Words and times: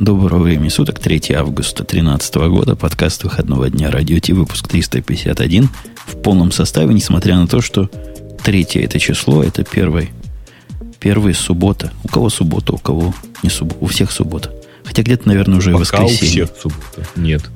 Доброго 0.00 0.44
времени 0.44 0.70
суток, 0.70 0.98
3 0.98 1.34
августа 1.34 1.84
2013 1.84 2.34
года, 2.48 2.74
подкаст 2.74 3.22
выходного 3.22 3.68
дня 3.68 3.90
Радио 3.90 4.18
Ти, 4.18 4.32
выпуск 4.32 4.66
351 4.66 5.68
в 6.06 6.22
полном 6.22 6.52
составе, 6.52 6.94
несмотря 6.94 7.36
на 7.36 7.46
то, 7.46 7.60
что 7.60 7.90
третье 8.42 8.80
это 8.80 8.98
число, 8.98 9.44
это 9.44 9.62
первый, 9.62 10.08
первая 11.00 11.34
суббота. 11.34 11.92
У 12.02 12.08
кого 12.08 12.30
суббота, 12.30 12.72
у 12.72 12.78
кого 12.78 13.14
не 13.42 13.50
суббота, 13.50 13.76
у 13.82 13.88
всех 13.88 14.10
суббота. 14.10 14.50
Хотя 14.86 15.02
где-то, 15.02 15.28
наверное, 15.28 15.58
уже 15.58 15.72
Пока 15.72 15.80
воскресенье. 15.80 16.44
у 16.44 16.46
всех 16.46 16.58
суббота. 16.62 17.06
Нет. 17.16 17.50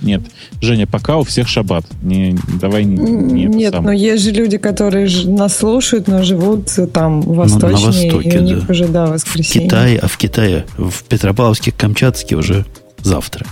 Нет. 0.00 0.22
Женя, 0.60 0.86
пока 0.86 1.16
у 1.16 1.24
всех 1.24 1.48
шаббат. 1.48 1.84
Не, 2.02 2.36
давай 2.60 2.84
не 2.84 3.44
Нет, 3.46 3.72
сам. 3.72 3.84
но 3.84 3.92
есть 3.92 4.22
же 4.22 4.30
люди, 4.30 4.58
которые 4.58 5.08
нас 5.26 5.56
слушают, 5.56 6.06
но 6.06 6.22
живут 6.22 6.70
э, 6.78 6.86
там 6.86 7.20
восточнее, 7.20 8.12
Востоке, 8.12 8.28
и 8.28 8.38
у 8.38 8.42
них 8.42 8.66
да. 8.66 8.72
уже, 8.72 8.88
да, 8.88 9.06
В 9.06 9.10
воскресенье. 9.12 9.68
Китае, 9.68 9.98
а 9.98 10.06
в 10.06 10.16
Китае, 10.16 10.66
в 10.76 11.02
Петропавловске, 11.04 11.72
Камчатске 11.72 12.36
уже 12.36 12.64
завтра. 13.02 13.46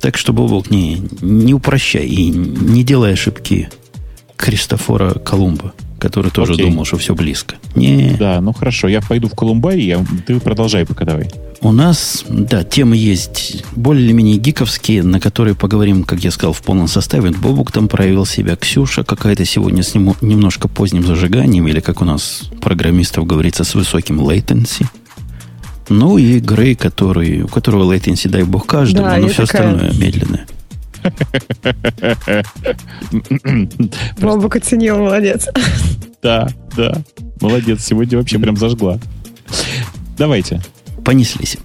Так 0.00 0.16
что, 0.16 0.32
Бобок, 0.32 0.70
не, 0.70 1.02
не 1.20 1.54
упрощай 1.54 2.06
и 2.06 2.30
не 2.30 2.82
делай 2.84 3.12
ошибки 3.12 3.70
Кристофора 4.36 5.14
Колумба, 5.14 5.74
который 6.00 6.30
тоже 6.32 6.54
Окей. 6.54 6.66
думал, 6.66 6.84
что 6.84 6.96
все 6.96 7.14
близко. 7.14 7.56
Не, 7.76 8.16
Да, 8.18 8.40
ну 8.40 8.52
хорошо, 8.52 8.88
я 8.88 9.00
пойду 9.00 9.28
в 9.28 9.34
Колумбарий, 9.34 9.86
я, 9.86 10.04
ты 10.26 10.40
продолжай 10.40 10.84
пока 10.86 11.04
давай. 11.04 11.30
у 11.60 11.70
нас, 11.72 12.24
да, 12.28 12.64
темы 12.64 12.96
есть 12.96 13.62
более 13.76 14.04
или 14.04 14.12
менее 14.12 14.38
гиковские, 14.38 15.02
на 15.02 15.20
которые 15.20 15.54
поговорим, 15.54 16.02
как 16.04 16.20
я 16.24 16.30
сказал, 16.30 16.52
в 16.52 16.62
полном 16.62 16.88
составе. 16.88 17.30
Бобук 17.30 17.70
там 17.70 17.86
проявил 17.86 18.26
себя, 18.26 18.56
Ксюша 18.56 19.04
какая-то 19.04 19.44
сегодня 19.44 19.82
с 19.82 19.94
нему 19.94 20.16
немножко 20.20 20.66
поздним 20.68 21.04
зажиганием, 21.06 21.68
или, 21.68 21.80
как 21.80 22.00
у 22.02 22.04
нас 22.04 22.50
программистов 22.60 23.26
говорится, 23.26 23.62
с 23.64 23.74
высоким 23.74 24.20
latency. 24.20 24.86
Ну 25.88 26.18
и 26.18 26.38
Грей, 26.38 26.76
который, 26.76 27.42
у 27.42 27.48
которого 27.48 27.92
latency, 27.92 28.28
дай 28.28 28.44
бог, 28.44 28.66
каждому, 28.66 29.06
Да, 29.08 29.16
но 29.18 29.28
все 29.28 29.44
такая. 29.44 29.72
остальное 29.74 29.92
медленное. 30.00 30.46
Бобок 34.20 34.56
оценил, 34.56 34.98
молодец. 34.98 35.48
Да, 36.22 36.48
да. 36.76 37.02
Молодец, 37.40 37.84
сегодня 37.84 38.18
вообще 38.18 38.38
прям 38.38 38.56
зажгла. 38.56 38.98
Давайте. 40.18 40.60
Понеслись. 41.04 41.56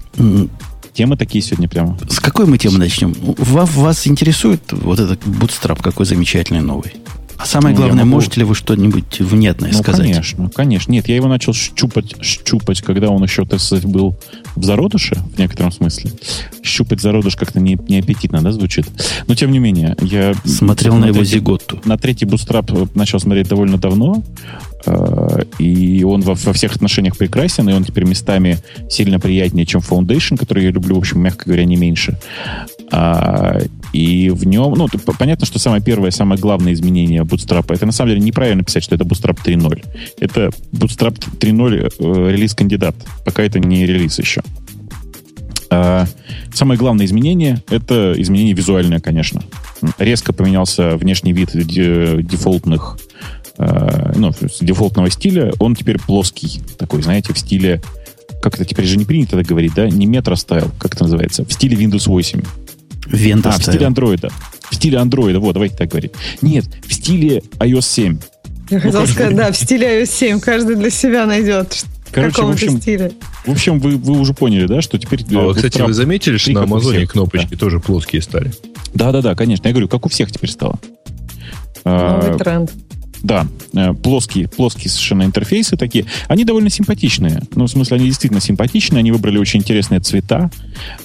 Темы 0.93 1.17
такие 1.17 1.43
сегодня 1.43 1.67
прямо. 1.67 1.97
С 2.09 2.21
какой 2.21 2.45
мы 2.45 2.57
темы 2.57 2.77
начнем? 2.77 3.13
Вас, 3.19 3.69
вас 3.75 4.07
интересует 4.07 4.61
вот 4.71 4.99
этот 4.99 5.25
бутстрап 5.25 5.81
какой 5.81 6.05
замечательный 6.05 6.61
новый? 6.61 6.93
А 7.37 7.45
самое 7.45 7.75
Ну, 7.75 7.81
главное, 7.81 8.05
могу- 8.05 8.15
можете 8.15 8.39
ли 8.39 8.45
вы 8.45 8.55
что-нибудь 8.55 9.19
внятное 9.19 9.71
Ну, 9.73 9.77
сказать? 9.79 10.01
конечно, 10.07 10.49
конечно. 10.49 10.91
Нет, 10.91 11.07
я 11.09 11.15
его 11.15 11.27
начал 11.27 11.53
щупать, 11.53 12.15
щупать, 12.21 12.81
когда 12.81 13.09
он 13.09 13.21
еще, 13.23 13.45
так 13.45 13.59
сказать, 13.59 13.85
был 13.85 14.17
в 14.55 14.63
зародыше, 14.63 15.15
в 15.35 15.37
некотором 15.37 15.71
смысле. 15.71 16.11
Щупать 16.63 17.01
зародыш 17.01 17.35
как-то 17.35 17.59
не, 17.59 17.77
не 17.89 17.99
аппетитно, 17.99 18.41
да, 18.41 18.51
звучит? 18.51 18.87
Но, 19.27 19.35
тем 19.35 19.51
не 19.51 19.59
менее, 19.59 19.95
я... 20.01 20.33
Смотрел 20.45 20.95
на 20.95 21.05
его 21.05 21.15
третий- 21.19 21.35
зиготу. 21.35 21.81
на 21.85 21.97
третий 21.97 22.25
Bootstrap 22.25 22.71
начал 22.95 23.19
смотреть 23.19 23.47
довольно 23.49 23.77
давно, 23.77 24.23
э, 24.85 25.43
и 25.59 26.03
он 26.03 26.21
во, 26.21 26.35
во 26.35 26.53
всех 26.53 26.75
отношениях 26.75 27.17
прекрасен, 27.17 27.69
и 27.69 27.73
он 27.73 27.83
теперь 27.83 28.05
местами 28.05 28.57
сильно 28.89 29.19
приятнее, 29.19 29.65
чем 29.65 29.81
Foundation, 29.81 30.37
который 30.37 30.63
я 30.63 30.71
люблю, 30.71 30.95
в 30.95 30.99
общем, 30.99 31.19
мягко 31.19 31.45
говоря, 31.45 31.65
не 31.65 31.75
меньше. 31.75 32.17
И 33.95 34.29
в 34.29 34.45
нем, 34.45 34.73
ну, 34.73 34.89
понятно, 35.17 35.45
что 35.45 35.57
самое 35.57 35.81
первое, 35.81 36.11
самое 36.11 36.39
главное 36.39 36.73
изменение 36.73 37.21
Bootstrap, 37.23 37.73
это 37.73 37.85
на 37.85 37.93
самом 37.93 38.09
деле 38.11 38.21
неправильно 38.21 38.61
писать, 38.61 38.83
что 38.83 38.93
это 38.93 39.05
Bootstrap 39.05 39.39
3.0. 39.41 39.85
Это 40.19 40.49
Bootstrap 40.73 41.17
3.0 41.39 41.93
э, 41.97 42.31
релиз-кандидат, 42.33 42.93
пока 43.23 43.43
это 43.43 43.59
не 43.59 43.85
релиз 43.85 44.19
еще. 44.19 44.41
А, 45.69 46.07
самое 46.53 46.77
главное 46.77 47.05
изменение— 47.05 47.63
это 47.69 48.13
изменение 48.17 48.53
визуальное, 48.53 48.99
конечно. 48.99 49.43
Резко 49.97 50.33
поменялся 50.33 50.97
внешний 50.97 51.31
вид 51.31 51.51
де- 51.53 52.21
дефолтных, 52.21 52.97
э, 53.57 54.13
ну, 54.17 54.33
дефолтного 54.59 55.09
стиля. 55.09 55.53
Он 55.59 55.73
теперь 55.73 55.99
плоский, 55.99 56.59
такой, 56.77 57.01
знаете, 57.01 57.33
в 57.33 57.39
стиле, 57.39 57.81
как 58.41 58.55
это 58.55 58.65
теперь 58.65 58.87
же 58.87 58.97
не 58.97 59.05
принято 59.05 59.37
так 59.37 59.45
говорить, 59.45 59.73
да? 59.73 59.87
Не 59.87 60.05
метро-стайл, 60.05 60.69
как 60.79 60.95
это 60.95 61.03
называется? 61.03 61.45
В 61.45 61.53
стиле 61.53 61.77
Windows 61.77 62.09
8. 62.09 62.41
Вента 63.05 63.49
А, 63.49 63.59
в 63.59 63.63
стиле 63.63 63.85
андроида. 63.85 64.29
В 64.69 64.75
стиле 64.75 64.97
андроида, 64.97 65.39
вот, 65.39 65.53
давайте 65.53 65.75
так 65.75 65.89
говорить. 65.89 66.13
Нет, 66.41 66.65
в 66.87 66.93
стиле 66.93 67.43
iOS 67.59 67.81
7. 67.81 68.17
Я 68.69 68.79
хотел 68.79 68.99
кажется, 68.99 69.13
сказать, 69.13 69.35
да, 69.35 69.51
в 69.51 69.57
стиле 69.57 70.01
iOS 70.01 70.05
7 70.05 70.39
каждый 70.39 70.75
для 70.75 70.89
себя 70.89 71.25
найдет. 71.25 71.85
Короче, 72.11 72.41
в 72.43 72.49
общем, 72.49 72.81
стиле. 72.81 73.11
В 73.45 73.51
общем, 73.51 73.79
вы, 73.79 73.97
вы 73.97 74.19
уже 74.19 74.33
поняли, 74.33 74.67
да, 74.67 74.81
что 74.81 74.97
теперь... 74.97 75.25
А 75.35 75.41
вот, 75.41 75.57
кстати, 75.57 75.81
вы 75.81 75.93
заметили, 75.93 76.37
что 76.37 76.51
на 76.51 76.63
Амазоне 76.63 76.99
всех, 76.99 77.11
кнопочки 77.11 77.55
тоже 77.55 77.79
плоские 77.79 78.21
стали? 78.21 78.51
Да-да-да, 78.93 79.35
конечно. 79.35 79.67
Я 79.67 79.73
говорю, 79.73 79.89
как 79.89 80.05
у 80.05 80.09
всех 80.09 80.31
теперь 80.31 80.49
стало. 80.49 80.79
А, 81.83 82.21
Новый 82.21 82.39
тренд. 82.39 82.71
Да, 83.23 83.47
э, 83.73 83.93
плоские, 83.93 84.47
плоские 84.47 84.89
совершенно 84.89 85.23
интерфейсы 85.23 85.77
такие. 85.77 86.05
Они 86.27 86.43
довольно 86.43 86.69
симпатичные. 86.69 87.41
Ну, 87.55 87.65
в 87.65 87.69
смысле, 87.69 87.97
они 87.97 88.05
действительно 88.07 88.41
симпатичные. 88.41 88.99
Они 88.99 89.11
выбрали 89.11 89.37
очень 89.37 89.61
интересные 89.61 89.99
цвета, 89.99 90.51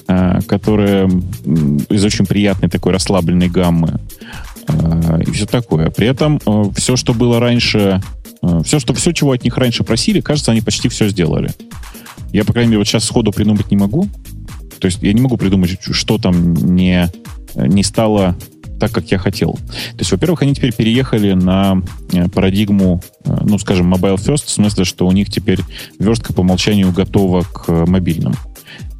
э, 0.07 0.41
которые 0.47 1.09
из 1.89 2.03
очень 2.05 2.25
приятной 2.25 2.69
такой 2.69 2.93
расслабленной 2.93 3.49
гаммы. 3.49 3.99
Э, 4.67 5.21
И 5.25 5.31
все 5.31 5.45
такое. 5.45 5.89
При 5.89 6.07
этом 6.07 6.39
все, 6.75 6.95
что 6.95 7.13
было 7.13 7.39
раньше, 7.39 8.01
все, 8.63 8.79
что, 8.79 8.93
все, 8.93 9.11
чего 9.11 9.31
от 9.31 9.43
них 9.43 9.57
раньше 9.57 9.83
просили, 9.83 10.21
кажется, 10.21 10.51
они 10.51 10.61
почти 10.61 10.89
все 10.89 11.09
сделали. 11.09 11.51
Я, 12.33 12.45
по 12.45 12.53
крайней 12.53 12.69
мере, 12.69 12.79
вот 12.79 12.87
сейчас 12.87 13.03
сходу 13.05 13.31
придумать 13.31 13.71
не 13.71 13.77
могу. 13.77 14.07
То 14.79 14.85
есть 14.85 14.99
я 15.01 15.13
не 15.13 15.21
могу 15.21 15.37
придумать, 15.37 15.77
что 15.79 16.17
там 16.17 16.53
не, 16.53 17.09
не 17.55 17.83
стало 17.83 18.35
так, 18.81 18.91
как 18.91 19.11
я 19.11 19.19
хотел. 19.19 19.53
То 19.53 19.99
есть, 19.99 20.11
во-первых, 20.11 20.41
они 20.41 20.55
теперь 20.55 20.73
переехали 20.73 21.33
на 21.33 21.83
э, 22.11 22.27
парадигму, 22.29 23.03
э, 23.23 23.37
ну, 23.45 23.59
скажем, 23.59 23.93
mobile 23.93 24.15
first, 24.15 24.47
в 24.47 24.49
смысле, 24.49 24.85
что 24.85 25.05
у 25.05 25.11
них 25.11 25.29
теперь 25.29 25.59
верстка 25.99 26.33
по 26.33 26.41
умолчанию 26.41 26.91
готова 26.91 27.43
к 27.43 27.65
э, 27.67 27.85
мобильным. 27.85 28.33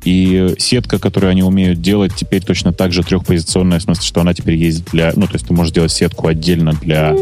И 0.04 0.54
сетка, 0.60 1.00
которую 1.00 1.32
они 1.32 1.42
умеют 1.42 1.82
делать, 1.82 2.14
теперь 2.16 2.44
точно 2.44 2.74
так 2.74 2.94
же 2.94 3.02
трехпозиционная, 3.02 3.80
в 3.80 3.82
смысле, 3.82 4.04
что 4.04 4.22
она 4.22 4.36
теперь 4.36 4.56
есть 4.56 4.86
для... 4.92 5.14
Ну, 5.16 5.26
то 5.26 5.34
есть 5.34 5.48
ты 5.48 5.54
можешь 5.54 5.74
делать 5.74 5.92
сетку 5.92 6.28
отдельно 6.28 6.74
для 6.74 7.16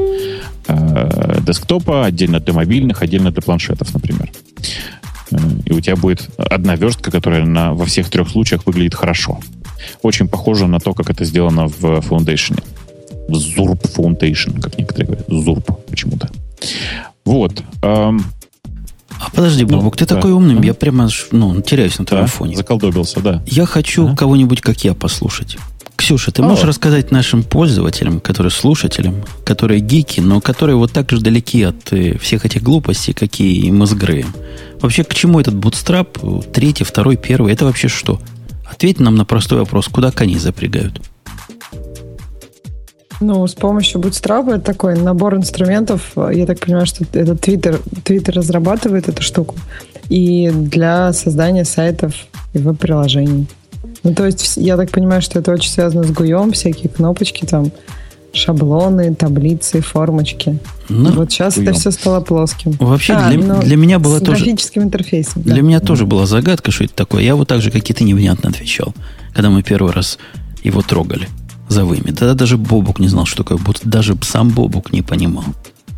э, 0.67 1.39
десктопа, 1.41 2.05
отдельно 2.05 2.41
для 2.41 2.53
мобильных, 2.53 3.01
отдельно 3.01 3.31
для 3.31 3.41
планшетов, 3.41 3.93
например. 3.93 4.29
И 5.65 5.71
у 5.71 5.79
тебя 5.79 5.95
будет 5.95 6.27
одна 6.37 6.75
верстка, 6.75 7.09
которая 7.09 7.45
на, 7.45 7.73
во 7.73 7.85
всех 7.85 8.09
трех 8.09 8.29
случаях 8.29 8.65
выглядит 8.65 8.95
хорошо. 8.95 9.39
Очень 10.01 10.27
похоже 10.27 10.67
на 10.67 10.79
то, 10.79 10.93
как 10.93 11.09
это 11.09 11.25
сделано 11.25 11.67
в 11.67 11.83
Foundation. 11.83 12.61
В 13.27 13.33
Zurb 13.33 13.81
Foundation, 13.95 14.59
как 14.61 14.77
некоторые 14.77 15.07
говорят. 15.07 15.27
Zurb 15.29 15.79
почему-то. 15.89 16.29
Вот. 17.25 17.61
эм, 17.83 18.23
А 19.21 19.29
подожди, 19.31 19.65
Ну, 19.65 19.77
Бобок, 19.77 19.97
ты 19.97 20.05
да. 20.05 20.15
такой 20.15 20.31
умный, 20.31 20.55
Ага. 20.55 20.65
я 20.67 20.73
прямо 20.73 21.09
ну, 21.31 21.61
теряюсь 21.61 21.99
на 21.99 22.05
твоем 22.05 22.25
да, 22.25 22.31
фоне. 22.31 22.55
заколдобился, 22.55 23.19
да. 23.19 23.43
Я 23.45 23.65
хочу 23.65 24.05
Ага. 24.07 24.15
кого-нибудь, 24.15 24.61
как 24.61 24.83
я, 24.85 24.93
послушать. 24.93 25.57
Ксюша, 25.97 26.31
ты 26.31 26.41
О. 26.41 26.45
можешь 26.45 26.63
рассказать 26.63 27.11
нашим 27.11 27.43
пользователям, 27.43 28.21
которые 28.21 28.51
слушателям, 28.51 29.15
которые 29.43 29.81
гики, 29.81 30.21
но 30.21 30.39
которые 30.39 30.77
вот 30.77 30.93
так 30.93 31.11
же 31.11 31.19
далеки 31.19 31.61
от 31.63 31.91
э, 31.91 32.17
всех 32.17 32.45
этих 32.45 32.63
глупостей, 32.63 33.11
какие 33.13 33.65
и 33.65 33.71
мы 33.71 33.85
с 33.85 33.93
Греем. 33.93 34.33
Вообще, 34.79 35.03
к 35.03 35.13
чему 35.13 35.41
этот 35.41 35.55
бутстрап? 35.55 36.17
Третий, 36.53 36.85
второй, 36.85 37.17
первый, 37.17 37.51
это 37.51 37.65
вообще 37.65 37.89
что? 37.89 38.21
Ответь 38.79 39.01
нам 39.01 39.15
на 39.15 39.25
простой 39.25 39.59
вопрос, 39.59 39.89
куда 39.89 40.09
коней 40.09 40.39
запрягают? 40.39 41.01
Ну, 43.19 43.45
с 43.45 43.53
помощью 43.53 43.99
Bootstrap 43.99 44.49
это 44.49 44.61
такой 44.61 44.97
набор 44.97 45.35
инструментов. 45.35 46.13
Я 46.15 46.45
так 46.45 46.61
понимаю, 46.61 46.85
что 46.85 47.03
это 47.03 47.33
Twitter, 47.33 47.81
Twitter 48.05 48.31
разрабатывает 48.31 49.09
эту 49.09 49.21
штуку. 49.21 49.55
И 50.07 50.49
для 50.49 51.11
создания 51.11 51.65
сайтов 51.65 52.13
и 52.53 52.59
веб-приложений. 52.59 53.47
Ну, 54.03 54.13
то 54.13 54.25
есть, 54.25 54.55
я 54.55 54.77
так 54.77 54.91
понимаю, 54.91 55.21
что 55.21 55.39
это 55.39 55.51
очень 55.51 55.71
связано 55.71 56.03
с 56.03 56.11
гуем, 56.11 56.53
всякие 56.53 56.87
кнопочки 56.87 57.45
там, 57.45 57.73
шаблоны, 58.33 59.15
таблицы, 59.15 59.81
формочки. 59.81 60.59
Ну, 60.87 61.11
вот 61.11 61.31
сейчас 61.31 61.55
гуем. 61.55 61.69
это 61.69 61.79
все 61.79 61.91
стало 61.91 62.21
плоским. 62.21 62.71
Вообще, 62.79 63.13
А, 63.13 63.29
для, 63.29 63.39
ну, 63.39 63.61
для 63.61 63.75
меня 63.75 63.99
была 63.99 64.17
с 64.17 64.21
тоже... 64.21 64.43
графическим 64.43 64.83
интерфейсом. 64.83 65.43
Для 65.43 65.55
да. 65.55 65.61
меня 65.61 65.79
тоже 65.79 66.05
была 66.05 66.25
загадка, 66.25 66.71
что 66.71 66.83
это 66.83 66.93
такое. 66.93 67.23
Я 67.23 67.35
вот 67.35 67.47
так 67.47 67.61
же, 67.61 67.71
как 67.71 67.89
и 67.89 67.93
ты, 67.93 68.03
невнятно 68.03 68.49
отвечал, 68.49 68.93
когда 69.33 69.49
мы 69.49 69.63
первый 69.63 69.91
раз 69.93 70.17
его 70.63 70.81
трогали 70.81 71.27
за 71.67 71.85
выми. 71.85 72.11
Тогда 72.11 72.33
даже 72.33 72.57
Бобук 72.57 72.99
не 72.99 73.07
знал, 73.07 73.25
что 73.25 73.43
такое 73.43 73.57
бут. 73.57 73.81
Даже 73.83 74.17
сам 74.21 74.49
Бобук 74.49 74.91
не 74.91 75.01
понимал. 75.01 75.45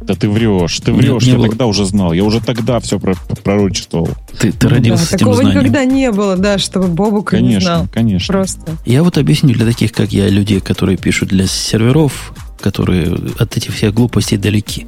Да 0.02 0.16
ты 0.16 0.30
врешь, 0.30 0.80
ты 0.80 0.92
Не- 0.92 0.98
врешь, 0.98 1.24
не 1.24 1.32
я 1.32 1.38
было. 1.38 1.48
тогда 1.50 1.66
уже 1.68 1.86
знал. 1.86 2.12
Я 2.14 2.24
уже 2.24 2.42
тогда 2.42 2.80
все 2.80 3.00
пророчествовал. 3.00 4.10
Ты, 4.40 4.52
ты 4.52 4.68
родился 4.68 5.04
да, 5.04 5.10
с 5.10 5.14
этим 5.14 5.20
такого 5.20 5.36
знанием. 5.36 5.60
никогда 5.60 5.86
не 5.86 6.12
было, 6.12 6.36
да, 6.38 6.58
чтобы 6.58 6.88
Бобук 6.88 7.34
не 7.34 7.40
Конечно, 7.40 7.62
знал. 7.62 7.88
конечно. 7.94 8.34
Просто. 8.34 8.78
Я 8.86 9.04
вот 9.04 9.18
объясню 9.18 9.54
для 9.54 9.66
таких, 9.66 9.92
как 9.92 10.12
я, 10.12 10.28
людей, 10.28 10.60
которые 10.60 10.98
пишут 10.98 11.30
для 11.30 11.46
серверов, 11.48 12.34
которые 12.60 13.16
от 13.38 13.58
этих 13.58 13.74
всех 13.74 13.94
глупостей 13.94 14.38
далеки. 14.38 14.88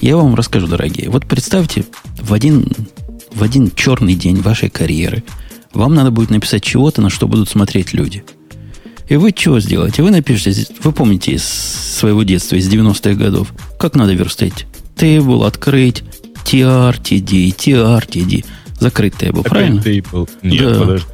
Я 0.00 0.16
вам 0.16 0.34
расскажу, 0.34 0.66
дорогие. 0.66 1.10
Вот 1.10 1.26
представьте, 1.26 1.84
в 2.20 2.32
один, 2.32 2.66
в 3.34 3.42
один 3.42 3.70
черный 3.74 4.14
день 4.14 4.40
вашей 4.40 4.68
карьеры 4.68 5.22
Вам 5.74 5.94
надо 5.94 6.10
будет 6.10 6.30
написать 6.30 6.62
чего-то, 6.62 7.00
на 7.00 7.08
что 7.10 7.26
будут 7.26 7.48
смотреть 7.48 7.94
люди. 7.94 8.24
И 9.12 9.16
вы 9.16 9.34
что 9.36 9.60
сделаете? 9.60 10.02
Вы 10.02 10.10
напишите, 10.10 10.66
вы 10.82 10.90
помните 10.90 11.32
из 11.32 11.44
своего 11.44 12.22
детства, 12.22 12.56
из 12.56 12.66
90-х 12.72 13.12
годов, 13.12 13.52
как 13.78 13.94
надо 13.94 14.14
верстать? 14.14 14.64
Тейбл 14.96 15.44
открыть, 15.44 16.02
TRTD, 16.46 17.54
TRTD, 17.54 18.42
закрыть 18.80 19.14
тейбл, 19.18 19.40
Опять 19.40 19.52
правильно? 19.52 19.80
table. 19.80 20.30
Нет, 20.42 20.62
Да. 20.72 20.80
подожди. 20.80 21.06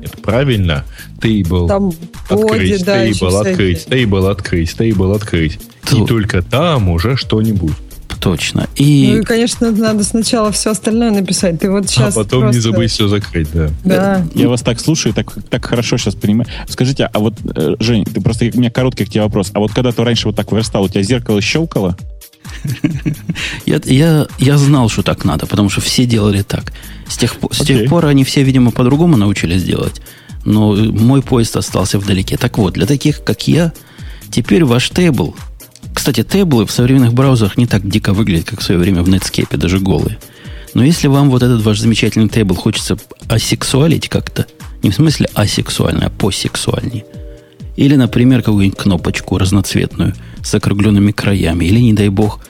Нет, 0.00 0.22
правильно. 0.22 0.84
Тейбл. 1.20 1.68
Там 1.68 1.92
Открыть, 2.30 2.72
боди, 2.72 2.84
да, 2.84 3.04
тейбл, 3.04 3.36
открыть, 3.36 3.78
всякие. 3.80 3.98
тейбл, 3.98 4.26
открыть, 4.28 4.74
тейбл, 4.78 5.12
открыть. 5.12 5.58
Тут. 5.90 6.04
И 6.04 6.06
только 6.06 6.40
там 6.40 6.88
уже 6.88 7.18
что-нибудь. 7.18 7.74
Точно. 8.22 8.68
Ну 8.78 8.84
И 8.84 9.18
и, 9.18 9.22
конечно, 9.22 9.72
надо 9.72 10.04
сначала 10.04 10.52
все 10.52 10.70
остальное 10.70 11.10
написать. 11.10 11.58
Ты 11.58 11.68
вот 11.68 11.88
сейчас 11.88 12.16
а 12.16 12.22
потом 12.22 12.50
не 12.52 12.58
забыть 12.60 12.92
все 12.92 13.08
закрыть, 13.08 13.48
да. 13.52 13.70
Да. 13.82 14.24
Я 14.36 14.48
вас 14.48 14.62
так 14.62 14.78
слушаю, 14.78 15.12
так, 15.12 15.34
так 15.50 15.64
хорошо 15.64 15.98
сейчас 15.98 16.14
понимаю. 16.14 16.48
Скажите, 16.68 17.10
а 17.12 17.18
вот, 17.18 17.34
э, 17.56 17.74
Жень, 17.80 18.04
ты 18.04 18.20
просто, 18.20 18.48
у 18.54 18.58
меня 18.58 18.70
короткий 18.70 19.06
к 19.06 19.10
тебе 19.10 19.22
вопрос. 19.22 19.50
А 19.54 19.58
вот 19.58 19.72
когда 19.72 19.90
ты 19.90 20.04
раньше 20.04 20.28
вот 20.28 20.36
так 20.36 20.52
верстал, 20.52 20.84
у 20.84 20.88
тебя 20.88 21.02
зеркало 21.02 21.40
щелкало? 21.40 21.96
я, 23.66 23.80
я, 23.86 24.26
я 24.38 24.56
знал, 24.56 24.88
что 24.88 25.02
так 25.02 25.24
надо, 25.24 25.46
потому 25.46 25.68
что 25.68 25.80
все 25.80 26.04
делали 26.04 26.42
так. 26.42 26.72
С 27.08 27.16
тех, 27.16 27.34
по- 27.34 27.52
с 27.52 27.58
тех 27.58 27.88
пор 27.88 28.06
они 28.06 28.22
все, 28.22 28.44
видимо, 28.44 28.70
по-другому 28.70 29.16
научились 29.16 29.64
делать. 29.64 30.00
Но 30.44 30.76
э, 30.76 30.82
мой 30.82 31.22
поезд 31.22 31.56
остался 31.56 31.98
вдалеке. 31.98 32.36
Так 32.36 32.56
вот, 32.58 32.74
для 32.74 32.86
таких, 32.86 33.24
как 33.24 33.48
я, 33.48 33.72
теперь 34.30 34.64
ваш 34.64 34.90
тейбл... 34.90 35.34
Кстати, 36.02 36.24
тейблы 36.24 36.66
в 36.66 36.72
современных 36.72 37.14
браузерах 37.14 37.56
не 37.56 37.68
так 37.68 37.88
дико 37.88 38.12
выглядят, 38.12 38.46
как 38.46 38.58
в 38.58 38.64
свое 38.64 38.80
время 38.80 39.04
в 39.04 39.08
Netscape, 39.08 39.56
даже 39.56 39.78
голые. 39.78 40.18
Но 40.74 40.82
если 40.82 41.06
вам 41.06 41.30
вот 41.30 41.44
этот 41.44 41.62
ваш 41.62 41.78
замечательный 41.78 42.28
тейбл 42.28 42.56
хочется 42.56 42.96
асексуалить 43.28 44.08
как-то, 44.08 44.48
не 44.82 44.90
в 44.90 44.96
смысле 44.96 45.28
асексуально, 45.32 46.06
а 46.06 46.10
посексуальнее, 46.10 47.04
или, 47.76 47.94
например, 47.94 48.42
какую-нибудь 48.42 48.76
кнопочку 48.76 49.38
разноцветную 49.38 50.14
с 50.42 50.52
округленными 50.52 51.12
краями. 51.12 51.66
Или, 51.66 51.78
не 51.78 51.92
дай 51.92 52.08
бог, 52.08 52.40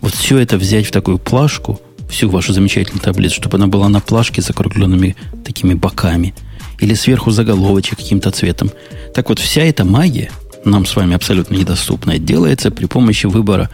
вот 0.00 0.14
все 0.14 0.38
это 0.38 0.56
взять 0.56 0.86
в 0.86 0.92
такую 0.92 1.18
плашку, 1.18 1.80
всю 2.08 2.30
вашу 2.30 2.52
замечательную 2.52 3.02
таблицу, 3.02 3.34
чтобы 3.34 3.56
она 3.56 3.66
была 3.66 3.88
на 3.88 3.98
плашке 3.98 4.42
с 4.42 4.50
округленными 4.50 5.16
такими 5.44 5.74
боками. 5.74 6.34
Или 6.78 6.94
сверху 6.94 7.32
заголовочек 7.32 7.98
каким-то 7.98 8.30
цветом. 8.30 8.70
Так 9.12 9.28
вот, 9.28 9.40
вся 9.40 9.62
эта 9.62 9.84
магия, 9.84 10.30
нам 10.64 10.86
с 10.86 10.96
вами 10.96 11.14
абсолютно 11.14 11.54
недоступная, 11.54 12.18
делается 12.18 12.70
при 12.70 12.86
помощи 12.86 13.26
выбора 13.26 13.70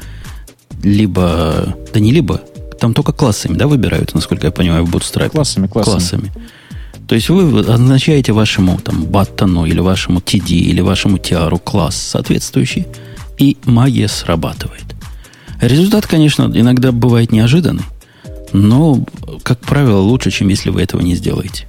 либо... 0.83 1.77
Да 1.93 2.01
не 2.01 2.13
либо, 2.13 2.41
там 2.79 2.95
только 2.95 3.13
классами, 3.13 3.57
да, 3.57 3.67
выбирают, 3.67 4.15
насколько 4.15 4.47
я 4.47 4.53
понимаю, 4.53 4.85
в 4.85 4.95
Bootstrap. 4.95 5.31
Классами, 5.31 5.67
классами. 5.67 5.95
классами. 5.95 6.33
То 7.09 7.15
есть 7.15 7.31
вы 7.31 7.61
означаете 7.61 8.33
вашему 8.33 8.79
там 8.79 9.05
баттону 9.05 9.65
или 9.65 9.81
вашему 9.81 10.21
TD 10.21 10.51
или 10.51 10.83
вашему 10.83 11.17
TR 11.17 11.59
класс 11.59 11.97
соответствующий, 11.97 12.87
и 13.39 13.57
магия 13.65 14.09
срабатывает. 14.09 14.85
Результат, 15.61 16.07
конечно, 16.07 16.53
иногда 16.55 16.93
бывает 16.93 17.33
неожиданный, 17.33 17.85
но, 18.53 19.05
как 19.43 19.61
правило, 19.61 19.99
лучше, 20.01 20.31
чем 20.31 20.49
если 20.49 20.69
вы 20.69 20.83
этого 20.83 21.01
не 21.01 21.15
сделаете. 21.15 21.67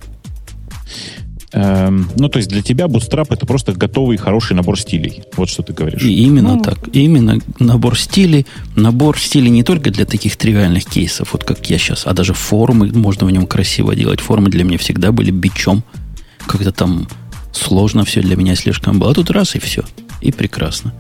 Эм, 1.52 2.10
ну, 2.16 2.30
то 2.30 2.38
есть 2.38 2.50
для 2.50 2.62
тебя 2.62 2.86
Bootstrap 2.86 3.28
это 3.32 3.46
просто 3.46 3.74
готовый 3.74 4.18
хороший 4.18 4.56
набор 4.56 4.80
стилей. 4.80 5.24
Вот 5.36 5.50
что 5.50 5.64
ты 5.64 5.74
говоришь. 5.74 6.02
И 6.02 6.24
именно 6.24 6.56
Ну, 6.56 6.62
так. 6.62 6.78
Именно 6.94 7.40
набор 7.60 7.98
стилей. 7.98 8.46
Набор 8.76 9.18
стилей 9.18 9.50
не 9.50 9.64
только 9.64 9.90
для 9.90 10.06
таких 10.06 10.38
тривиальных 10.38 10.86
кейсов, 10.86 11.34
вот 11.34 11.44
как 11.44 11.68
я 11.70 11.78
сейчас, 11.78 12.06
а 12.06 12.14
даже 12.14 12.34
формы 12.34 12.88
можно 12.88 13.26
в 13.26 13.32
нем 13.32 13.48
красиво 13.48 13.96
делать. 13.96 14.20
Формы 14.20 14.50
для 14.50 14.64
меня 14.64 14.78
всегда 14.78 15.12
были 15.12 15.32
бичом. 15.32 15.84
Как-то 16.46 16.72
там 16.72 17.08
сложно 17.52 18.06
все 18.06 18.22
для 18.22 18.36
меня 18.36 18.56
слишком 18.56 19.00
было. 19.00 19.12
А 19.12 19.14
тут 19.14 19.32
раз 19.32 19.56
и 19.56 19.60
все. 19.60 19.84
И 20.22 20.32
прекрасно. 20.32 20.94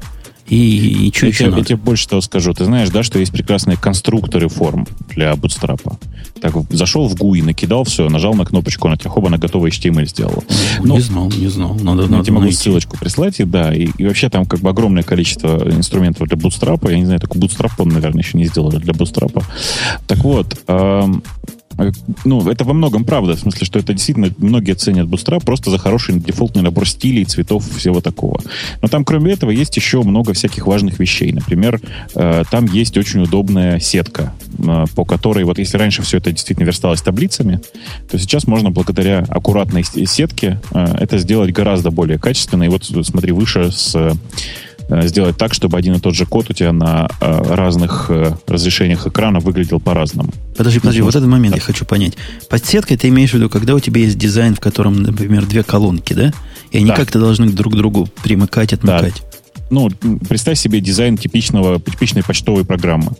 И, 0.49 1.07
и 1.07 1.13
что 1.13 1.25
Я 1.25 1.29
еще 1.29 1.37
тебе, 1.39 1.45
я 1.45 1.51
надо? 1.51 1.63
тебе 1.65 1.77
больше 1.77 2.07
того 2.07 2.21
скажу. 2.21 2.53
Ты 2.53 2.65
знаешь, 2.65 2.89
да, 2.89 3.03
что 3.03 3.19
есть 3.19 3.31
прекрасные 3.31 3.77
конструкторы 3.77 4.49
форм 4.49 4.87
для 5.09 5.33
Bootstrap. 5.33 5.97
Так, 6.41 6.53
зашел 6.71 7.07
в 7.07 7.15
GUI, 7.15 7.43
накидал 7.43 7.83
все, 7.83 8.09
нажал 8.09 8.33
на 8.33 8.45
кнопочку, 8.45 8.87
она 8.87 8.97
тебе 8.97 9.09
хоба, 9.09 9.27
она 9.27 9.37
готовый 9.37 9.71
HTML 9.71 10.05
сделала. 10.07 10.43
Ну, 10.83 10.95
не 10.95 11.01
знал, 11.01 11.29
не 11.29 11.47
знал. 11.47 11.75
Надо, 11.75 12.03
Я 12.03 12.09
надо 12.09 12.23
тебе 12.23 12.33
могу 12.33 12.45
найти. 12.45 12.57
ссылочку 12.57 12.97
прислать, 12.97 13.39
и 13.39 13.43
да, 13.43 13.73
и, 13.73 13.89
и 13.97 14.05
вообще 14.05 14.29
там 14.29 14.45
как 14.45 14.61
бы 14.61 14.69
огромное 14.69 15.03
количество 15.03 15.69
инструментов 15.71 16.27
для 16.27 16.37
Bootstrap. 16.37 16.89
Я 16.89 16.97
не 16.97 17.05
знаю, 17.05 17.19
такой 17.19 17.39
Bootstrap, 17.41 17.85
наверное, 17.85 18.23
еще 18.23 18.37
не 18.37 18.45
сделали 18.47 18.77
для 18.77 18.93
Bootstrap. 18.93 19.43
Так 20.07 20.17
вот, 20.19 20.57
эм, 20.67 21.21
ну, 22.25 22.49
это 22.49 22.63
во 22.63 22.73
многом 22.73 23.03
правда, 23.03 23.35
в 23.35 23.39
смысле, 23.39 23.65
что 23.65 23.79
это 23.79 23.93
действительно 23.93 24.29
многие 24.37 24.73
ценят 24.73 25.07
Bootstrap 25.07 25.43
просто 25.45 25.71
за 25.71 25.77
хороший 25.77 26.19
дефолтный 26.19 26.61
набор 26.61 26.87
стилей, 26.87 27.25
цветов, 27.25 27.65
всего 27.77 28.01
такого. 28.01 28.41
Но 28.81 28.87
там, 28.87 29.05
кроме 29.05 29.33
этого, 29.33 29.51
есть 29.51 29.75
еще 29.75 30.01
много 30.03 30.33
всяких 30.33 30.67
важных 30.67 30.99
вещей. 30.99 31.31
Например, 31.31 31.79
э, 32.15 32.43
там 32.49 32.65
есть 32.65 32.97
очень 32.97 33.21
удобная 33.21 33.79
сетка, 33.79 34.33
э, 34.57 34.85
по 34.95 35.05
которой, 35.05 35.43
вот 35.43 35.59
если 35.59 35.77
раньше 35.77 36.01
все 36.01 36.17
это 36.17 36.31
действительно 36.31 36.65
версталось 36.65 37.01
таблицами, 37.01 37.61
то 38.09 38.17
сейчас 38.19 38.47
можно 38.47 38.71
благодаря 38.71 39.25
аккуратной 39.29 39.83
сетке 39.83 40.59
э, 40.71 40.85
это 40.99 41.17
сделать 41.17 41.51
гораздо 41.51 41.91
более 41.91 42.19
качественно. 42.19 42.63
И 42.63 42.69
вот 42.69 42.85
смотри 42.85 43.31
выше 43.31 43.71
с 43.71 44.17
сделать 45.03 45.37
так, 45.37 45.53
чтобы 45.53 45.77
один 45.77 45.95
и 45.95 45.99
тот 45.99 46.15
же 46.15 46.25
код 46.25 46.49
у 46.49 46.53
тебя 46.53 46.71
на 46.71 47.07
э, 47.21 47.53
разных 47.53 48.07
э, 48.09 48.33
разрешениях 48.47 49.05
экрана 49.07 49.39
выглядел 49.39 49.79
по-разному. 49.79 50.29
Подожди, 50.57 50.79
подожди, 50.79 50.99
Ну, 50.99 51.05
вот 51.05 51.15
этот 51.15 51.27
момент 51.29 51.55
я 51.55 51.61
хочу 51.61 51.85
понять. 51.85 52.13
Под 52.49 52.65
сеткой 52.65 52.97
ты 52.97 53.07
имеешь 53.09 53.31
в 53.31 53.33
виду, 53.35 53.49
когда 53.49 53.75
у 53.75 53.79
тебя 53.79 54.01
есть 54.01 54.17
дизайн, 54.17 54.55
в 54.55 54.59
котором, 54.59 55.03
например, 55.03 55.45
две 55.45 55.63
колонки, 55.63 56.13
да? 56.13 56.33
И 56.71 56.77
они 56.77 56.87
Да. 56.87 56.95
как-то 56.95 57.19
должны 57.19 57.49
друг 57.49 57.73
к 57.73 57.77
другу 57.77 58.07
примыкать, 58.23 58.73
отмыкать. 58.73 59.23
Ну, 59.69 59.89
м, 60.03 60.19
представь 60.19 60.57
себе 60.57 60.81
дизайн 60.81 61.17
типичного, 61.17 61.79
типичной 61.79 62.23
почтовой 62.23 62.65
программы. 62.65 63.11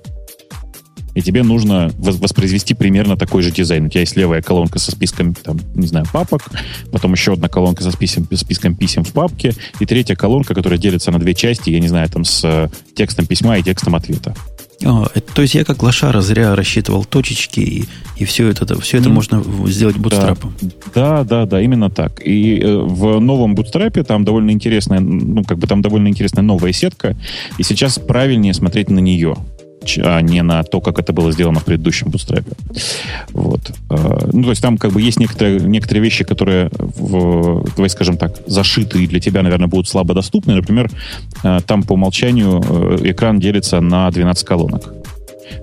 И 1.19 1.21
тебе 1.21 1.43
нужно 1.43 1.91
вос- 1.99 2.17
воспроизвести 2.21 2.73
примерно 2.73 3.17
такой 3.17 3.41
же 3.43 3.51
дизайн. 3.51 3.85
У 3.85 3.89
тебя 3.89 3.99
есть 4.01 4.15
левая 4.15 4.41
колонка 4.41 4.79
со 4.79 4.91
списком, 4.91 5.33
там, 5.33 5.59
не 5.75 5.85
знаю, 5.85 6.05
папок, 6.13 6.49
потом 6.93 7.11
еще 7.11 7.33
одна 7.33 7.49
колонка 7.49 7.83
со 7.83 7.91
списком, 7.91 8.25
списком 8.33 8.73
писем 8.73 9.03
в 9.03 9.11
папке, 9.11 9.53
и 9.81 9.85
третья 9.85 10.15
колонка, 10.15 10.53
которая 10.55 10.79
делится 10.79 11.11
на 11.11 11.19
две 11.19 11.33
части, 11.35 11.71
я 11.71 11.79
не 11.81 11.89
знаю, 11.89 12.09
там 12.09 12.23
с 12.23 12.41
э, 12.45 12.69
текстом 12.95 13.25
письма 13.25 13.57
и 13.57 13.63
текстом 13.63 13.95
ответа. 13.95 14.33
А, 14.85 15.07
это- 15.13 15.33
то 15.33 15.41
есть 15.41 15.55
я 15.55 15.65
как 15.65 15.83
лошара 15.83 16.21
зря 16.21 16.55
рассчитывал 16.55 17.03
точечки, 17.03 17.59
и, 17.59 17.85
и 18.15 18.23
все 18.23 18.47
это, 18.47 18.79
все 18.79 18.99
это 18.99 19.09
Ну, 19.09 19.15
можно 19.15 19.43
сделать 19.67 19.97
бутстрапом. 19.97 20.53
Да, 20.95 21.25
да, 21.25 21.45
да, 21.45 21.61
именно 21.61 21.89
так. 21.89 22.25
И 22.25 22.61
э, 22.61 22.77
в 22.77 23.19
новом 23.19 23.55
Bootstrap 23.55 24.01
там 24.05 24.23
довольно 24.23 24.51
интересная, 24.51 25.01
ну, 25.01 25.43
как 25.43 25.57
бы 25.57 25.67
там 25.67 25.81
довольно 25.81 26.07
интересная 26.07 26.43
новая 26.43 26.71
сетка, 26.71 27.17
и 27.57 27.63
сейчас 27.63 27.99
правильнее 27.99 28.53
смотреть 28.53 28.89
на 28.89 28.99
нее, 28.99 29.35
а 30.03 30.21
не 30.21 30.41
на 30.43 30.63
то, 30.63 30.81
как 30.81 30.99
это 30.99 31.13
было 31.13 31.31
сделано 31.31 31.59
в 31.59 31.65
предыдущем 31.65 32.07
Bootstrap. 32.07 32.45
Вот. 33.33 33.71
Э, 33.89 34.29
Ну, 34.31 34.43
то 34.43 34.49
есть 34.49 34.61
там 34.61 34.77
как 34.77 34.91
бы 34.91 35.01
есть 35.01 35.19
некоторые, 35.19 35.59
некоторые 35.59 36.03
вещи, 36.03 36.23
которые, 36.23 36.69
в, 36.77 37.65
давай 37.75 37.89
скажем 37.89 38.17
так, 38.17 38.35
зашиты 38.47 39.03
и 39.03 39.07
для 39.07 39.19
тебя, 39.19 39.41
наверное, 39.41 39.67
будут 39.67 39.87
слабо 39.87 40.13
доступны. 40.13 40.55
Например, 40.55 40.89
э, 41.43 41.59
там 41.65 41.83
по 41.83 41.93
умолчанию 41.93 42.61
э, 42.61 43.11
экран 43.11 43.39
делится 43.39 43.81
на 43.81 44.09
12 44.11 44.45
колонок. 44.45 44.93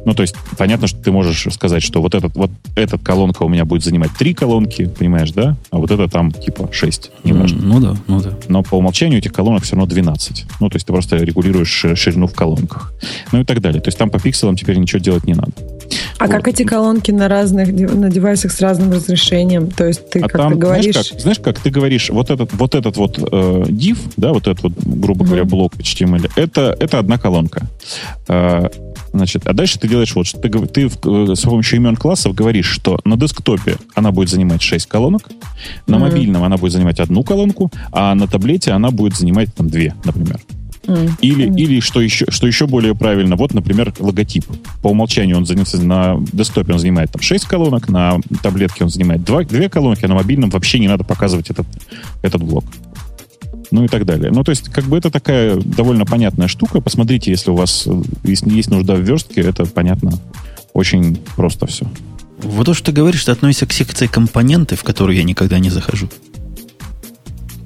Ну, 0.04 0.14
то 0.14 0.22
есть, 0.22 0.34
понятно, 0.58 0.86
что 0.86 0.98
ты 1.02 1.10
можешь 1.12 1.46
сказать, 1.52 1.82
что 1.82 2.00
вот 2.02 2.14
этот, 2.14 2.34
вот 2.34 2.50
эта 2.74 2.98
колонка 2.98 3.42
у 3.42 3.48
меня 3.48 3.64
будет 3.64 3.84
занимать 3.84 4.10
три 4.18 4.34
колонки, 4.34 4.86
понимаешь, 4.86 5.32
да? 5.32 5.56
А 5.70 5.78
вот 5.78 5.90
это 5.90 6.08
там, 6.08 6.32
типа, 6.32 6.68
6, 6.72 7.10
неважно. 7.24 7.58
М, 7.62 7.68
Ну 7.68 7.80
да, 7.80 7.96
ну 8.06 8.20
да. 8.20 8.32
Но 8.48 8.62
по 8.62 8.74
умолчанию 8.76 9.18
этих 9.18 9.32
колонок 9.32 9.64
все 9.64 9.76
равно 9.76 9.86
12. 9.86 10.46
Ну, 10.60 10.68
то 10.68 10.76
есть 10.76 10.86
ты 10.86 10.92
просто 10.92 11.16
регулируешь 11.16 11.68
ши- 11.68 11.96
ширину 11.96 12.26
в 12.26 12.34
колонках. 12.34 12.92
Ну 13.32 13.40
и 13.40 13.44
так 13.44 13.60
далее. 13.60 13.80
То 13.80 13.88
есть 13.88 13.98
там 13.98 14.10
по 14.10 14.18
пикселам 14.20 14.56
теперь 14.56 14.76
ничего 14.78 14.98
делать 15.00 15.24
не 15.24 15.34
надо. 15.34 15.52
А 16.18 16.24
Вот. 16.24 16.30
как 16.32 16.48
эти 16.48 16.62
колонки 16.64 17.10
на 17.10 17.28
разных 17.28 17.68
на 17.72 18.10
девайсах 18.10 18.52
с 18.52 18.60
разным 18.60 18.90
разрешением? 18.92 19.70
То 19.70 19.86
есть 19.86 20.08
ты 20.10 20.20
а 20.20 20.28
как 20.28 20.40
там, 20.40 20.58
говоришь... 20.58 20.92
знаешь 20.94 21.08
как, 21.10 21.20
знаешь, 21.20 21.38
как 21.38 21.58
ты 21.60 21.70
говоришь, 21.70 22.10
вот 22.10 22.30
этот 22.30 22.52
вот, 22.54 22.74
этот 22.74 22.96
вот 22.96 23.18
э, 23.18 23.22
div, 23.68 23.98
да, 24.16 24.32
вот 24.32 24.46
этот 24.46 24.62
вот, 24.62 24.72
грубо 24.82 25.20
Мгм. 25.24 25.26
говоря, 25.26 25.44
блок 25.44 25.74
HTML, 25.76 26.30
это, 26.36 26.76
это 26.80 26.98
одна 26.98 27.18
колонка. 27.18 27.66
Э, 28.28 28.68
значит, 29.12 29.46
а 29.46 29.52
дальше 29.52 29.78
ты 29.78 29.88
делаешь 29.88 30.14
вот, 30.14 30.26
что 30.26 30.38
ты, 30.40 30.48
ты 30.66 30.88
в- 30.88 31.30
э, 31.30 31.34
с 31.36 31.40
помощью 31.42 31.76
имен 31.78 31.96
классов 31.96 32.34
говоришь, 32.34 32.66
что 32.66 32.98
на 33.04 33.16
десктопе 33.16 33.76
она 33.94 34.10
будет 34.10 34.30
занимать 34.30 34.62
6 34.62 34.86
колонок, 34.86 35.28
на 35.86 35.98
Мгм. 35.98 36.06
мобильном 36.08 36.42
она 36.44 36.56
будет 36.56 36.72
занимать 36.72 36.98
одну 37.00 37.22
колонку, 37.22 37.70
а 37.92 38.14
на 38.14 38.26
таблете 38.26 38.72
она 38.72 38.90
будет 38.90 39.16
занимать 39.16 39.54
там 39.54 39.68
две, 39.68 39.94
например. 40.04 40.40
Или, 41.20 41.46
Понятно. 41.46 41.56
или 41.56 41.80
что, 41.80 42.00
еще, 42.00 42.26
что 42.28 42.46
еще 42.46 42.66
более 42.66 42.94
правильно, 42.94 43.36
вот, 43.36 43.54
например, 43.54 43.92
логотип. 43.98 44.44
По 44.82 44.88
умолчанию 44.88 45.36
он 45.36 45.46
занимается 45.46 45.82
на 45.82 46.16
десктопе 46.32 46.72
он 46.72 46.78
занимает 46.78 47.10
там 47.10 47.22
6 47.22 47.44
колонок, 47.46 47.88
на 47.88 48.20
таблетке 48.42 48.84
он 48.84 48.90
занимает 48.90 49.24
2, 49.24 49.44
2 49.44 49.68
колонки, 49.68 50.04
а 50.04 50.08
на 50.08 50.14
мобильном 50.14 50.50
вообще 50.50 50.78
не 50.78 50.88
надо 50.88 51.04
показывать 51.04 51.50
этот, 51.50 51.66
этот 52.22 52.42
блок. 52.42 52.64
Ну 53.70 53.84
и 53.84 53.88
так 53.88 54.04
далее. 54.04 54.30
Ну, 54.30 54.44
то 54.44 54.50
есть, 54.50 54.68
как 54.68 54.84
бы 54.84 54.96
это 54.96 55.10
такая 55.10 55.56
довольно 55.56 56.04
понятная 56.04 56.48
штука. 56.48 56.80
Посмотрите, 56.80 57.30
если 57.30 57.50
у 57.50 57.56
вас 57.56 57.84
э, 57.86 58.02
если 58.22 58.50
есть 58.50 58.70
нужда 58.70 58.94
в 58.94 59.00
верстке, 59.00 59.40
это 59.40 59.66
понятно. 59.66 60.12
Очень 60.72 61.16
просто 61.36 61.66
все. 61.66 61.86
Вот 62.38 62.66
то, 62.66 62.74
что 62.74 62.86
ты 62.86 62.92
говоришь, 62.92 63.22
это 63.22 63.32
относится 63.32 63.66
к 63.66 63.72
секции 63.72 64.06
компоненты, 64.06 64.76
в 64.76 64.84
которую 64.84 65.16
я 65.16 65.24
никогда 65.24 65.58
не 65.58 65.70
захожу. 65.70 66.08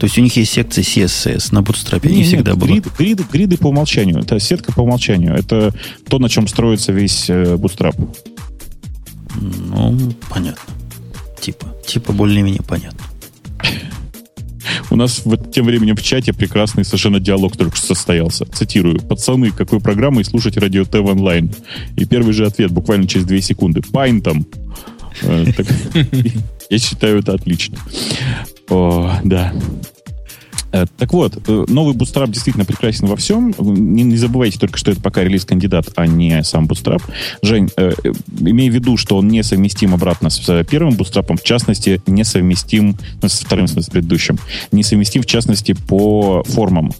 То 0.00 0.06
есть 0.06 0.16
у 0.16 0.22
них 0.22 0.34
есть 0.34 0.52
секция 0.52 0.82
CSS 0.82 1.48
на 1.52 1.58
Bootstrap, 1.58 2.08
не, 2.08 2.16
Нет, 2.16 2.26
всегда 2.26 2.54
было. 2.54 2.68
грид- 2.68 2.88
гриды, 2.96 3.22
гриды 3.30 3.58
по 3.58 3.66
умолчанию. 3.66 4.20
Это 4.20 4.40
сетка 4.40 4.72
по 4.72 4.80
умолчанию. 4.80 5.34
Это 5.34 5.74
то, 6.08 6.18
на 6.18 6.30
чем 6.30 6.48
строится 6.48 6.90
весь 6.90 7.28
э, 7.28 7.56
Bootstrap. 7.56 7.94
Ну, 9.38 10.12
понятно. 10.30 10.74
Типа, 11.38 11.66
типа 11.86 12.14
более-менее 12.14 12.62
понятно. 12.66 12.98
У 14.88 14.96
нас 14.96 15.20
в, 15.26 15.36
тем 15.50 15.66
временем 15.66 15.96
в 15.96 16.02
чате 16.02 16.32
прекрасный 16.32 16.86
совершенно 16.86 17.20
диалог 17.20 17.58
только 17.58 17.76
что 17.76 17.88
состоялся. 17.88 18.46
Цитирую. 18.46 19.00
«Пацаны, 19.00 19.50
какой 19.50 19.80
программой 19.80 20.24
слушать 20.24 20.56
радио 20.56 20.86
ТВ 20.86 20.94
онлайн?» 20.94 21.52
И 21.96 22.06
первый 22.06 22.32
же 22.32 22.46
ответ 22.46 22.70
буквально 22.70 23.06
через 23.06 23.26
две 23.26 23.42
секунды. 23.42 23.82
«Пайнтом». 23.82 24.46
Э, 25.22 25.44
Я 26.70 26.78
считаю, 26.78 27.18
это 27.18 27.34
отлично. 27.34 27.76
О, 28.70 29.10
да. 29.24 29.52
Э, 30.72 30.86
Так 30.98 31.12
вот, 31.12 31.36
э, 31.48 31.64
новый 31.68 31.94
Bootstrap 31.94 32.30
действительно 32.30 32.64
прекрасен 32.64 33.06
во 33.08 33.16
всем. 33.16 33.54
Не, 33.58 34.04
не 34.04 34.16
забывайте 34.16 34.58
только, 34.58 34.78
что 34.78 34.92
это 34.92 35.00
пока 35.00 35.24
релиз-кандидат, 35.24 35.88
а 35.96 36.06
не 36.06 36.42
сам 36.44 36.66
Bootstrap. 36.66 37.02
Жень, 37.42 37.68
э, 37.76 37.92
э, 38.04 38.12
имей 38.40 38.70
в 38.70 38.74
виду, 38.74 38.96
что 38.96 39.16
он 39.16 39.28
несовместим 39.28 39.94
обратно 39.94 40.30
с 40.30 40.64
первым 40.64 40.94
Bootstrap, 40.94 41.36
в 41.36 41.42
частности, 41.42 42.00
несовместим, 42.06 42.96
ну, 43.20 43.28
с 43.28 43.40
вторым, 43.40 43.66
в 43.66 43.70
смысле, 43.70 43.90
с 43.90 43.90
предыдущим, 43.90 44.38
несовместим, 44.72 45.22
в 45.22 45.26
частности, 45.26 45.72
по 45.72 46.44
формам. 46.44 46.92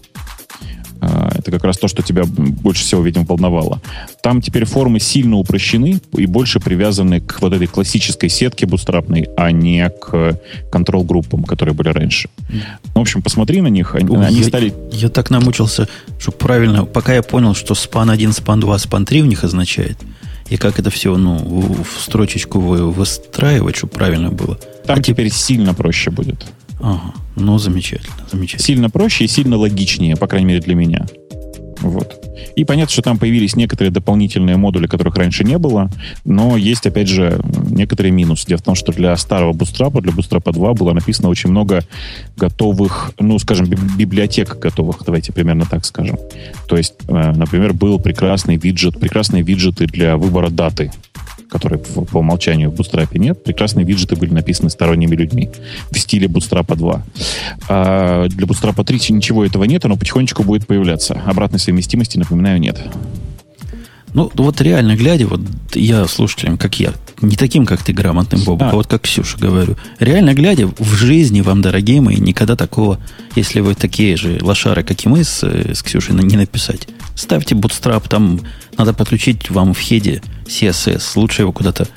А, 1.01 1.31
Это 1.35 1.51
как 1.51 1.63
раз 1.63 1.77
то, 1.77 1.87
что 1.87 2.03
тебя 2.03 2.23
больше 2.25 2.83
всего, 2.83 3.01
видимо, 3.01 3.25
волновало. 3.25 3.81
Там 4.21 4.39
теперь 4.41 4.65
формы 4.65 4.99
сильно 4.99 5.35
упрощены 5.37 5.99
и 6.13 6.25
больше 6.27 6.59
привязаны 6.59 7.19
к 7.19 7.41
вот 7.41 7.53
этой 7.53 7.67
классической 7.67 8.29
сетке 8.29 8.67
бутстрапной, 8.67 9.27
а 9.35 9.51
не 9.51 9.89
к 9.89 10.39
контрол-группам, 10.71 11.43
которые 11.43 11.73
были 11.73 11.89
раньше. 11.89 12.29
В 12.93 12.99
общем, 12.99 13.23
посмотри 13.23 13.61
на 13.61 13.67
них. 13.67 13.95
Они, 13.95 14.15
Ой, 14.15 14.27
они 14.27 14.37
я, 14.37 14.43
стали... 14.43 14.73
я 14.91 15.09
так 15.09 15.31
намучился, 15.31 15.87
чтобы 16.19 16.37
правильно, 16.37 16.85
пока 16.85 17.15
я 17.15 17.23
понял, 17.23 17.55
что 17.55 17.73
спан 17.73 18.11
1, 18.11 18.33
спан 18.33 18.59
2, 18.59 18.77
спан 18.77 19.05
3 19.05 19.23
у 19.23 19.25
них 19.25 19.43
означает, 19.43 19.97
и 20.49 20.57
как 20.57 20.77
это 20.79 20.91
все 20.91 21.17
ну, 21.17 21.37
в, 21.37 21.99
строчечку 21.99 22.59
вы, 22.59 22.91
выстраивать, 22.91 23.75
чтобы 23.75 23.93
правильно 23.93 24.29
было. 24.29 24.59
Там 24.85 25.01
теперь 25.01 25.31
сильно 25.31 25.73
проще 25.73 26.11
будет. 26.11 26.45
Ага, 26.81 27.13
ну 27.35 27.57
замечательно, 27.57 28.15
замечательно. 28.31 28.63
Сильно 28.63 28.89
проще 28.89 29.25
и 29.25 29.27
сильно 29.27 29.57
логичнее, 29.57 30.15
по 30.15 30.27
крайней 30.27 30.47
мере, 30.47 30.61
для 30.61 30.75
меня. 30.75 31.05
Вот. 31.81 32.17
И 32.55 32.63
понятно, 32.63 32.91
что 32.91 33.01
там 33.01 33.17
появились 33.17 33.55
некоторые 33.55 33.91
дополнительные 33.91 34.57
модули, 34.57 34.87
которых 34.87 35.15
раньше 35.15 35.43
не 35.43 35.57
было, 35.57 35.89
но 36.25 36.57
есть, 36.57 36.85
опять 36.85 37.07
же, 37.07 37.41
некоторые 37.69 38.11
минусы. 38.11 38.45
Дело 38.47 38.59
в 38.59 38.63
том, 38.63 38.75
что 38.75 38.91
для 38.91 39.15
старого 39.17 39.53
Bootstrap, 39.53 39.99
для 40.01 40.11
Bootstrap 40.11 40.51
2 40.51 40.73
было 40.73 40.93
написано 40.93 41.29
очень 41.29 41.49
много 41.49 41.83
готовых, 42.37 43.13
ну, 43.19 43.39
скажем, 43.39 43.67
би- 43.67 43.77
библиотек 43.97 44.57
готовых, 44.59 45.01
давайте 45.05 45.33
примерно 45.33 45.65
так 45.65 45.85
скажем. 45.85 46.17
То 46.67 46.77
есть, 46.77 46.93
э, 47.07 47.31
например, 47.35 47.73
был 47.73 47.99
прекрасный 47.99 48.57
виджет, 48.57 48.99
прекрасные 48.99 49.43
виджеты 49.43 49.85
для 49.85 50.17
выбора 50.17 50.49
даты, 50.49 50.91
которые 51.51 51.79
в- 51.83 52.05
по 52.05 52.19
умолчанию 52.19 52.71
в 52.71 52.73
Bootstrap 52.75 53.17
нет. 53.17 53.43
Прекрасные 53.43 53.85
виджеты 53.85 54.15
были 54.15 54.33
написаны 54.33 54.69
сторонними 54.69 55.15
людьми 55.15 55.49
в 55.91 55.99
стиле 55.99 56.27
Bootstrap 56.27 56.75
2. 56.75 57.03
А 57.67 58.27
для 58.29 58.47
Bootstrap 58.47 58.83
3 58.83 59.13
ничего 59.13 59.45
этого 59.45 59.65
нет, 59.65 59.83
оно 59.83 59.97
потихонечку 59.97 60.43
будет 60.43 60.65
появляться. 60.65 61.21
Обратной 61.25 61.59
совместимости, 61.59 62.17
напоминаю, 62.17 62.59
нет. 62.59 62.79
Ну, 64.13 64.29
вот 64.35 64.59
реально 64.59 64.95
глядя, 64.97 65.25
вот 65.27 65.41
я 65.73 66.05
слушателям, 66.05 66.57
как 66.57 66.79
я, 66.81 66.91
не 67.21 67.37
таким, 67.37 67.65
как 67.65 67.81
ты, 67.81 67.93
грамотным 67.93 68.41
Бобок, 68.43 68.67
а, 68.67 68.71
А. 68.71 68.75
вот 68.75 68.87
как 68.87 69.03
Ксюша 69.03 69.37
говорю, 69.37 69.77
реально 69.99 70.33
глядя, 70.33 70.67
в 70.67 70.93
жизни 70.95 71.39
вам, 71.39 71.61
дорогие 71.61 72.01
мои, 72.01 72.17
никогда 72.17 72.57
такого, 72.57 72.99
если 73.35 73.61
вы 73.61 73.73
такие 73.73 74.17
же 74.17 74.39
лошары, 74.41 74.83
как 74.83 75.05
и 75.05 75.09
мы 75.09 75.23
с, 75.23 75.43
э, 75.43 75.73
с 75.73 75.81
Ксюшей, 75.81 76.13
не 76.15 76.35
написать. 76.35 76.89
Ставьте 77.15 77.55
Bootstrap, 77.55 78.09
там 78.09 78.41
надо 78.77 78.93
подключить 78.93 79.49
вам 79.49 79.73
в 79.73 79.79
хеде 79.79 80.21
CSS, 80.45 81.11
лучше 81.15 81.43
его 81.43 81.51
куда-то 81.51 81.87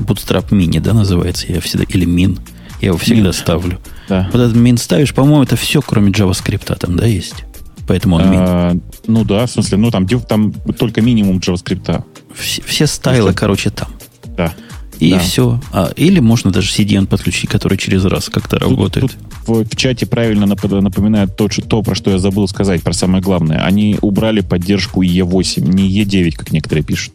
Bootstrap 0.00 0.48
Mini, 0.50 0.80
да, 0.80 0.94
называется, 0.94 1.46
я 1.48 1.60
всегда, 1.60 1.84
или 1.88 2.06
Min, 2.06 2.38
я 2.80 2.88
его 2.88 2.98
всегда 2.98 3.30
Min. 3.30 3.32
ставлю. 3.32 3.78
Да. 4.08 4.28
Вот 4.32 4.40
этот 4.40 4.56
Min 4.56 4.76
ставишь, 4.78 5.14
по-моему, 5.14 5.42
это 5.42 5.56
все, 5.56 5.82
кроме 5.82 6.10
JavaScript 6.10 6.74
там, 6.76 6.96
да, 6.96 7.06
есть? 7.06 7.44
Поэтому 7.86 8.16
он 8.16 8.22
Min. 8.22 8.36
А, 8.38 8.76
ну 9.06 9.24
да, 9.24 9.46
в 9.46 9.50
смысле, 9.50 9.78
ну 9.78 9.90
там, 9.90 10.06
там 10.06 10.52
только 10.78 11.02
минимум 11.02 11.38
JavaScript. 11.38 12.04
Все, 12.34 12.62
все 12.62 12.86
стайлы, 12.86 13.30
Что? 13.32 13.38
короче, 13.38 13.70
там. 13.70 13.88
Да. 14.36 14.54
И 15.00 15.10
Да. 15.12 15.18
все. 15.18 15.60
А, 15.72 15.90
или 15.96 16.20
можно 16.20 16.50
даже 16.50 16.68
CDN 16.70 17.06
подключить, 17.06 17.48
который 17.50 17.78
через 17.78 18.04
раз 18.04 18.28
как-то 18.28 18.58
Тут- 18.58 18.68
работает. 18.68 19.16
тут 19.46 19.66
в, 19.72 19.76
чате 19.76 20.04
правильно 20.06 20.44
нап- 20.44 20.80
напоминают 20.80 21.36
то, 21.36 21.48
что- 21.48 21.62
то, 21.62 21.82
про 21.82 21.94
что 21.94 22.10
я 22.10 22.18
забыл 22.18 22.46
сказать, 22.46 22.82
про 22.82 22.92
самое 22.92 23.22
главное. 23.22 23.64
Они 23.64 23.96
убрали 24.02 24.40
поддержку 24.40 25.02
E8, 25.02 25.60
не 25.62 25.88
E9, 26.04 26.32
как 26.32 26.52
некоторые 26.52 26.84
пишут. 26.84 27.14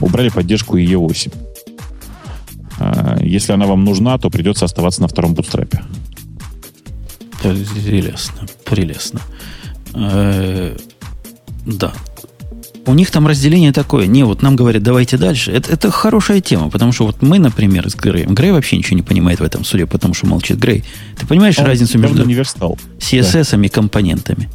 Убрали 0.00 0.28
поддержку 0.28 0.76
E8. 0.78 1.32
А, 2.78 3.16
Если 3.22 3.52
она 3.52 3.66
вам 3.66 3.84
нужна, 3.84 4.18
то 4.18 4.28
придется 4.28 4.64
оставаться 4.66 5.00
на 5.00 5.08
втором 5.08 5.34
бутстрапе. 5.34 5.82
Прелестно, 7.42 8.46
прелестно. 8.64 9.20
Э, 9.94 10.76
да. 11.66 11.92
У 12.84 12.94
них 12.94 13.10
там 13.10 13.28
разделение 13.28 13.72
такое. 13.72 14.06
Не, 14.06 14.24
вот 14.24 14.42
нам 14.42 14.56
говорят, 14.56 14.82
давайте 14.82 15.16
дальше. 15.16 15.52
Это, 15.52 15.72
это 15.72 15.90
хорошая 15.90 16.40
тема, 16.40 16.68
потому 16.68 16.92
что 16.92 17.06
вот 17.06 17.22
мы, 17.22 17.38
например, 17.38 17.88
с 17.88 17.94
Греем. 17.94 18.34
Грей 18.34 18.50
вообще 18.50 18.76
ничего 18.76 18.96
не 18.96 19.02
понимает 19.02 19.38
в 19.38 19.44
этом, 19.44 19.64
судя 19.64 19.86
по 19.86 19.98
тому, 19.98 20.14
что 20.14 20.26
молчит 20.26 20.58
Грей. 20.58 20.82
Ты 21.18 21.26
понимаешь 21.26 21.58
Он 21.58 21.66
разницу 21.66 21.98
между 21.98 22.24
не 22.24 22.34
верстал. 22.34 22.78
CSS 22.98 23.64
и 23.64 23.68
компонентами? 23.68 24.48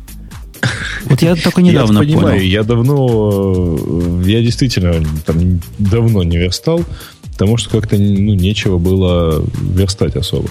Вот 1.06 1.22
я 1.22 1.36
только 1.36 1.62
Я 1.62 1.72
недавно 1.72 2.00
понимаю, 2.02 2.38
понял. 2.40 2.42
я 2.42 2.64
давно, 2.64 3.78
э, 3.80 4.24
я 4.26 4.42
действительно 4.42 5.04
там 5.26 5.62
давно 5.78 6.24
не 6.24 6.38
верстал, 6.38 6.84
потому 7.32 7.58
что 7.58 7.70
как-то 7.70 7.96
ну, 7.98 8.34
нечего 8.34 8.78
было 8.78 9.46
верстать 9.62 10.16
особо. 10.16 10.50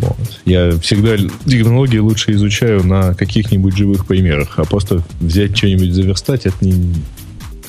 Вот. 0.00 0.40
Я 0.46 0.78
всегда 0.78 1.16
технологии 1.44 1.98
лучше 1.98 2.32
изучаю 2.32 2.84
на 2.84 3.14
каких-нибудь 3.14 3.76
живых 3.76 4.06
примерах, 4.06 4.58
а 4.58 4.64
просто 4.64 5.02
взять 5.20 5.56
что-нибудь 5.56 5.92
заверстать, 5.92 6.46
это 6.46 6.56
не 6.64 6.94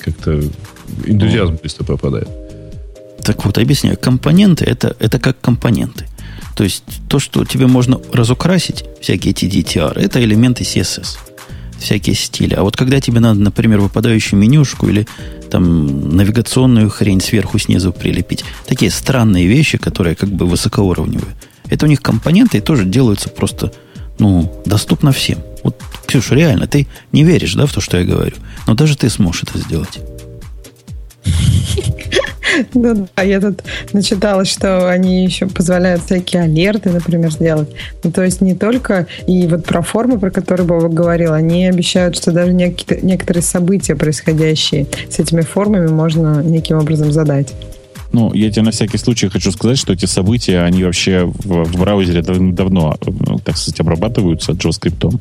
как-то 0.00 0.42
энтузиазм 1.04 1.58
быстро 1.62 1.84
пропадает. 1.84 2.28
Так 3.22 3.44
вот, 3.44 3.58
объясняю. 3.58 3.96
Компоненты 3.98 4.64
это, 4.64 4.96
это 4.98 5.18
как 5.18 5.40
компоненты. 5.40 6.06
То 6.56 6.64
есть 6.64 6.84
то, 7.08 7.18
что 7.18 7.44
тебе 7.44 7.66
можно 7.66 8.00
разукрасить, 8.12 8.84
всякие 9.00 9.32
эти 9.32 9.44
DTR, 9.46 9.98
это 9.98 10.22
элементы 10.22 10.64
CSS. 10.64 11.18
Всякие 11.78 12.14
стили. 12.14 12.54
А 12.54 12.62
вот 12.62 12.76
когда 12.76 13.00
тебе 13.00 13.20
надо, 13.20 13.40
например, 13.40 13.80
выпадающую 13.80 14.38
менюшку 14.38 14.88
или 14.88 15.06
там 15.50 16.16
навигационную 16.16 16.88
хрень 16.90 17.20
сверху 17.20 17.58
снизу 17.58 17.92
прилепить, 17.92 18.44
такие 18.66 18.90
странные 18.90 19.46
вещи, 19.46 19.78
которые 19.78 20.14
как 20.14 20.28
бы 20.30 20.46
высокоуровневые, 20.46 21.34
это 21.72 21.86
у 21.86 21.88
них 21.88 22.02
компоненты 22.02 22.58
и 22.58 22.60
тоже 22.60 22.84
делаются 22.84 23.30
просто, 23.30 23.72
ну, 24.18 24.52
доступно 24.66 25.10
всем. 25.10 25.38
Вот, 25.62 25.80
Ксюша, 26.06 26.34
реально, 26.34 26.66
ты 26.66 26.86
не 27.12 27.24
веришь, 27.24 27.54
да, 27.54 27.64
в 27.64 27.72
то, 27.72 27.80
что 27.80 27.96
я 27.96 28.04
говорю? 28.04 28.36
Но 28.66 28.74
даже 28.74 28.96
ты 28.96 29.08
сможешь 29.08 29.44
это 29.44 29.58
сделать. 29.58 30.00
Ну 32.74 33.08
да, 33.16 33.22
я 33.22 33.40
тут 33.40 33.62
начитала, 33.94 34.44
что 34.44 34.90
они 34.90 35.24
еще 35.24 35.46
позволяют 35.46 36.02
всякие 36.04 36.42
алерты, 36.42 36.90
например, 36.90 37.30
сделать. 37.30 37.70
Ну, 38.04 38.12
то 38.12 38.22
есть 38.22 38.42
не 38.42 38.54
только... 38.54 39.06
И 39.26 39.46
вот 39.46 39.64
про 39.64 39.80
формы, 39.80 40.18
про 40.18 40.30
которые 40.30 40.66
Бова 40.66 40.88
говорил, 40.88 41.32
они 41.32 41.66
обещают, 41.66 42.14
что 42.14 42.30
даже 42.30 42.52
некоторые 42.52 43.42
события, 43.42 43.96
происходящие 43.96 44.86
с 45.08 45.18
этими 45.18 45.40
формами, 45.40 45.86
можно 45.86 46.42
неким 46.42 46.76
образом 46.76 47.10
задать. 47.10 47.54
Ну, 48.12 48.32
я 48.34 48.50
тебе 48.50 48.62
на 48.62 48.70
всякий 48.70 48.98
случай 48.98 49.28
хочу 49.28 49.50
сказать, 49.52 49.78
что 49.78 49.92
эти 49.92 50.06
события, 50.06 50.60
они 50.62 50.84
вообще 50.84 51.24
в, 51.24 51.64
в 51.64 51.78
браузере 51.78 52.22
дав- 52.22 52.54
давно, 52.54 52.96
ну, 53.06 53.38
так 53.38 53.56
сказать, 53.56 53.80
обрабатываются 53.80 54.52
JavaScript. 54.52 55.18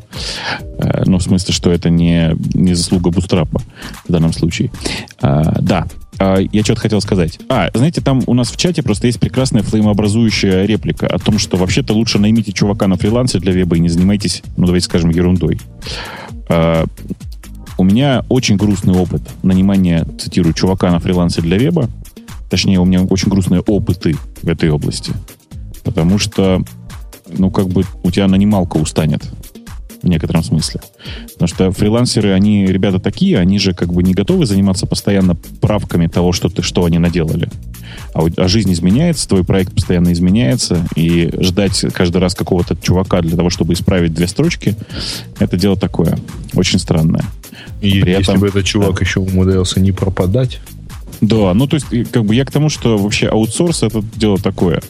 Э, 0.78 1.04
Ну, 1.06 1.18
в 1.18 1.24
смысле, 1.24 1.54
что 1.54 1.72
это 1.72 1.90
не, 1.90 2.36
не 2.54 2.74
заслуга 2.74 3.10
Bootstrap 3.10 3.50
в 4.08 4.12
данном 4.12 4.34
случае. 4.34 4.72
А, 5.22 5.60
да, 5.62 5.86
А, 6.20 6.38
я 6.40 6.64
что-то 6.64 6.82
хотел 6.82 7.02
сказать. 7.02 7.40
А, 7.50 7.70
знаете, 7.74 8.02
там 8.02 8.22
у 8.28 8.34
нас 8.34 8.52
в 8.52 8.58
чате 8.58 8.84
просто 8.84 9.08
есть 9.08 9.20
прекрасная 9.20 9.64
флеймообразующая 9.64 10.66
реплика 10.66 11.08
о 11.08 11.18
том, 11.18 11.40
что 11.40 11.58
вообще-то 11.58 11.94
лучше 11.94 12.20
наймите 12.20 12.52
чувака 12.52 12.88
на 12.88 12.98
фрилансе 12.98 13.40
для 13.40 13.54
веба 13.54 13.78
и 13.78 13.80
не 13.80 13.90
занимайтесь, 13.90 14.44
ну, 14.58 14.66
давайте 14.66 14.86
скажем, 14.86 15.10
ерундой. 15.10 15.60
А, 16.50 16.86
у 17.78 17.84
меня 17.84 18.24
очень 18.30 18.58
грустный 18.58 18.94
опыт 18.94 19.22
нанимания, 19.42 20.06
цитирую, 20.20 20.54
чувака 20.54 20.92
на 20.92 21.00
фрилансе 21.00 21.42
для 21.42 21.58
веба. 21.58 21.90
Точнее, 22.52 22.80
у 22.80 22.86
меня 22.86 23.02
очень 23.04 23.30
грустные 23.30 23.62
опыты 23.62 24.18
в 24.42 24.48
этой 24.50 24.70
области. 24.70 25.14
Потому 25.86 26.18
что, 26.18 26.62
ну, 27.30 27.50
как 27.50 27.70
бы 27.70 27.86
у 28.04 28.12
тебя 28.12 28.28
нанималка 28.28 28.76
устанет 28.76 29.24
в 30.04 30.08
некотором 30.10 30.44
смысле. 30.44 30.82
Потому 31.32 31.48
что 31.48 31.72
фрилансеры, 31.72 32.34
они 32.34 32.66
ребята 32.66 33.00
такие, 33.00 33.40
они 33.40 33.58
же 33.58 33.74
как 33.74 33.94
бы 33.94 34.04
не 34.04 34.14
готовы 34.14 34.46
заниматься 34.46 34.86
постоянно 34.86 35.36
правками 35.62 36.08
того, 36.08 36.34
что, 36.34 36.50
ты, 36.50 36.62
что 36.62 36.84
они 36.84 37.00
наделали. 37.00 37.50
А, 38.14 38.26
а 38.36 38.48
жизнь 38.50 38.74
изменяется, 38.74 39.30
твой 39.30 39.46
проект 39.46 39.74
постоянно 39.74 40.12
изменяется, 40.12 40.86
и 40.98 41.32
ждать 41.40 41.86
каждый 41.94 42.18
раз 42.18 42.36
какого-то 42.36 42.76
чувака 42.76 43.22
для 43.22 43.38
того, 43.38 43.50
чтобы 43.50 43.76
исправить 43.76 44.14
две 44.14 44.28
строчки, 44.28 44.76
это 45.40 45.56
дело 45.56 45.78
такое, 45.78 46.18
очень 46.54 46.80
странное. 46.80 47.24
И 47.80 48.02
При 48.02 48.12
если 48.12 48.24
этом, 48.24 48.40
бы 48.42 48.50
этот 48.50 48.66
чувак 48.66 48.96
да. 48.96 49.06
еще 49.06 49.22
умудрился 49.22 49.80
не 49.80 49.94
пропадать. 49.94 50.60
Да, 51.22 51.54
ну 51.54 51.68
то 51.68 51.76
есть, 51.76 51.88
как 52.12 52.26
бы 52.26 52.36
я 52.36 52.46
к 52.46 52.52
тому, 52.52 52.70
что 52.70 52.98
вообще 52.98 53.28
аутсорс 53.28 53.84
это 53.84 54.04
дело 54.16 54.38
такое 54.38 54.82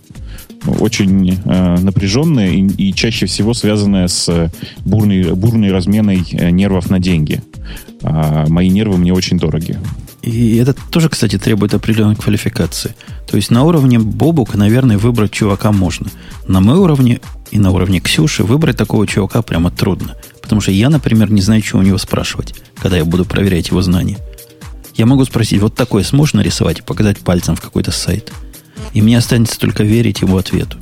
очень 0.79 1.39
э, 1.43 1.77
напряженное 1.79 2.51
и, 2.51 2.67
и 2.67 2.93
чаще 2.93 3.25
всего 3.25 3.53
связанное 3.53 4.07
с 4.07 4.51
бурной, 4.85 5.33
бурной 5.33 5.71
разменой 5.71 6.23
э, 6.31 6.49
нервов 6.51 6.89
на 6.89 6.99
деньги. 6.99 7.41
А 8.03 8.45
мои 8.47 8.69
нервы 8.69 8.97
мне 8.97 9.13
очень 9.13 9.37
дороги. 9.37 9.77
И 10.21 10.57
это 10.57 10.75
тоже, 10.91 11.09
кстати, 11.09 11.37
требует 11.37 11.73
определенной 11.73 12.15
квалификации. 12.15 12.95
То 13.27 13.37
есть 13.37 13.49
на 13.49 13.63
уровне 13.63 13.97
Бобука, 13.97 14.57
наверное, 14.57 14.97
выбрать 14.97 15.31
чувака 15.31 15.71
можно. 15.71 16.07
На 16.47 16.61
мой 16.61 16.77
уровне 16.77 17.21
и 17.49 17.57
на 17.57 17.71
уровне 17.71 17.99
Ксюши 17.99 18.43
выбрать 18.43 18.77
такого 18.77 19.07
чувака 19.07 19.41
прямо 19.41 19.71
трудно. 19.71 20.15
Потому 20.41 20.61
что 20.61 20.71
я, 20.71 20.89
например, 20.89 21.31
не 21.31 21.41
знаю, 21.41 21.61
чего 21.61 21.79
у 21.79 21.83
него 21.83 21.97
спрашивать, 21.97 22.53
когда 22.79 22.97
я 22.97 23.05
буду 23.05 23.25
проверять 23.25 23.69
его 23.69 23.81
знания. 23.81 24.17
Я 25.01 25.07
могу 25.07 25.25
спросить, 25.25 25.59
вот 25.59 25.73
такое 25.73 26.03
сможешь 26.03 26.35
нарисовать 26.35 26.77
и 26.77 26.81
показать 26.83 27.17
пальцем 27.17 27.55
в 27.55 27.59
какой-то 27.59 27.89
сайт? 27.89 28.31
И 28.93 29.01
мне 29.01 29.17
останется 29.17 29.57
только 29.57 29.81
верить 29.81 30.21
его 30.21 30.37
ответу. 30.37 30.77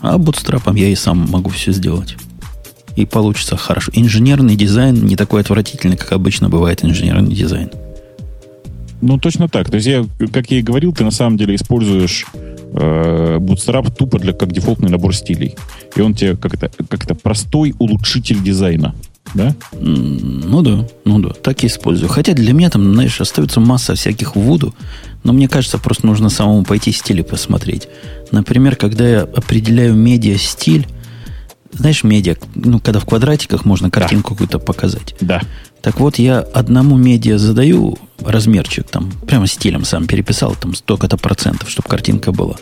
А 0.00 0.18
бутстрапом 0.18 0.74
я 0.74 0.88
и 0.88 0.96
сам 0.96 1.30
могу 1.30 1.48
все 1.50 1.70
сделать. 1.70 2.16
И 2.96 3.06
получится 3.06 3.56
хорошо. 3.56 3.92
Инженерный 3.94 4.56
дизайн 4.56 5.06
не 5.06 5.14
такой 5.14 5.42
отвратительный, 5.42 5.96
как 5.96 6.10
обычно 6.10 6.48
бывает 6.48 6.84
инженерный 6.84 7.32
дизайн. 7.32 7.70
Ну, 9.00 9.16
точно 9.18 9.48
так. 9.48 9.70
То 9.70 9.76
есть, 9.76 9.86
я, 9.86 10.04
как 10.32 10.50
я 10.50 10.58
и 10.58 10.62
говорил, 10.62 10.92
ты 10.92 11.04
на 11.04 11.12
самом 11.12 11.36
деле 11.36 11.54
используешь 11.54 12.26
э, 12.72 13.36
Bootstrap 13.38 13.94
тупо 13.94 14.18
для, 14.18 14.32
как 14.32 14.50
дефолтный 14.50 14.90
набор 14.90 15.14
стилей. 15.14 15.54
И 15.94 16.00
он 16.00 16.14
тебе 16.14 16.36
как 16.36 16.54
это, 16.54 16.68
как 16.88 17.04
это 17.04 17.14
простой 17.14 17.76
улучшитель 17.78 18.42
дизайна. 18.42 18.92
Да? 19.36 19.54
Ну 19.78 20.62
да, 20.62 20.88
ну 21.04 21.18
да, 21.18 21.28
так 21.30 21.62
и 21.62 21.66
использую. 21.66 22.08
Хотя 22.08 22.32
для 22.32 22.54
меня 22.54 22.70
там, 22.70 22.94
знаешь, 22.94 23.20
остается 23.20 23.60
масса 23.60 23.94
всяких 23.94 24.34
вуду, 24.34 24.74
но 25.24 25.32
мне 25.32 25.46
кажется, 25.46 25.78
просто 25.78 26.06
нужно 26.06 26.30
самому 26.30 26.64
пойти 26.64 26.90
стили 26.90 27.20
посмотреть. 27.20 27.88
Например, 28.32 28.76
когда 28.76 29.06
я 29.06 29.20
определяю 29.22 29.94
медиа-стиль, 29.94 30.86
знаешь, 31.72 32.02
медиа, 32.02 32.36
ну, 32.54 32.80
когда 32.80 32.98
в 32.98 33.04
квадратиках 33.04 33.66
можно 33.66 33.90
картинку 33.90 34.30
да. 34.30 34.34
какую-то 34.34 34.58
показать. 34.58 35.14
Да. 35.20 35.42
Так 35.82 36.00
вот, 36.00 36.18
я 36.18 36.38
одному 36.38 36.96
медиа 36.96 37.36
задаю 37.38 37.98
размерчик, 38.20 38.88
там, 38.88 39.12
прямо 39.26 39.46
стилем 39.46 39.84
сам 39.84 40.06
переписал, 40.06 40.56
там, 40.58 40.74
столько-то 40.74 41.18
процентов, 41.18 41.68
чтобы 41.68 41.88
картинка 41.88 42.32
была. 42.32 42.56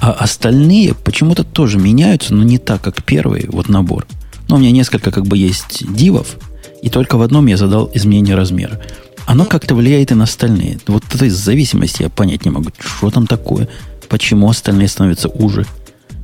А 0.00 0.10
остальные 0.12 0.94
почему-то 0.94 1.44
тоже 1.44 1.78
меняются, 1.78 2.34
но 2.34 2.42
не 2.42 2.58
так, 2.58 2.82
как 2.82 3.02
первый 3.04 3.48
вот 3.48 3.70
набор. 3.70 4.06
Но 4.48 4.56
у 4.56 4.58
меня 4.58 4.70
несколько 4.70 5.10
как 5.10 5.26
бы 5.26 5.36
есть 5.36 5.84
дивов, 5.94 6.36
и 6.82 6.90
только 6.90 7.16
в 7.16 7.22
одном 7.22 7.46
я 7.46 7.56
задал 7.56 7.90
изменение 7.94 8.34
размера. 8.34 8.80
Оно 9.26 9.46
как-то 9.46 9.74
влияет 9.74 10.10
и 10.10 10.14
на 10.14 10.24
остальные. 10.24 10.78
Вот 10.86 11.02
этой 11.14 11.30
зависимости 11.30 12.02
я 12.02 12.10
понять 12.10 12.44
не 12.44 12.50
могу. 12.50 12.70
Что 12.78 13.10
там 13.10 13.26
такое? 13.26 13.68
Почему 14.08 14.50
остальные 14.50 14.88
становятся 14.88 15.28
уже, 15.28 15.64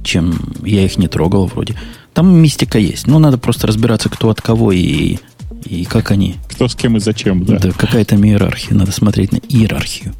чем 0.04 0.38
я 0.64 0.84
их 0.84 0.98
не 0.98 1.08
трогал 1.08 1.46
вроде. 1.46 1.76
Там 2.12 2.34
мистика 2.34 2.78
есть. 2.78 3.06
Но 3.06 3.18
надо 3.18 3.38
просто 3.38 3.66
разбираться, 3.66 4.10
кто 4.10 4.28
от 4.28 4.42
кого 4.42 4.72
и, 4.72 5.16
и 5.64 5.84
как 5.84 6.10
они. 6.10 6.36
Кто 6.50 6.68
с 6.68 6.74
кем 6.74 6.96
и 6.98 7.00
зачем, 7.00 7.44
да. 7.44 7.58
Да, 7.58 7.70
какая 7.72 8.04
там 8.04 8.22
иерархия. 8.24 8.76
Надо 8.76 8.92
смотреть 8.92 9.32
на 9.32 9.38
иерархию. 9.48 10.12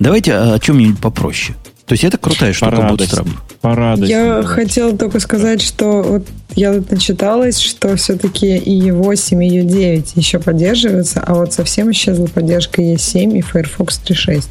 Давайте 0.00 0.34
о, 0.34 0.54
о 0.54 0.58
чем-нибудь 0.58 0.98
попроще. 0.98 1.56
То 1.86 1.92
есть 1.92 2.04
это 2.04 2.18
крутая 2.18 2.52
штука 2.52 2.76
Bootstrap. 2.76 3.28
Порадость. 3.60 4.10
Я 4.10 4.42
хотела 4.42 4.96
только 4.96 5.20
сказать, 5.20 5.60
что 5.60 6.02
вот 6.02 6.26
я 6.54 6.72
тут 6.72 6.90
начиталась, 6.90 7.58
что 7.58 7.94
все-таки 7.96 8.56
и 8.56 8.90
8, 8.90 9.44
и 9.44 9.62
9 9.62 10.16
еще 10.16 10.38
поддерживаются, 10.38 11.20
а 11.20 11.34
вот 11.34 11.52
совсем 11.52 11.90
исчезла 11.90 12.26
поддержка 12.26 12.80
E7 12.80 13.38
и 13.38 13.40
Firefox 13.42 14.00
3.6. 14.04 14.44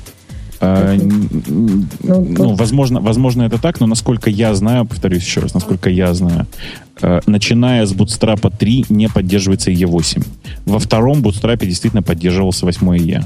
А, 0.61 0.95
ну, 0.95 1.85
ну, 2.03 2.53
возможно, 2.55 2.99
возможно, 2.99 3.43
это 3.43 3.59
так, 3.61 3.79
но 3.79 3.87
насколько 3.87 4.29
я 4.29 4.53
знаю, 4.53 4.85
повторюсь 4.85 5.23
еще 5.23 5.39
раз, 5.39 5.53
насколько 5.53 5.89
я 5.89 6.13
знаю, 6.13 6.47
э, 7.01 7.21
начиная 7.25 7.85
с 7.85 7.93
Bootstrap 7.93 8.53
3 8.57 8.85
не 8.89 9.07
поддерживается 9.07 9.71
E8. 9.71 10.25
Во 10.65 10.79
втором 10.79 11.21
Bootstrap 11.21 11.65
действительно 11.65 12.03
поддерживался 12.03 12.65
8 12.65 12.97
E. 12.97 13.23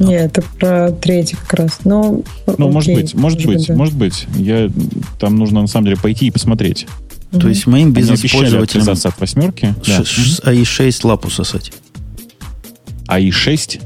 Нет, 0.00 0.38
это 0.38 0.46
про 0.58 0.90
третий 0.90 1.36
как 1.36 1.54
раз. 1.54 1.80
Но, 1.84 2.22
ну, 2.46 2.52
окей, 2.52 2.72
может 2.72 2.94
быть, 2.94 3.14
может 3.14 3.46
быть, 3.46 3.66
да. 3.68 3.74
может 3.74 3.94
быть. 3.94 4.26
Я, 4.34 4.70
там 5.18 5.36
нужно 5.36 5.60
на 5.60 5.66
самом 5.66 5.86
деле 5.86 5.98
пойти 5.98 6.26
и 6.26 6.30
посмотреть. 6.30 6.86
То 7.30 7.48
есть 7.48 7.66
моим 7.66 7.92
бизнес-пользователям... 7.92 8.88
от 8.88 9.20
восьмерки. 9.20 9.74
Ш- 9.84 10.02
да. 10.42 10.50
АИ-6 10.50 11.06
лапу 11.06 11.30
сосать. 11.30 11.72
АИ-6? 13.06 13.80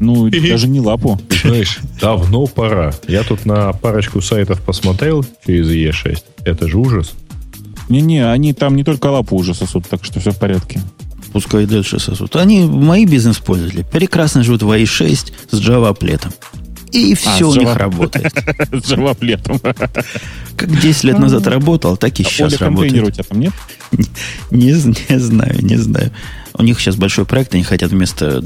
Ну, 0.00 0.30
даже 0.48 0.66
не 0.66 0.80
лапу. 0.80 1.20
Знаешь, 1.44 1.78
давно 2.00 2.46
пора. 2.46 2.92
Я 3.06 3.22
тут 3.22 3.44
на 3.44 3.72
парочку 3.72 4.20
сайтов 4.20 4.60
посмотрел 4.62 5.24
через 5.46 5.68
E6. 5.68 6.18
Это 6.44 6.66
же 6.66 6.78
ужас. 6.78 7.12
Не-не, 7.88 8.30
они 8.30 8.52
там 8.54 8.74
не 8.74 8.84
только 8.84 9.06
лапу 9.06 9.36
уже 9.36 9.54
сосут, 9.54 9.86
так 9.88 10.04
что 10.04 10.18
все 10.18 10.30
в 10.30 10.38
порядке 10.38 10.80
пускай 11.32 11.66
дальше 11.66 11.98
сосут. 11.98 12.36
Они, 12.36 12.64
мои 12.64 13.06
бизнес-пользователи, 13.06 13.84
прекрасно 13.90 14.42
живут 14.42 14.62
в 14.62 14.70
i6 14.70 15.32
с 15.50 15.60
Java 15.60 15.94
плетом. 15.94 16.32
И 16.92 17.14
все 17.14 17.46
а, 17.46 17.48
у 17.48 17.54
Java... 17.54 17.58
них 17.58 17.76
работает. 17.76 18.32
С 18.72 18.90
Java 18.90 19.14
плетом. 19.14 19.60
Как 20.56 20.80
10 20.80 21.04
лет 21.04 21.18
назад 21.18 21.46
работал, 21.46 21.96
так 21.96 22.18
и 22.18 22.24
а 22.24 22.26
сейчас 22.26 22.56
работает. 22.58 23.04
у 23.04 23.10
тебя 23.10 23.24
там 23.24 23.38
нет? 23.38 23.52
Не, 24.50 24.72
не 25.08 25.18
знаю, 25.18 25.64
не 25.64 25.76
знаю. 25.76 26.10
У 26.54 26.62
них 26.62 26.80
сейчас 26.80 26.96
большой 26.96 27.26
проект, 27.26 27.54
они 27.54 27.62
хотят 27.62 27.92
вместо 27.92 28.44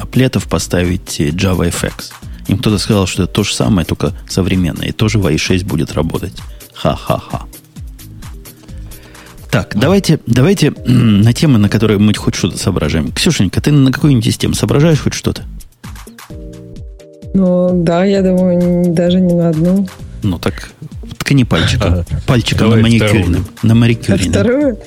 аплетов 0.00 0.46
поставить 0.46 1.20
Java 1.20 1.72
FX. 1.72 2.12
Им 2.48 2.58
кто-то 2.58 2.78
сказал, 2.78 3.06
что 3.06 3.24
это 3.24 3.32
то 3.32 3.42
же 3.42 3.54
самое, 3.54 3.84
только 3.84 4.12
современное. 4.28 4.88
И 4.88 4.92
тоже 4.92 5.18
в 5.18 5.26
i6 5.26 5.64
будет 5.64 5.92
работать. 5.92 6.34
Ха-ха-ха. 6.74 7.46
Так, 9.52 9.74
давайте, 9.76 10.18
давайте 10.26 10.72
на 10.86 11.34
темы, 11.34 11.58
на 11.58 11.68
которые 11.68 11.98
мы 11.98 12.14
хоть 12.14 12.34
что-то 12.34 12.56
соображаем. 12.56 13.12
Ксюшенька, 13.12 13.60
ты 13.60 13.70
на 13.70 13.92
какую-нибудь 13.92 14.26
из 14.26 14.38
тем 14.38 14.54
соображаешь 14.54 15.02
хоть 15.02 15.12
что-то? 15.12 15.42
Ну, 17.34 17.70
да, 17.84 18.02
я 18.02 18.22
думаю, 18.22 18.94
даже 18.94 19.20
не 19.20 19.34
на 19.34 19.50
одну. 19.50 19.86
Ну, 20.22 20.38
так 20.38 20.70
ткани 21.18 21.44
пальчиком. 21.44 22.02
Пальчиком 22.26 22.70
на 22.70 22.76
маникюренном. 22.76 23.46
На 23.62 23.74
маникюренном. 23.74 24.30
Вторую? 24.30 24.78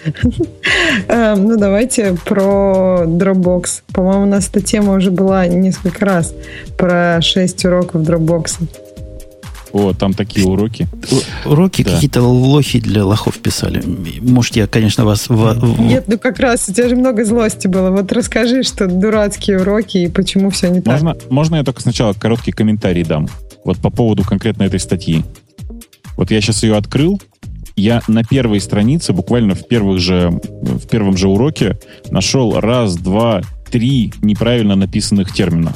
Эм, 1.09 1.43
ну, 1.43 1.57
давайте 1.57 2.17
про 2.25 3.03
Dropbox. 3.05 3.83
По-моему, 3.93 4.23
у 4.23 4.25
нас 4.27 4.49
эта 4.49 4.61
тема 4.61 4.93
уже 4.93 5.11
была 5.11 5.45
несколько 5.45 6.05
раз. 6.05 6.33
Про 6.75 7.19
6 7.21 7.65
уроков 7.65 8.01
Dropbox. 8.01 8.67
О, 9.75 9.91
там 9.91 10.13
такие 10.13 10.47
уроки. 10.47 10.87
Уроки 11.43 11.83
да. 11.83 11.91
какие-то 11.91 12.21
лохи 12.21 12.79
для 12.79 13.03
лохов 13.03 13.39
писали. 13.39 13.83
Может, 14.21 14.55
я, 14.55 14.67
конечно, 14.67 15.03
вас... 15.03 15.27
В... 15.27 15.81
Нет, 15.81 16.05
ну 16.07 16.17
как 16.17 16.39
раз, 16.39 16.69
у 16.69 16.73
тебя 16.73 16.87
же 16.87 16.95
много 16.95 17.25
злости 17.25 17.67
было. 17.67 17.91
Вот 17.91 18.09
расскажи, 18.13 18.63
что 18.63 18.87
дурацкие 18.87 19.59
уроки 19.59 19.97
и 19.97 20.07
почему 20.07 20.49
все 20.49 20.69
не 20.69 20.81
можно, 20.85 21.13
так. 21.13 21.29
Можно 21.29 21.57
я 21.57 21.65
только 21.65 21.81
сначала 21.81 22.13
короткий 22.13 22.53
комментарий 22.53 23.03
дам? 23.03 23.27
Вот 23.65 23.79
по 23.79 23.89
поводу 23.89 24.23
конкретно 24.23 24.63
этой 24.63 24.79
статьи. 24.79 25.25
Вот 26.15 26.31
я 26.31 26.39
сейчас 26.39 26.63
ее 26.63 26.77
открыл, 26.77 27.21
я 27.75 28.01
на 28.07 28.23
первой 28.23 28.61
странице, 28.61 29.11
буквально 29.11 29.55
в, 29.55 29.67
первых 29.67 29.99
же, 29.99 30.39
в 30.53 30.87
первом 30.87 31.17
же 31.17 31.27
уроке, 31.27 31.77
нашел 32.11 32.61
раз, 32.61 32.95
два, 32.95 33.41
три 33.69 34.13
неправильно 34.21 34.77
написанных 34.77 35.33
термина. 35.33 35.73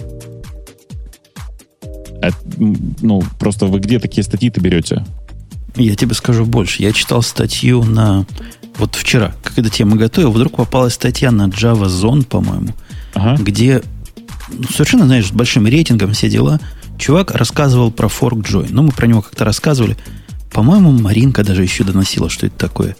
А, 2.21 2.29
ну, 2.57 3.23
просто 3.39 3.65
вы 3.65 3.79
где 3.79 3.99
такие 3.99 4.23
статьи-то 4.23 4.59
берете? 4.61 5.05
Я 5.75 5.95
тебе 5.95 6.13
скажу 6.13 6.45
больше. 6.45 6.83
Я 6.83 6.91
читал 6.91 7.21
статью 7.21 7.83
на... 7.83 8.25
Вот 8.77 8.95
вчера, 8.95 9.33
как 9.43 9.57
эта 9.57 9.69
тема 9.69 9.97
готовил, 9.97 10.31
вдруг 10.31 10.55
попалась 10.55 10.93
статья 10.93 11.31
на 11.31 11.47
Java 11.47 11.87
Zone, 11.87 12.25
по-моему, 12.25 12.73
ага. 13.13 13.41
где 13.41 13.81
ну, 14.51 14.63
совершенно, 14.69 15.05
знаешь, 15.05 15.27
с 15.27 15.31
большим 15.31 15.67
рейтингом 15.67 16.13
все 16.13 16.29
дела, 16.29 16.59
чувак 16.97 17.31
рассказывал 17.31 17.91
про 17.91 18.07
Fork 18.07 18.41
Joy. 18.43 18.67
Ну, 18.69 18.83
мы 18.83 18.91
про 18.91 19.07
него 19.07 19.21
как-то 19.21 19.45
рассказывали. 19.45 19.97
По-моему, 20.51 20.91
Маринка 20.91 21.43
даже 21.43 21.61
еще 21.61 21.83
доносила, 21.83 22.29
что 22.29 22.47
это 22.47 22.57
такое. 22.57 22.95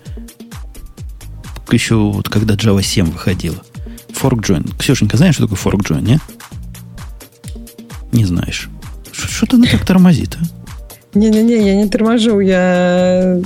Еще 1.72 1.96
вот 1.96 2.30
когда 2.30 2.56
Java 2.56 2.84
7 2.84 3.12
выходила. 3.12 3.62
Fork 4.10 4.42
Join. 4.42 4.78
Ксюшенька, 4.78 5.18
знаешь, 5.18 5.36
что 5.36 5.48
такое 5.48 5.60
Fork 5.60 5.82
Join, 5.88 6.02
не? 6.02 6.20
Не 8.12 8.26
знаешь. 8.26 8.70
Что-то 9.28 9.58
она 9.58 9.68
так 9.68 9.86
тормозит, 9.86 10.38
а? 10.40 11.18
Не-не-не, 11.18 11.68
я 11.68 11.76
не 11.76 11.88
торможу, 11.88 12.40
я 12.40 13.42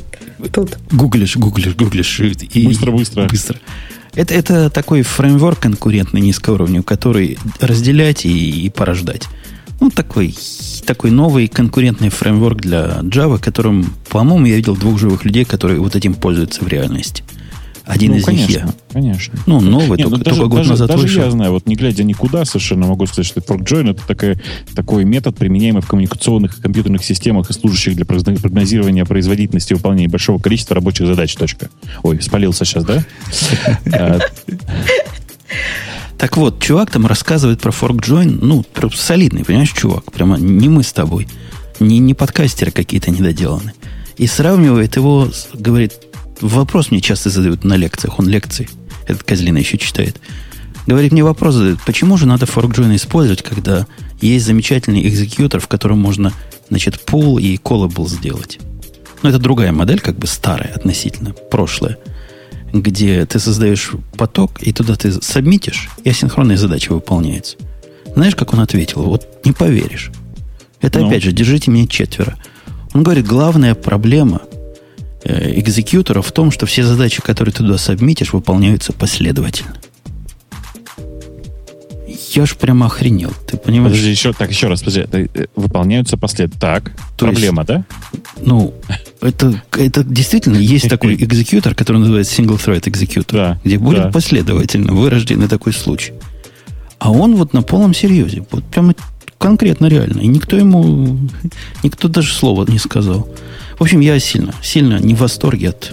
тут. 0.51 0.77
Гуглишь, 0.91 1.37
гуглишь, 1.37 1.75
гуглишь. 1.75 2.19
И 2.19 2.67
быстро, 2.67 2.91
быстро. 2.91 3.27
Быстро. 3.27 3.59
Это, 4.15 4.33
это 4.33 4.69
такой 4.69 5.01
фреймворк 5.01 5.59
конкурентный 5.59 6.21
низкого 6.21 6.55
уровня, 6.55 6.83
который 6.83 7.39
разделять 7.59 8.25
и, 8.25 8.65
и 8.65 8.69
порождать. 8.69 9.27
Ну, 9.79 9.89
такой, 9.89 10.35
такой 10.85 11.11
новый 11.11 11.47
конкурентный 11.47 12.09
фреймворк 12.09 12.61
для 12.61 12.99
Java, 13.01 13.39
которым, 13.39 13.93
по-моему, 14.09 14.45
я 14.45 14.55
видел 14.55 14.75
двух 14.75 14.99
живых 14.99 15.25
людей, 15.25 15.45
которые 15.45 15.79
вот 15.79 15.95
этим 15.95 16.13
пользуются 16.13 16.63
в 16.63 16.67
реальности. 16.67 17.23
Один 17.85 18.11
ну, 18.11 18.17
из 18.17 18.25
конечно, 18.25 18.51
них 18.51 18.61
я. 18.61 18.73
Конечно. 18.91 19.39
Ну, 19.45 19.59
новый, 19.59 19.97
Не, 19.97 20.03
только, 20.03 20.17
ну, 20.17 20.23
даже, 20.23 20.37
только 20.37 20.49
год 20.49 20.57
даже, 20.59 20.69
назад 20.69 20.87
даже 20.87 21.01
вышел. 21.03 21.23
я 21.23 21.31
знаю, 21.31 21.51
вот 21.51 21.67
не 21.67 21.75
глядя 21.75 22.03
никуда, 22.03 22.45
совершенно 22.45 22.87
могу 22.87 23.05
сказать, 23.07 23.25
что 23.25 23.41
ForkJoin 23.41 23.91
это 23.91 24.07
такая, 24.07 24.41
такой 24.73 25.03
метод, 25.03 25.35
применяемый 25.35 25.81
в 25.81 25.87
коммуникационных 25.87 26.57
и 26.57 26.61
компьютерных 26.61 27.03
системах 27.03 27.49
и 27.49 27.53
служащих 27.53 27.95
для 27.95 28.05
прогноз- 28.05 28.41
прогнозирования 28.41 29.03
производительности 29.03 29.73
выполнения 29.73 30.07
большого 30.07 30.39
количества 30.39 30.75
рабочих 30.75 31.07
задач. 31.07 31.35
Точка. 31.35 31.69
Ой, 32.03 32.21
спалился 32.21 32.63
сейчас, 32.65 32.85
да? 32.85 33.03
А, 33.91 34.19
Так 36.17 36.37
вот, 36.37 36.61
чувак 36.61 36.89
там 36.89 37.05
рассказывает 37.05 37.59
про 37.59 37.71
ForkJoin, 37.71 38.39
ну, 38.41 38.63
прям 38.63 38.91
солидный, 38.91 39.43
понимаешь, 39.43 39.71
чувак, 39.73 40.11
прямо 40.11 40.37
не 40.37 40.69
мы 40.69 40.83
с 40.83 40.93
тобой, 40.93 41.27
не, 41.79 41.99
не 41.99 42.13
подкастеры 42.13 42.71
какие-то 42.71 43.11
недоделанные. 43.11 43.73
И 44.17 44.27
сравнивает 44.27 44.95
его, 44.95 45.29
говорит, 45.53 45.93
вопрос 46.47 46.91
мне 46.91 47.01
часто 47.01 47.29
задают 47.29 47.63
на 47.63 47.75
лекциях, 47.75 48.19
он 48.19 48.27
лекции, 48.27 48.69
этот 49.07 49.23
козлина 49.23 49.57
еще 49.57 49.77
читает. 49.77 50.19
Говорит, 50.85 51.11
мне 51.11 51.23
вопрос 51.23 51.55
задают, 51.55 51.79
почему 51.85 52.17
же 52.17 52.27
надо 52.27 52.45
ForkJoin 52.45 52.95
использовать, 52.95 53.41
когда 53.41 53.87
есть 54.21 54.45
замечательный 54.45 55.07
экзекьютор, 55.07 55.61
в 55.61 55.67
котором 55.67 55.99
можно, 55.99 56.33
значит, 56.69 57.01
pull 57.05 57.41
и 57.41 57.55
callable 57.57 58.07
сделать. 58.07 58.59
Ну, 59.21 59.29
это 59.29 59.39
другая 59.39 59.71
модель, 59.71 60.01
как 60.01 60.17
бы 60.17 60.27
старая 60.27 60.73
относительно, 60.73 61.33
прошлая 61.33 61.97
где 62.73 63.25
ты 63.25 63.39
создаешь 63.39 63.91
поток, 64.17 64.61
и 64.61 64.73
туда 64.73 64.95
ты 64.95 65.11
сабмитишь, 65.21 65.89
и 66.03 66.09
асинхронная 66.09 66.57
задача 66.57 66.91
выполняется. 66.91 67.57
Знаешь, 68.15 68.35
как 68.35 68.53
он 68.53 68.59
ответил? 68.59 69.03
Вот 69.03 69.45
не 69.45 69.51
поверишь. 69.51 70.11
Это 70.81 70.99
Ну? 70.99 71.07
опять 71.07 71.23
же, 71.23 71.31
держите 71.31 71.71
меня 71.71 71.87
четверо. 71.87 72.37
Он 72.93 73.03
говорит, 73.03 73.25
главная 73.25 73.75
проблема 73.75 74.41
экзекьютора 75.25 76.21
в 76.21 76.31
том, 76.31 76.51
что 76.51 76.65
все 76.65 76.83
задачи, 76.83 77.21
которые 77.21 77.53
ты 77.53 77.59
туда 77.63 77.77
сабмитишь, 77.77 78.33
выполняются 78.33 78.93
последовательно. 78.93 79.73
Я 82.35 82.45
ж 82.45 82.55
прямо 82.55 82.87
охренел. 82.87 83.31
Ты 83.47 83.57
понимаешь? 83.57 83.91
Подожди, 83.93 84.09
еще, 84.11 84.33
так, 84.33 84.49
еще 84.49 84.67
раз, 84.67 84.81
подожди. 84.81 85.05
Э, 85.11 85.45
Выполняются 85.55 86.17
послед. 86.17 86.51
Так, 86.59 86.85
То 87.15 87.27
есть- 87.27 87.35
проблема, 87.37 87.63
да? 87.63 87.85
Ну, 88.41 88.73
это, 89.21 89.61
это 89.71 90.03
действительно 90.03 90.57
есть 90.57 90.89
такой 90.89 91.13
экзекьютор, 91.15 91.75
который 91.75 91.97
называется 91.97 92.41
Single 92.41 92.57
Thread 92.63 92.89
экзекьютор, 92.89 93.39
Да, 93.39 93.59
где 93.63 93.77
будет 93.77 94.03
да. 94.03 94.11
последовательно 94.11 94.93
вырожденный 94.93 95.47
такой 95.47 95.73
случай. 95.73 96.13
А 96.97 97.11
он 97.11 97.35
вот 97.35 97.53
на 97.53 97.61
полном 97.61 97.93
серьезе, 97.93 98.43
вот 98.51 98.63
прямо 98.65 98.95
конкретно 99.37 99.85
реально. 99.87 100.21
И 100.21 100.27
никто 100.27 100.55
ему, 100.57 101.19
никто 101.83 102.07
даже 102.07 102.33
слова 102.33 102.65
не 102.67 102.79
сказал. 102.79 103.27
В 103.83 103.85
общем, 103.85 103.99
я 103.99 104.17
сильно, 104.17 104.55
сильно 104.63 104.97
не 104.97 105.13
в 105.13 105.17
восторге 105.17 105.71
от, 105.71 105.91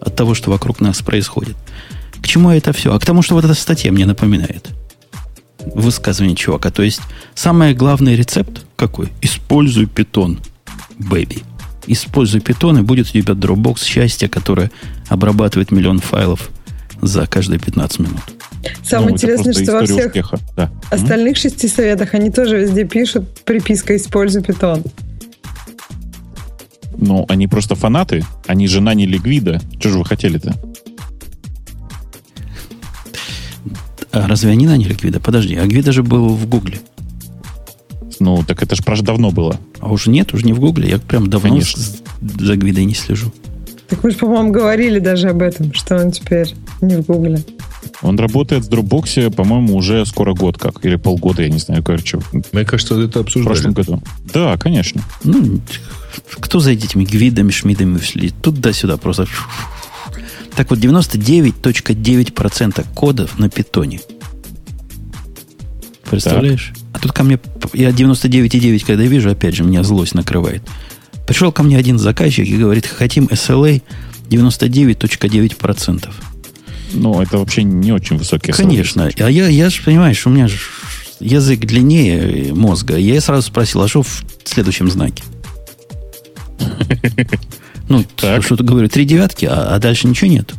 от 0.00 0.16
того, 0.16 0.34
что 0.34 0.50
вокруг 0.50 0.80
нас 0.80 1.02
происходит. 1.02 1.54
К 2.20 2.26
чему 2.26 2.50
это 2.50 2.72
все? 2.72 2.92
А 2.92 2.98
к 2.98 3.06
тому, 3.06 3.22
что 3.22 3.36
вот 3.36 3.44
эта 3.44 3.54
статья 3.54 3.92
мне 3.92 4.06
напоминает. 4.06 4.70
Высказывание 5.64 6.34
чувака. 6.34 6.72
То 6.72 6.82
есть, 6.82 7.00
самый 7.36 7.74
главный 7.74 8.16
рецепт 8.16 8.66
какой? 8.74 9.12
Используй 9.22 9.86
питон, 9.86 10.40
бэби. 10.98 11.44
Используй 11.86 12.40
питон, 12.40 12.78
и 12.78 12.82
будет 12.82 13.06
у 13.06 13.12
тебя 13.12 13.34
Dropbox 13.34 13.84
счастья, 13.84 14.26
которое 14.26 14.72
обрабатывает 15.08 15.70
миллион 15.70 16.00
файлов 16.00 16.50
за 17.02 17.28
каждые 17.28 17.60
15 17.60 18.00
минут. 18.00 18.22
Самое 18.82 19.10
Ну, 19.10 19.14
интересное, 19.14 19.52
что 19.52 19.72
во 19.74 19.84
всех 19.84 20.06
успеха. 20.06 20.38
Да. 20.56 20.72
Остальных 20.90 21.36
шести 21.36 21.68
советах 21.68 22.14
они 22.14 22.32
тоже 22.32 22.58
везде 22.58 22.82
пишут 22.82 23.28
приписка 23.44 23.94
«Используй 23.94 24.42
питон». 24.42 24.82
Ну, 26.98 27.24
они 27.28 27.46
просто 27.46 27.74
фанаты. 27.74 28.24
Они 28.46 28.66
же 28.68 28.80
наняли 28.80 29.18
Гвида. 29.18 29.60
Что 29.78 29.90
же 29.90 29.98
вы 29.98 30.04
хотели-то? 30.04 30.54
А 34.12 34.26
разве 34.26 34.50
они 34.50 34.66
наняли 34.66 34.94
Гвида? 34.94 35.20
Подожди, 35.20 35.54
а 35.56 35.66
Гвида 35.66 35.92
же 35.92 36.02
был 36.02 36.28
в 36.28 36.46
Гугле. 36.48 36.78
Ну, 38.18 38.42
так 38.46 38.62
это 38.62 38.74
же 38.76 38.82
про 38.82 38.96
давно 39.02 39.30
было. 39.30 39.58
А 39.80 39.90
уже 39.92 40.10
нет, 40.10 40.32
уже 40.32 40.46
не 40.46 40.54
в 40.54 40.60
Гугле. 40.60 40.88
Я 40.88 40.98
прям 40.98 41.28
давно 41.28 41.50
Конечно. 41.50 41.82
с- 41.82 42.02
за 42.38 42.56
Гвидой 42.56 42.86
не 42.86 42.94
слежу. 42.94 43.30
Так 43.88 44.02
мы 44.02 44.10
же, 44.10 44.16
по-моему, 44.16 44.52
говорили 44.52 44.98
даже 44.98 45.28
об 45.28 45.42
этом, 45.42 45.72
что 45.74 45.96
он 45.96 46.10
теперь 46.12 46.54
не 46.80 46.96
в 46.96 47.02
Гугле. 47.04 47.44
Он 48.02 48.18
работает 48.18 48.64
в 48.64 48.70
Dropbox, 48.70 49.30
по-моему, 49.32 49.76
уже 49.76 50.04
скоро 50.06 50.32
год 50.34 50.56
как. 50.58 50.84
Или 50.84 50.96
полгода, 50.96 51.42
я 51.42 51.50
не 51.50 51.58
знаю, 51.58 51.82
короче, 51.84 52.18
в 52.18 52.32
Мне 52.52 52.64
кажется, 52.64 52.98
это 53.00 53.20
обсуждали. 53.20 53.54
прошлом 53.54 53.72
году. 53.74 54.02
Да, 54.32 54.56
конечно. 54.56 55.02
Ну, 55.24 55.60
кто 56.40 56.60
за 56.60 56.72
этими 56.72 57.04
гвидами, 57.04 57.50
шмидами 57.50 57.98
шли? 57.98 58.30
Туда-сюда 58.30 58.96
просто. 58.96 59.26
Так 60.54 60.70
вот, 60.70 60.78
99.9% 60.78 62.86
кодов 62.94 63.38
на 63.38 63.50
питоне. 63.50 64.00
Представляешь? 66.10 66.72
А 66.92 66.98
тут 66.98 67.12
ко 67.12 67.22
мне, 67.24 67.38
я 67.74 67.90
99,9 67.90 68.86
когда 68.86 69.04
вижу, 69.04 69.30
опять 69.30 69.54
же, 69.54 69.64
меня 69.64 69.82
злость 69.82 70.14
накрывает. 70.14 70.62
Пришел 71.26 71.52
ко 71.52 71.62
мне 71.62 71.76
один 71.76 71.98
заказчик 71.98 72.46
и 72.46 72.56
говорит, 72.56 72.86
хотим 72.86 73.26
SLA 73.26 73.82
99.9%. 74.30 76.08
Ну, 76.94 77.20
это 77.20 77.38
вообще 77.38 77.64
не 77.64 77.92
очень 77.92 78.16
высокий 78.16 78.52
Конечно. 78.52 79.10
А 79.18 79.30
я, 79.30 79.48
я 79.48 79.68
же, 79.68 79.82
понимаешь, 79.82 80.26
у 80.26 80.30
меня 80.30 80.48
же 80.48 80.56
язык 81.20 81.60
длиннее 81.60 82.54
мозга. 82.54 82.96
Я 82.96 83.20
сразу 83.20 83.48
спросил, 83.48 83.82
а 83.82 83.88
что 83.88 84.02
в 84.02 84.24
следующем 84.44 84.90
знаке? 84.90 85.22
Ну, 87.88 88.04
что-то 88.18 88.64
говорю, 88.64 88.88
три 88.88 89.04
девятки, 89.04 89.44
а, 89.46 89.74
а 89.74 89.78
дальше 89.78 90.08
ничего 90.08 90.28
нет. 90.28 90.54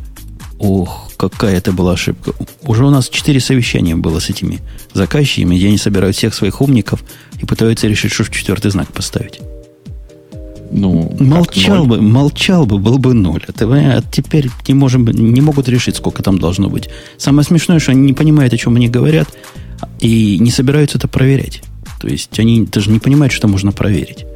Ох, 0.58 1.10
какая 1.16 1.56
это 1.56 1.72
была 1.72 1.92
ошибка. 1.92 2.32
Уже 2.62 2.84
у 2.84 2.90
нас 2.90 3.08
четыре 3.08 3.38
совещания 3.38 3.94
было 3.94 4.18
с 4.18 4.28
этими 4.30 4.58
заказчиками, 4.92 5.56
где 5.56 5.68
они 5.68 5.78
собирают 5.78 6.16
всех 6.16 6.34
своих 6.34 6.60
умников 6.60 7.04
и 7.40 7.46
пытаются 7.46 7.86
решить, 7.86 8.12
что 8.12 8.24
в 8.24 8.30
четвертый 8.30 8.70
знак 8.70 8.92
поставить. 8.92 9.40
Ну, 10.70 11.16
Молчал 11.18 11.86
бы, 11.86 12.00
молчал 12.02 12.66
бы, 12.66 12.78
был 12.78 12.98
бы 12.98 13.14
ноль. 13.14 13.44
Понимаешь, 13.56 14.02
а 14.02 14.12
теперь 14.12 14.50
не, 14.66 14.74
можем, 14.74 15.06
не 15.06 15.40
могут 15.40 15.68
решить, 15.68 15.96
сколько 15.96 16.22
там 16.22 16.38
должно 16.38 16.68
быть. 16.68 16.88
Самое 17.16 17.44
смешное, 17.44 17.78
что 17.78 17.92
они 17.92 18.02
не 18.02 18.12
понимают, 18.12 18.52
о 18.52 18.58
чем 18.58 18.76
они 18.76 18.88
говорят, 18.88 19.28
и 20.00 20.38
не 20.38 20.50
собираются 20.50 20.98
это 20.98 21.08
проверять. 21.08 21.62
То 22.00 22.08
есть 22.08 22.38
они 22.38 22.66
даже 22.66 22.90
не 22.90 22.98
понимают, 22.98 23.32
что 23.32 23.48
можно 23.48 23.72
проверить. 23.72 24.26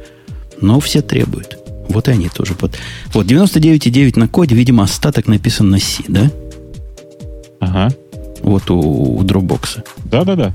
Но 0.59 0.79
все 0.79 1.01
требуют. 1.01 1.57
Вот 1.89 2.07
и 2.07 2.11
они 2.11 2.29
тоже. 2.29 2.55
Вот, 2.59 2.77
вот 3.13 3.25
99,9 3.25 4.19
на 4.19 4.27
коде, 4.27 4.55
видимо, 4.55 4.83
остаток 4.83 5.27
написан 5.27 5.69
на 5.69 5.79
C, 5.79 6.03
да? 6.07 6.31
Ага. 7.59 7.93
Вот 8.41 8.69
у, 8.69 8.79
у 8.79 9.23
Dropbox. 9.23 9.85
Да-да-да. 10.05 10.53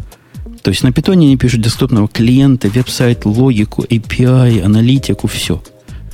То 0.62 0.70
есть 0.70 0.82
на 0.82 0.92
питоне 0.92 1.26
они 1.26 1.36
пишут 1.36 1.62
доступного 1.62 2.08
клиента, 2.08 2.68
веб-сайт, 2.68 3.24
логику, 3.24 3.84
API, 3.84 4.62
аналитику, 4.62 5.26
все. 5.26 5.62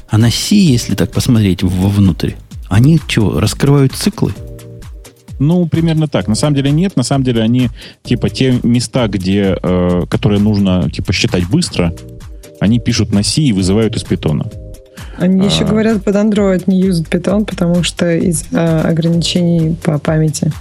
А 0.09 0.19
на 0.19 0.31
C, 0.31 0.55
если 0.55 0.95
так 0.95 1.11
посмотреть 1.11 1.63
вовнутрь, 1.63 2.33
они 2.69 3.01
что, 3.07 3.41
раскрывают 3.41 3.93
циклы? 3.93 4.33
Ну, 5.41 5.67
примерно 5.67 6.07
так. 6.07 6.29
На 6.29 6.35
самом 6.35 6.55
деле 6.55 6.71
нет. 6.71 6.97
На 6.97 7.03
самом 7.03 7.25
деле 7.25 7.43
они, 7.43 7.71
типа, 8.05 8.31
те 8.31 8.61
места, 8.63 9.09
где, 9.09 9.57
э, 9.61 10.03
которые 10.09 10.41
нужно, 10.41 10.89
типа, 10.91 11.13
считать 11.13 11.49
быстро, 11.49 11.93
они 12.61 12.79
пишут 12.79 13.13
на 13.13 13.23
C 13.23 13.43
и 13.43 13.53
вызывают 13.53 13.97
из 13.97 14.05
питона. 14.05 14.47
Они 15.19 15.47
еще 15.47 15.65
А. 15.65 15.69
говорят, 15.69 16.03
под 16.03 16.17
Android 16.17 16.65
не 16.67 16.81
юзают 16.81 17.09
питон, 17.09 17.45
потому 17.45 17.83
что 17.83 18.11
из 18.13 18.45
ограничений 18.53 19.77
по 19.83 19.99
памяти. 19.99 20.53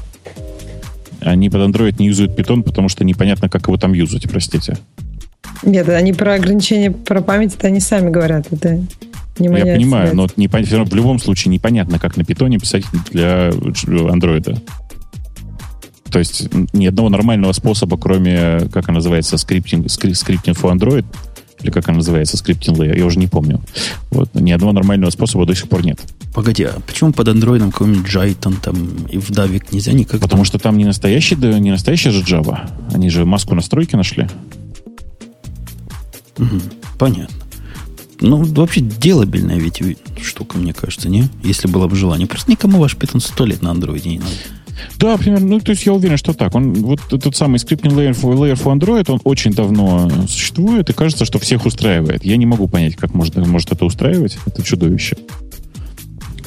Они 1.22 1.50
под 1.50 1.62
Android 1.62 1.96
не 2.00 2.08
юзают 2.08 2.36
питон, 2.36 2.64
потому 2.64 2.90
что 2.90 3.04
непонятно, 3.04 3.50
как 3.50 3.64
его 3.68 3.78
там 3.78 3.94
юзать, 3.94 4.30
простите. 4.30 4.78
Нет, 5.64 5.88
они 5.90 6.14
про 6.14 6.34
ограничения 6.36 6.92
про 6.92 7.22
память 7.22 7.56
это 7.56 7.68
они 7.68 7.80
сами 7.80 8.10
говорят. 8.10 8.48
Это 8.52 8.82
не 9.40 9.50
моя 9.50 9.66
Я 9.66 9.76
понимаю, 9.76 10.16
но 10.16 10.28
не, 10.36 10.48
всё 10.48 10.78
равно 10.78 10.92
в 10.92 10.96
любом 10.96 11.20
случае 11.20 11.52
непонятно, 11.54 12.00
как 12.00 12.18
на 12.18 12.24
питоне 12.24 12.60
писать 12.60 12.84
для 13.12 13.50
Android. 13.50 14.60
То 16.12 16.20
есть 16.20 16.50
ни 16.74 16.86
одного 16.86 17.10
нормального 17.10 17.54
способа, 17.54 17.98
кроме, 17.98 18.68
как 18.72 18.90
она 18.90 18.98
называется, 18.98 19.38
скриптинг, 19.38 19.88
скри- 19.88 20.14
scripting 20.14 20.58
for 20.58 20.72
Android, 20.72 21.06
или 21.64 21.72
как 21.72 21.88
она 21.90 21.98
называется, 21.98 22.38
скриптинг 22.38 22.78
layer, 22.78 22.98
я 22.98 23.06
уже 23.06 23.18
не 23.18 23.28
помню. 23.28 23.62
Вот, 24.12 24.30
ни 24.36 24.52
одного 24.52 24.74
нормального 24.74 25.10
способа 25.10 25.46
до 25.46 25.56
сих 25.56 25.70
пор 25.70 25.84
нет. 25.84 26.00
Погоди, 26.34 26.64
а 26.64 26.80
почему 26.86 27.14
под 27.14 27.28
андроидом 27.30 27.72
какой-нибудь 27.72 28.06
Jython 28.06 28.56
там 28.62 29.06
и 29.10 29.18
в 29.18 29.32
Давик 29.32 29.72
нельзя 29.72 29.94
никак? 29.94 30.22
Потому 30.22 30.44
что 30.44 30.60
там 30.60 30.78
не 30.78 30.86
настоящий, 30.86 31.36
да, 31.36 31.58
не 31.60 31.72
настоящая 31.72 32.12
же 32.12 32.24
Java. 32.24 32.70
Они 32.94 33.10
же 33.10 33.26
маску 33.26 33.56
настройки 33.56 33.96
нашли. 33.96 34.28
Мгм, 36.38 36.62
понятно. 37.00 37.38
Ну, 38.20 38.44
вообще 38.44 38.82
делабельная 38.82 39.58
ведь 39.58 39.82
штука, 40.22 40.58
мне 40.58 40.74
кажется, 40.74 41.10
не? 41.10 41.30
Если 41.44 41.68
было 41.68 41.88
бы 41.88 41.96
желание. 41.96 42.28
Просто 42.28 42.52
никому 42.52 42.80
ваш 42.80 42.96
питон 42.96 43.22
сто 43.22 43.46
лет 43.46 43.62
на 43.62 43.72
андроиде 43.72 44.10
не 44.10 44.20
надо. 44.20 44.32
Да, 44.98 45.18
примерно. 45.18 45.48
Ну, 45.48 45.60
то 45.60 45.72
есть 45.72 45.86
я 45.86 45.94
уверен, 45.94 46.18
что 46.18 46.34
так. 46.34 46.56
Он, 46.56 46.74
вот 46.74 47.00
этот 47.12 47.36
самый 47.36 47.58
scripting 47.58 47.92
layer 47.92 48.14
layer 48.14 48.56
for 48.56 48.78
Android, 48.78 49.06
он 49.12 49.20
очень 49.24 49.52
давно 49.52 50.10
существует, 50.28 50.90
и 50.90 50.94
кажется, 50.94 51.26
что 51.26 51.40
всех 51.40 51.66
устраивает. 51.66 52.24
Я 52.24 52.38
не 52.38 52.46
могу 52.46 52.68
понять, 52.68 52.96
как 52.96 53.14
может, 53.14 53.36
может 53.36 53.72
это 53.72 53.86
устраивать. 53.86 54.38
Это 54.46 54.64
чудовище. 54.64 55.18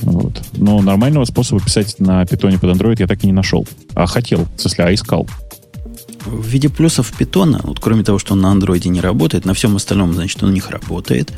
Вот. 0.03 0.43
Но 0.53 0.81
нормального 0.83 1.25
способа 1.25 1.61
писать 1.61 1.99
на 1.99 2.25
питоне 2.27 2.59
под 2.59 2.77
Android 2.77 2.97
я 2.99 3.07
так 3.07 3.23
и 3.25 3.27
не 3.27 3.33
нашел. 3.33 3.67
А 3.95 4.07
хотел, 4.07 4.47
в 4.57 4.61
смысле, 4.61 4.85
а 4.85 4.95
искал. 4.95 5.27
В 6.25 6.47
виде 6.47 6.69
плюсов 6.69 7.13
питона, 7.17 7.61
вот 7.63 7.81
кроме 7.81 8.03
того, 8.03 8.19
что 8.19 8.35
он 8.35 8.41
на 8.41 8.51
андроиде 8.51 8.89
не 8.89 9.01
работает, 9.01 9.45
на 9.45 9.55
всем 9.55 9.77
остальном, 9.77 10.13
значит, 10.13 10.43
он 10.43 10.51
у 10.51 10.53
них 10.53 10.71
работает. 10.71 11.33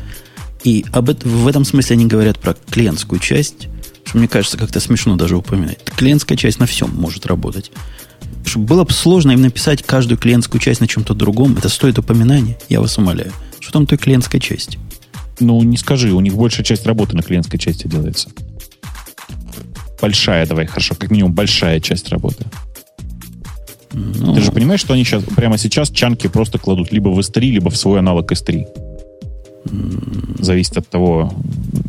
И 0.63 0.85
об 0.91 1.09
в 1.09 1.47
этом 1.47 1.63
смысле 1.63 1.95
они 1.95 2.05
говорят 2.05 2.39
про 2.39 2.53
клиентскую 2.53 3.19
часть, 3.19 3.67
что 4.09 4.17
мне 4.17 4.27
кажется, 4.27 4.57
как-то 4.57 4.79
смешно 4.79 5.15
даже 5.17 5.37
упоминать. 5.37 5.83
Клиентская 5.95 6.35
часть 6.35 6.59
на 6.59 6.65
всем 6.65 6.89
может 6.95 7.27
работать. 7.27 7.71
Чтобы 8.43 8.65
было 8.65 8.83
бы 8.83 8.91
сложно 8.91 9.31
им 9.31 9.43
написать 9.43 9.83
каждую 9.83 10.17
клиентскую 10.17 10.59
часть 10.59 10.81
на 10.81 10.87
чем-то 10.87 11.13
другом, 11.13 11.55
это 11.55 11.69
стоит 11.69 11.99
упоминания, 11.99 12.57
я 12.69 12.81
вас 12.81 12.97
умоляю. 12.97 13.31
Что 13.59 13.73
там 13.73 13.85
той 13.85 13.99
клиентской 13.99 14.39
части? 14.39 14.79
Ну, 15.39 15.61
не 15.61 15.77
скажи, 15.77 16.11
у 16.11 16.19
них 16.21 16.33
большая 16.33 16.65
часть 16.65 16.87
работы 16.87 17.15
на 17.15 17.21
клиентской 17.21 17.59
части 17.59 17.85
делается. 17.85 18.31
Большая, 20.01 20.47
давай, 20.47 20.65
хорошо, 20.65 20.95
как 20.95 21.11
минимум 21.11 21.33
большая 21.33 21.79
часть 21.79 22.09
работы. 22.09 22.45
Ну, 23.93 24.33
Ты 24.33 24.41
же 24.41 24.51
понимаешь, 24.51 24.79
что 24.79 24.95
они 24.95 25.03
сейчас, 25.03 25.23
прямо 25.23 25.59
сейчас 25.59 25.91
чанки 25.91 26.25
просто 26.25 26.57
кладут 26.57 26.91
либо 26.91 27.09
в 27.09 27.19
S3, 27.19 27.41
либо 27.41 27.69
в 27.69 27.77
свой 27.77 27.99
аналог 27.99 28.31
S3. 28.31 28.88
Зависит 30.39 30.77
от 30.77 30.87
того, 30.87 31.33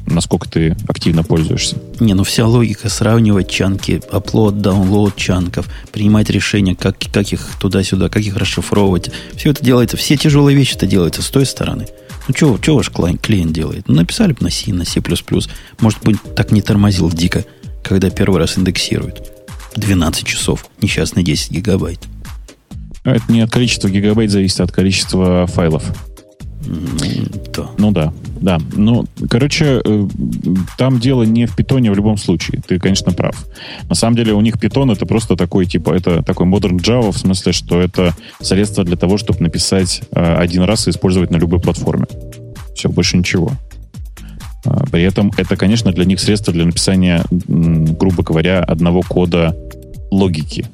насколько 0.06 0.48
ты 0.48 0.76
активно 0.88 1.22
пользуешься. 1.22 1.76
Не, 2.00 2.14
ну 2.14 2.24
вся 2.24 2.46
логика 2.46 2.88
сравнивать 2.88 3.48
чанки, 3.48 4.02
upload, 4.10 4.60
download 4.60 5.12
чанков, 5.16 5.68
принимать 5.92 6.30
решения, 6.30 6.74
как, 6.74 6.96
как 7.12 7.32
их 7.32 7.46
туда-сюда, 7.60 8.08
как 8.08 8.22
их 8.22 8.36
расшифровывать. 8.36 9.10
Все 9.36 9.50
это 9.50 9.64
делается, 9.64 9.96
все 9.96 10.16
тяжелые 10.16 10.56
вещи 10.56 10.74
это 10.74 10.86
делается 10.86 11.22
с 11.22 11.30
той 11.30 11.46
стороны. 11.46 11.86
Ну, 12.28 12.34
что, 12.34 12.58
что 12.60 12.76
ваш 12.76 12.90
клиент 12.90 13.52
делает? 13.52 13.88
Ну, 13.88 13.94
написали 13.94 14.32
бы 14.32 14.44
на 14.44 14.50
C, 14.50 14.72
на 14.72 14.84
C++. 14.84 15.00
Может 15.80 16.02
быть, 16.02 16.16
так 16.36 16.52
не 16.52 16.62
тормозил 16.62 17.10
дико, 17.10 17.44
когда 17.82 18.10
первый 18.10 18.38
раз 18.38 18.58
индексирует. 18.58 19.32
12 19.76 20.26
часов, 20.26 20.66
несчастные 20.82 21.24
10 21.24 21.52
гигабайт. 21.52 22.00
А 23.04 23.12
это 23.12 23.32
не 23.32 23.40
от 23.40 23.50
количества 23.50 23.88
гигабайт 23.88 24.30
зависит, 24.30 24.60
а 24.60 24.64
от 24.64 24.72
количества 24.72 25.46
файлов. 25.46 25.84
Да. 26.60 27.70
Ну 27.78 27.90
да, 27.90 28.12
да. 28.40 28.58
Ну, 28.74 29.06
короче, 29.28 29.80
э, 29.84 30.06
там 30.76 31.00
дело 31.00 31.22
не 31.22 31.46
в 31.46 31.56
питоне 31.56 31.90
в 31.90 31.94
любом 31.94 32.16
случае. 32.16 32.62
Ты, 32.66 32.78
конечно, 32.78 33.12
прав. 33.12 33.34
На 33.88 33.94
самом 33.94 34.16
деле 34.16 34.34
у 34.34 34.40
них 34.40 34.58
питон 34.58 34.90
это 34.90 35.06
просто 35.06 35.36
такой, 35.36 35.66
типа, 35.66 35.94
это 35.94 36.22
такой 36.22 36.46
modern 36.46 36.76
Java, 36.78 37.12
в 37.12 37.18
смысле, 37.18 37.52
что 37.52 37.80
это 37.80 38.14
средство 38.40 38.84
для 38.84 38.96
того, 38.96 39.16
чтобы 39.16 39.40
написать 39.40 40.02
э, 40.12 40.36
один 40.36 40.62
раз 40.62 40.86
и 40.86 40.90
использовать 40.90 41.30
на 41.30 41.36
любой 41.36 41.60
платформе. 41.60 42.06
Все, 42.74 42.88
больше 42.88 43.16
ничего. 43.16 43.52
А, 44.64 44.84
при 44.86 45.02
этом 45.02 45.32
это, 45.36 45.56
конечно, 45.56 45.92
для 45.92 46.04
них 46.04 46.20
средство 46.20 46.52
для 46.52 46.66
написания, 46.66 47.24
грубо 47.30 48.22
говоря, 48.22 48.62
одного 48.62 49.02
кода 49.02 49.56
логики 50.10 50.66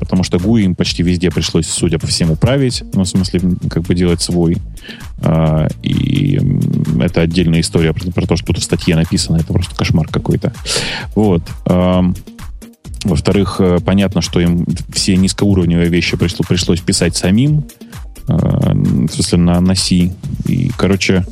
потому 0.00 0.24
что 0.24 0.38
GUI 0.38 0.62
им 0.62 0.74
почти 0.74 1.02
везде 1.02 1.30
пришлось, 1.30 1.66
судя 1.66 1.98
по 1.98 2.06
всему, 2.06 2.34
править, 2.34 2.82
ну, 2.94 3.04
в 3.04 3.08
смысле, 3.08 3.42
как 3.68 3.82
бы 3.82 3.94
делать 3.94 4.22
свой. 4.22 4.56
А, 5.22 5.68
и 5.82 6.40
это 7.00 7.22
отдельная 7.22 7.60
история 7.60 7.92
про, 7.92 8.10
про 8.10 8.26
то, 8.26 8.36
что 8.36 8.46
тут 8.46 8.58
в 8.58 8.62
статье 8.62 8.96
написано, 8.96 9.36
это 9.36 9.52
просто 9.52 9.74
кошмар 9.74 10.08
какой-то. 10.08 10.52
Вот. 11.14 11.42
Во-вторых, 13.04 13.56
э, 13.60 13.78
понятно, 13.84 14.20
что 14.20 14.40
им 14.40 14.66
все 14.92 15.16
низкоуровневые 15.16 15.88
вещи 15.88 16.16
пришло, 16.16 16.44
пришлось 16.46 16.80
писать 16.80 17.16
самим, 17.16 17.64
а, 18.28 18.72
в 18.74 19.08
смысле, 19.08 19.38
на, 19.38 19.60
на 19.60 19.74
C. 19.74 20.12
И, 20.44 20.70
короче, 20.76 21.24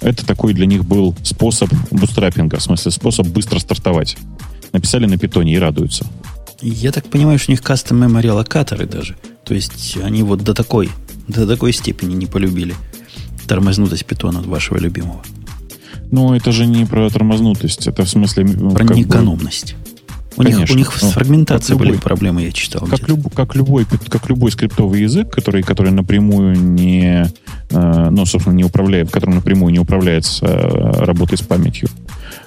это 0.00 0.26
такой 0.26 0.52
для 0.52 0.66
них 0.66 0.84
был 0.84 1.14
способ 1.22 1.70
бустрапинга, 1.90 2.58
в 2.58 2.62
смысле, 2.62 2.90
способ 2.90 3.26
быстро 3.28 3.58
стартовать. 3.58 4.16
Написали 4.72 5.06
на 5.06 5.16
питоне 5.16 5.54
и 5.54 5.58
радуются. 5.58 6.06
Я 6.60 6.92
так 6.92 7.06
понимаю, 7.06 7.38
что 7.38 7.50
у 7.50 7.54
них 7.54 7.62
кастом 7.62 8.02
memory 8.02 8.30
локаторы 8.30 8.86
даже. 8.86 9.16
То 9.44 9.54
есть 9.54 9.96
они 10.02 10.22
вот 10.22 10.42
до 10.42 10.52
такой, 10.52 10.90
до 11.28 11.46
такой 11.46 11.72
степени 11.72 12.14
не 12.14 12.26
полюбили 12.26 12.74
тормознутость 13.46 14.04
питона 14.06 14.40
вашего 14.40 14.78
любимого. 14.78 15.22
Ну, 16.10 16.34
это 16.34 16.52
же 16.52 16.66
не 16.66 16.84
про 16.84 17.10
тормознутость, 17.10 17.86
это 17.86 18.04
в 18.04 18.08
смысле... 18.08 18.46
Про 18.46 18.84
неэкономность. 18.84 19.74
Бы... 19.74 19.86
У 20.36 20.42
Конечно, 20.42 20.60
них, 20.60 20.70
у 20.70 20.74
них 20.74 21.02
ну, 21.02 21.08
с 21.08 21.12
фрагментацией 21.12 21.78
были 21.78 21.88
любой, 21.92 22.02
проблемы, 22.02 22.42
я 22.42 22.52
читал. 22.52 22.86
Как, 22.86 23.08
люб, 23.08 23.32
как, 23.34 23.54
любой, 23.54 23.86
как 23.86 24.28
любой 24.28 24.52
скриптовый 24.52 25.00
язык, 25.00 25.30
который, 25.30 25.62
который 25.62 25.92
напрямую 25.92 26.58
не, 26.60 27.26
э, 27.70 28.08
ну, 28.10 28.26
собственно, 28.26 28.54
не 28.54 28.64
управляет, 28.64 29.08
в 29.08 29.12
котором 29.12 29.36
напрямую 29.36 29.72
не 29.72 29.78
управляется 29.78 30.44
э, 30.44 31.04
работой 31.04 31.38
с 31.38 31.40
памятью, 31.40 31.88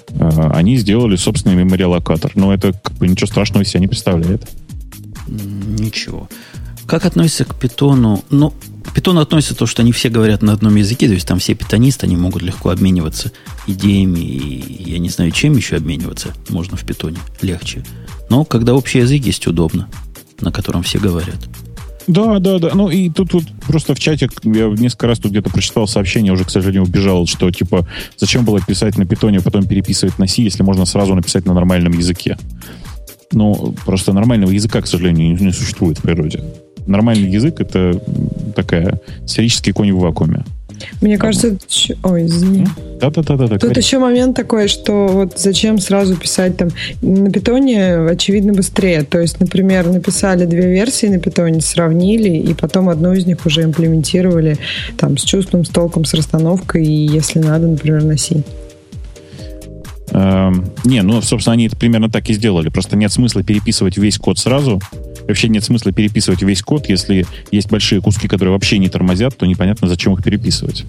э, 0.09 0.51
они 0.53 0.77
сделали 0.77 1.15
собственный 1.15 1.55
мемориалокатор. 1.55 2.31
Но 2.35 2.53
это 2.53 2.73
как 2.73 2.93
бы 2.97 3.07
ничего 3.07 3.25
страшного 3.25 3.63
из 3.63 3.69
себя 3.69 3.79
не 3.79 3.87
представляет. 3.87 4.47
Ничего. 5.27 6.29
Как 6.85 7.05
относится 7.05 7.45
к 7.45 7.55
питону? 7.55 8.23
Ну, 8.29 8.53
к 8.89 8.93
питону 8.93 9.21
относится 9.21 9.55
то, 9.55 9.65
что 9.65 9.81
они 9.81 9.91
все 9.91 10.09
говорят 10.09 10.41
на 10.41 10.53
одном 10.53 10.75
языке, 10.75 11.07
то 11.07 11.13
есть 11.13 11.27
там 11.27 11.39
все 11.39 11.53
питонисты, 11.53 12.05
они 12.05 12.17
могут 12.17 12.41
легко 12.41 12.69
обмениваться 12.69 13.31
идеями, 13.67 14.19
и 14.19 14.91
я 14.91 14.99
не 14.99 15.09
знаю, 15.09 15.31
чем 15.31 15.55
еще 15.55 15.75
обмениваться 15.75 16.33
можно 16.49 16.75
в 16.75 16.85
питоне, 16.85 17.17
легче. 17.41 17.83
Но 18.29 18.45
когда 18.45 18.73
общий 18.73 18.99
язык 18.99 19.23
есть, 19.23 19.47
удобно, 19.47 19.87
на 20.41 20.51
котором 20.51 20.83
все 20.83 20.99
говорят. 20.99 21.37
Да, 22.07 22.39
да, 22.39 22.57
да. 22.57 22.71
Ну 22.73 22.89
и 22.89 23.09
тут, 23.09 23.29
тут 23.29 23.43
просто 23.67 23.93
в 23.93 23.99
чате 23.99 24.29
я 24.43 24.67
несколько 24.69 25.05
раз 25.05 25.19
тут 25.19 25.31
где-то 25.31 25.51
прочитал 25.51 25.87
сообщение, 25.87 26.33
уже, 26.33 26.43
к 26.43 26.49
сожалению, 26.49 26.83
убежал, 26.83 27.27
что 27.27 27.51
типа 27.51 27.87
зачем 28.17 28.45
было 28.45 28.59
писать 28.59 28.97
на 28.97 29.05
питоне, 29.05 29.37
а 29.37 29.41
потом 29.41 29.67
переписывать 29.67 30.17
на 30.17 30.27
C, 30.27 30.41
если 30.41 30.63
можно 30.63 30.85
сразу 30.85 31.13
написать 31.13 31.45
на 31.45 31.53
нормальном 31.53 31.93
языке. 31.93 32.37
Ну, 33.31 33.75
просто 33.85 34.11
нормального 34.11 34.49
языка, 34.49 34.81
к 34.81 34.87
сожалению, 34.87 35.37
не 35.39 35.53
существует 35.53 35.99
в 35.99 36.01
природе. 36.01 36.43
Нормальный 36.89 37.29
язык— 37.29 37.55
это 37.59 38.01
такая 38.55 38.99
сферический 39.25 39.71
конь 39.73 39.91
в 39.91 39.99
вакууме. 39.99 40.43
Мне 41.01 41.17
кажется, 41.17 41.47
это... 41.47 41.59
ой, 42.03 42.25
извини. 42.25 42.65
Да-да-да. 42.99 43.47
Тут 43.47 43.61
говори. 43.61 43.79
еще 43.79 43.99
момент 43.99 44.35
такой, 44.35 44.67
что 44.67 45.07
вот 45.07 45.37
зачем 45.37 45.79
сразу 45.79 46.15
писать 46.15 46.57
там 46.57 46.69
на 47.01 47.31
питоне, 47.31 47.95
очевидно, 47.95 48.53
быстрее. 48.53 49.03
То 49.03 49.19
есть, 49.19 49.39
например, 49.39 49.87
написали 49.87 50.45
две 50.45 50.69
версии 50.69 51.07
на 51.07 51.19
питоне, 51.19 51.61
сравнили, 51.61 52.29
и 52.29 52.53
потом 52.53 52.89
одну 52.89 53.13
из 53.13 53.25
них 53.25 53.45
уже 53.45 53.63
имплементировали 53.63 54.57
там 54.97 55.17
с 55.17 55.23
чувством, 55.23 55.65
с 55.65 55.69
толком, 55.69 56.05
с 56.05 56.13
расстановкой, 56.13 56.85
и 56.85 57.07
если 57.07 57.39
надо, 57.39 57.67
например, 57.67 58.03
на 58.03 58.17
C. 58.17 58.43
Эм, 60.11 60.65
не, 60.85 61.01
ну, 61.03 61.21
собственно, 61.21 61.53
они 61.53 61.67
это 61.67 61.77
примерно 61.77 62.09
так 62.09 62.29
и 62.29 62.33
сделали. 62.33 62.69
Просто 62.69 62.95
нет 62.95 63.11
смысла 63.11 63.43
переписывать 63.43 63.97
весь 63.97 64.17
код 64.17 64.39
сразу. 64.39 64.81
Вообще 65.29 65.47
нет 65.47 65.63
смысла 65.63 65.91
переписывать 65.91 66.41
весь 66.41 66.63
код. 66.63 66.89
Если 66.89 67.27
есть 67.51 67.69
большие 67.69 68.01
куски, 68.01 68.27
которые 68.27 68.51
вообще 68.51 68.79
не 68.79 68.89
тормозят, 68.89 69.37
то 69.37 69.45
непонятно, 69.45 69.87
зачем 69.87 70.13
их 70.13 70.23
переписывать. 70.23 70.85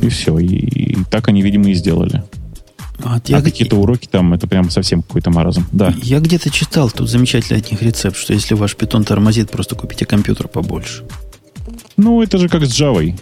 И 0.00 0.08
все. 0.08 0.38
И, 0.38 0.46
и 0.46 0.98
так 1.10 1.26
они, 1.26 1.42
видимо, 1.42 1.68
и 1.68 1.74
сделали. 1.74 2.22
А, 3.02 3.16
а 3.16 3.42
какие-то 3.42 3.74
уроки 3.74 4.06
там, 4.08 4.34
это 4.34 4.46
прям 4.46 4.70
совсем 4.70 5.02
какой-то 5.02 5.32
маразм. 5.32 5.66
Да. 5.72 5.92
Я 6.00 6.20
где-то 6.20 6.48
читал 6.50 6.92
тут 6.92 7.10
замечательный 7.10 7.58
от 7.58 7.72
них 7.72 7.82
рецепт, 7.82 8.16
что 8.16 8.32
если 8.32 8.54
ваш 8.54 8.76
питон 8.76 9.02
тормозит, 9.02 9.50
просто 9.50 9.74
купите 9.74 10.06
компьютер 10.06 10.46
побольше. 10.46 11.02
Ну, 11.96 12.22
это 12.22 12.38
же 12.38 12.48
как 12.48 12.64
с 12.64 12.80
Java. 12.80 13.18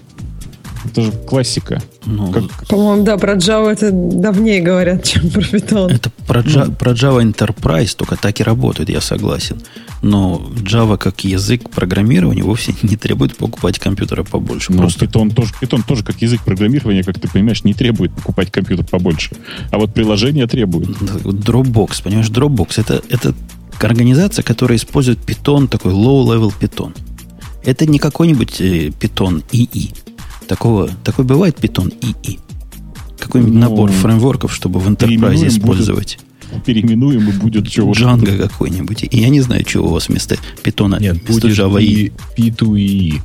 Это 0.84 1.02
же 1.02 1.12
классика. 1.12 1.80
Ну, 2.06 2.32
как... 2.32 2.66
По-моему, 2.66 3.04
да, 3.04 3.16
про 3.16 3.36
Java 3.36 3.70
это 3.70 3.90
давнее 3.92 4.60
говорят, 4.60 5.04
чем 5.08 5.30
про 5.30 5.40
Python. 5.40 5.92
Это 5.92 6.10
про, 6.26 6.40
Java, 6.40 6.66
ну. 6.66 6.72
про 6.74 6.92
Java 6.92 7.22
Enterprise 7.22 7.94
только 7.96 8.16
так 8.16 8.40
и 8.40 8.42
работает, 8.42 8.88
я 8.88 9.00
согласен. 9.00 9.60
Но 10.02 10.42
Java 10.56 10.98
как 10.98 11.24
язык 11.24 11.70
программирования 11.70 12.42
вовсе 12.42 12.74
не 12.82 12.96
требует 12.96 13.36
покупать 13.36 13.78
компьютера 13.78 14.24
побольше. 14.24 14.72
Ну, 14.72 14.78
Просто... 14.78 15.04
Python, 15.04 15.32
тоже, 15.32 15.52
Python 15.60 15.82
тоже 15.86 16.04
как 16.04 16.20
язык 16.20 16.42
программирования, 16.42 17.04
как 17.04 17.18
ты 17.20 17.28
понимаешь, 17.28 17.64
не 17.64 17.74
требует 17.74 18.12
покупать 18.12 18.50
компьютер 18.50 18.84
побольше. 18.86 19.30
А 19.70 19.78
вот 19.78 19.94
приложение 19.94 20.46
требует. 20.46 20.88
Dropbox, 20.88 22.02
понимаешь, 22.02 22.28
Dropbox 22.28 22.80
это, 22.80 23.02
это 23.08 23.34
организация, 23.80 24.42
которая 24.42 24.78
использует 24.78 25.18
Python, 25.18 25.68
такой 25.68 25.92
low-level 25.92 26.52
Python. 26.60 26.94
Это 27.64 27.86
не 27.86 27.98
какой-нибудь 27.98 28.60
э, 28.60 28.88
Python 28.88 29.44
II. 29.50 29.94
Такого, 30.46 30.90
такой 31.04 31.24
бывает 31.24 31.58
Python 31.58 31.92
II? 32.00 32.38
Какой-нибудь 33.18 33.54
ну, 33.54 33.60
набор 33.60 33.90
фреймворков, 33.90 34.52
чтобы 34.52 34.80
в 34.80 34.88
Enterprise 34.88 35.46
использовать? 35.46 36.18
Будет, 36.50 36.64
переименуем 36.64 37.28
и 37.28 37.32
будет 37.32 37.68
чего 37.68 37.92
Django 37.92 38.36
какой-нибудь. 38.36 39.04
И 39.04 39.18
я 39.18 39.28
не 39.28 39.40
знаю, 39.40 39.64
чего 39.64 39.88
у 39.88 39.92
вас 39.92 40.08
вместо 40.08 40.36
Python, 40.62 41.00
Нет, 41.00 41.16
вместо 41.24 41.32
будет 41.32 41.58
Java 41.58 41.82
E. 41.82 42.12
P2E. 42.36 43.20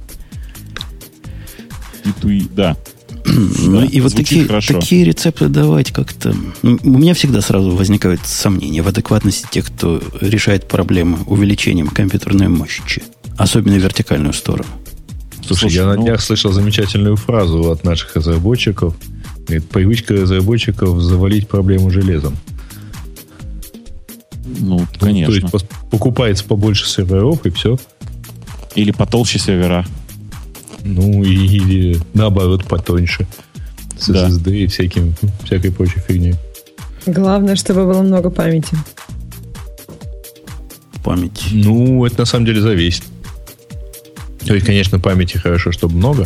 P2E, 2.03 2.49
да. 2.55 2.77
Ну 3.25 3.83
и 3.83 3.99
вот 3.99 4.15
такие, 4.15 4.45
такие 4.45 5.03
рецепты 5.03 5.49
давать 5.49 5.91
как-то... 5.91 6.33
У 6.61 6.67
меня 6.67 7.13
всегда 7.13 7.41
сразу 7.41 7.71
возникает 7.75 8.21
сомнение 8.25 8.81
в 8.81 8.87
адекватности 8.87 9.45
тех, 9.51 9.67
кто 9.67 10.01
решает 10.21 10.67
проблемы 10.67 11.19
увеличением 11.25 11.87
компьютерной 11.87 12.47
мощи. 12.47 13.03
Особенно 13.37 13.75
вертикальную 13.75 14.33
сторону. 14.33 14.69
Слушай, 15.47 15.59
Слушай 15.61 15.75
я 15.75 15.85
ну... 15.85 15.95
на 15.95 15.97
днях 16.03 16.21
слышал 16.21 16.51
замечательную 16.51 17.15
фразу 17.15 17.71
от 17.71 17.85
наших 17.85 18.15
разработчиков. 18.17 18.95
Говорит, 19.47 19.69
привычка 19.69 20.13
разработчиков 20.13 20.99
завалить 21.01 21.47
проблему 21.47 21.89
железом. 21.89 22.35
Ну, 24.59 24.85
конечно. 24.99 25.33
Ну, 25.33 25.49
то 25.49 25.57
есть 25.57 25.69
покупается 25.89 26.43
побольше 26.43 26.85
серверов 26.85 27.45
и 27.45 27.49
все. 27.49 27.77
Или 28.75 28.91
потолще 28.91 29.39
сервера. 29.39 29.85
Ну, 30.83 31.23
и, 31.23 31.33
или 31.33 31.99
наоборот 32.13 32.65
потоньше. 32.65 33.25
С 33.97 34.09
да. 34.09 34.27
SSD 34.27 34.57
и 34.57 34.67
всяким, 34.67 35.15
всякой 35.45 35.71
прочей 35.71 36.01
фигней. 36.05 36.35
Главное, 37.05 37.55
чтобы 37.55 37.85
было 37.85 38.01
много 38.01 38.29
памяти. 38.29 38.75
Память. 41.03 41.47
Ну, 41.51 42.05
это 42.05 42.19
на 42.19 42.25
самом 42.25 42.45
деле 42.45 42.59
зависит. 42.59 43.03
То 44.47 44.53
есть, 44.53 44.65
конечно, 44.65 44.99
памяти 44.99 45.37
хорошо, 45.37 45.71
чтобы 45.71 45.95
много. 45.95 46.25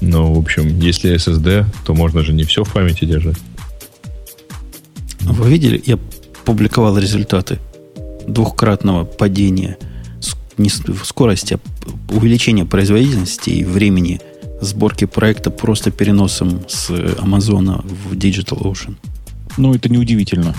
Но, 0.00 0.32
в 0.32 0.38
общем, 0.38 0.78
если 0.78 1.14
SSD, 1.14 1.66
то 1.84 1.94
можно 1.94 2.22
же 2.22 2.32
не 2.32 2.44
все 2.44 2.64
в 2.64 2.72
памяти 2.72 3.04
держать. 3.04 3.36
Вы 5.20 5.50
видели, 5.50 5.82
я 5.86 5.98
публиковал 6.44 6.98
результаты 6.98 7.58
двухкратного 8.26 9.04
падения 9.04 9.76
скорости, 11.04 11.54
а 11.54 12.12
увеличения 12.12 12.64
производительности 12.64 13.50
и 13.50 13.64
времени 13.64 14.20
сборки 14.60 15.06
проекта 15.06 15.50
просто 15.50 15.90
переносом 15.90 16.62
с 16.68 16.90
Амазона 17.18 17.84
в 17.84 18.14
Digital 18.14 18.62
Ocean. 18.62 18.94
Ну, 19.56 19.74
это 19.74 19.88
неудивительно. 19.88 20.54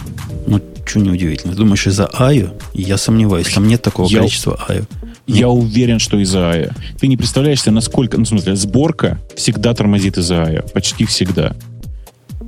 Ну, 0.48 0.62
что 0.86 1.00
неудивительно? 1.00 1.56
Думаешь, 1.56 1.88
из-за 1.88 2.10
IO? 2.14 2.62
Я 2.74 2.98
сомневаюсь, 2.98 3.48
там 3.48 3.68
нет 3.68 3.82
такого 3.82 4.08
я, 4.10 4.20
количества 4.20 4.60
IO. 4.70 4.86
Я 5.26 5.50
уверен, 5.50 6.00
что 6.00 6.18
из-за 6.20 6.40
IO. 6.40 6.74
Ты 7.00 7.08
не 7.08 7.18
представляешь 7.18 7.62
себе, 7.62 7.72
насколько... 7.72 8.18
Ну, 8.18 8.26
в 8.26 8.28
смысле, 8.28 8.56
сборка 8.56 9.22
всегда 9.36 9.74
тормозит 9.74 10.18
из-за 10.18 10.36
IO. 10.36 10.72
Почти 10.74 11.06
всегда. 11.06 11.56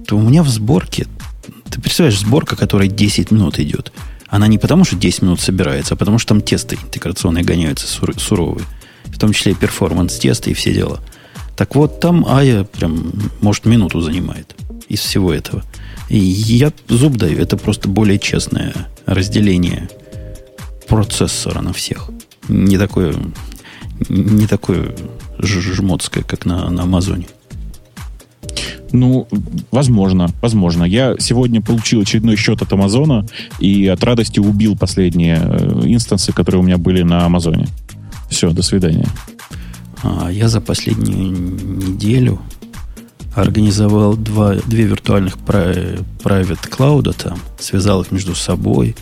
То 0.07 0.17
у 0.17 0.21
меня 0.21 0.43
в 0.43 0.49
сборке... 0.49 1.07
Ты 1.69 1.81
представляешь, 1.81 2.19
сборка, 2.19 2.55
которая 2.55 2.87
10 2.87 3.31
минут 3.31 3.59
идет. 3.59 3.91
Она 4.27 4.47
не 4.47 4.57
потому, 4.57 4.83
что 4.83 4.95
10 4.95 5.21
минут 5.21 5.39
собирается, 5.39 5.93
а 5.93 5.97
потому, 5.97 6.19
что 6.19 6.29
там 6.29 6.41
тесты 6.41 6.75
интеграционные 6.75 7.43
гоняются 7.43 7.87
суровые. 7.87 8.65
В 9.05 9.17
том 9.19 9.31
числе 9.31 9.53
перформанс-тесты 9.53 10.51
и 10.51 10.53
все 10.53 10.73
дела. 10.73 10.99
Так 11.55 11.75
вот, 11.75 12.01
там 12.01 12.25
Ая 12.27 12.65
прям, 12.65 13.13
может, 13.39 13.65
минуту 13.65 14.01
занимает 14.01 14.55
из 14.89 14.99
всего 14.99 15.33
этого. 15.33 15.63
И 16.09 16.17
я 16.17 16.73
зуб 16.89 17.15
даю, 17.15 17.39
это 17.39 17.55
просто 17.55 17.87
более 17.87 18.19
честное 18.19 18.73
разделение 19.05 19.89
процессора 20.87 21.61
на 21.61 21.71
всех. 21.71 22.09
Не 22.47 22.77
такое, 22.77 23.15
не 24.09 24.47
такое 24.47 24.95
жмотское, 25.39 26.23
как 26.23 26.45
на, 26.45 26.69
на 26.69 26.83
Амазоне. 26.83 27.27
Ну, 28.91 29.27
возможно, 29.71 30.29
возможно. 30.41 30.83
Я 30.83 31.15
сегодня 31.19 31.61
получил 31.61 32.01
очередной 32.01 32.37
счет 32.37 32.61
от 32.61 32.71
Амазона 32.71 33.25
и 33.59 33.87
от 33.87 34.03
радости 34.03 34.39
убил 34.39 34.77
последние 34.77 35.41
э, 35.41 35.81
инстансы, 35.85 36.31
которые 36.31 36.61
у 36.61 36.63
меня 36.63 36.77
были 36.77 37.01
на 37.01 37.25
Амазоне. 37.25 37.67
Все, 38.29 38.51
до 38.51 38.61
свидания. 38.61 39.07
А 40.03 40.29
я 40.31 40.47
за 40.47 40.61
последнюю 40.61 41.31
неделю 41.31 42.39
организовал 43.35 44.15
два, 44.15 44.55
две 44.55 44.85
виртуальных 44.85 45.37
private 45.37 46.69
клауда 46.69 47.11
там, 47.11 47.37
связал 47.59 48.01
их 48.01 48.11
между 48.11 48.33
собой, 48.33 48.95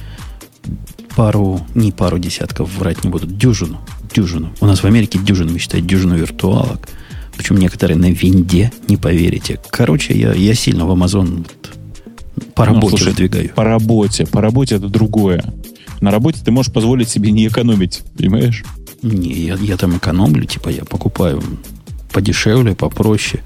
пару, 1.15 1.62
не 1.76 1.91
пару 1.91 2.19
десятков, 2.19 2.73
врать 2.78 3.04
не 3.04 3.10
буду, 3.10 3.28
дюжину, 3.28 3.80
дюжину. 4.13 4.54
У 4.62 4.65
нас 4.65 4.82
в 4.82 4.86
Америке 4.86 5.19
дюжину 5.19 5.58
считают, 5.60 5.86
дюжину 5.86 6.15
виртуалок. 6.15 6.88
Причем 7.36 7.58
некоторые 7.58 7.97
на 7.97 8.12
винде, 8.12 8.71
не 8.88 8.97
поверите. 8.97 9.60
Короче, 9.69 10.17
я, 10.17 10.34
я 10.34 10.54
сильно 10.54 10.86
в 10.86 10.91
Amazon 10.91 11.45
по 12.56 12.65
работе 12.65 12.86
ну, 12.86 12.89
слушай, 12.89 13.10
выдвигаю. 13.10 13.49
По 13.56 13.63
работе. 13.63 14.26
По 14.26 14.41
работе 14.41 14.76
это 14.76 14.88
другое. 14.88 15.43
На 16.02 16.12
работе 16.12 16.41
ты 16.43 16.52
можешь 16.52 16.71
позволить 16.71 17.10
себе 17.10 17.32
не 17.32 17.47
экономить, 17.47 18.02
понимаешь? 18.17 18.63
Не, 19.02 19.34
я, 19.34 19.56
я 19.56 19.78
там 19.78 19.97
экономлю, 19.97 20.45
типа 20.45 20.69
я 20.69 20.86
покупаю 20.86 21.41
подешевле, 22.12 22.76
попроще. 22.76 23.41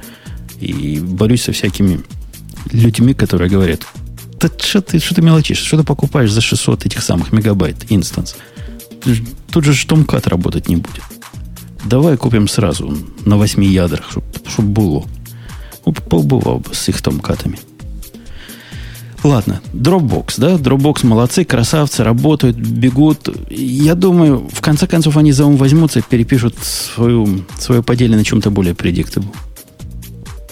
И 0.60 1.00
борюсь 1.00 1.44
со 1.44 1.52
всякими 1.52 2.02
людьми, 2.72 3.14
которые 3.14 3.50
говорят, 3.50 3.82
да 4.40 4.50
что 4.58 4.82
ты, 4.82 5.00
что 5.00 5.16
ты 5.16 5.22
мелочишь? 5.22 5.58
Что 5.58 5.78
ты 5.78 5.84
покупаешь 5.84 6.32
за 6.32 6.42
600 6.42 6.86
этих 6.86 7.02
самых 7.02 7.32
мегабайт 7.32 7.86
инстанс? 7.90 8.36
Тут 9.52 9.64
же 9.64 9.74
штумкат 9.74 10.28
работать 10.28 10.70
не 10.70 10.76
будет. 10.76 11.04
Давай 11.86 12.18
купим 12.18 12.48
сразу 12.48 12.98
на 13.26 13.38
8 13.38 13.64
ядрах, 13.64 14.12
чтобы 14.12 14.28
чтоб 14.48 14.66
было. 14.66 15.06
Побывал 16.10 16.60
бы 16.60 16.74
с 16.74 16.90
их 16.90 17.02
томкатами. 17.02 17.60
Ладно, 19.24 19.62
Dropbox, 19.74 20.36
да? 20.38 20.56
Dropbox 20.56 21.06
молодцы, 21.06 21.44
красавцы, 21.44 22.04
работают, 22.04 22.56
бегут. 22.56 23.30
Я 23.50 23.96
думаю, 23.96 24.48
в 24.52 24.62
конце 24.62 24.88
концов 24.88 25.18
они 25.18 25.32
за 25.32 25.46
ум 25.46 25.58
возьмутся 25.58 26.00
и 26.00 26.04
перепишут 26.04 26.56
свою, 26.62 27.44
свое 27.58 27.82
поделие 27.82 28.18
на 28.18 28.24
чем-то 28.24 28.52
более 28.52 28.74
predictable. 28.74 29.34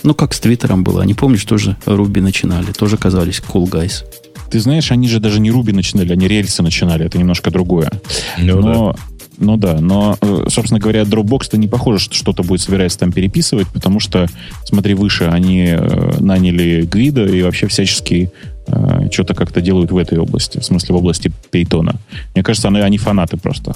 Ну, 0.05 0.13
как 0.13 0.35
с 0.35 0.39
Твиттером 0.39 0.83
было. 0.83 1.01
Они, 1.01 1.15
помнишь, 1.15 1.43
тоже 1.45 1.77
Руби 1.87 2.21
начинали. 2.21 2.71
Тоже 2.71 2.95
казались 2.95 3.41
cool 3.51 3.65
guys. 3.65 4.03
Ты 4.51 4.59
знаешь, 4.59 4.91
они 4.91 5.07
же 5.07 5.19
даже 5.19 5.39
не 5.39 5.49
Руби 5.49 5.73
начинали, 5.73 6.13
они 6.13 6.27
рельсы 6.27 6.61
начинали. 6.61 7.03
Это 7.03 7.17
немножко 7.17 7.49
другое. 7.49 7.89
Ну, 8.37 8.61
Но 8.61 8.93
да. 8.93 8.99
Ну 9.37 9.57
да, 9.57 9.81
но, 9.81 10.17
э, 10.21 10.45
собственно 10.47 10.79
говоря, 10.79 11.01
Dropbox-то 11.01 11.57
не 11.57 11.67
похоже, 11.67 11.99
что 11.99 12.15
что-то 12.15 12.41
будет 12.41 12.61
собираться 12.61 12.99
там 12.99 13.11
переписывать, 13.11 13.67
потому 13.67 13.99
что, 13.99 14.27
смотри, 14.63 14.93
выше 14.93 15.25
они 15.25 15.75
э, 15.77 16.19
наняли 16.21 16.83
Гвида 16.85 17.25
и 17.25 17.41
вообще 17.41 17.67
всячески 17.67 18.31
э, 18.67 19.09
что-то 19.11 19.33
как-то 19.33 19.59
делают 19.59 19.91
в 19.91 19.97
этой 19.97 20.19
области, 20.19 20.59
в 20.59 20.63
смысле 20.63 20.93
в 20.93 20.97
области 20.99 21.33
Пейтона. 21.51 21.95
Мне 22.33 22.43
кажется, 22.45 22.69
они, 22.69 22.79
они 22.79 22.97
фанаты 22.97 23.35
просто. 23.35 23.75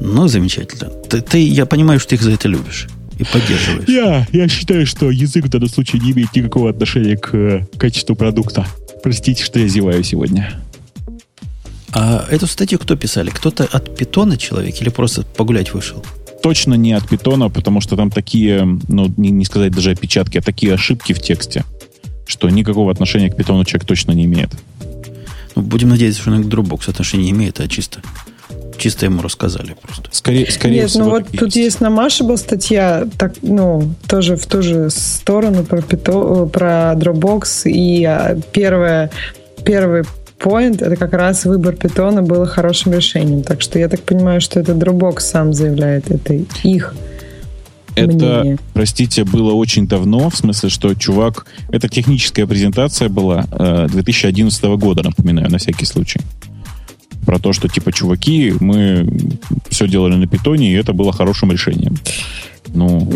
Ну, 0.00 0.28
замечательно. 0.28 0.90
Ты, 1.08 1.22
ты, 1.22 1.38
я 1.38 1.64
понимаю, 1.64 1.98
что 1.98 2.10
ты 2.10 2.16
их 2.16 2.22
за 2.22 2.32
это 2.32 2.46
любишь 2.46 2.88
и 3.18 3.24
поддерживаешь. 3.24 3.88
Я, 3.88 4.26
я 4.32 4.48
считаю, 4.48 4.86
что 4.86 5.10
язык 5.10 5.46
в 5.46 5.48
данном 5.48 5.68
случае 5.68 6.02
не 6.02 6.12
имеет 6.12 6.34
никакого 6.34 6.70
отношения 6.70 7.16
к 7.16 7.66
качеству 7.76 8.14
продукта. 8.14 8.66
Простите, 9.02 9.42
что 9.44 9.58
я 9.58 9.68
зеваю 9.68 10.04
сегодня. 10.04 10.52
А 11.92 12.26
эту 12.30 12.46
статью 12.46 12.78
кто 12.78 12.96
писали? 12.96 13.30
Кто-то 13.30 13.64
от 13.64 13.96
питона 13.96 14.36
человек 14.36 14.80
или 14.80 14.88
просто 14.88 15.22
погулять 15.22 15.72
вышел? 15.72 16.04
Точно 16.42 16.74
не 16.74 16.92
от 16.92 17.08
питона, 17.08 17.48
потому 17.48 17.80
что 17.80 17.96
там 17.96 18.10
такие, 18.10 18.78
ну, 18.88 19.12
не, 19.16 19.30
не 19.30 19.44
сказать 19.44 19.72
даже 19.72 19.90
опечатки, 19.90 20.38
а 20.38 20.42
такие 20.42 20.74
ошибки 20.74 21.12
в 21.12 21.20
тексте, 21.20 21.64
что 22.26 22.48
никакого 22.48 22.92
отношения 22.92 23.30
к 23.30 23.36
питону 23.36 23.64
человек 23.64 23.86
точно 23.88 24.12
не 24.12 24.26
имеет. 24.26 24.50
Ну, 25.56 25.62
будем 25.62 25.88
надеяться, 25.88 26.20
что 26.20 26.30
он 26.30 26.44
к 26.44 26.46
Dropbox 26.46 26.90
отношения 26.90 27.24
не 27.24 27.30
имеет, 27.30 27.58
а 27.58 27.66
чисто 27.66 28.00
чисто 28.78 29.06
ему 29.06 29.22
рассказали 29.22 29.76
просто. 29.80 30.08
Скорее, 30.12 30.50
скорее 30.50 30.82
Нет, 30.82 30.84
ну 30.84 30.88
всего, 30.88 31.04
ну 31.04 31.10
вот 31.10 31.26
тут 31.26 31.42
есть. 31.42 31.56
есть 31.56 31.80
на 31.80 31.90
Маше 31.90 32.24
была 32.24 32.36
статья, 32.36 33.06
так, 33.18 33.34
ну, 33.42 33.94
тоже 34.06 34.36
в 34.36 34.46
ту 34.46 34.62
же 34.62 34.90
сторону 34.90 35.64
про, 35.64 35.82
пито, 35.82 36.46
про 36.46 36.94
Dropbox, 36.96 37.70
и 37.70 38.04
а, 38.04 38.38
первое, 38.52 39.10
первый 39.64 40.04
point, 40.38 40.84
это 40.84 40.96
как 40.96 41.12
раз 41.12 41.44
выбор 41.44 41.74
питона 41.74 42.22
был 42.22 42.46
хорошим 42.46 42.92
решением. 42.92 43.42
Так 43.42 43.60
что 43.60 43.78
я 43.78 43.88
так 43.88 44.00
понимаю, 44.02 44.40
что 44.40 44.60
это 44.60 44.72
Dropbox 44.72 45.20
сам 45.20 45.52
заявляет, 45.52 46.10
это 46.10 46.34
их 46.62 46.94
это, 47.98 48.12
мнение. 48.14 48.58
простите, 48.74 49.24
было 49.24 49.52
очень 49.52 49.86
давно, 49.86 50.30
в 50.30 50.36
смысле, 50.36 50.68
что 50.68 50.94
чувак... 50.94 51.46
Это 51.70 51.88
техническая 51.88 52.46
презентация 52.46 53.08
была 53.08 53.46
э, 53.50 53.88
2011 53.90 54.64
года, 54.64 55.02
напоминаю, 55.02 55.50
на 55.50 55.58
всякий 55.58 55.84
случай. 55.84 56.20
Про 57.28 57.38
то, 57.38 57.52
что, 57.52 57.68
типа, 57.68 57.92
чуваки, 57.92 58.54
мы 58.58 59.06
все 59.68 59.86
делали 59.86 60.14
на 60.14 60.26
питоне, 60.26 60.72
и 60.72 60.74
это 60.74 60.94
было 60.94 61.12
хорошим 61.12 61.52
решением. 61.52 61.98
Ну, 62.68 63.06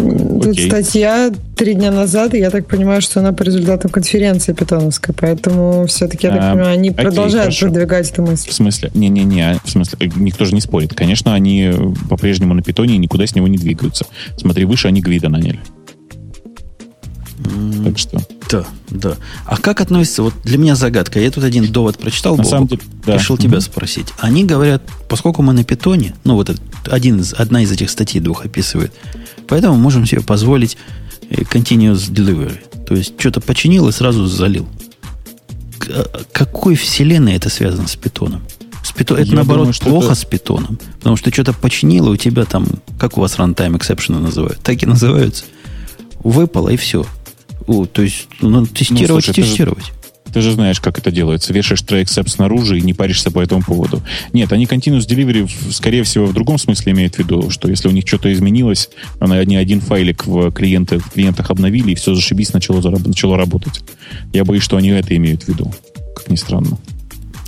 Тут 0.42 0.52
окей. 0.52 0.68
статья 0.68 1.32
три 1.56 1.72
дня 1.72 1.90
назад, 1.90 2.34
и 2.34 2.38
я 2.38 2.50
так 2.50 2.66
понимаю, 2.66 3.00
что 3.00 3.20
она 3.20 3.32
по 3.32 3.42
результатам 3.42 3.90
конференции 3.90 4.52
питоновской, 4.52 5.14
поэтому 5.18 5.86
все-таки, 5.86 6.26
я 6.26 6.34
так 6.34 6.42
а, 6.42 6.52
понимаю, 6.52 6.74
они 6.74 6.90
окей, 6.90 7.06
продолжают 7.06 7.54
хорошо. 7.54 7.66
продвигать 7.68 8.10
эту 8.10 8.20
мысль. 8.20 8.50
В 8.50 8.52
смысле? 8.52 8.90
Не-не-не, 8.92 9.56
в 9.64 9.70
смысле, 9.70 9.96
э, 9.98 10.10
никто 10.16 10.44
же 10.44 10.54
не 10.54 10.60
спорит. 10.60 10.92
Конечно, 10.92 11.32
они 11.32 11.72
по-прежнему 12.10 12.52
на 12.52 12.60
питоне 12.60 12.98
никуда 12.98 13.26
с 13.26 13.34
него 13.34 13.48
не 13.48 13.56
двигаются. 13.56 14.04
Смотри, 14.36 14.66
выше 14.66 14.88
они 14.88 15.00
Гвида 15.00 15.30
наняли. 15.30 15.60
Так 17.92 17.98
что. 17.98 18.26
Да, 18.50 18.66
да. 18.90 19.16
А 19.44 19.56
как 19.56 19.80
относится, 19.80 20.22
вот 20.22 20.34
для 20.44 20.58
меня 20.58 20.74
загадка, 20.74 21.20
я 21.20 21.30
тут 21.30 21.44
один 21.44 21.70
довод 21.70 21.98
прочитал, 21.98 22.36
на 22.36 22.44
самом 22.44 22.68
деле, 22.68 22.82
да. 23.04 23.14
решил 23.14 23.36
тебя 23.36 23.58
mm 23.58 23.60
спросить. 23.62 24.08
Они 24.18 24.44
говорят, 24.44 24.82
поскольку 25.08 25.42
мы 25.42 25.52
на 25.52 25.64
питоне, 25.64 26.14
ну 26.24 26.34
вот 26.34 26.54
один 26.86 27.20
из, 27.20 27.32
одна 27.34 27.62
из 27.62 27.70
этих 27.70 27.90
статей 27.90 28.20
двух 28.20 28.44
описывает, 28.44 28.92
поэтому 29.48 29.76
можем 29.76 30.06
себе 30.06 30.20
позволить 30.22 30.76
continuous 31.30 32.10
delivery. 32.10 32.58
То 32.86 32.94
есть 32.94 33.14
что-то 33.18 33.40
починил 33.40 33.88
и 33.88 33.92
сразу 33.92 34.26
залил. 34.26 34.68
К- 35.78 36.08
какой 36.32 36.74
вселенной 36.76 37.34
это 37.34 37.48
связано 37.48 37.88
с 37.88 37.96
питоном? 37.96 38.42
С 38.84 38.92
питон... 38.92 39.18
Это 39.18 39.28
Я 39.28 39.34
наоборот 39.36 39.64
думаю, 39.80 39.80
плохо 39.80 40.12
это- 40.12 40.20
с 40.20 40.24
питоном. 40.24 40.78
Потому 40.98 41.16
что 41.16 41.32
что-то 41.32 41.52
починило, 41.52 42.10
у 42.10 42.16
тебя 42.16 42.44
там, 42.44 42.66
как 42.98 43.16
у 43.16 43.20
вас 43.20 43.36
runtime 43.36 43.78
exception 43.78 44.18
называют, 44.18 44.58
так 44.62 44.82
и 44.82 44.86
называются. 44.86 45.44
Выпало 46.22 46.68
и 46.68 46.76
все. 46.76 47.06
О, 47.66 47.86
то 47.86 48.02
есть, 48.02 48.28
ну, 48.40 48.50
надо 48.50 48.66
тестировать, 48.68 49.24
слушай, 49.24 49.34
ты 49.36 49.42
же- 49.42 49.48
тестировать. 49.48 49.84
Ты 50.32 50.40
же 50.40 50.52
знаешь, 50.52 50.80
как 50.80 50.98
это 50.98 51.10
делается. 51.10 51.52
Вешаешь 51.52 51.82
except 51.82 52.28
снаружи 52.28 52.78
и 52.78 52.80
не 52.80 52.94
паришься 52.94 53.30
по 53.30 53.40
этому 53.40 53.62
поводу. 53.62 54.02
Нет, 54.32 54.50
они 54.52 54.64
continuous 54.64 55.06
delivery, 55.06 55.46
скорее 55.70 56.04
всего, 56.04 56.24
в 56.24 56.32
другом 56.32 56.56
смысле 56.58 56.92
имеют 56.92 57.16
в 57.16 57.18
виду, 57.18 57.50
что 57.50 57.68
если 57.68 57.88
у 57.88 57.90
них 57.90 58.06
что-то 58.08 58.32
изменилось, 58.32 58.88
они 59.20 59.56
один 59.56 59.80
файлик 59.82 60.24
в, 60.26 60.50
клиенты, 60.52 61.00
в 61.00 61.10
клиентах 61.10 61.50
обновили, 61.50 61.90
и 61.90 61.94
все 61.94 62.14
зашибись, 62.14 62.54
начало, 62.54 62.80
начало 63.04 63.36
работать. 63.36 63.82
Я 64.32 64.44
боюсь, 64.46 64.62
что 64.62 64.78
они 64.78 64.88
это 64.88 65.14
имеют 65.16 65.42
в 65.42 65.48
виду. 65.48 65.70
Как 66.16 66.30
ни 66.30 66.36
странно. 66.36 66.78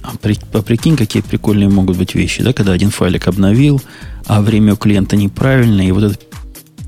А, 0.03 0.13
при- 0.21 0.37
а 0.53 0.61
прикинь, 0.61 0.97
какие 0.99 1.23
прикольные 1.23 1.71
могут 1.71 1.97
быть 1.97 2.15
вещи, 2.15 2.43
да, 2.43 2.53
когда 2.53 2.73
один 2.73 2.91
файлик 2.91 3.27
обновил, 3.29 3.81
а 4.27 4.43
время 4.43 4.75
у 4.75 4.77
клиента 4.77 5.17
неправильное, 5.17 5.87
и 5.87 5.93
вот 5.93 6.05
это 6.05 6.19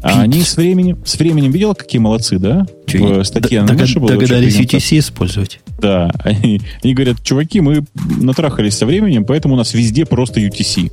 А 0.06 0.22
они 0.22 0.42
с 0.42 0.56
временем, 0.56 0.98
с 1.04 1.18
временем 1.18 1.50
видел, 1.50 1.74
какие 1.74 2.00
молодцы, 2.00 2.38
да? 2.38 2.66
В 2.86 2.94
не- 2.94 3.24
статье 3.24 3.62
д- 3.62 3.72
на 3.72 4.00
было 4.00 4.10
догадались. 4.10 4.56
UTC 4.56 4.98
использовать. 4.98 5.60
Да, 5.80 6.10
они, 6.24 6.60
они 6.82 6.94
говорят, 6.94 7.22
чуваки, 7.22 7.60
мы 7.60 7.84
натрахались 7.94 8.76
со 8.76 8.86
временем, 8.86 9.24
поэтому 9.24 9.54
у 9.54 9.56
нас 9.56 9.74
везде 9.74 10.06
просто 10.06 10.40
UTC. 10.40 10.90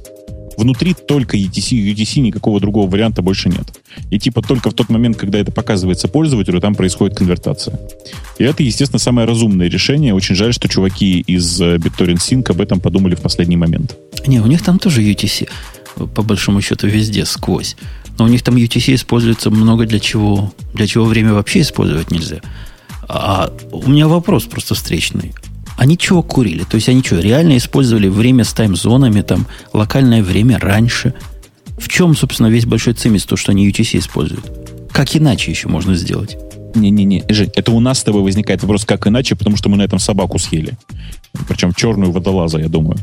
Внутри 0.58 0.94
только 0.94 1.38
UTC, 1.38 1.94
UTC 1.94 2.20
никакого 2.22 2.60
другого 2.60 2.90
варианта 2.90 3.22
больше 3.22 3.50
нет. 3.50 3.80
И 4.12 4.20
типа 4.20 4.42
только 4.42 4.70
в 4.70 4.74
тот 4.74 4.90
момент, 4.90 5.18
когда 5.18 5.40
это 5.40 5.52
показывается 5.52 6.08
пользователю, 6.08 6.62
там 6.62 6.76
происходит 6.76 7.18
конвертация. 7.18 7.80
И 8.38 8.44
это, 8.44 8.64
естественно, 8.64 9.00
самое 9.00 9.28
разумное 9.28 9.68
решение. 9.68 10.14
Очень 10.14 10.36
жаль, 10.36 10.54
что 10.54 10.68
чуваки 10.68 11.22
из 11.22 11.60
э, 11.60 11.78
BitTorrent 11.78 12.18
Sync 12.18 12.52
об 12.52 12.62
этом 12.62 12.80
подумали 12.80 13.16
в 13.16 13.22
последний 13.22 13.58
момент. 13.58 13.96
Не, 14.28 14.40
у 14.42 14.46
них 14.48 14.62
там 14.62 14.80
тоже 14.80 15.02
UTC, 15.02 15.50
по 16.14 16.22
большому 16.22 16.62
счету, 16.62 16.88
везде 16.88 17.26
сквозь. 17.26 17.76
Но 18.18 18.26
у 18.26 18.28
них 18.28 18.44
там 18.44 18.56
UTC 18.56 18.96
используется 18.96 19.50
много 19.50 19.86
для 19.86 20.00
чего, 20.00 20.54
для 20.74 20.88
чего 20.88 21.06
время 21.06 21.34
вообще 21.34 21.62
использовать 21.62 22.12
нельзя. 22.12 22.42
А 23.08 23.52
у 23.72 23.90
меня 23.90 24.08
вопрос 24.08 24.44
просто 24.44 24.76
встречный. 24.76 25.34
Они 25.78 25.98
чего 25.98 26.22
курили? 26.22 26.64
То 26.64 26.76
есть 26.76 26.90
они 26.90 27.04
что, 27.04 27.20
реально 27.20 27.58
использовали 27.58 28.08
время 28.08 28.44
с 28.44 28.54
таймзонами, 28.54 29.22
там, 29.22 29.48
локальное 29.74 30.24
время 30.24 30.60
раньше? 30.60 31.14
В 31.78 31.90
чем, 31.90 32.16
собственно, 32.16 32.48
весь 32.48 32.66
большой 32.66 32.94
цимис, 32.94 33.26
то, 33.26 33.36
что 33.36 33.52
они 33.52 33.70
UTC 33.70 33.98
используют? 33.98 34.52
Как 34.92 35.16
иначе 35.16 35.52
еще 35.52 35.68
можно 35.68 35.96
сделать? 35.96 36.38
Не-не-не, 36.76 37.24
Жень, 37.30 37.52
это 37.56 37.72
у 37.72 37.80
нас 37.80 38.00
с 38.00 38.04
тобой 38.04 38.24
возникает 38.24 38.62
вопрос, 38.62 38.86
как 38.86 39.08
иначе, 39.08 39.36
потому 39.36 39.58
что 39.58 39.70
мы 39.70 39.78
на 39.78 39.84
этом 39.84 40.00
собаку 40.00 40.40
съели. 40.40 40.74
Причем 41.48 41.74
черную 41.74 42.12
водолаза, 42.12 42.60
я 42.60 42.68
думаю. 42.68 42.98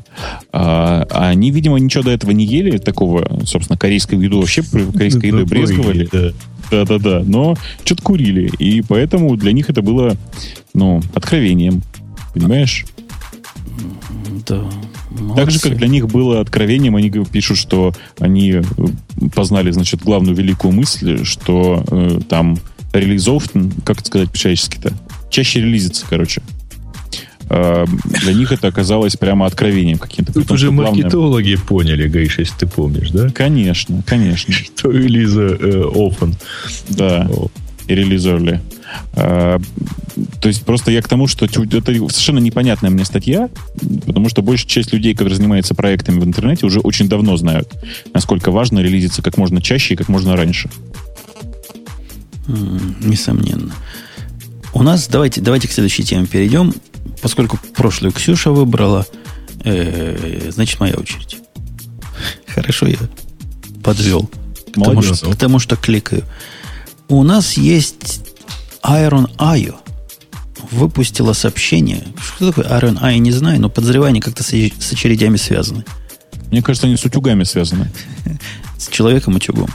А, 0.52 1.06
а 1.10 1.28
они, 1.28 1.50
видимо, 1.50 1.78
ничего 1.78 2.04
до 2.04 2.10
этого 2.10 2.30
не 2.32 2.44
ели, 2.44 2.78
такого, 2.78 3.40
собственно, 3.44 3.78
корейскую 3.78 4.20
еду 4.20 4.40
вообще 4.40 4.62
корейской 4.62 5.26
едой 5.26 5.44
брезговали. 5.44 6.08
Да. 6.10 6.32
Да-да-да, 6.70 7.22
но 7.26 7.56
что-то 7.84 8.02
курили. 8.02 8.48
И 8.58 8.80
поэтому 8.82 9.36
для 9.36 9.52
них 9.52 9.70
это 9.70 9.82
было, 9.82 10.16
ну, 10.72 11.02
откровением. 11.14 11.82
Понимаешь? 12.32 12.86
Да, 14.46 14.62
Так 15.34 15.50
же, 15.50 15.58
молодцы. 15.58 15.68
как 15.68 15.78
для 15.78 15.88
них 15.88 16.06
было 16.06 16.40
откровением, 16.40 16.96
они 16.96 17.10
пишут, 17.10 17.58
что 17.58 17.92
они 18.18 18.52
э, 18.52 18.62
познали, 19.34 19.70
значит, 19.70 20.02
главную 20.02 20.36
великую 20.36 20.72
мысль, 20.72 21.24
что 21.24 21.84
э, 21.90 22.20
там 22.28 22.58
релизов, 22.92 23.44
м, 23.54 23.72
как 23.84 23.98
это 23.98 24.06
сказать 24.06 24.30
по-человечески-то, 24.30 24.92
чаще 25.30 25.60
релизится, 25.60 26.06
короче. 26.08 26.42
А, 27.48 27.84
для 28.04 28.32
них 28.32 28.52
это 28.52 28.68
оказалось 28.68 29.16
прямо 29.16 29.46
откровением 29.46 29.98
каким-то. 29.98 30.32
Тут 30.32 30.50
уже 30.52 30.66
что 30.66 30.74
главное- 30.74 31.02
маркетологи 31.02 31.56
поняли, 31.56 32.08
Гриш, 32.08 32.38
если 32.38 32.54
ты 32.58 32.66
помнишь, 32.66 33.10
да? 33.10 33.28
Конечно, 33.30 34.02
конечно. 34.06 34.54
Что 34.76 34.90
релиза 34.90 35.42
э, 35.42 35.82
open. 35.82 36.34
Да. 36.90 37.28
О, 37.30 37.48
и 37.88 37.94
early. 37.94 38.60
А, 39.14 39.58
то 40.40 40.48
есть 40.48 40.64
просто 40.64 40.90
я 40.90 41.02
к 41.02 41.08
тому, 41.08 41.26
что 41.26 41.44
это 41.44 41.58
совершенно 41.58 42.38
непонятная 42.38 42.90
мне 42.90 43.04
статья, 43.04 43.48
потому 44.06 44.28
что 44.28 44.42
большая 44.42 44.68
часть 44.68 44.92
людей, 44.92 45.14
которые 45.14 45.36
занимаются 45.36 45.74
проектами 45.74 46.20
в 46.20 46.24
интернете, 46.24 46.66
уже 46.66 46.80
очень 46.80 47.08
давно 47.08 47.36
знают, 47.36 47.72
насколько 48.14 48.50
важно 48.50 48.78
релизиться 48.80 49.22
как 49.22 49.36
можно 49.36 49.60
чаще 49.60 49.94
и 49.94 49.96
как 49.96 50.08
можно 50.08 50.36
раньше. 50.36 50.70
Несомненно. 53.00 53.74
У 54.72 54.82
нас, 54.82 55.08
давайте, 55.08 55.40
давайте 55.40 55.68
к 55.68 55.72
следующей 55.72 56.04
теме 56.04 56.26
перейдем. 56.26 56.74
Поскольку 57.22 57.58
прошлую 57.74 58.12
Ксюша 58.12 58.50
выбрала, 58.50 59.06
э, 59.64 60.50
значит, 60.50 60.80
моя 60.80 60.94
очередь. 60.94 61.38
Хорошо, 62.46 62.86
я 62.86 62.98
подвел. 63.82 64.26
К 64.26 64.74
тому, 64.74 64.94
Молодец. 64.94 65.18
что, 65.18 65.30
к 65.30 65.36
тому, 65.36 65.58
что 65.58 65.76
кликаю. 65.76 66.24
У 67.08 67.22
нас 67.22 67.54
есть 67.54 68.22
Iron 68.84 69.30
IO. 69.36 69.76
Выпустила 70.70 71.32
сообщение. 71.32 72.04
Что 72.18 72.52
такое 72.52 72.66
Iron 72.78 73.00
IO, 73.02 73.18
не 73.18 73.32
знаю, 73.32 73.60
но 73.60 73.68
подозревания 73.68 74.20
как-то 74.20 74.42
с, 74.42 74.48
с 74.48 74.92
очередями 74.92 75.36
связаны. 75.36 75.84
Мне 76.50 76.62
кажется, 76.62 76.86
они 76.86 76.96
с 76.96 77.04
утюгами 77.04 77.44
связаны. 77.44 77.90
С 78.78 78.88
человеком-утюгом. 78.88 79.68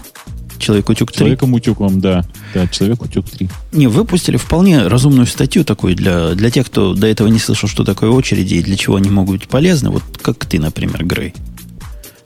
Человек-утюг 0.57 1.11
3. 1.11 1.17
Человеком-утюгом, 1.19 1.99
да. 2.01 2.25
Да, 2.53 2.67
человек-утюг 2.67 3.29
3. 3.29 3.49
Не, 3.73 3.87
выпустили 3.87 4.37
вполне 4.37 4.87
разумную 4.87 5.27
статью 5.27 5.63
такую 5.63 5.95
для, 5.95 6.31
для 6.35 6.49
тех, 6.49 6.65
кто 6.67 6.93
до 6.93 7.07
этого 7.07 7.27
не 7.27 7.39
слышал, 7.39 7.67
что 7.69 7.83
такое 7.83 8.09
очереди 8.09 8.55
и 8.55 8.63
для 8.63 8.75
чего 8.77 8.95
они 8.95 9.09
могут 9.09 9.41
быть 9.41 9.49
полезны. 9.49 9.89
Вот 9.89 10.03
как 10.21 10.45
ты, 10.45 10.59
например, 10.59 11.05
Грей. 11.05 11.33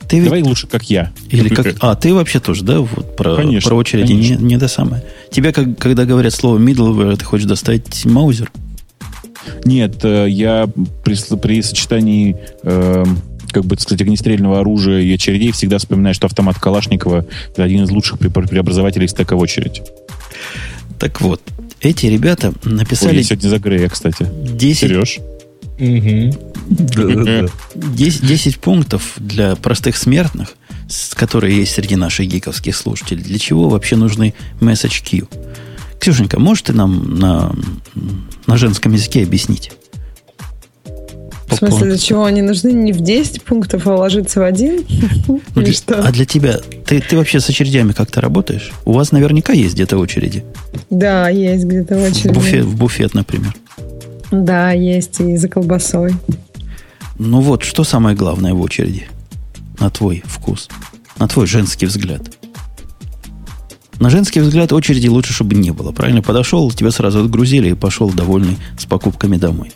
Ты 0.07 0.15
ведь- 0.17 0.25
Давай 0.25 0.41
лучше, 0.41 0.65
как 0.67 0.89
я. 0.89 1.11
Или 1.29 1.49
как... 1.49 1.75
А, 1.81 1.95
ты 1.95 2.13
вообще 2.13 2.39
тоже, 2.39 2.63
да? 2.63 2.79
Вот 2.79 3.15
про, 3.15 3.35
Конечно, 3.35 3.69
про 3.69 3.75
очереди 3.75 4.11
не, 4.13 4.23
конечно. 4.23 4.43
не 4.45 4.57
до 4.57 4.67
самое. 4.67 5.03
Тебе, 5.31 5.53
как, 5.53 5.77
когда 5.77 6.05
говорят 6.05 6.33
слово 6.33 6.57
middleware, 6.57 7.15
ты 7.15 7.25
хочешь 7.25 7.45
достать 7.45 8.05
маузер? 8.05 8.51
Нет, 9.65 10.03
э, 10.03 10.27
я 10.29 10.67
при, 11.03 11.15
при 11.37 11.61
сочетании, 11.61 12.37
э, 12.63 13.05
как 13.51 13.65
бы, 13.65 13.75
так 13.75 13.81
сказать, 13.81 14.01
огнестрельного 14.01 14.59
оружия 14.59 15.01
и 15.01 15.13
очередей 15.13 15.51
всегда 15.51 15.77
вспоминаю, 15.77 16.15
что 16.15 16.27
автомат 16.27 16.59
Калашникова– 16.59 17.25
это 17.51 17.63
один 17.63 17.83
из 17.83 17.91
лучших 17.91 18.19
пре- 18.19 18.47
преобразователей 18.47 19.07
стека 19.07 19.35
в 19.35 19.39
очередь. 19.39 19.81
Так 20.99 21.21
вот, 21.21 21.41
эти 21.81 22.07
ребята 22.07 22.53
Ой, 22.65 22.73
написали 22.73 23.17
я 23.17 23.23
сегодня 23.23 23.49
за 23.49 23.59
Грея, 23.59 23.89
кстати. 23.89 24.27
10, 24.53 24.79
Сереж? 24.79 25.19
Да-да-да. 26.69 27.47
10, 27.75 28.27
10 28.27 28.59
пунктов 28.59 29.13
для 29.17 29.55
простых 29.55 29.95
смертных, 29.97 30.55
которые 31.13 31.57
есть 31.57 31.73
среди 31.73 31.95
наших 31.95 32.27
гиковских 32.27 32.75
слушателей. 32.75 33.23
Для 33.23 33.39
чего 33.39 33.69
вообще 33.69 33.95
нужны 33.95 34.33
message 34.59 35.03
queue? 35.03 35.27
Ксюшенька, 35.99 36.39
можешь 36.39 36.63
ты 36.63 36.73
нам 36.73 37.19
на, 37.19 37.53
на 38.45 38.57
женском 38.57 38.93
языке 38.93 39.23
объяснить? 39.23 39.71
В 41.49 41.55
смысле, 41.55 41.87
для 41.87 41.97
чего 41.97 42.25
они 42.25 42.41
нужны 42.41 42.71
не 42.71 42.91
в 42.93 43.01
10 43.01 43.43
пунктов, 43.43 43.87
а 43.87 43.95
ложиться 43.95 44.39
в 44.39 44.43
один? 44.43 44.83
Ну, 45.27 45.61
Или 45.61 45.71
что? 45.71 46.03
А 46.05 46.11
для 46.11 46.25
тебя, 46.25 46.59
ты, 46.85 47.01
ты 47.01 47.17
вообще 47.17 47.39
с 47.39 47.49
очередями 47.49 47.91
как-то 47.91 48.21
работаешь? 48.21 48.71
У 48.85 48.93
вас 48.93 49.11
наверняка 49.11 49.53
есть 49.53 49.73
где-то 49.75 49.97
очереди. 49.97 50.43
Да, 50.89 51.29
есть 51.29 51.65
где-то 51.65 51.97
В 51.97 52.03
очередь. 52.03 52.33
буфет, 52.33 52.65
в 52.65 52.75
буфет, 52.77 53.13
например. 53.13 53.55
Да, 54.31 54.71
есть 54.71 55.19
и 55.19 55.35
за 55.37 55.49
колбасой. 55.49 56.13
Ну 57.17 57.41
вот, 57.41 57.63
что 57.63 57.83
самое 57.83 58.15
главное 58.15 58.53
в 58.53 58.61
очереди? 58.61 59.07
На 59.79 59.89
твой 59.89 60.23
вкус. 60.25 60.69
На 61.17 61.27
твой 61.27 61.47
женский 61.47 61.85
взгляд. 61.85 62.21
На 63.99 64.09
женский 64.09 64.39
взгляд 64.39 64.71
очереди 64.71 65.07
лучше, 65.07 65.33
чтобы 65.33 65.55
не 65.55 65.71
было. 65.71 65.91
Правильно? 65.91 66.21
Подошел, 66.21 66.71
тебя 66.71 66.91
сразу 66.91 67.19
отгрузили 67.19 67.71
и 67.71 67.73
пошел 67.73 68.09
довольный 68.09 68.57
с 68.77 68.85
покупками 68.85 69.35
домой. 69.37 69.73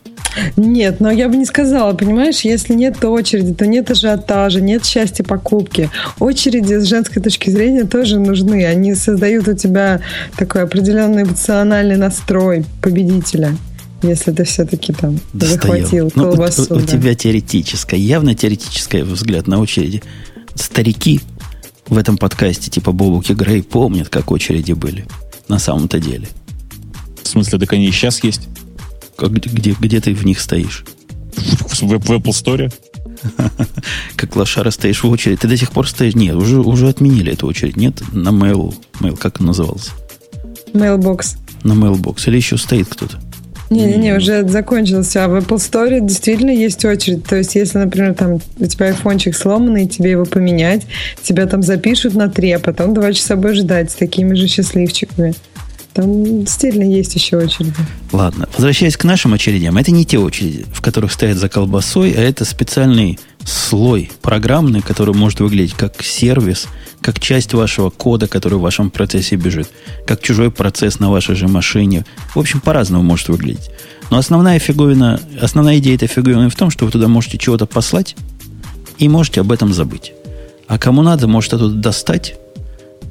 Нет, 0.57 0.99
но 0.99 1.11
я 1.11 1.29
бы 1.29 1.35
не 1.37 1.45
сказала, 1.45 1.93
понимаешь, 1.93 2.41
если 2.41 2.73
нет 2.73 3.03
очереди, 3.03 3.53
то 3.53 3.65
нет 3.65 3.91
ажиотажа, 3.91 4.61
нет 4.61 4.85
счастья 4.85 5.23
покупки. 5.23 5.89
Очереди 6.19 6.75
с 6.79 6.85
женской 6.85 7.21
точки 7.21 7.49
зрения 7.49 7.83
тоже 7.83 8.19
нужны. 8.19 8.65
Они 8.65 8.95
создают 8.95 9.47
у 9.47 9.53
тебя 9.53 10.01
такой 10.37 10.63
определенный 10.63 11.23
эмоциональный 11.23 11.97
настрой 11.97 12.65
победителя, 12.81 13.55
если 14.01 14.31
ты 14.31 14.43
все-таки 14.43 14.93
там 14.93 15.19
Достоял. 15.33 15.61
захватил 15.61 16.11
Ну, 16.15 16.23
у- 16.23 16.25
колбасу. 16.31 16.67
у, 16.69 16.75
у 16.77 16.79
да. 16.79 16.87
тебя 16.87 17.15
теоретическое, 17.15 17.97
явно 17.99 18.35
теоретическое 18.35 19.03
взгляд 19.03 19.47
на 19.47 19.59
очереди. 19.59 20.01
Старики 20.55 21.21
в 21.87 21.97
этом 21.97 22.17
подкасте, 22.17 22.69
типа 22.71 22.91
Бобуки 22.91 23.33
Грей, 23.33 23.61
помнят, 23.63 24.09
как 24.09 24.31
очереди 24.31 24.73
были. 24.73 25.05
На 25.47 25.59
самом-то 25.59 25.99
деле. 25.99 26.27
В 27.21 27.27
смысле, 27.27 27.59
так 27.59 27.73
они 27.73 27.87
и 27.87 27.91
сейчас 27.91 28.23
есть? 28.23 28.41
Как- 29.17 29.31
где, 29.31 29.75
где 29.79 30.01
ты 30.01 30.13
в 30.13 30.25
них 30.25 30.39
стоишь? 30.39 30.85
В, 31.35 31.81
в 31.81 32.11
Apple 32.11 32.31
Store? 32.31 32.71
как 34.15 34.35
лошара 34.35 34.71
стоишь 34.71 35.03
в 35.03 35.09
очередь. 35.09 35.39
Ты 35.39 35.47
до 35.47 35.57
сих 35.57 35.71
пор 35.71 35.87
стоишь? 35.87 36.15
Нет, 36.15 36.35
уже, 36.35 36.59
уже 36.59 36.89
отменили 36.89 37.33
эту 37.33 37.47
очередь. 37.47 37.77
Нет, 37.77 38.01
на 38.11 38.29
Mail, 38.29 38.73
Mail 38.99 39.17
как 39.17 39.39
он 39.39 39.47
назывался? 39.47 39.91
Mailbox. 40.73 41.37
На 41.63 41.73
Mailbox. 41.73 42.27
Или 42.27 42.37
еще 42.37 42.57
стоит 42.57 42.87
кто-то? 42.89 43.19
Не-не-не, 43.69 44.15
уже 44.15 44.47
закончился. 44.47 45.25
А 45.25 45.27
в 45.27 45.35
Apple 45.35 45.57
Store 45.57 45.99
действительно 45.99 46.51
есть 46.51 46.83
очередь. 46.85 47.25
То 47.25 47.37
есть, 47.37 47.55
если, 47.55 47.79
например, 47.79 48.13
там 48.13 48.39
у 48.59 48.65
тебя 48.65 48.87
айфончик 48.87 49.35
сломанный, 49.35 49.87
тебе 49.87 50.11
его 50.11 50.25
поменять, 50.25 50.85
тебя 51.23 51.47
там 51.47 51.63
запишут 51.63 52.13
на 52.13 52.29
три, 52.29 52.51
а 52.51 52.59
потом 52.59 52.93
два 52.93 53.13
часа 53.13 53.35
будешь 53.35 53.57
ждать 53.57 53.91
с 53.91 53.95
такими 53.95 54.35
же 54.35 54.47
счастливчиками. 54.47 55.33
Там 55.93 56.43
действительно 56.43 56.83
есть 56.83 57.13
еще 57.13 57.37
очереди. 57.37 57.73
Ладно, 58.11 58.49
возвращаясь 58.55 58.97
к 58.97 59.03
нашим 59.03 59.33
очередям, 59.33 59.77
это 59.77 59.91
не 59.91 60.05
те 60.05 60.17
очереди, 60.17 60.65
в 60.73 60.81
которых 60.81 61.11
стоят 61.11 61.37
за 61.37 61.49
колбасой, 61.49 62.11
а 62.11 62.21
это 62.21 62.45
специальный 62.45 63.19
слой 63.45 64.11
программный, 64.21 64.81
который 64.81 65.13
может 65.13 65.39
выглядеть 65.39 65.73
как 65.73 66.01
сервис, 66.01 66.67
как 67.01 67.19
часть 67.19 67.53
вашего 67.53 67.91
кода, 67.91 68.27
который 68.27 68.57
в 68.57 68.61
вашем 68.61 68.89
процессе 68.89 69.35
бежит, 69.35 69.69
как 70.07 70.21
чужой 70.21 70.49
процесс 70.49 70.99
на 70.99 71.11
вашей 71.11 71.35
же 71.35 71.47
машине. 71.47 72.05
В 72.33 72.39
общем, 72.39 72.59
по-разному 72.59 73.03
может 73.03 73.29
выглядеть. 73.29 73.69
Но 74.09 74.17
основная 74.17 74.57
фиговина, 74.57 75.19
основная 75.39 75.77
идея 75.77 75.95
этой 75.95 76.07
фиговины 76.07 76.49
в 76.49 76.55
том, 76.55 76.71
что 76.71 76.85
вы 76.85 76.91
туда 76.91 77.07
можете 77.07 77.37
чего-то 77.37 77.67
послать 77.67 78.15
и 78.97 79.07
можете 79.07 79.41
об 79.41 79.51
этом 79.51 79.73
забыть. 79.73 80.13
А 80.67 80.79
кому 80.79 81.03
надо, 81.03 81.27
может 81.27 81.53
оттуда 81.53 81.75
достать, 81.75 82.35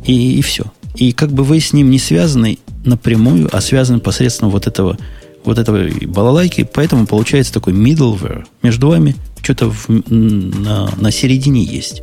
и, 0.05 0.39
и 0.39 0.43
все. 0.43 0.65
И 0.95 1.13
как 1.13 1.33
бы 1.33 1.45
вы 1.45 1.61
с 1.61 1.73
ним 1.73 1.91
не 1.91 1.99
связаны 1.99 2.59
напрямую, 2.85 3.49
а 3.53 3.61
связаны 3.61 4.01
посредством 4.01 4.51
вот 4.51 4.67
этого, 4.67 4.99
вот 5.45 5.59
этого 5.59 5.89
балалайки, 6.07 6.69
поэтому 6.71 7.07
получается 7.07 7.53
такой 7.53 7.73
middleware. 7.73 8.45
Между 8.63 8.89
вами 8.89 9.17
что-то 9.43 9.73
на, 9.89 10.91
на 10.97 11.11
середине 11.11 11.63
есть. 11.63 12.03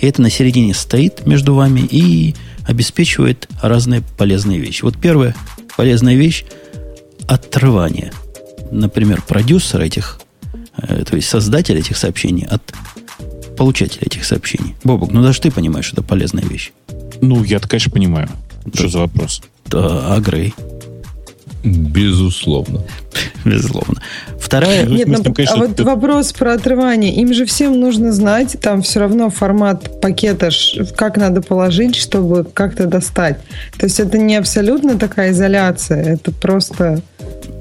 И 0.00 0.06
это 0.06 0.20
на 0.20 0.30
середине 0.30 0.74
стоит 0.74 1.26
между 1.26 1.54
вами 1.54 1.80
и 1.80 2.34
обеспечивает 2.66 3.48
разные 3.62 4.02
полезные 4.18 4.58
вещи. 4.58 4.82
Вот 4.82 4.96
первая 4.98 5.34
полезная 5.76 6.14
вещь– 6.14 6.44
отрывание. 7.26 8.12
Например, 8.70 9.22
продюсера 9.22 9.82
этих, 9.82 10.20
э, 10.76 11.04
то 11.04 11.16
есть 11.16 11.28
создателя 11.28 11.78
этих 11.78 11.96
сообщений 11.96 12.44
от 12.44 12.62
получателя 13.56 14.02
этих 14.02 14.24
сообщений. 14.24 14.74
Бобок, 14.84 15.12
ну 15.12 15.22
даже 15.22 15.40
ты 15.40 15.50
понимаешь, 15.50 15.86
что 15.86 15.96
это 15.96 16.02
полезная 16.02 16.44
вещь. 16.44 16.72
Ну, 17.20 17.44
я-то, 17.44 17.68
конечно, 17.68 17.90
понимаю. 17.90 18.28
Да. 18.64 18.78
Что 18.78 18.88
за 18.88 18.98
вопрос? 18.98 19.42
Да, 19.66 20.14
а 20.14 20.20
Грей? 20.20 20.54
Безусловно. 21.64 22.82
Безусловно. 23.44 24.00
Вторая... 24.38 24.86
Нет, 24.86 25.08
ну, 25.08 25.34
конечно, 25.34 25.56
а 25.56 25.58
вот 25.58 25.70
это... 25.72 25.84
вопрос 25.84 26.32
про 26.32 26.54
отрывание. 26.54 27.12
Им 27.14 27.34
же 27.34 27.44
всем 27.44 27.80
нужно 27.80 28.12
знать, 28.12 28.56
там 28.60 28.82
все 28.82 29.00
равно 29.00 29.30
формат 29.30 30.00
пакета, 30.00 30.50
как 30.96 31.16
надо 31.16 31.42
положить, 31.42 31.96
чтобы 31.96 32.44
как-то 32.44 32.86
достать. 32.86 33.40
То 33.78 33.86
есть 33.86 33.98
это 33.98 34.18
не 34.18 34.36
абсолютно 34.36 34.96
такая 34.96 35.32
изоляция, 35.32 36.14
это 36.14 36.30
просто... 36.30 37.02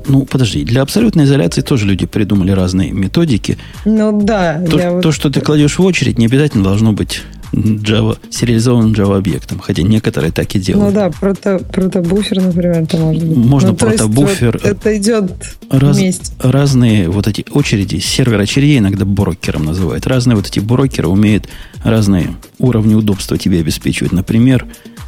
Ну, 0.08 0.26
подожди, 0.26 0.64
для 0.64 0.84
абсолютной 0.84 1.24
изоляции 1.24 1.62
тоже 1.62 1.88
люди 1.88 2.06
придумали 2.06 2.51
разные 2.51 2.91
методики. 2.91 3.58
Ну 3.86 4.22
да. 4.22 4.62
То, 4.70 4.78
то 4.78 4.91
вот... 4.91 5.16
что 5.16 5.32
ты 5.32 5.41
кладешь 5.41 5.80
в 5.80 5.84
очередь, 5.84 6.20
не 6.20 6.28
обязательно 6.28 6.64
должно 6.64 6.93
быть 6.93 7.24
Java, 7.56 8.18
сериализованным 8.30 8.93
Java 8.93 9.18
объектом, 9.18 9.60
хотя 9.60 9.82
некоторые 9.84 10.32
так 10.32 10.53
и 10.56 10.60
делают. 10.60 10.93
Ну 10.93 10.99
да, 10.99 11.10
прото, 11.10 11.60
протобуфер, 11.60 12.41
например, 12.41 12.82
это 12.82 12.97
может 12.97 13.24
быть. 13.24 13.38
Можно 13.38 13.70
ну, 13.70 13.76
протобуфер. 13.76 14.60
Вот 14.62 14.66
это 14.66 14.97
идет 14.97 15.32
раз, 15.70 15.97
вместе. 15.97 16.34
Разные 16.39 17.10
вот 17.10 17.28
эти 17.28 17.45
очереди, 17.51 17.99
сервер 17.99 18.39
очередей 18.39 18.80
иногда 18.80 19.06
брокером 19.06 19.66
называют. 19.66 20.06
Разные 20.06 20.36
вот 20.36 20.47
эти 20.47 20.60
брокеры 20.60 21.08
умеют 21.08 21.47
разные 21.84 22.36
уровни 22.60 22.93
удобства 22.93 23.38
тебе 23.38 23.62
обеспечивать. 23.62 24.12
Например, 24.12 24.66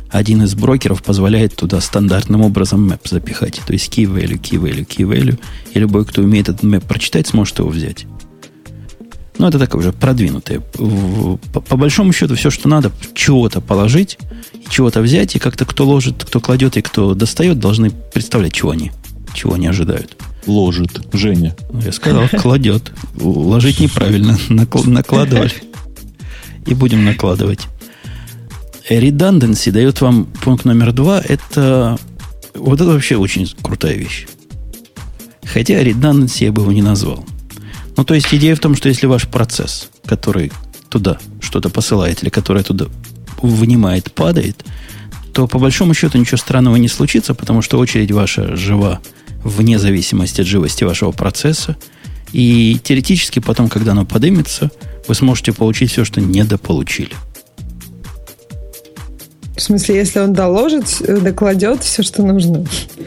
один 0.10 0.42
из 0.44 0.56
брокеров 0.56 1.04
позволяет 1.04 1.56
туда 1.56 1.82
стандартным 1.82 2.42
образом 2.42 2.88
мэп 2.88 3.08
запихать. 3.08 3.62
То 3.66 3.74
есть 3.74 3.92
key 3.94 4.06
value, 4.06 4.40
key 4.40 4.62
value, 4.62 4.88
key 4.88 5.06
value. 5.06 5.38
И 5.74 5.80
любой, 5.80 6.06
кто 6.06 6.22
умеет 6.22 6.48
этот 6.48 6.64
мэп 6.64 6.86
прочитать, 6.86 7.28
сможет 7.28 7.60
его 7.60 7.70
взять. 7.70 8.06
Ну, 9.38 9.48
это 9.48 9.60
такое 9.60 9.82
уже 9.82 9.94
продвинутое. 9.94 10.60
По, 10.60 11.62
по 11.62 11.78
большому 11.78 12.12
счету, 12.14 12.36
все, 12.36 12.50
что 12.50 12.68
надо, 12.68 12.92
чего-то 13.14 13.62
положить, 13.62 14.18
чего-то 14.70 15.02
взять, 15.02 15.36
и 15.36 15.40
как-то 15.40 15.66
кто 15.66 15.86
ложит, 15.88 16.24
кто 16.24 16.40
кладет 16.40 16.78
и 16.78 16.82
кто 16.82 17.14
достает, 17.14 17.60
должны 17.60 17.92
представлять, 17.92 18.54
чего 18.54 18.72
они, 18.72 18.92
чего 19.34 19.54
они 19.54 19.68
ожидают. 19.68 20.18
Ложит. 20.48 21.02
Женя. 21.14 21.56
Я 21.84 21.92
сказал, 21.92 22.28
кладет. 22.30 22.92
Ложить 23.20 23.80
неправильно. 23.80 24.38
Накладывали. 24.50 25.52
И 26.66 26.74
будем 26.74 27.06
накладывать. 27.06 27.68
Redundancy 28.90 29.72
дает 29.72 30.00
вам 30.02 30.26
пункт 30.26 30.66
номер 30.66 30.94
два. 30.94 31.22
Это 31.22 32.00
вот 32.54 32.82
это 32.82 32.90
вообще 32.90 33.18
очень 33.18 33.54
крутая 33.62 33.96
вещь. 33.96 34.28
Хотя 35.44 35.82
redundancy 35.82 36.46
я 36.46 36.52
бы 36.52 36.62
его 36.62 36.72
не 36.72 36.82
назвал. 36.82 37.26
Ну, 37.98 38.04
то 38.04 38.14
есть 38.14 38.34
идея 38.34 38.56
в 38.56 38.60
том, 38.60 38.76
что 38.76 38.90
если 38.90 39.08
ваш 39.08 39.28
процесс, 39.28 39.90
который 40.06 40.52
туда 40.90 41.18
что-то 41.42 41.70
посылает 41.70 42.22
или 42.22 42.30
который 42.30 42.64
туда 42.64 42.86
вынимает, 43.42 44.12
падает, 44.14 44.64
то 45.34 45.48
по 45.48 45.60
большому 45.60 45.94
счету 45.94 46.18
ничего 46.18 46.38
странного 46.38 46.76
не 46.78 46.88
случится, 46.88 47.34
потому 47.34 47.62
что 47.62 47.80
очередь 47.80 48.12
ваша 48.12 48.56
жива 48.56 49.00
вне 49.44 49.80
зависимости 49.80 50.42
от 50.42 50.48
живости 50.48 50.84
вашего 50.84 51.12
процесса. 51.12 51.76
И 52.34 52.80
теоретически 52.84 53.40
потом, 53.40 53.68
когда 53.70 53.92
оно 53.92 54.06
подымется, 54.06 54.72
вы 55.08 55.16
сможете 55.16 55.54
получить 55.54 55.92
все, 55.92 56.06
что 56.06 56.22
недополучили. 56.22 57.14
В 59.56 59.62
смысле, 59.62 59.96
если 59.96 60.20
он 60.20 60.34
доложит, 60.34 60.86
докладет 61.00 61.84
все, 61.84 62.04
что 62.04 62.22
нужно? 62.22 62.66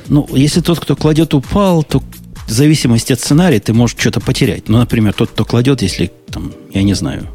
Ну, 0.08 0.28
если 0.32 0.60
тот, 0.60 0.80
кто 0.80 0.96
кладет, 0.96 1.32
упал, 1.32 1.84
то 1.84 2.02
в 2.50 2.52
зависимости 2.52 3.12
от 3.12 3.20
сценария 3.20 3.60
ты 3.60 3.72
можешь 3.72 3.96
что-то 3.96 4.20
потерять. 4.20 4.68
Ну, 4.68 4.78
например, 4.78 5.12
тот, 5.12 5.30
кто 5.30 5.44
кладет, 5.44 5.82
если, 5.82 6.10
там, 6.30 6.52
я 6.74 6.82
не 6.82 6.94
знаю, 6.94 7.28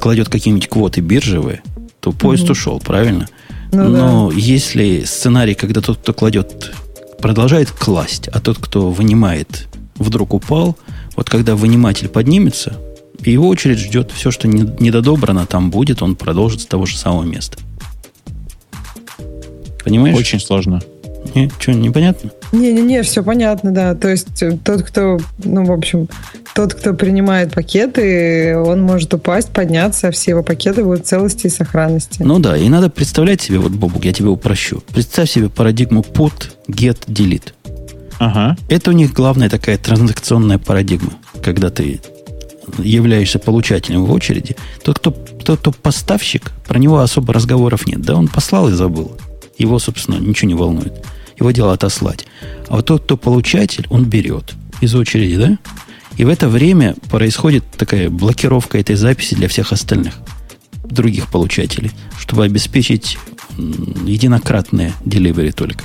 кладет 0.00 0.30
какие-нибудь 0.30 0.68
квоты 0.68 1.02
биржевые, 1.02 1.62
то 2.00 2.12
поезд 2.12 2.44
угу. 2.44 2.52
ушел, 2.52 2.80
правильно? 2.80 3.28
Ну, 3.72 3.88
Но 3.90 4.30
да. 4.30 4.36
если 4.36 5.04
сценарий, 5.04 5.52
когда 5.52 5.82
тот, 5.82 5.98
кто 5.98 6.14
кладет, 6.14 6.72
продолжает 7.18 7.70
класть, 7.72 8.28
а 8.28 8.40
тот, 8.40 8.56
кто 8.58 8.90
вынимает, 8.90 9.68
вдруг 9.96 10.32
упал, 10.32 10.78
вот 11.14 11.28
когда 11.28 11.56
выниматель 11.56 12.08
поднимется, 12.08 12.78
его 13.22 13.48
очередь 13.48 13.78
ждет 13.78 14.12
все, 14.12 14.30
что 14.30 14.48
недодобрано 14.48 15.44
там 15.44 15.70
будет, 15.70 16.00
он 16.00 16.16
продолжит 16.16 16.62
с 16.62 16.66
того 16.66 16.86
же 16.86 16.96
самого 16.96 17.24
места. 17.24 17.58
Понимаешь? 19.84 20.16
Очень 20.16 20.40
сложно. 20.40 20.80
Не, 21.34 21.50
что, 21.58 21.72
непонятно? 21.72 22.30
Не-не-не, 22.52 23.02
все 23.02 23.22
понятно, 23.22 23.72
да. 23.72 23.94
То 23.94 24.08
есть 24.08 24.42
э, 24.42 24.58
тот, 24.62 24.82
кто, 24.82 25.18
ну, 25.42 25.64
в 25.64 25.72
общем, 25.72 26.08
тот, 26.54 26.74
кто 26.74 26.94
принимает 26.94 27.52
пакеты, 27.52 28.56
он 28.56 28.82
может 28.82 29.12
упасть, 29.14 29.50
подняться, 29.50 30.08
а 30.08 30.10
все 30.10 30.32
его 30.32 30.42
пакеты 30.42 30.84
будут 30.84 31.06
в 31.06 31.08
целости 31.08 31.46
и 31.46 31.50
сохранности. 31.50 32.22
Ну 32.22 32.38
да, 32.38 32.56
и 32.56 32.68
надо 32.68 32.90
представлять 32.90 33.40
себе, 33.40 33.58
вот, 33.58 33.72
Бобук, 33.72 34.04
я 34.04 34.12
тебе 34.12 34.28
упрощу. 34.28 34.82
Представь 34.92 35.30
себе 35.30 35.48
парадигму 35.48 36.02
put, 36.02 36.52
get, 36.68 36.98
delete. 37.06 37.52
Ага. 38.18 38.56
Это 38.68 38.90
у 38.90 38.94
них 38.94 39.12
главная 39.12 39.50
такая 39.50 39.76
транзакционная 39.76 40.58
парадигма, 40.58 41.14
когда 41.42 41.70
ты 41.70 42.00
являешься 42.78 43.38
получателем 43.38 44.04
в 44.04 44.12
очереди, 44.12 44.56
тот, 44.82 44.98
кто, 44.98 45.10
тот, 45.10 45.60
кто 45.60 45.72
поставщик, 45.72 46.52
про 46.66 46.78
него 46.78 47.00
особо 47.00 47.32
разговоров 47.32 47.86
нет. 47.86 48.00
Да, 48.02 48.14
он 48.14 48.28
послал 48.28 48.68
и 48.68 48.72
забыл. 48.72 49.12
Его, 49.58 49.78
собственно, 49.78 50.16
ничего 50.16 50.48
не 50.48 50.54
волнует. 50.54 51.04
Его 51.38 51.50
дело 51.50 51.72
отослать. 51.72 52.26
А 52.68 52.76
вот 52.76 52.86
тот, 52.86 53.04
кто 53.04 53.16
получатель, 53.16 53.86
он 53.90 54.04
берет 54.04 54.54
из 54.80 54.94
очереди, 54.94 55.36
да? 55.36 55.58
И 56.16 56.24
в 56.24 56.28
это 56.28 56.48
время 56.48 56.94
происходит 57.10 57.64
такая 57.76 58.08
блокировка 58.08 58.78
этой 58.78 58.96
записи 58.96 59.34
для 59.34 59.48
всех 59.48 59.72
остальных 59.72 60.14
других 60.84 61.28
получателей, 61.28 61.90
чтобы 62.18 62.44
обеспечить 62.44 63.18
единократное 63.58 64.92
delivery 65.04 65.52
только. 65.52 65.84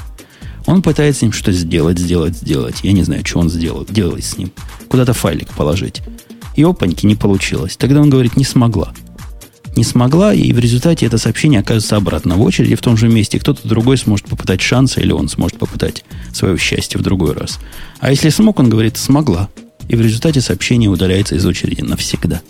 Он 0.66 0.82
пытается 0.84 1.20
с 1.20 1.22
ним 1.24 1.32
что-то 1.32 1.54
сделать, 1.54 1.98
сделать, 1.98 2.36
сделать. 2.38 2.82
Я 2.84 2.92
не 2.92 3.04
знаю, 3.04 3.26
что 3.26 3.40
он 3.40 3.50
сделал, 3.50 3.86
делает 3.90 4.24
с 4.24 4.38
ним. 4.38 4.52
Куда-то 4.88 5.14
файлик 5.14 5.50
положить. 5.50 6.02
И 6.56 6.64
опаньки 6.64 7.06
не 7.06 7.16
получилось. 7.16 7.76
Тогда 7.78 8.02
он 8.02 8.10
говорит, 8.10 8.38
не 8.38 8.44
смогла 8.44 8.94
не 9.76 9.84
смогла, 9.84 10.34
и 10.34 10.52
в 10.54 10.60
результате 10.60 11.06
это 11.06 11.18
сообщение 11.18 11.60
оказывается 11.60 11.96
обратно 11.96 12.36
в 12.36 12.42
очереди 12.42 12.76
в 12.76 12.82
том 12.82 12.98
же 12.98 13.08
месте. 13.08 13.40
Кто-то 13.40 13.68
другой 13.68 13.98
сможет 13.98 14.28
попытать 14.28 14.62
шанса, 14.62 15.02
или 15.02 15.12
он 15.12 15.30
сможет 15.30 15.58
попытать 15.58 16.04
свое 16.34 16.58
счастье 16.58 17.00
в 17.00 17.04
другой 17.04 17.34
раз. 17.34 17.60
А 18.00 18.12
если 18.12 18.30
смог, 18.30 18.60
он 18.60 18.70
говорит, 18.70 18.98
смогла. 18.98 19.50
И 19.88 19.96
в 19.96 20.02
результате 20.02 20.42
сообщение 20.42 20.90
удаляется 20.90 21.36
из 21.36 21.46
очереди 21.46 21.82
навсегда. 21.82 22.42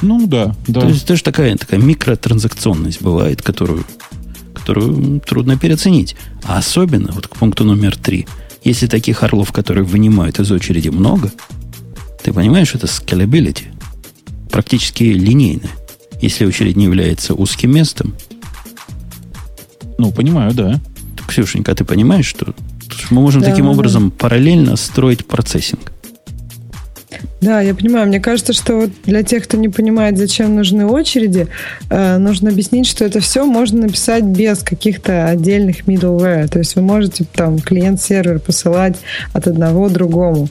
Ну 0.00 0.26
да, 0.26 0.54
да. 0.66 0.80
То 0.80 0.88
есть 0.88 1.06
тоже 1.06 1.22
такая, 1.22 1.56
такая 1.56 1.80
микротранзакционность 1.80 3.02
бывает, 3.02 3.40
которую, 3.40 3.84
которую 4.52 5.20
трудно 5.20 5.56
переоценить. 5.56 6.16
А 6.44 6.58
особенно, 6.58 7.12
вот 7.12 7.28
к 7.28 7.36
пункту 7.36 7.64
номер 7.64 7.96
три, 7.96 8.26
если 8.64 8.86
таких 8.86 9.22
орлов, 9.22 9.52
которые 9.52 9.84
вынимают 9.84 10.40
из 10.40 10.50
очереди 10.50 10.88
много, 10.88 11.30
ты 12.24 12.32
понимаешь, 12.32 12.74
это 12.74 12.86
scalability, 12.86 13.64
практически 14.50 15.04
линейное 15.04 15.70
если 16.22 16.46
очередь 16.46 16.76
не 16.76 16.84
является 16.84 17.34
узким 17.34 17.74
местом. 17.74 18.14
Ну, 19.98 20.10
понимаю, 20.12 20.54
да. 20.54 20.80
Так 21.16 21.26
Ксюшенька, 21.28 21.72
а 21.72 21.74
ты 21.74 21.84
понимаешь, 21.84 22.26
что 22.26 22.54
мы 23.10 23.20
можем 23.20 23.42
да, 23.42 23.50
таким 23.50 23.68
образом 23.68 24.08
да. 24.08 24.14
параллельно 24.16 24.76
строить 24.76 25.26
процессинг? 25.26 25.92
Да, 27.40 27.60
я 27.60 27.74
понимаю. 27.74 28.06
Мне 28.06 28.20
кажется, 28.20 28.52
что 28.52 28.76
вот 28.76 28.90
для 29.04 29.24
тех, 29.24 29.44
кто 29.44 29.56
не 29.56 29.68
понимает, 29.68 30.16
зачем 30.16 30.54
нужны 30.54 30.86
очереди, 30.86 31.48
э, 31.90 32.18
нужно 32.18 32.50
объяснить, 32.50 32.86
что 32.86 33.04
это 33.04 33.18
все 33.20 33.44
можно 33.44 33.82
написать 33.82 34.22
без 34.22 34.58
каких-то 34.58 35.26
отдельных 35.26 35.88
middleware. 35.88 36.46
То 36.48 36.60
есть 36.60 36.76
вы 36.76 36.82
можете 36.82 37.24
там 37.32 37.58
клиент-сервер 37.58 38.38
посылать 38.38 38.96
от 39.32 39.48
одного 39.48 39.88
другому. 39.88 40.48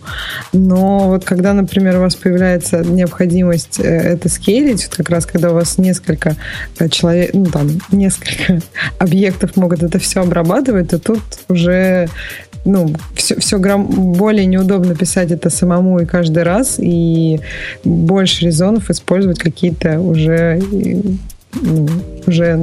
Но 0.51 1.07
вот 1.07 1.24
когда, 1.24 1.53
например, 1.53 1.97
у 1.97 2.01
вас 2.01 2.16
появляется 2.16 2.84
необходимость 2.84 3.80
э, 3.80 3.84
это 3.84 4.28
скейлить, 4.28 4.84
вот 4.84 4.95
как 4.95 5.09
раз 5.09 5.26
когда 5.26 5.51
у 5.51 5.53
вас 5.53 5.78
несколько 5.78 6.36
э, 6.78 6.89
человек, 6.89 7.32
ну 7.34 7.45
там 7.45 7.70
несколько 7.91 8.62
объектов 8.99 9.55
могут 9.55 9.82
это 9.82 9.97
все 9.99 10.22
обрабатывать, 10.22 10.89
то 10.89 10.99
тут 10.99 11.22
уже 11.47 12.09
ну, 12.66 12.93
все, 13.16 13.39
все 13.39 13.57
грам... 13.57 13.86
более 13.86 14.45
неудобно 14.45 14.95
писать 14.95 15.32
это 15.32 15.49
самому 15.49 15.99
и 15.99 16.05
каждый 16.05 16.43
раз, 16.43 16.78
и 16.80 17.39
больше 17.84 18.45
резонов 18.45 18.89
использовать 18.89 19.39
какие-то 19.39 19.99
уже 19.99 20.62
ну, 21.53 21.88
уже 22.28 22.57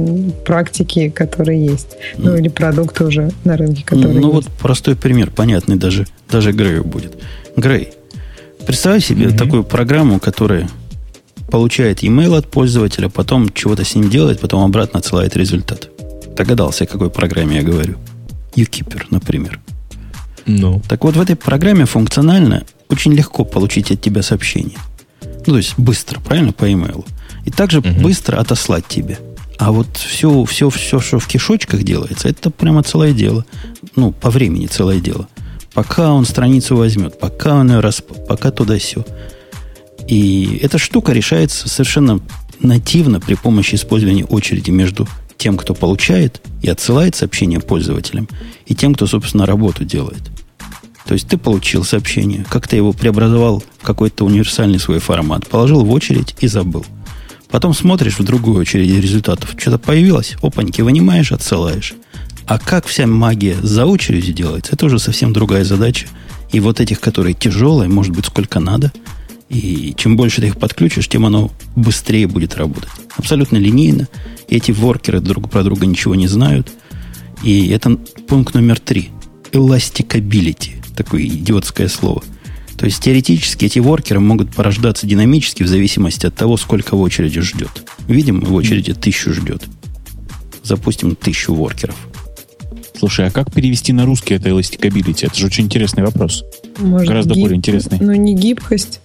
практики, 0.45 1.09
которые 1.09 1.65
есть. 1.65 1.97
Ну, 2.17 2.35
или 2.35 2.47
продукты 2.47 3.05
уже 3.05 3.31
на 3.43 3.55
рынке, 3.55 3.83
которые 3.85 4.19
Ну, 4.19 4.33
есть. 4.33 4.33
вот 4.33 4.57
простой 4.57 4.95
пример, 4.95 5.29
понятный 5.29 5.75
даже, 5.75 6.07
даже 6.29 6.51
Грею 6.51 6.83
будет. 6.83 7.17
Грей, 7.55 7.89
представь 8.65 9.05
себе 9.05 9.25
mm-hmm. 9.25 9.37
такую 9.37 9.63
программу, 9.63 10.19
которая 10.19 10.67
получает 11.51 12.03
email 12.03 12.37
от 12.37 12.47
пользователя, 12.47 13.09
потом 13.09 13.49
чего-то 13.53 13.83
с 13.83 13.95
ним 13.95 14.09
делает, 14.09 14.39
потом 14.39 14.63
обратно 14.63 14.99
отсылает 14.99 15.35
результат. 15.35 15.89
Догадался, 16.35 16.85
о 16.85 16.87
какой 16.87 17.09
программе 17.09 17.57
я 17.57 17.63
говорю. 17.63 17.95
UKeeper, 18.55 19.03
например. 19.09 19.59
Ну. 20.49 20.81
Так 20.87 21.03
вот, 21.03 21.15
в 21.15 21.21
этой 21.21 21.35
программе 21.35 21.85
функционально 21.85 22.63
очень 22.89 23.13
легко 23.13 23.45
получить 23.45 23.91
от 23.91 24.01
тебя 24.01 24.23
сообщение. 24.23 24.77
Ну, 25.21 25.53
то 25.53 25.57
есть 25.57 25.75
быстро, 25.77 26.19
правильно, 26.19 26.51
по 26.53 26.71
имейлу. 26.71 27.05
И 27.45 27.51
также 27.51 27.79
угу. 27.79 27.89
быстро 28.01 28.37
отослать 28.37 28.87
тебе. 28.87 29.19
А 29.59 29.71
вот 29.71 29.97
все, 29.97 30.43
все, 30.45 30.69
все, 30.69 30.99
что 30.99 31.19
в 31.19 31.27
кишочках 31.27 31.83
делается, 31.83 32.29
это 32.29 32.49
прямо 32.49 32.81
целое 32.81 33.13
дело. 33.13 33.45
Ну, 33.95 34.11
по 34.11 34.31
времени 34.31 34.65
целое 34.65 34.99
дело. 34.99 35.27
Пока 35.73 36.13
он 36.13 36.25
страницу 36.25 36.75
возьмет, 36.75 37.19
пока 37.19 37.55
он 37.55 37.71
ее 37.71 37.79
расп... 37.79 38.05
пока 38.27 38.49
туда 38.49 38.79
все. 38.79 39.05
И 40.07 40.59
эта 40.63 40.79
штука 40.79 41.11
решается 41.11 41.69
совершенно 41.69 42.21
нативно 42.59 43.19
при 43.19 43.35
помощи 43.35 43.75
использования 43.75 44.25
очереди 44.25 44.71
между 44.71 45.07
тем, 45.39 45.57
кто 45.57 45.73
получает 45.73 46.41
и 46.61 46.69
отсылает 46.69 47.15
сообщение 47.15 47.59
пользователям, 47.59 48.27
и 48.67 48.75
тем, 48.75 48.93
кто, 48.93 49.07
собственно, 49.07 49.47
работу 49.47 49.83
делает. 49.83 50.21
То 51.07 51.13
есть 51.13 51.27
ты 51.27 51.37
получил 51.37 51.83
сообщение, 51.83 52.45
как-то 52.47 52.75
его 52.75 52.93
преобразовал 52.93 53.63
в 53.79 53.83
какой-то 53.83 54.25
универсальный 54.25 54.79
свой 54.79 54.99
формат, 54.99 55.47
положил 55.47 55.83
в 55.83 55.89
очередь 55.91 56.35
и 56.39 56.47
забыл. 56.47 56.85
Потом 57.49 57.73
смотришь 57.73 58.19
в 58.19 58.23
другую 58.23 58.59
очередь 58.59 59.01
результатов. 59.01 59.55
Что-то 59.57 59.79
появилось, 59.79 60.35
опаньки, 60.43 60.81
вынимаешь, 60.81 61.31
отсылаешь. 61.31 61.95
А 62.45 62.59
как 62.59 62.85
вся 62.85 63.07
магия 63.07 63.55
за 63.63 63.85
очередью 63.85 64.35
делается, 64.35 64.73
это 64.73 64.85
уже 64.85 64.99
совсем 64.99 65.33
другая 65.33 65.63
задача. 65.63 66.07
И 66.51 66.59
вот 66.59 66.79
этих, 66.79 66.99
которые 66.99 67.33
тяжелые, 67.33 67.89
может 67.89 68.15
быть, 68.15 68.25
сколько 68.25 68.59
надо. 68.59 68.91
И 69.49 69.93
чем 69.97 70.15
больше 70.15 70.41
ты 70.41 70.47
их 70.47 70.57
подключишь, 70.57 71.07
тем 71.07 71.25
оно 71.25 71.51
быстрее 71.75 72.27
будет 72.27 72.55
работать. 72.55 72.89
Абсолютно 73.17 73.57
линейно. 73.57 74.07
Эти 74.47 74.71
воркеры 74.71 75.19
друг 75.19 75.49
про 75.49 75.63
друга 75.63 75.85
ничего 75.85 76.15
не 76.15 76.27
знают. 76.27 76.71
И 77.43 77.69
это 77.69 77.97
пункт 78.27 78.53
номер 78.53 78.79
три. 78.79 79.09
Elasticability 79.51 80.79
такое 81.03 81.25
идиотское 81.25 81.87
слово. 81.87 82.21
То 82.77 82.85
есть 82.85 83.01
теоретически 83.01 83.65
эти 83.65 83.79
воркеры 83.79 84.19
могут 84.19 84.53
порождаться 84.53 85.07
динамически 85.07 85.63
в 85.63 85.67
зависимости 85.67 86.25
от 86.25 86.35
того, 86.35 86.57
сколько 86.57 86.95
в 86.95 87.01
очереди 87.01 87.39
ждет. 87.41 87.83
Видим, 88.07 88.41
в 88.41 88.53
очереди 88.53 88.93
тысячу 88.93 89.33
ждет. 89.33 89.63
Запустим 90.63 91.15
тысячу 91.15 91.53
воркеров. 91.53 91.95
Слушай, 92.97 93.27
а 93.27 93.31
как 93.31 93.53
перевести 93.53 93.93
на 93.93 94.05
русский 94.05 94.33
это 94.33 94.49
elasticability? 94.49 95.27
Это 95.27 95.35
же 95.35 95.45
очень 95.45 95.65
интересный 95.65 96.03
вопрос. 96.03 96.43
Может, 96.77 97.07
Гораздо 97.07 97.33
гиб... 97.33 97.43
более 97.43 97.57
интересный. 97.57 97.97
Ну, 98.01 98.13
не 98.13 98.35
гибкость. 98.35 98.99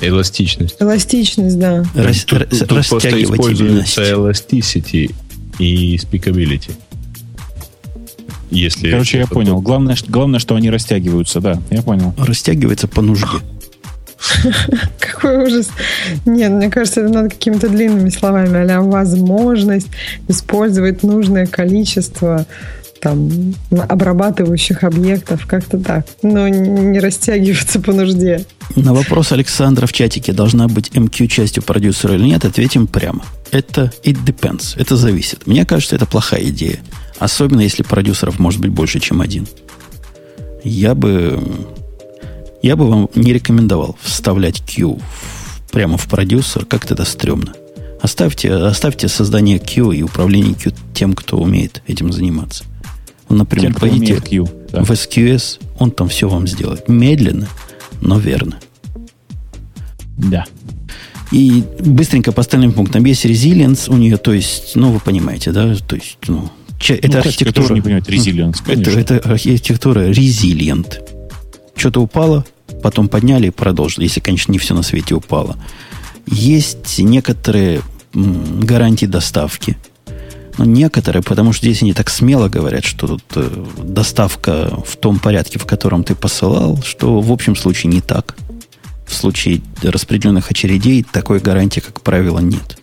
Эластичность. 0.00 0.76
Эластичность, 0.80 1.58
да. 1.58 1.84
Рас... 1.94 2.24
Тут, 2.24 2.48
тут, 2.48 2.58
тут 2.68 2.86
просто 2.88 3.22
используется 3.22 4.02
elasticity 4.02 5.14
и 5.58 5.96
speakability. 5.96 6.72
Если 8.50 8.90
Короче, 8.90 9.18
я 9.18 9.26
понял. 9.26 9.60
Главное, 9.60 9.96
что, 9.96 10.10
главное, 10.10 10.38
что 10.38 10.54
они 10.54 10.70
растягиваются, 10.70 11.40
да, 11.40 11.60
я 11.70 11.82
понял. 11.82 12.14
Растягивается 12.16 12.86
по 12.86 13.02
нужде. 13.02 13.26
Какой 15.00 15.44
ужас. 15.44 15.68
Нет, 16.24 16.52
мне 16.52 16.70
кажется, 16.70 17.00
это 17.00 17.12
надо 17.12 17.30
какими-то 17.30 17.68
длинными 17.68 18.08
словами, 18.10 18.70
а 18.70 18.80
возможность 18.82 19.88
использовать 20.28 21.02
нужное 21.02 21.46
количество 21.46 22.46
там, 23.00 23.54
обрабатывающих 23.70 24.84
объектов, 24.84 25.46
как-то 25.46 25.78
так. 25.78 26.06
Но 26.22 26.48
не 26.48 26.98
растягиваться 26.98 27.80
по 27.80 27.92
нужде. 27.92 28.44
На 28.74 28.92
вопрос 28.92 29.32
Александра 29.32 29.86
в 29.86 29.92
чатике, 29.92 30.32
должна 30.32 30.68
быть 30.68 30.90
MQ 30.90 31.26
частью 31.28 31.62
продюсера 31.62 32.14
или 32.14 32.24
нет, 32.24 32.44
ответим 32.44 32.86
прямо. 32.86 33.24
Это 33.50 33.92
it 34.02 34.24
depends, 34.24 34.74
это 34.76 34.96
зависит. 34.96 35.46
Мне 35.46 35.64
кажется, 35.64 35.96
это 35.96 36.06
плохая 36.06 36.42
идея. 36.44 36.78
Особенно 37.18 37.60
если 37.60 37.82
продюсеров 37.82 38.38
может 38.38 38.60
быть 38.60 38.70
больше, 38.70 39.00
чем 39.00 39.20
один. 39.20 39.46
Я 40.64 40.94
бы, 40.94 41.40
я 42.62 42.76
бы 42.76 42.88
вам 42.88 43.08
не 43.14 43.32
рекомендовал 43.32 43.96
вставлять 44.02 44.62
Q 44.62 44.98
прямо 45.70 45.96
в 45.96 46.06
продюсер, 46.08 46.64
как-то 46.64 46.94
это 46.94 47.04
стрёмно. 47.04 47.52
Оставьте, 48.02 48.52
оставьте 48.52 49.08
создание 49.08 49.58
Q 49.58 49.92
и 49.92 50.02
управление 50.02 50.54
Q 50.54 50.72
тем, 50.94 51.14
кто 51.14 51.38
умеет 51.38 51.82
этим 51.86 52.12
заниматься. 52.12 52.64
Например, 53.28 53.72
тем, 53.72 53.80
пойдите 53.80 54.20
Q, 54.20 54.48
да. 54.72 54.84
в 54.84 54.90
SQS, 54.90 55.60
он 55.78 55.90
там 55.90 56.08
все 56.08 56.28
вам 56.28 56.46
сделает. 56.46 56.88
Медленно, 56.88 57.48
но 58.00 58.18
верно. 58.18 58.58
Да. 60.16 60.44
И 61.32 61.64
быстренько 61.80 62.32
по 62.32 62.40
остальным 62.40 62.72
пунктам. 62.72 63.04
Есть 63.04 63.26
resilience 63.26 63.92
у 63.92 63.96
нее, 63.96 64.16
то 64.16 64.32
есть, 64.32 64.76
ну, 64.76 64.92
вы 64.92 65.00
понимаете, 65.00 65.50
да, 65.50 65.74
то 65.74 65.96
есть, 65.96 66.18
ну, 66.28 66.50
это 66.88 67.08
ну, 67.08 67.18
архитектура... 67.18 67.74
не 67.74 67.80
понимать, 67.80 68.08
resilience, 68.08 68.62
это, 68.66 68.90
это 68.90 69.18
архитектура 69.18 70.08
resilient. 70.10 71.00
Что-то 71.74 72.00
упало, 72.00 72.44
потом 72.82 73.08
подняли 73.08 73.48
и 73.48 73.50
продолжили, 73.50 74.04
если, 74.04 74.20
конечно, 74.20 74.52
не 74.52 74.58
все 74.58 74.74
на 74.74 74.82
свете 74.82 75.14
упало. 75.14 75.56
Есть 76.26 76.98
некоторые 76.98 77.82
гарантии 78.12 79.06
доставки. 79.06 79.76
Но 80.58 80.64
некоторые, 80.64 81.22
потому 81.22 81.52
что 81.52 81.66
здесь 81.66 81.82
они 81.82 81.92
так 81.92 82.08
смело 82.10 82.48
говорят, 82.48 82.84
что 82.84 83.06
тут 83.06 83.22
э, 83.34 83.64
доставка 83.82 84.70
в 84.86 84.96
том 84.96 85.18
порядке, 85.18 85.58
в 85.58 85.66
котором 85.66 86.02
ты 86.02 86.14
посылал, 86.14 86.78
что 86.82 87.20
в 87.20 87.30
общем 87.30 87.56
случае 87.56 87.92
не 87.92 88.00
так. 88.00 88.36
В 89.06 89.14
случае 89.14 89.60
распределенных 89.82 90.50
очередей 90.50 91.04
такой 91.04 91.40
гарантии, 91.40 91.80
как 91.80 92.00
правило, 92.00 92.38
нет. 92.38 92.78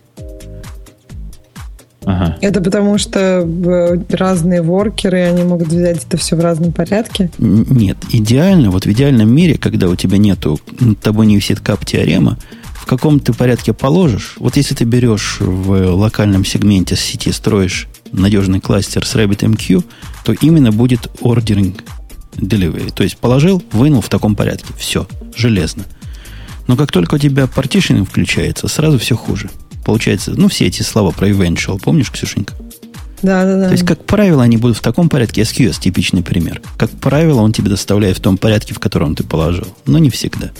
Ага. 2.06 2.36
Это 2.40 2.60
потому 2.60 2.98
что 2.98 3.18
э, 3.18 3.98
разные 4.10 4.62
воркеры, 4.62 5.22
они 5.22 5.42
могут 5.42 5.68
взять 5.68 6.04
это 6.04 6.16
все 6.16 6.36
в 6.36 6.40
разном 6.40 6.72
порядке? 6.72 7.30
Нет. 7.38 7.96
Идеально, 8.10 8.70
вот 8.70 8.84
в 8.84 8.92
идеальном 8.92 9.34
мире, 9.34 9.56
когда 9.56 9.88
у 9.88 9.96
тебя 9.96 10.18
нету, 10.18 10.60
над 10.80 11.00
тобой 11.00 11.26
не 11.26 11.36
висит 11.36 11.60
кап 11.60 11.84
теорема, 11.84 12.38
в 12.84 12.86
каком 12.86 13.18
ты 13.18 13.32
порядке 13.32 13.72
положишь, 13.72 14.34
вот 14.36 14.58
если 14.58 14.74
ты 14.74 14.84
берешь 14.84 15.38
в 15.40 15.94
локальном 15.94 16.44
сегменте 16.44 16.96
сети, 16.96 17.32
строишь 17.32 17.88
надежный 18.12 18.60
кластер 18.60 19.06
с 19.06 19.14
RabbitMQ, 19.14 19.82
то 20.22 20.34
именно 20.34 20.70
будет 20.70 21.06
ordering 21.22 21.80
delivery. 22.36 22.92
То 22.92 23.02
есть 23.02 23.16
положил, 23.16 23.62
вынул 23.72 24.02
в 24.02 24.10
таком 24.10 24.36
порядке. 24.36 24.66
Все, 24.76 25.08
железно. 25.34 25.86
Но 26.66 26.76
как 26.76 26.92
только 26.92 27.14
у 27.14 27.18
тебя 27.18 27.46
партишинг 27.46 28.06
включается, 28.06 28.68
сразу 28.68 28.98
все 28.98 29.16
хуже. 29.16 29.48
Получается, 29.86 30.32
ну, 30.36 30.48
все 30.48 30.66
эти 30.66 30.82
слова 30.82 31.10
про 31.10 31.30
eventual, 31.30 31.80
помнишь, 31.82 32.10
Ксюшенька? 32.10 32.52
Да, 33.22 33.44
да, 33.44 33.56
да. 33.56 33.66
То 33.68 33.72
есть, 33.72 33.86
как 33.86 34.04
правило, 34.04 34.42
они 34.42 34.58
будут 34.58 34.76
в 34.76 34.82
таком 34.82 35.08
порядке. 35.08 35.40
SQS 35.40 35.80
типичный 35.80 36.22
пример. 36.22 36.60
Как 36.76 36.90
правило, 36.90 37.40
он 37.40 37.54
тебе 37.54 37.70
доставляет 37.70 38.18
в 38.18 38.20
том 38.20 38.36
порядке, 38.36 38.74
в 38.74 38.78
котором 38.78 39.14
ты 39.14 39.24
положил. 39.24 39.74
Но 39.86 39.96
не 39.98 40.10
всегда. 40.10 40.50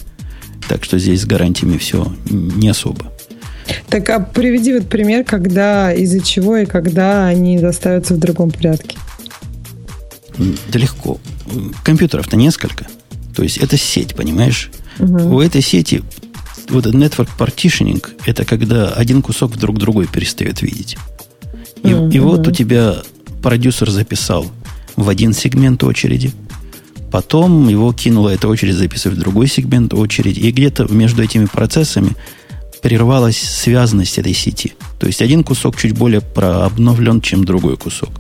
Так 0.68 0.84
что 0.84 0.98
здесь 0.98 1.22
с 1.22 1.26
гарантиями 1.26 1.76
все 1.78 2.14
не 2.28 2.68
особо. 2.68 3.12
Так, 3.88 4.08
а 4.10 4.20
приведи 4.20 4.74
вот 4.74 4.88
пример, 4.88 5.24
когда, 5.24 5.92
из-за 5.92 6.20
чего 6.20 6.56
и 6.56 6.66
когда 6.66 7.26
они 7.26 7.58
доставятся 7.58 8.14
в 8.14 8.18
другом 8.18 8.50
порядке. 8.50 8.96
Да 10.68 10.78
легко. 10.78 11.18
Компьютеров-то 11.82 12.36
несколько. 12.36 12.86
То 13.34 13.42
есть 13.42 13.58
это 13.58 13.76
сеть, 13.76 14.14
понимаешь? 14.14 14.70
Угу. 14.98 15.36
У 15.36 15.40
этой 15.40 15.62
сети 15.62 16.02
вот 16.68 16.86
этот 16.86 17.00
network 17.00 17.28
partitioning– 17.38 18.04
это 18.26 18.44
когда 18.44 18.88
один 18.88 19.22
кусок 19.22 19.52
вдруг 19.52 19.78
другой 19.78 20.06
перестает 20.06 20.62
видеть. 20.62 20.96
И, 21.82 21.88
mm-hmm. 21.88 22.12
и 22.12 22.18
вот 22.18 22.46
у 22.48 22.50
тебя 22.50 22.96
продюсер 23.42 23.90
записал 23.90 24.46
в 24.96 25.08
один 25.08 25.32
сегмент 25.32 25.84
очереди. 25.84 26.32
Потом 27.14 27.68
его 27.68 27.92
кинула 27.92 28.30
эта 28.30 28.48
очередь 28.48 28.74
записывать 28.74 29.18
в 29.18 29.20
другой 29.20 29.46
сегмент 29.46 29.94
очереди. 29.94 30.40
И 30.40 30.50
где-то 30.50 30.92
между 30.92 31.22
этими 31.22 31.44
процессами 31.44 32.10
прервалась 32.82 33.36
связанность 33.36 34.18
этой 34.18 34.34
сети. 34.34 34.72
То 34.98 35.06
есть 35.06 35.22
один 35.22 35.44
кусок 35.44 35.76
чуть 35.76 35.96
более 35.96 36.20
прообновлен, 36.20 37.20
чем 37.20 37.44
другой 37.44 37.76
кусок. 37.76 38.10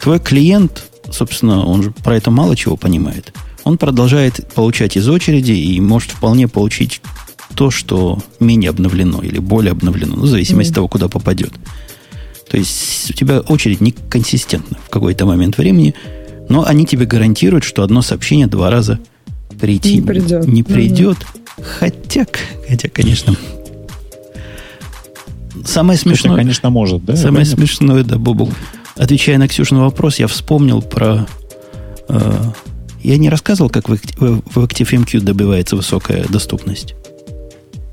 Твой 0.00 0.20
клиент, 0.20 0.84
собственно, 1.10 1.66
он 1.66 1.82
же 1.82 1.90
про 1.90 2.14
это 2.16 2.30
мало 2.30 2.54
чего 2.54 2.76
понимает. 2.76 3.34
Он 3.64 3.78
продолжает 3.78 4.54
получать 4.54 4.96
из 4.96 5.08
очереди 5.08 5.50
и 5.50 5.80
может 5.80 6.12
вполне 6.12 6.46
получить 6.46 7.02
то, 7.56 7.72
что 7.72 8.20
менее 8.38 8.70
обновлено 8.70 9.22
или 9.22 9.40
более 9.40 9.72
обновлено, 9.72 10.14
ну, 10.14 10.22
в 10.22 10.28
зависимости 10.28 10.68
mm. 10.68 10.70
от 10.70 10.76
того, 10.76 10.86
куда 10.86 11.08
попадет. 11.08 11.52
То 12.48 12.56
есть 12.56 13.10
у 13.10 13.12
тебя 13.12 13.40
очередь 13.40 13.80
неконсистентна 13.80 14.78
в 14.86 14.88
какой-то 14.88 15.26
момент 15.26 15.58
времени, 15.58 15.96
но 16.50 16.66
они 16.66 16.84
тебе 16.84 17.06
гарантируют, 17.06 17.64
что 17.64 17.82
одно 17.82 18.02
сообщение 18.02 18.48
два 18.48 18.70
раза 18.70 18.98
прийти 19.58 19.94
не 19.94 20.02
придет. 20.02 20.46
Не 20.46 20.62
придет. 20.62 21.16
Mm-hmm. 21.16 21.64
Хотя, 21.78 22.26
хотя, 22.68 22.88
конечно, 22.88 23.36
самое 25.64 25.98
смешное... 25.98 26.32
Это, 26.32 26.40
конечно, 26.40 26.70
может, 26.70 27.04
да? 27.04 27.16
Самое 27.16 27.44
Понятно. 27.44 27.56
смешное, 27.56 28.04
да, 28.04 28.18
Бобу. 28.18 28.50
Отвечая 28.96 29.38
на 29.38 29.46
Ксюшин 29.46 29.78
вопрос, 29.78 30.18
я 30.18 30.26
вспомнил 30.26 30.82
про... 30.82 31.26
Э, 32.08 32.50
я 33.02 33.16
не 33.16 33.30
рассказывал, 33.30 33.70
как 33.70 33.88
в, 33.88 33.94
в 33.94 34.58
ActiveMQ 34.58 35.20
добивается 35.20 35.76
высокая 35.76 36.24
доступность. 36.28 36.94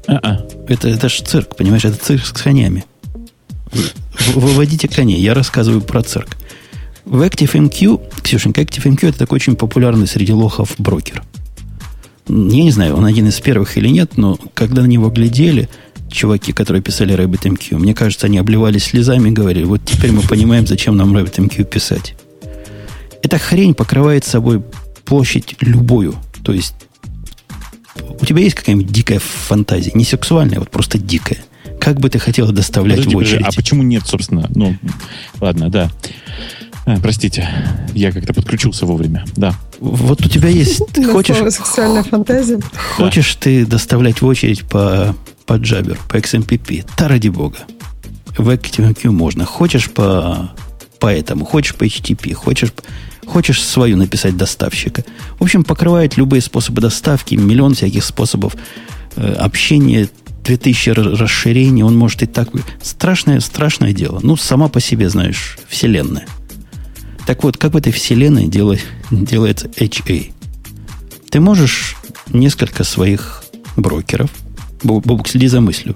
А-а. 0.07 0.45
Это, 0.67 0.89
это 0.89 1.09
же 1.09 1.23
цирк, 1.23 1.55
понимаешь? 1.55 1.85
Это 1.85 1.97
цирк 1.97 2.25
с 2.25 2.31
конями. 2.31 2.85
Выводите 4.33 4.87
коней. 4.87 5.21
Я 5.21 5.33
рассказываю 5.35 5.81
про 5.81 6.01
цирк. 6.01 6.29
В 7.09 7.21
ActiveMQ, 7.21 8.21
Ксюшенька, 8.21 8.61
ActiveMQ 8.61 9.07
это 9.07 9.19
такой 9.19 9.37
очень 9.37 9.55
популярный 9.55 10.07
среди 10.07 10.33
лохов 10.33 10.75
брокер. 10.77 11.23
Я 12.27 12.35
не 12.63 12.71
знаю, 12.71 12.97
он 12.97 13.05
один 13.05 13.27
из 13.29 13.39
первых 13.39 13.77
или 13.77 13.87
нет, 13.87 14.17
но 14.17 14.37
когда 14.53 14.81
на 14.81 14.87
него 14.87 15.09
глядели, 15.09 15.69
чуваки, 16.11 16.51
которые 16.51 16.83
писали 16.83 17.15
RabbitMQ, 17.15 17.77
мне 17.77 17.93
кажется, 17.93 18.25
они 18.27 18.37
обливались 18.37 18.83
слезами 18.83 19.29
и 19.29 19.31
говорили, 19.31 19.63
вот 19.63 19.81
теперь 19.85 20.11
мы 20.11 20.21
понимаем, 20.21 20.67
зачем 20.67 20.97
нам 20.97 21.15
RabbitMQ 21.15 21.63
писать. 21.63 22.15
Эта 23.23 23.37
хрень 23.37 23.73
покрывает 23.73 24.25
собой 24.25 24.61
площадь 25.05 25.55
любую. 25.61 26.15
То 26.43 26.51
есть 26.51 26.75
у 28.19 28.25
тебя 28.25 28.41
есть 28.41 28.55
какая-нибудь 28.55 28.91
дикая 28.91 29.19
фантазия? 29.19 29.91
Не 29.93 30.03
сексуальная, 30.03 30.59
вот 30.59 30.69
просто 30.69 30.97
дикая. 30.97 31.39
Как 31.79 32.01
бы 32.01 32.09
ты 32.09 32.19
хотела 32.19 32.51
доставлять 32.51 32.97
Подожди, 32.97 33.15
в 33.15 33.19
очередь? 33.19 33.45
а 33.45 33.51
почему 33.55 33.83
нет, 33.83 34.05
собственно? 34.05 34.49
Ну, 34.53 34.75
ладно, 35.39 35.69
да. 35.69 35.89
А, 36.87 36.97
простите, 37.01 37.45
я 37.93 38.13
как-то 38.13 38.33
подключился 38.33 38.85
вовремя, 38.85 39.25
да. 39.35 39.53
Вот 39.81 40.25
у 40.25 40.29
тебя 40.29 40.47
есть... 40.47 40.81
Ты 40.93 41.03
хочешь... 41.03 41.35
Сексуальная 41.53 42.03
фантазия. 42.03 42.61
Хочешь 42.95 43.35
ты 43.35 43.65
доставлять 43.65 44.21
в 44.21 44.25
очередь 44.25 44.63
по, 44.63 45.13
по 45.45 45.53
Jabber, 45.53 45.97
по 46.07 46.15
XMPP? 46.15 46.85
Да 46.97 47.09
ради 47.09 47.27
бога. 47.27 47.57
В 48.37 48.49
ActiveMQ 48.49 49.09
можно. 49.11 49.43
Хочешь 49.43 49.91
по, 49.91 50.49
по 50.99 51.07
этому, 51.07 51.43
хочешь 51.43 51.75
по 51.75 51.83
HTTP, 51.83 52.33
хочешь 52.33 52.71
Хочешь 53.25 53.61
свою 53.61 53.97
написать 53.97 54.37
доставщика. 54.37 55.03
В 55.37 55.43
общем, 55.43 55.65
покрывает 55.65 56.15
любые 56.15 56.41
способы 56.41 56.79
доставки, 56.79 57.35
миллион 57.35 57.73
всяких 57.73 58.05
способов 58.05 58.55
э, 59.17 59.33
общения, 59.33 60.07
2000 60.45 60.91
расширений, 61.19 61.83
он 61.83 61.97
может 61.97 62.23
и 62.23 62.25
так... 62.25 62.47
Страшное, 62.81 63.41
страшное 63.41 63.91
дело. 63.91 64.21
Ну, 64.23 64.37
сама 64.37 64.69
по 64.69 64.79
себе, 64.79 65.09
знаешь, 65.09 65.59
вселенная. 65.67 66.25
Так 67.27 67.43
вот, 67.43 67.57
как 67.57 67.73
в 67.73 67.77
этой 67.77 67.91
вселенной 67.91 68.47
делает, 68.47 68.85
делается 69.11 69.67
HA? 69.67 70.31
Ты 71.29 71.39
можешь 71.41 71.97
несколько 72.29 72.85
своих 72.85 73.43
брокеров, 73.75 74.31
Бобук, 74.81 75.27
следи 75.27 75.47
за 75.47 75.59
мыслью, 75.59 75.93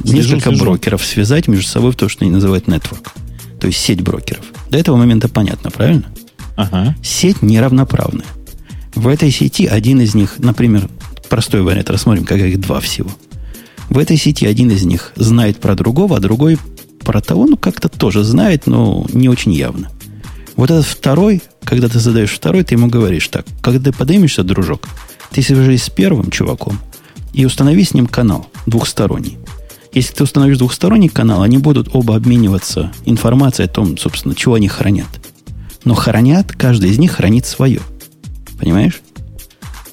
слежу, 0.00 0.16
несколько 0.16 0.50
слежу. 0.50 0.64
брокеров 0.64 1.04
связать 1.04 1.48
между 1.48 1.66
собой 1.66 1.90
в 1.90 1.96
то, 1.96 2.08
что 2.08 2.24
они 2.24 2.30
называют 2.30 2.66
network. 2.66 3.08
То 3.58 3.66
есть 3.66 3.80
сеть 3.80 4.02
брокеров. 4.02 4.44
До 4.70 4.78
этого 4.78 4.96
момента 4.96 5.28
понятно, 5.28 5.72
правильно? 5.72 6.04
Ага. 6.54 6.96
Сеть 7.02 7.42
неравноправная. 7.42 8.26
В 8.94 9.08
этой 9.08 9.32
сети 9.32 9.66
один 9.66 10.00
из 10.00 10.14
них, 10.14 10.36
например, 10.38 10.88
простой 11.28 11.62
вариант, 11.62 11.90
рассмотрим, 11.90 12.24
как 12.24 12.38
их 12.38 12.60
два 12.60 12.78
всего. 12.78 13.10
В 13.90 13.98
этой 13.98 14.16
сети 14.16 14.46
один 14.46 14.70
из 14.70 14.84
них 14.84 15.12
знает 15.16 15.58
про 15.58 15.74
другого, 15.74 16.18
а 16.18 16.20
другой 16.20 16.56
про 17.00 17.20
того, 17.20 17.46
ну, 17.46 17.56
как-то 17.56 17.88
тоже 17.88 18.22
знает, 18.22 18.68
но 18.68 19.04
не 19.12 19.28
очень 19.28 19.52
явно. 19.52 19.90
Вот 20.58 20.72
этот 20.72 20.86
второй, 20.86 21.40
когда 21.62 21.88
ты 21.88 22.00
задаешь 22.00 22.32
второй, 22.32 22.64
ты 22.64 22.74
ему 22.74 22.88
говоришь 22.88 23.28
так, 23.28 23.46
когда 23.62 23.92
ты 23.92 23.96
поднимешься, 23.96 24.42
дружок, 24.42 24.88
ты 25.30 25.40
свяжись 25.40 25.84
с 25.84 25.88
первым 25.88 26.32
чуваком 26.32 26.80
и 27.32 27.44
установи 27.44 27.84
с 27.84 27.94
ним 27.94 28.08
канал 28.08 28.50
двухсторонний. 28.66 29.38
Если 29.92 30.14
ты 30.14 30.24
установишь 30.24 30.58
двухсторонний 30.58 31.08
канал, 31.08 31.42
они 31.42 31.58
будут 31.58 31.90
оба 31.94 32.16
обмениваться 32.16 32.90
информацией 33.04 33.66
о 33.66 33.70
том, 33.70 33.96
собственно, 33.96 34.34
чего 34.34 34.54
они 34.54 34.66
хранят. 34.66 35.06
Но 35.84 35.94
хранят, 35.94 36.50
каждый 36.50 36.90
из 36.90 36.98
них 36.98 37.12
хранит 37.12 37.46
свое. 37.46 37.80
Понимаешь? 38.58 39.00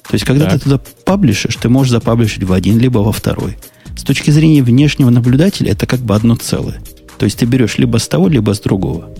То 0.08 0.14
есть, 0.14 0.24
когда 0.24 0.46
так. 0.46 0.54
ты 0.54 0.58
туда 0.64 0.80
паблишишь, 1.04 1.54
ты 1.54 1.68
можешь 1.68 1.92
запаблишить 1.92 2.42
в 2.42 2.52
один, 2.52 2.80
либо 2.80 2.98
во 2.98 3.12
второй. 3.12 3.56
С 3.96 4.02
точки 4.02 4.32
зрения 4.32 4.64
внешнего 4.64 5.10
наблюдателя, 5.10 5.70
это 5.70 5.86
как 5.86 6.00
бы 6.00 6.16
одно 6.16 6.34
целое. 6.34 6.82
То 7.18 7.24
есть, 7.24 7.38
ты 7.38 7.46
берешь 7.46 7.78
либо 7.78 7.98
с 7.98 8.08
того, 8.08 8.26
либо 8.26 8.52
с 8.52 8.58
другого. 8.58 9.10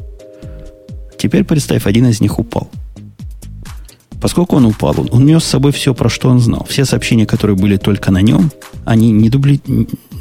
Теперь 1.26 1.42
представь, 1.42 1.86
один 1.86 2.06
из 2.06 2.20
них 2.20 2.38
упал. 2.38 2.70
Поскольку 4.20 4.54
он 4.54 4.64
упал, 4.64 4.94
он, 5.00 5.08
он 5.10 5.26
нес 5.26 5.42
с 5.42 5.48
собой 5.48 5.72
все, 5.72 5.92
про 5.92 6.08
что 6.08 6.28
он 6.28 6.38
знал. 6.38 6.64
Все 6.68 6.84
сообщения, 6.84 7.26
которые 7.26 7.56
были 7.56 7.78
только 7.78 8.12
на 8.12 8.22
нем, 8.22 8.52
они 8.84 9.10
не 9.10 9.28
дубли... 9.28 9.60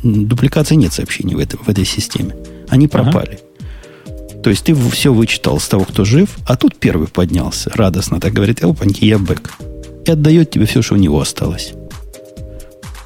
дупликации 0.03 0.73
нет 0.73 0.93
сообщений 0.93 1.35
в, 1.35 1.37
этой 1.37 1.59
в 1.59 1.69
этой 1.69 1.85
системе. 1.85 2.35
Они 2.69 2.87
пропали. 2.87 3.37
Ага. 4.07 4.41
То 4.41 4.49
есть 4.49 4.63
ты 4.63 4.73
все 4.73 5.13
вычитал 5.13 5.59
с 5.59 5.67
того, 5.67 5.85
кто 5.85 6.05
жив, 6.05 6.29
а 6.47 6.55
тут 6.55 6.75
первый 6.75 7.07
поднялся, 7.07 7.69
радостно 7.75 8.19
так 8.19 8.33
говорит, 8.33 8.63
опаньки, 8.63 9.05
я 9.05 9.19
бэк. 9.19 9.51
И 10.07 10.09
отдает 10.09 10.49
тебе 10.49 10.65
все, 10.65 10.81
что 10.81 10.95
у 10.95 10.97
него 10.97 11.21
осталось. 11.21 11.73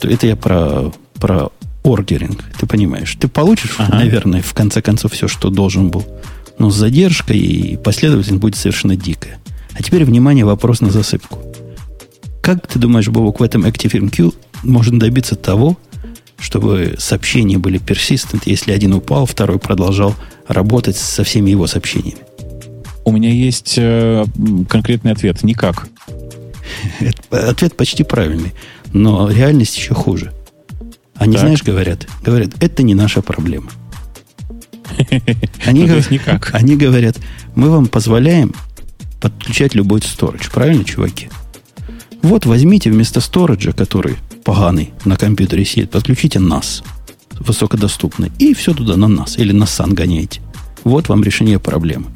Это 0.01 0.25
я 0.25 0.37
про, 0.37 0.93
про 1.15 1.51
ордеринг, 1.83 2.45
ты 2.57 2.65
понимаешь. 2.65 3.17
Ты 3.19 3.27
получишь, 3.27 3.75
ага. 3.77 3.97
наверное, 3.97 4.41
в 4.41 4.53
конце 4.53 4.81
концов 4.81 5.11
все, 5.11 5.27
что 5.27 5.49
должен 5.49 5.89
был. 5.89 6.05
Но 6.59 6.69
с 6.69 6.75
задержкой 6.75 7.39
и 7.39 7.77
последовательность 7.77 8.41
будет 8.41 8.55
совершенно 8.55 8.95
дикая. 8.95 9.39
А 9.73 9.81
теперь, 9.81 10.03
внимание, 10.03 10.45
вопрос 10.45 10.81
на 10.81 10.91
засыпку. 10.91 11.39
Как 12.41 12.67
ты 12.67 12.79
думаешь, 12.79 13.07
Бобок, 13.07 13.39
в 13.39 13.43
этом 13.43 13.65
ActiveMQ 13.65 14.33
можно 14.63 14.99
добиться 14.99 15.35
того, 15.35 15.77
чтобы 16.37 16.95
сообщения 16.97 17.57
были 17.57 17.79
persistent, 17.79 18.43
если 18.45 18.71
один 18.71 18.93
упал, 18.93 19.25
второй 19.25 19.59
продолжал 19.59 20.15
работать 20.47 20.97
со 20.97 21.23
всеми 21.23 21.51
его 21.51 21.67
сообщениями? 21.67 22.19
У 23.05 23.11
меня 23.11 23.31
есть 23.31 23.75
э, 23.77 24.25
конкретный 24.69 25.11
ответ. 25.11 25.43
Никак. 25.43 25.87
Ответ 27.31 27.75
почти 27.75 28.03
правильный. 28.03 28.53
Но 28.93 29.29
реальность 29.29 29.77
еще 29.77 29.93
хуже. 29.93 30.33
Они, 31.15 31.33
так. 31.33 31.41
знаешь, 31.41 31.63
говорят, 31.63 32.07
говорят, 32.23 32.51
это 32.59 32.83
не 32.83 32.95
наша 32.95 33.21
проблема. 33.21 33.71
Они, 35.65 35.85
говорят, 35.85 36.11
никак. 36.11 36.49
они 36.53 36.75
говорят, 36.75 37.17
мы 37.55 37.69
вам 37.69 37.87
позволяем 37.87 38.53
подключать 39.21 39.75
любой 39.75 40.01
сторож. 40.01 40.49
Правильно, 40.51 40.83
чуваки? 40.83 41.29
Вот 42.21 42.45
возьмите 42.45 42.91
вместо 42.91 43.21
сториджа, 43.21 43.71
который 43.71 44.17
поганый 44.43 44.93
на 45.05 45.15
компьютере 45.15 45.65
сидит, 45.65 45.91
подключите 45.91 46.39
нас 46.39 46.83
высокодоступный, 47.39 48.31
и 48.39 48.53
все 48.53 48.73
туда 48.73 48.97
на 48.97 49.07
нас, 49.07 49.37
или 49.37 49.53
на 49.53 49.65
сан 49.65 49.93
гоняйте. 49.93 50.41
Вот 50.83 51.07
вам 51.07 51.23
решение 51.23 51.59
проблемы. 51.59 52.07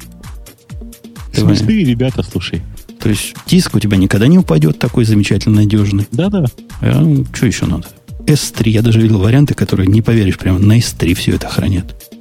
Смешные 1.32 1.84
ребята, 1.84 2.22
слушай. 2.22 2.62
То 3.00 3.08
есть 3.08 3.34
диск 3.46 3.74
у 3.74 3.80
тебя 3.80 3.96
никогда 3.96 4.26
не 4.26 4.38
упадет, 4.38 4.78
такой 4.78 5.04
замечательно 5.04 5.56
надежный. 5.56 6.06
Да-да. 6.12 6.46
А, 6.80 7.00
ну, 7.00 7.24
что 7.32 7.46
еще 7.46 7.66
надо? 7.66 7.86
S3, 8.26 8.68
я 8.70 8.82
даже 8.82 9.00
видел 9.00 9.18
варианты, 9.18 9.54
которые, 9.54 9.86
не 9.86 10.00
поверишь, 10.00 10.38
прямо 10.38 10.58
на 10.58 10.78
S3 10.78 11.14
все 11.14 11.32
это 11.32 11.48
хранят. 11.48 12.13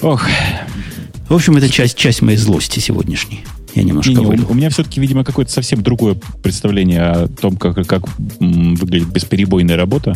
Ох. 0.00 0.26
В 1.28 1.34
общем, 1.34 1.56
это 1.56 1.68
часть, 1.68 1.96
часть 1.96 2.22
моей 2.22 2.38
злости 2.38 2.80
сегодняшней. 2.80 3.44
Я 3.74 3.82
немножко 3.82 4.12
не, 4.12 4.16
не, 4.16 4.42
у, 4.42 4.50
у 4.50 4.54
меня 4.54 4.70
все-таки, 4.70 5.00
видимо, 5.00 5.24
какое-то 5.24 5.50
совсем 5.50 5.82
другое 5.82 6.16
представление 6.42 7.02
о 7.02 7.28
том, 7.28 7.56
как, 7.56 7.86
как 7.86 8.04
выглядит 8.38 9.08
бесперебойная 9.08 9.76
работа. 9.76 10.14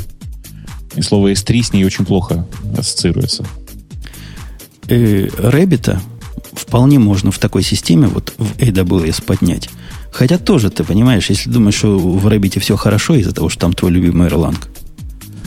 И 0.94 1.02
слово 1.02 1.32
S3 1.32 1.62
с 1.62 1.72
ней 1.72 1.84
очень 1.84 2.04
плохо 2.04 2.46
ассоциируется. 2.76 3.44
Э, 4.88 5.28
Рэббита 5.38 6.00
вполне 6.52 6.98
можно 6.98 7.30
в 7.30 7.38
такой 7.38 7.62
системе 7.62 8.06
вот 8.06 8.32
в 8.38 8.56
AWS 8.58 9.24
поднять. 9.24 9.68
Хотя 10.10 10.38
тоже, 10.38 10.70
ты 10.70 10.84
понимаешь, 10.84 11.28
если 11.28 11.50
думаешь, 11.50 11.76
что 11.76 11.98
в 11.98 12.26
Рэббите 12.26 12.60
все 12.60 12.76
хорошо 12.76 13.14
из-за 13.16 13.32
того, 13.32 13.48
что 13.48 13.60
там 13.60 13.72
твой 13.72 13.90
любимый 13.90 14.28
Erlang. 14.28 14.56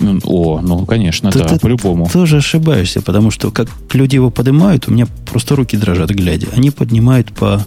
Ну, 0.02 0.20
о, 0.24 0.62
ну, 0.62 0.86
конечно, 0.86 1.32
то 1.32 1.40
да, 1.40 1.58
по-любому. 1.60 2.08
Ты 2.08 2.14
тоже 2.14 2.38
ошибаешься, 2.38 3.02
потому 3.02 3.32
что 3.32 3.52
как 3.52 3.68
люди 3.94 4.16
его 4.16 4.32
поднимают, 4.32 4.88
у 4.88 4.92
меня 4.92 5.08
просто 5.30 5.56
руки 5.56 5.78
дрожат, 5.78 6.10
глядя. 6.10 6.48
Они 6.56 6.72
поднимают 6.72 7.32
по 7.34 7.66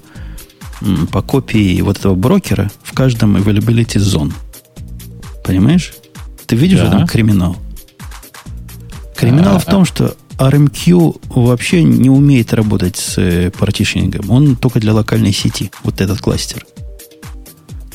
по 1.10 1.22
копии 1.22 1.80
вот 1.80 1.98
этого 1.98 2.14
брокера 2.14 2.70
в 2.82 2.92
каждом 2.92 3.36
availability 3.36 3.98
zone. 3.98 4.32
Понимаешь? 5.44 5.94
Ты 6.46 6.56
видишь 6.56 6.80
да. 6.80 6.88
этом 6.88 7.06
криминал? 7.06 7.56
Криминал 9.16 9.56
а, 9.56 9.58
в 9.58 9.64
том, 9.64 9.84
что 9.84 10.16
RMQ 10.36 11.20
вообще 11.34 11.82
не 11.84 12.10
умеет 12.10 12.52
работать 12.52 12.96
с 12.96 13.18
э, 13.18 13.50
партишингом. 13.50 14.30
Он 14.30 14.56
только 14.56 14.80
для 14.80 14.92
локальной 14.92 15.32
сети, 15.32 15.70
вот 15.84 16.00
этот 16.00 16.20
кластер. 16.20 16.66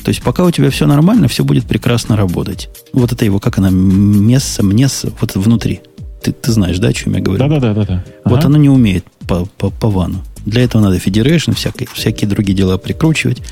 То 0.04 0.10
есть 0.10 0.22
пока 0.22 0.44
у 0.44 0.50
тебя 0.50 0.70
все 0.70 0.86
нормально, 0.86 1.28
все 1.28 1.44
будет 1.44 1.66
прекрасно 1.66 2.16
работать. 2.16 2.68
Вот 2.92 3.12
это 3.12 3.24
его, 3.24 3.38
как 3.38 3.58
она, 3.58 3.70
место, 3.70 4.64
мнесса, 4.64 5.12
вот 5.20 5.34
внутри. 5.34 5.80
Ты, 6.22 6.32
ты 6.32 6.52
знаешь, 6.52 6.78
да, 6.78 6.88
о 6.88 6.92
чем 6.92 7.14
я 7.14 7.20
говорю? 7.20 7.48
Да-да-да. 7.48 7.84
да. 7.84 8.04
Вот 8.24 8.40
ага. 8.40 8.46
оно 8.46 8.58
не 8.58 8.68
умеет 8.68 9.04
по, 9.26 9.46
по, 9.46 9.70
по 9.70 9.88
вану. 9.88 10.22
Для 10.44 10.62
этого 10.62 10.82
надо 10.82 10.96
Federation, 10.96 11.54
всякие, 11.54 11.88
всякие 11.92 12.28
другие 12.28 12.56
дела 12.56 12.78
прикручивать. 12.78 13.42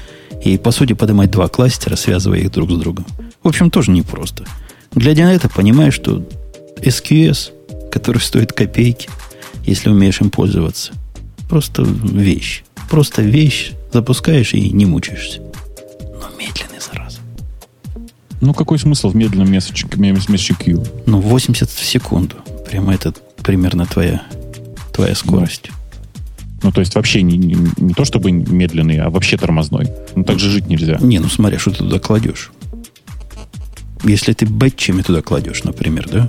И, 0.44 0.57
по 0.59 0.70
сути, 0.70 0.92
поднимать 0.92 1.30
два 1.30 1.49
кластера, 1.49 1.96
связывая 1.96 2.40
их 2.40 2.53
друг 2.53 2.70
с 2.70 2.76
другом. 2.76 3.07
В 3.42 3.49
общем, 3.49 3.70
тоже 3.70 3.90
непросто. 3.90 4.44
Глядя 4.94 5.24
на 5.24 5.34
это, 5.34 5.49
понимаешь, 5.49 5.94
что 5.94 6.22
SQS 6.82 7.53
который 7.90 8.18
стоит 8.18 8.53
копейки, 8.53 9.09
если 9.64 9.90
умеешь 9.90 10.20
им 10.20 10.30
пользоваться. 10.30 10.92
Просто 11.49 11.82
вещь. 11.82 12.62
Просто 12.90 13.22
вещь. 13.22 13.72
Запускаешь 13.92 14.55
и 14.55 14.70
не 14.70 14.86
мучаешься. 14.86 15.40
Но 16.20 16.28
медленный, 16.36 16.80
зараза. 16.80 17.20
Ну, 18.40 18.54
какой 18.54 18.78
смысл 18.78 19.10
в 19.10 19.16
медленном 19.16 19.50
месячке 19.50 20.54
Q? 20.54 20.84
Ну, 21.06 21.20
80 21.20 21.68
в 21.68 21.84
секунду. 21.84 22.36
Прямо 22.66 22.94
это 22.94 23.12
примерно 23.42 23.86
твоя, 23.86 24.22
твоя 24.92 25.14
скорость. 25.14 25.70
Ну, 26.62 26.72
то 26.72 26.80
есть 26.80 26.94
вообще 26.94 27.22
не, 27.22 27.36
не, 27.38 27.56
не 27.76 27.94
то 27.94 28.04
чтобы 28.04 28.32
медленный, 28.32 28.98
а 28.98 29.10
вообще 29.10 29.36
тормозной. 29.36 29.88
Ну, 30.14 30.24
так 30.24 30.38
же 30.38 30.50
жить 30.50 30.66
нельзя. 30.66 30.98
Не, 31.00 31.18
ну 31.18 31.28
смотри, 31.28 31.58
что 31.58 31.70
ты 31.70 31.78
туда 31.78 31.98
кладешь. 31.98 32.50
Если 34.04 34.32
ты 34.32 34.46
бэтчами 34.46 35.02
туда 35.02 35.22
кладешь, 35.22 35.64
например, 35.64 36.08
да? 36.08 36.28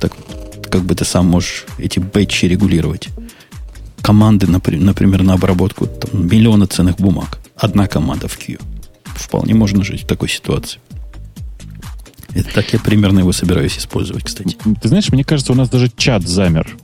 Так 0.00 0.12
как 0.70 0.82
бы 0.82 0.94
ты 0.94 1.04
сам 1.04 1.26
можешь 1.26 1.66
эти 1.78 1.98
бэтчи 1.98 2.46
регулировать. 2.46 3.08
Команды, 4.02 4.46
например, 4.46 5.22
на 5.22 5.34
обработку 5.34 5.86
там, 5.86 6.26
миллиона 6.26 6.66
ценных 6.66 6.96
бумаг. 6.96 7.38
Одна 7.56 7.86
команда 7.86 8.28
в 8.28 8.36
Q. 8.36 8.58
Вполне 9.14 9.54
можно 9.54 9.82
жить 9.84 10.02
в 10.02 10.06
такой 10.06 10.28
ситуации. 10.28 10.80
Это 12.34 12.52
так 12.52 12.72
я 12.72 12.80
примерно 12.80 13.20
его 13.20 13.32
собираюсь 13.32 13.78
использовать, 13.78 14.24
кстати. 14.24 14.56
Ты 14.82 14.88
знаешь, 14.88 15.10
мне 15.10 15.24
кажется, 15.24 15.52
у 15.52 15.56
нас 15.56 15.68
даже 15.68 15.90
чат 15.96 16.26
замер. 16.26 16.76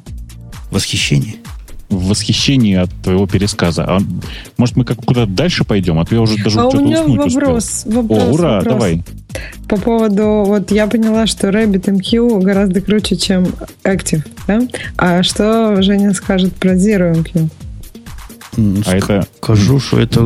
Восхищение? 0.71 1.37
в 1.91 2.09
восхищении 2.09 2.77
от 2.77 2.91
твоего 3.03 3.27
пересказа. 3.27 3.85
А, 3.85 3.99
может, 4.57 4.77
мы 4.77 4.85
как 4.85 4.99
куда-то 4.99 5.31
дальше 5.31 5.65
пойдем? 5.65 5.99
А 5.99 6.05
то 6.05 6.15
я 6.15 6.21
уже 6.21 6.37
даже 6.37 6.61
а 6.61 6.63
что-то 6.63 6.79
у 6.79 6.87
меня 6.87 7.03
уснуть 7.03 7.35
вопрос, 7.35 7.65
успел. 7.65 8.03
вопрос. 8.03 8.23
О, 8.23 8.31
ура, 8.31 8.55
вопрос. 8.59 8.73
давай. 8.73 9.03
По 9.69 9.77
поводу, 9.77 10.45
вот 10.47 10.71
я 10.71 10.87
поняла, 10.87 11.27
что 11.27 11.49
RabbitMQ 11.49 12.43
гораздо 12.43 12.81
круче, 12.81 13.17
чем 13.17 13.49
Active, 13.83 14.25
да? 14.47 14.63
А 14.97 15.23
что 15.23 15.83
Женя 15.83 16.15
скажет 16.15 16.55
про 16.55 16.75
ZeroMQ? 16.75 17.51
А 18.87 18.97
это... 18.97 19.27
Скажу, 19.39 19.81
что 19.81 19.99
это 19.99 20.23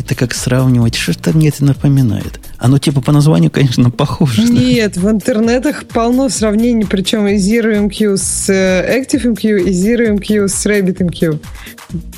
это 0.00 0.14
как 0.14 0.34
сравнивать, 0.34 0.94
что-то 0.94 1.36
мне 1.36 1.48
это 1.48 1.64
напоминает. 1.64 2.40
Оно 2.58 2.78
типа 2.78 3.00
по 3.00 3.12
названию, 3.12 3.50
конечно, 3.50 3.90
похоже. 3.90 4.42
Нет, 4.42 4.96
в 4.96 5.08
интернетах 5.08 5.84
полно 5.86 6.28
сравнений, 6.28 6.86
причем 6.88 7.26
и 7.26 7.36
ZeroMQ 7.36 8.16
с 8.16 8.48
э, 8.48 9.00
ActiveMQ, 9.00 9.60
и 9.62 9.70
ZeroMQ 9.70 10.48
с 10.48 10.66
RabbitMQ. 10.66 11.38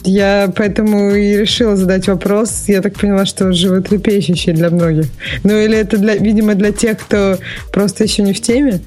Я 0.04 0.52
поэтому 0.54 1.10
и 1.10 1.36
решила 1.36 1.76
задать 1.76 2.06
вопрос. 2.08 2.64
Я 2.68 2.82
так 2.82 2.98
поняла, 2.98 3.26
что 3.26 3.52
животрепещущий 3.52 4.52
для 4.52 4.70
многих. 4.70 5.06
Ну 5.44 5.56
или 5.56 5.76
это, 5.76 5.98
для, 5.98 6.16
видимо, 6.16 6.54
для 6.54 6.72
тех, 6.72 6.98
кто 6.98 7.38
просто 7.72 8.04
еще 8.04 8.22
не 8.22 8.32
в 8.32 8.40
теме? 8.40 8.80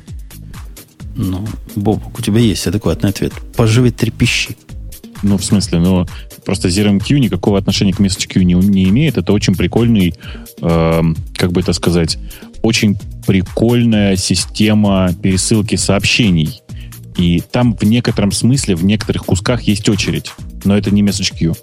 Ну, 1.15 1.47
Бобок, 1.75 2.19
у 2.19 2.21
тебя 2.21 2.39
есть 2.39 2.67
адекватный 2.67 3.09
ответ. 3.09 3.33
Поживет 3.55 3.95
трепещи. 3.95 4.57
Ну, 5.23 5.37
в 5.37 5.45
смысле, 5.45 5.79
ну, 5.79 6.05
просто 6.45 6.67
ZRMQ 6.67 7.19
никакого 7.19 7.57
отношения 7.57 7.93
к 7.93 7.99
MessageQ 7.99 8.43
не, 8.43 8.53
не 8.53 8.85
имеет. 8.85 9.17
Это 9.17 9.33
очень 9.33 9.55
прикольный, 9.55 10.13
э, 10.61 11.01
как 11.37 11.51
бы 11.51 11.61
это 11.61 11.73
сказать, 11.73 12.17
очень 12.61 12.97
прикольная 13.25 14.15
система 14.15 15.11
пересылки 15.21 15.75
сообщений. 15.75 16.61
И 17.17 17.41
там 17.51 17.75
в 17.75 17.83
некотором 17.83 18.31
смысле, 18.31 18.75
в 18.75 18.83
некоторых 18.83 19.25
кусках 19.25 19.63
есть 19.63 19.87
очередь. 19.89 20.31
Но 20.63 20.77
это 20.77 20.91
не 20.91 21.01
MessageQ. 21.01 21.55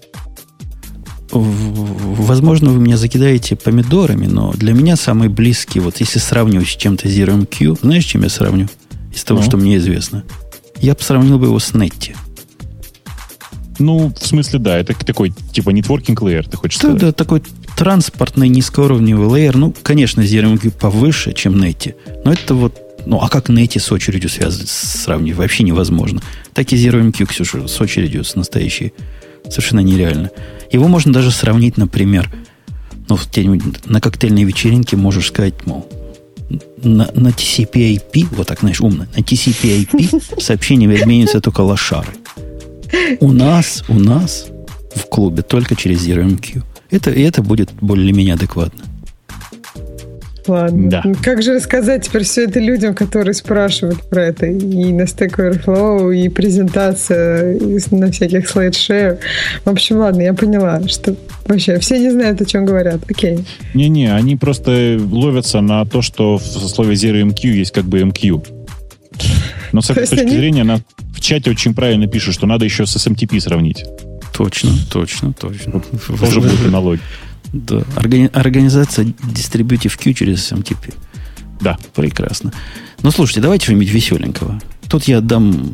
Возможно, 1.33 2.71
вы 2.71 2.81
меня 2.81 2.99
закидаете 2.99 3.57
помидорами, 3.57 4.27
но 4.27 4.53
для 4.53 4.75
меня 4.75 4.97
самый 4.97 5.29
близкий, 5.29 5.81
вот 5.81 5.99
если 5.99 6.19
сравнивать 6.19 6.69
с 6.69 6.77
чем-то 6.77 7.09
ZRMQ, 7.09 7.79
знаешь, 7.81 8.05
чем 8.05 8.23
я 8.23 8.29
сравню? 8.29 8.69
Из 9.15 9.25
того, 9.25 9.41
ну? 9.41 9.47
что 9.47 9.57
мне 9.57 9.77
известно. 9.77 10.25
Я 10.81 10.95
бы 10.95 11.03
сравнил 11.03 11.39
бы 11.39 11.47
его 11.47 11.59
с 11.59 11.73
Netty. 11.73 12.15
Ну, 13.83 14.13
в 14.19 14.27
смысле, 14.27 14.59
да, 14.61 14.79
это 14.79 14.95
такой, 15.05 15.33
типа, 15.53 15.71
networking 15.71 16.15
layer, 16.15 16.49
ты 16.49 16.57
хочешь 16.57 16.79
да, 16.79 16.89
сказать? 16.89 17.01
Да, 17.01 17.13
такой 17.13 17.43
транспортный 17.77 18.49
низкоуровневый 18.49 19.27
лейер. 19.27 19.57
Ну, 19.57 19.75
конечно, 19.83 20.21
ZRMQ 20.21 20.71
повыше, 20.71 21.33
чем 21.33 21.55
Netty. 21.55 21.95
Но 22.25 22.33
это 22.33 22.55
вот, 22.55 22.81
ну, 23.07 23.19
а 23.21 23.29
как 23.29 23.51
Netty 23.51 23.81
с 23.81 23.91
очередью 23.91 24.31
связывать, 24.31 24.69
сравнивать? 24.69 25.39
Вообще 25.39 25.65
невозможно. 25.65 26.23
Так 26.55 26.73
и 26.73 26.77
ZRMQ, 26.77 27.27
Ксюша, 27.27 27.67
с 27.67 27.81
очередью, 27.81 28.25
с 28.25 28.37
настоящей. 28.37 28.93
Совершенно 29.49 29.81
нереально. 29.81 30.31
Его 30.71 30.87
можно 30.87 31.13
даже 31.13 31.33
сравнить, 31.33 31.77
например, 31.77 32.31
ну, 33.09 33.19
на 33.87 34.01
коктейльной 34.01 34.45
вечеринке 34.45 34.97
можешь 34.97 35.29
сказать, 35.29 35.67
мол, 35.67 35.89
на, 36.83 37.11
на 37.15 37.29
TCP-IP, 37.29 38.29
вот 38.33 38.47
так, 38.47 38.61
знаешь, 38.61 38.81
умно, 38.81 39.07
на 39.17 39.21
TCP-IP 39.21 40.41
сообщениями 40.41 41.01
обмениваются 41.01 41.41
только 41.41 41.63
лошары. 41.63 42.09
У 43.21 43.33
нас, 43.33 43.85
у 43.89 43.95
нас 43.95 44.49
в 44.95 45.07
клубе 45.07 45.43
только 45.43 45.77
через 45.77 46.07
ZeroMQ. 46.07 46.63
Это, 46.91 47.11
и 47.11 47.23
это 47.23 47.43
будет 47.43 47.71
более-менее 47.81 48.35
адекватно. 48.35 48.85
Ладно. 50.47 50.91
Да. 50.91 51.03
Как 51.23 51.43
же 51.43 51.55
рассказать 51.55 52.07
теперь 52.07 52.25
все 52.25 52.45
это 52.45 52.59
людям, 52.59 52.95
которые 52.95 53.35
спрашивают 53.35 54.03
про 54.09 54.25
это? 54.25 54.47
И 54.47 54.93
на 54.93 55.03
Stack 55.03 55.37
Overflow, 55.37 56.15
и 56.15 56.29
презентация 56.29 57.59
и 57.59 57.79
на 57.95 58.11
всяких 58.11 58.49
слайд-шею. 58.49 59.19
В 59.65 59.71
общем, 59.71 59.99
ладно, 59.99 60.23
я 60.23 60.35
поняла, 60.35 60.87
что 60.89 61.15
вообще 61.47 61.79
все 61.79 61.99
не 61.99 62.11
знают, 62.11 62.41
о 62.41 62.45
чем 62.45 62.65
говорят. 62.65 63.01
Окей. 63.09 63.45
Не-не, 63.75 64.13
они 64.13 64.37
просто 64.37 65.01
ловятся 65.11 65.61
на 65.61 65.85
то, 65.85 66.03
что 66.03 66.39
в 66.39 66.43
слове 66.43 66.95
Zero 66.95 67.23
MQ 67.23 67.47
есть 67.47 67.73
как 67.73 67.85
бы 67.85 68.01
MQ. 68.01 68.45
Но 69.73 69.81
с 69.81 69.91
этой 69.91 70.07
точки 70.07 70.21
они... 70.21 70.37
зрения 70.37 70.65
на, 70.65 70.81
чате 71.23 71.51
очень 71.51 71.75
правильно 71.75 72.07
пишут, 72.07 72.35
что 72.35 72.47
надо 72.47 72.65
еще 72.65 72.87
с 72.87 72.97
SMTP 72.97 73.41
сравнить. 73.41 73.85
Точно, 74.35 74.71
точно, 74.91 75.33
точно. 75.33 75.81
Тоже 76.21 76.41
будет 76.41 76.67
аналогия. 76.67 77.03
Да. 77.53 77.79
Органи- 77.97 78.31
организация 78.33 79.05
Distributive 79.05 79.97
Q 79.99 80.15
через 80.15 80.53
SMTP. 80.53 80.95
Да. 81.61 81.79
Прекрасно. 81.95 82.53
Ну, 83.03 83.11
слушайте, 83.11 83.41
давайте 83.41 83.65
что-нибудь 83.65 83.91
веселенького. 83.91 84.61
Тут 84.89 85.05
я 85.05 85.21
дам 85.21 85.73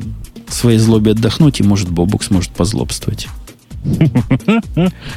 своей 0.48 0.78
злобе 0.78 1.12
отдохнуть, 1.12 1.60
и, 1.60 1.62
может, 1.62 1.88
Бобук 1.90 2.24
сможет 2.24 2.50
позлобствовать. 2.52 3.28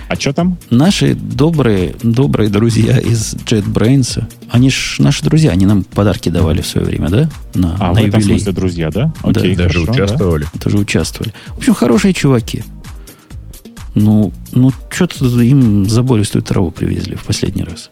А 0.07 0.15
что 0.15 0.33
там? 0.33 0.57
Наши 0.69 1.15
добрые, 1.15 1.95
добрые 2.03 2.49
друзья 2.49 2.99
из 2.99 3.33
JetBrains, 3.33 4.23
они 4.49 4.69
ж 4.69 4.97
наши 4.99 5.23
друзья, 5.23 5.51
они 5.51 5.65
нам 5.65 5.83
подарки 5.83 6.29
давали 6.29 6.61
в 6.61 6.67
свое 6.67 6.85
время, 6.85 7.09
да? 7.09 7.29
На, 7.53 7.75
а, 7.79 7.93
на 7.93 8.01
в 8.01 8.05
этом 8.05 8.21
смысле 8.21 8.51
друзья, 8.51 8.89
да? 8.91 9.13
Окей, 9.23 9.55
да, 9.55 9.63
даже 9.63 9.81
участвовали. 9.81 10.45
Да? 10.53 10.59
Тоже 10.59 10.77
участвовали. 10.77 11.33
В 11.47 11.57
общем, 11.57 11.73
хорошие 11.73 12.13
чуваки. 12.13 12.63
Ну, 13.95 14.31
ну 14.51 14.71
что-то 14.89 15.25
им 15.41 15.89
забористую 15.89 16.43
траву 16.43 16.71
привезли 16.71 17.15
в 17.15 17.23
последний 17.23 17.63
раз. 17.63 17.89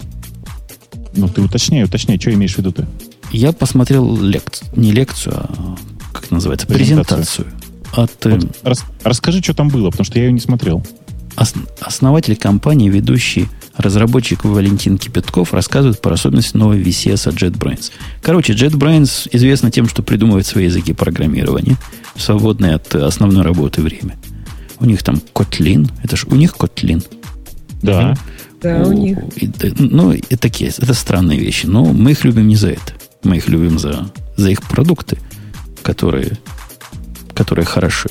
Ну, 1.15 1.27
ты 1.27 1.41
уточняй, 1.41 1.83
уточняй, 1.83 2.19
что 2.19 2.33
имеешь 2.33 2.53
в 2.53 2.57
виду 2.59 2.71
ты? 2.71 2.85
Я 3.31 3.51
посмотрел 3.51 4.19
лекцию, 4.21 4.69
не 4.75 4.91
лекцию, 4.91 5.35
а 5.35 5.75
как 6.13 6.25
это 6.25 6.33
называется, 6.33 6.67
презентацию. 6.67 7.45
презентацию 7.45 7.68
от... 7.93 8.25
Вот, 8.25 8.57
рас, 8.63 8.85
расскажи, 9.03 9.41
что 9.41 9.53
там 9.53 9.69
было, 9.69 9.89
потому 9.89 10.05
что 10.05 10.19
я 10.19 10.25
ее 10.25 10.31
не 10.31 10.39
смотрел. 10.39 10.85
Ос, 11.37 11.53
основатель 11.79 12.35
компании, 12.35 12.89
ведущий 12.89 13.47
разработчик 13.77 14.43
Валентин 14.43 14.97
Кипятков 14.97 15.53
рассказывает 15.53 16.01
про 16.01 16.13
особенности 16.13 16.57
новой 16.57 16.81
VCS 16.81 17.29
от 17.29 17.35
JetBrains. 17.35 17.91
Короче, 18.21 18.53
JetBrains 18.53 19.29
известна 19.31 19.71
тем, 19.71 19.87
что 19.87 20.03
придумывает 20.03 20.45
свои 20.45 20.65
языки 20.65 20.93
программирования 20.93 21.77
в 22.15 22.21
свободное 22.21 22.75
от 22.75 22.93
основной 22.93 23.43
работы 23.43 23.81
время. 23.81 24.17
У 24.79 24.85
них 24.85 25.01
там 25.03 25.21
Kotlin. 25.33 25.89
Это 26.03 26.17
ж 26.17 26.25
у 26.25 26.35
них 26.35 26.55
Kotlin. 26.57 27.05
Да. 27.81 28.15
Да, 28.61 28.83
у, 28.83 28.89
у 28.89 28.91
них. 28.91 29.17
И, 29.37 29.49
ну, 29.77 30.11
и 30.11 30.35
такие, 30.35 30.71
это 30.77 30.93
странные 30.93 31.39
вещи. 31.39 31.65
Но 31.65 31.85
мы 31.85 32.11
их 32.11 32.25
любим 32.25 32.47
не 32.47 32.57
за 32.57 32.71
это. 32.71 32.93
Мы 33.23 33.37
их 33.37 33.47
любим 33.47 33.79
за, 33.79 34.11
за 34.35 34.49
их 34.49 34.61
продукты, 34.63 35.17
которые 35.81 36.37
которые 37.39 37.63
хороши. 37.65 38.09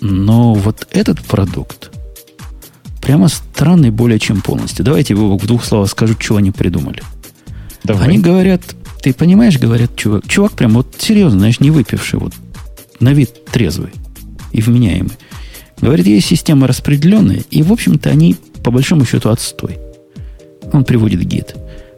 Но 0.00 0.52
вот 0.54 0.88
этот 0.90 1.20
продукт 1.20 1.92
прямо 3.00 3.28
странный 3.28 3.90
более 3.90 4.18
чем 4.18 4.40
полностью. 4.40 4.84
Давайте 4.84 5.14
в 5.14 5.46
двух 5.46 5.64
словах 5.64 5.88
скажу, 5.88 6.16
что 6.18 6.36
они 6.36 6.50
придумали. 6.50 7.04
Давай. 7.84 8.08
Они 8.08 8.18
говорят, 8.18 8.62
ты 9.00 9.14
понимаешь, 9.14 9.60
говорят, 9.60 9.94
чувак, 9.94 10.26
чувак 10.26 10.52
прям 10.54 10.72
вот 10.72 10.96
серьезно, 10.98 11.38
знаешь, 11.38 11.60
не 11.60 11.70
выпивший, 11.70 12.18
вот 12.18 12.34
на 12.98 13.12
вид 13.12 13.44
трезвый 13.46 13.90
и 14.50 14.60
вменяемый. 14.60 15.16
Говорит, 15.80 16.06
есть 16.06 16.26
система 16.26 16.66
распределенная, 16.66 17.44
и, 17.48 17.62
в 17.62 17.72
общем-то, 17.72 18.10
они 18.10 18.34
по 18.64 18.72
большому 18.72 19.04
счету 19.04 19.30
отстой. 19.30 19.78
Он 20.72 20.84
приводит 20.84 21.22
гид. 21.22 21.54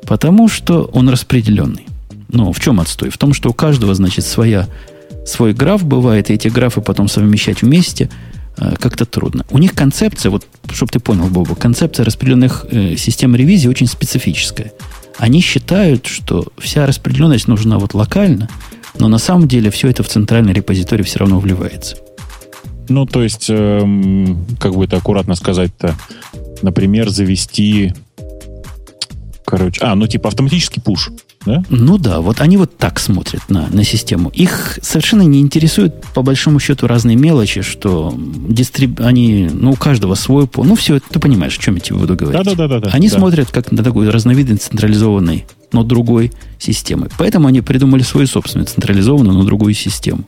Потому 0.06 0.48
что 0.48 0.84
он 0.92 1.08
распределенный. 1.08 1.86
Ну, 2.28 2.52
в 2.52 2.60
чем 2.60 2.80
отстой? 2.80 3.08
В 3.08 3.16
том, 3.16 3.32
что 3.32 3.48
у 3.48 3.54
каждого, 3.54 3.94
значит, 3.94 4.26
своя, 4.26 4.68
свой 5.26 5.52
граф 5.52 5.84
бывает, 5.84 6.30
и 6.30 6.34
эти 6.34 6.48
графы 6.48 6.80
потом 6.80 7.08
совмещать 7.08 7.62
вместе 7.62 8.10
э, 8.56 8.74
как-то 8.78 9.06
трудно. 9.06 9.44
У 9.50 9.58
них 9.58 9.74
концепция, 9.74 10.30
вот, 10.30 10.46
чтобы 10.72 10.92
ты 10.92 11.00
понял, 11.00 11.26
Боба, 11.28 11.54
концепция 11.54 12.04
распределенных 12.04 12.66
э, 12.70 12.96
систем 12.96 13.36
ревизии 13.36 13.68
очень 13.68 13.86
специфическая. 13.86 14.72
Они 15.18 15.40
считают, 15.40 16.06
что 16.06 16.46
вся 16.58 16.86
распределенность 16.86 17.48
нужна 17.48 17.78
вот 17.78 17.94
локально, 17.94 18.48
но 18.98 19.08
на 19.08 19.18
самом 19.18 19.48
деле 19.48 19.70
все 19.70 19.88
это 19.88 20.02
в 20.02 20.08
центральный 20.08 20.52
репозиторий 20.52 21.04
все 21.04 21.18
равно 21.18 21.38
вливается. 21.38 21.96
Ну, 22.88 23.06
то 23.06 23.22
есть, 23.22 23.46
эм, 23.48 24.46
как 24.58 24.74
бы 24.74 24.84
это 24.84 24.96
аккуратно 24.96 25.36
сказать-то, 25.36 25.94
например, 26.62 27.08
завести, 27.08 27.94
короче, 29.44 29.80
а, 29.82 29.94
ну 29.94 30.06
типа 30.08 30.28
автоматический 30.28 30.80
пуш, 30.80 31.10
да? 31.46 31.64
Ну 31.70 31.96
да, 31.96 32.20
вот 32.20 32.40
они 32.40 32.58
вот 32.58 32.76
так 32.76 33.00
смотрят 33.00 33.48
на, 33.48 33.66
на 33.68 33.82
систему. 33.82 34.30
Их 34.30 34.78
совершенно 34.82 35.22
не 35.22 35.40
интересуют, 35.40 36.04
по 36.14 36.22
большому 36.22 36.60
счету, 36.60 36.86
разные 36.86 37.16
мелочи, 37.16 37.62
что 37.62 38.14
дистриб... 38.16 39.00
они, 39.00 39.48
ну, 39.50 39.72
у 39.72 39.76
каждого 39.76 40.14
свой 40.14 40.46
пол. 40.46 40.64
Ну, 40.64 40.74
все, 40.74 41.00
ты 41.00 41.18
понимаешь, 41.18 41.56
о 41.56 41.62
чем 41.62 41.76
я 41.76 41.80
тебе 41.80 41.96
буду 41.96 42.14
говорить. 42.14 42.44
Да-да-да. 42.44 42.90
Они 42.92 43.08
да. 43.08 43.16
смотрят 43.16 43.50
как 43.50 43.72
на 43.72 43.82
такой 43.82 44.10
разновидность 44.10 44.64
централизованной, 44.64 45.46
но 45.72 45.82
другой 45.82 46.30
системы. 46.58 47.08
Поэтому 47.16 47.48
они 47.48 47.62
придумали 47.62 48.02
свою 48.02 48.26
собственную 48.26 48.66
централизованную, 48.66 49.34
но 49.34 49.44
другую 49.44 49.72
систему, 49.72 50.24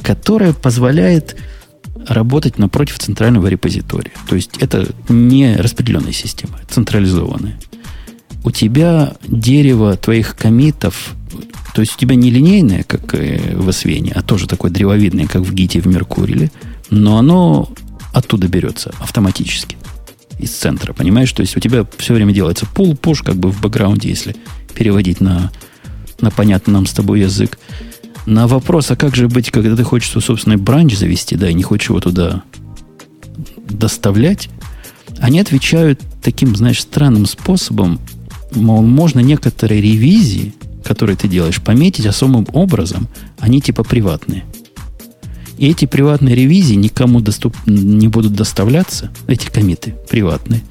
которая 0.00 0.52
позволяет 0.52 1.36
работать 2.06 2.58
напротив 2.58 2.98
центрального 2.98 3.48
репозитория. 3.48 4.12
То 4.28 4.36
есть 4.36 4.50
это 4.60 4.86
не 5.08 5.56
распределенная 5.56 6.12
система, 6.12 6.60
централизованная. 6.68 7.58
У 8.44 8.50
тебя 8.50 9.14
дерево 9.26 9.96
твоих 9.96 10.36
комитов, 10.36 11.14
то 11.74 11.80
есть 11.80 11.96
у 11.96 11.98
тебя 11.98 12.14
не 12.14 12.30
линейное, 12.30 12.84
как 12.84 13.14
в 13.14 13.68
Освене, 13.68 14.12
а 14.14 14.22
тоже 14.22 14.46
такое 14.46 14.70
древовидное, 14.70 15.26
как 15.26 15.42
в 15.42 15.52
Гите 15.52 15.80
в 15.80 15.86
Меркуриле, 15.86 16.52
но 16.90 17.18
оно 17.18 17.70
оттуда 18.12 18.46
берется 18.46 18.94
автоматически 19.00 19.76
из 20.38 20.50
центра, 20.50 20.92
понимаешь? 20.92 21.32
То 21.32 21.40
есть 21.40 21.56
у 21.56 21.60
тебя 21.60 21.86
все 21.96 22.14
время 22.14 22.32
делается 22.32 22.66
пул, 22.66 22.96
пуш, 22.96 23.22
как 23.22 23.36
бы 23.36 23.50
в 23.50 23.60
бэкграунде, 23.60 24.08
если 24.08 24.36
переводить 24.74 25.20
на, 25.20 25.50
на 26.20 26.30
понятный 26.30 26.74
нам 26.74 26.86
с 26.86 26.92
тобой 26.92 27.20
язык. 27.20 27.58
На 28.26 28.46
вопрос, 28.46 28.90
а 28.90 28.96
как 28.96 29.14
же 29.14 29.28
быть, 29.28 29.50
когда 29.50 29.76
ты 29.76 29.84
хочешь 29.84 30.10
свой 30.10 30.22
собственный 30.22 30.56
бранч 30.56 30.96
завести, 30.96 31.36
да, 31.36 31.48
и 31.48 31.54
не 31.54 31.62
хочешь 31.62 31.90
его 31.90 32.00
туда 32.00 32.42
доставлять, 33.68 34.48
они 35.18 35.40
отвечают 35.40 36.00
таким, 36.22 36.56
знаешь, 36.56 36.80
странным 36.80 37.26
способом, 37.26 38.00
мол, 38.54 38.82
можно 38.82 39.20
некоторые 39.20 39.80
ревизии, 39.80 40.54
которые 40.84 41.16
ты 41.16 41.28
делаешь, 41.28 41.60
пометить 41.60 42.06
особым 42.06 42.46
образом, 42.52 43.08
они 43.38 43.60
типа 43.60 43.84
приватные. 43.84 44.44
И 45.58 45.68
эти 45.68 45.84
приватные 45.86 46.34
ревизии 46.34 46.74
никому 46.74 47.20
доступ, 47.20 47.56
не 47.66 48.08
будут 48.08 48.34
доставляться, 48.34 49.10
эти 49.26 49.46
комиты 49.46 49.94
приватные, 50.10 50.62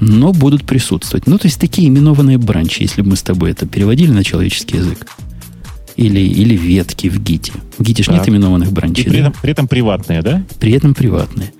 но 0.00 0.32
будут 0.32 0.64
присутствовать. 0.64 1.26
Ну, 1.26 1.38
то 1.38 1.46
есть 1.46 1.60
такие 1.60 1.88
именованные 1.88 2.38
бранчи, 2.38 2.82
если 2.82 3.02
бы 3.02 3.10
мы 3.10 3.16
с 3.16 3.22
тобой 3.22 3.52
это 3.52 3.66
переводили 3.66 4.10
на 4.10 4.24
человеческий 4.24 4.78
язык. 4.78 5.06
Или, 5.94 6.20
или 6.20 6.56
ветки 6.56 7.08
в 7.08 7.22
гите. 7.22 7.52
В 7.76 7.82
гите 7.82 8.02
же 8.02 8.12
нет 8.12 8.26
именованных 8.26 8.72
бранчей. 8.72 9.04
И 9.04 9.08
при, 9.08 9.20
да? 9.20 9.28
этом, 9.28 9.34
при 9.42 9.52
этом 9.52 9.68
приватные, 9.68 10.22
да? 10.22 10.42
При 10.58 10.72
этом 10.72 10.94
приватные. 10.94 11.52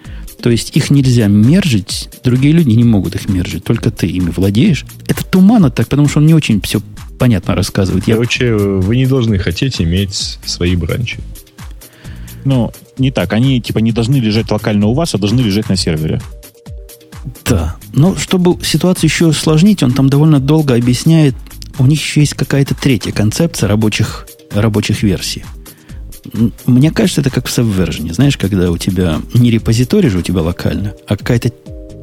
То 0.42 0.50
есть 0.50 0.76
их 0.76 0.90
нельзя 0.90 1.28
мержить, 1.28 2.10
другие 2.24 2.52
люди 2.52 2.70
не 2.70 2.84
могут 2.84 3.14
их 3.14 3.28
мержить, 3.28 3.62
только 3.62 3.90
ты 3.90 4.08
ими 4.08 4.30
владеешь. 4.30 4.84
Это 5.06 5.24
туманно 5.24 5.70
так, 5.70 5.86
потому 5.86 6.08
что 6.08 6.18
он 6.18 6.26
не 6.26 6.34
очень 6.34 6.60
все 6.60 6.80
понятно 7.18 7.54
рассказывает. 7.54 8.08
Я... 8.08 8.14
Короче, 8.14 8.52
вы 8.54 8.96
не 8.96 9.06
должны 9.06 9.38
хотеть 9.38 9.80
иметь 9.80 10.38
свои 10.44 10.74
бранчи. 10.74 11.18
Ну, 12.44 12.72
не 12.98 13.12
так. 13.12 13.32
Они 13.32 13.60
типа 13.60 13.78
не 13.78 13.92
должны 13.92 14.16
лежать 14.16 14.50
локально 14.50 14.88
у 14.88 14.94
вас, 14.94 15.14
а 15.14 15.18
должны 15.18 15.40
лежать 15.40 15.68
на 15.68 15.76
сервере. 15.76 16.20
Да. 17.44 17.76
Но 17.92 18.16
чтобы 18.16 18.62
ситуацию 18.64 19.08
еще 19.08 19.26
усложнить, 19.26 19.84
он 19.84 19.92
там 19.92 20.08
довольно 20.08 20.40
долго 20.40 20.74
объясняет, 20.74 21.36
у 21.78 21.86
них 21.86 22.00
еще 22.00 22.20
есть 22.20 22.34
какая-то 22.34 22.74
третья 22.74 23.12
концепция 23.12 23.68
рабочих, 23.68 24.26
рабочих 24.50 25.04
версий. 25.04 25.44
Мне 26.66 26.90
кажется, 26.90 27.20
это 27.20 27.30
как 27.30 27.48
в 27.48 27.58
Subversion. 27.58 28.12
Знаешь, 28.12 28.36
когда 28.36 28.70
у 28.70 28.78
тебя 28.78 29.20
не 29.34 29.50
репозиторий 29.50 30.08
же 30.08 30.18
у 30.18 30.22
тебя 30.22 30.40
локально, 30.40 30.94
а 31.06 31.16
какая-то, 31.16 31.52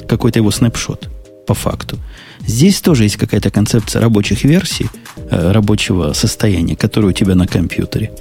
какой-то 0.08 0.40
его 0.40 0.52
снапшот 0.52 1.10
по 1.48 1.54
факту. 1.54 1.98
Здесь 2.46 2.82
тоже 2.82 3.04
есть 3.04 3.18
какая-то 3.18 3.50
концепция 3.50 4.02
рабочих 4.02 4.44
версий, 4.44 4.90
э, 5.30 5.52
рабочего 5.52 6.14
состояния, 6.14 6.76
которое 6.76 7.08
у 7.08 7.12
тебя 7.12 7.36
на 7.36 7.48
компьютере. 7.48 8.12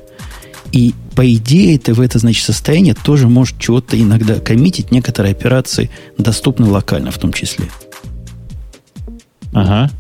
И 0.73 0.95
по 1.15 1.31
идее 1.35 1.79
ты 1.79 1.95
в 1.95 2.01
это, 2.01 2.19
значит, 2.19 2.45
состояние 2.45 2.95
тоже 2.95 3.29
можешь 3.29 3.57
чего-то 3.59 4.01
иногда 4.01 4.39
коммитить. 4.39 4.93
Некоторые 4.93 5.33
операции 5.33 5.91
доступны 6.17 6.67
локально 6.67 7.11
в 7.11 7.19
том 7.19 7.33
числе. 7.33 7.67
Ага 9.53 9.91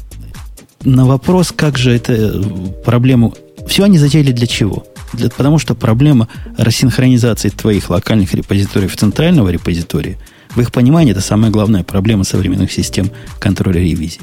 на 0.84 1.06
вопрос, 1.06 1.52
как 1.54 1.78
же 1.78 1.92
это 1.94 2.42
проблему... 2.84 3.34
Все 3.66 3.84
они 3.84 3.98
затеяли 3.98 4.32
для 4.32 4.46
чего? 4.46 4.86
Для, 5.12 5.30
потому 5.30 5.58
что 5.58 5.74
проблема 5.74 6.28
рассинхронизации 6.56 7.48
твоих 7.48 7.90
локальных 7.90 8.34
репозиториев 8.34 8.96
центрального 8.96 9.48
репозитория, 9.48 10.18
в 10.54 10.60
их 10.60 10.72
понимании, 10.72 11.12
это 11.12 11.20
самая 11.20 11.50
главная 11.50 11.84
проблема 11.84 12.24
современных 12.24 12.72
систем 12.72 13.10
контроля 13.38 13.80
ревизии. 13.80 14.20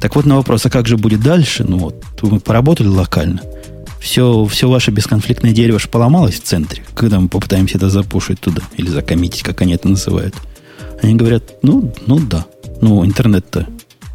Так 0.00 0.16
вот, 0.16 0.26
на 0.26 0.36
вопрос, 0.36 0.66
а 0.66 0.70
как 0.70 0.86
же 0.86 0.96
будет 0.96 1.20
дальше? 1.20 1.64
Ну 1.66 1.78
вот, 1.78 2.04
мы 2.22 2.40
поработали 2.40 2.88
локально. 2.88 3.40
Все, 4.00 4.44
все 4.44 4.68
ваше 4.68 4.90
бесконфликтное 4.90 5.52
дерево 5.52 5.78
же 5.78 5.88
поломалось 5.88 6.34
в 6.34 6.42
центре, 6.42 6.82
когда 6.94 7.18
мы 7.20 7.28
попытаемся 7.28 7.78
это 7.78 7.88
запушить 7.88 8.40
туда, 8.40 8.62
или 8.76 8.88
закоммитить, 8.88 9.42
как 9.42 9.62
они 9.62 9.74
это 9.74 9.88
называют. 9.88 10.34
Они 11.02 11.14
говорят, 11.14 11.54
ну, 11.62 11.92
ну 12.06 12.20
да. 12.20 12.44
Ну, 12.82 13.04
интернет-то 13.06 13.66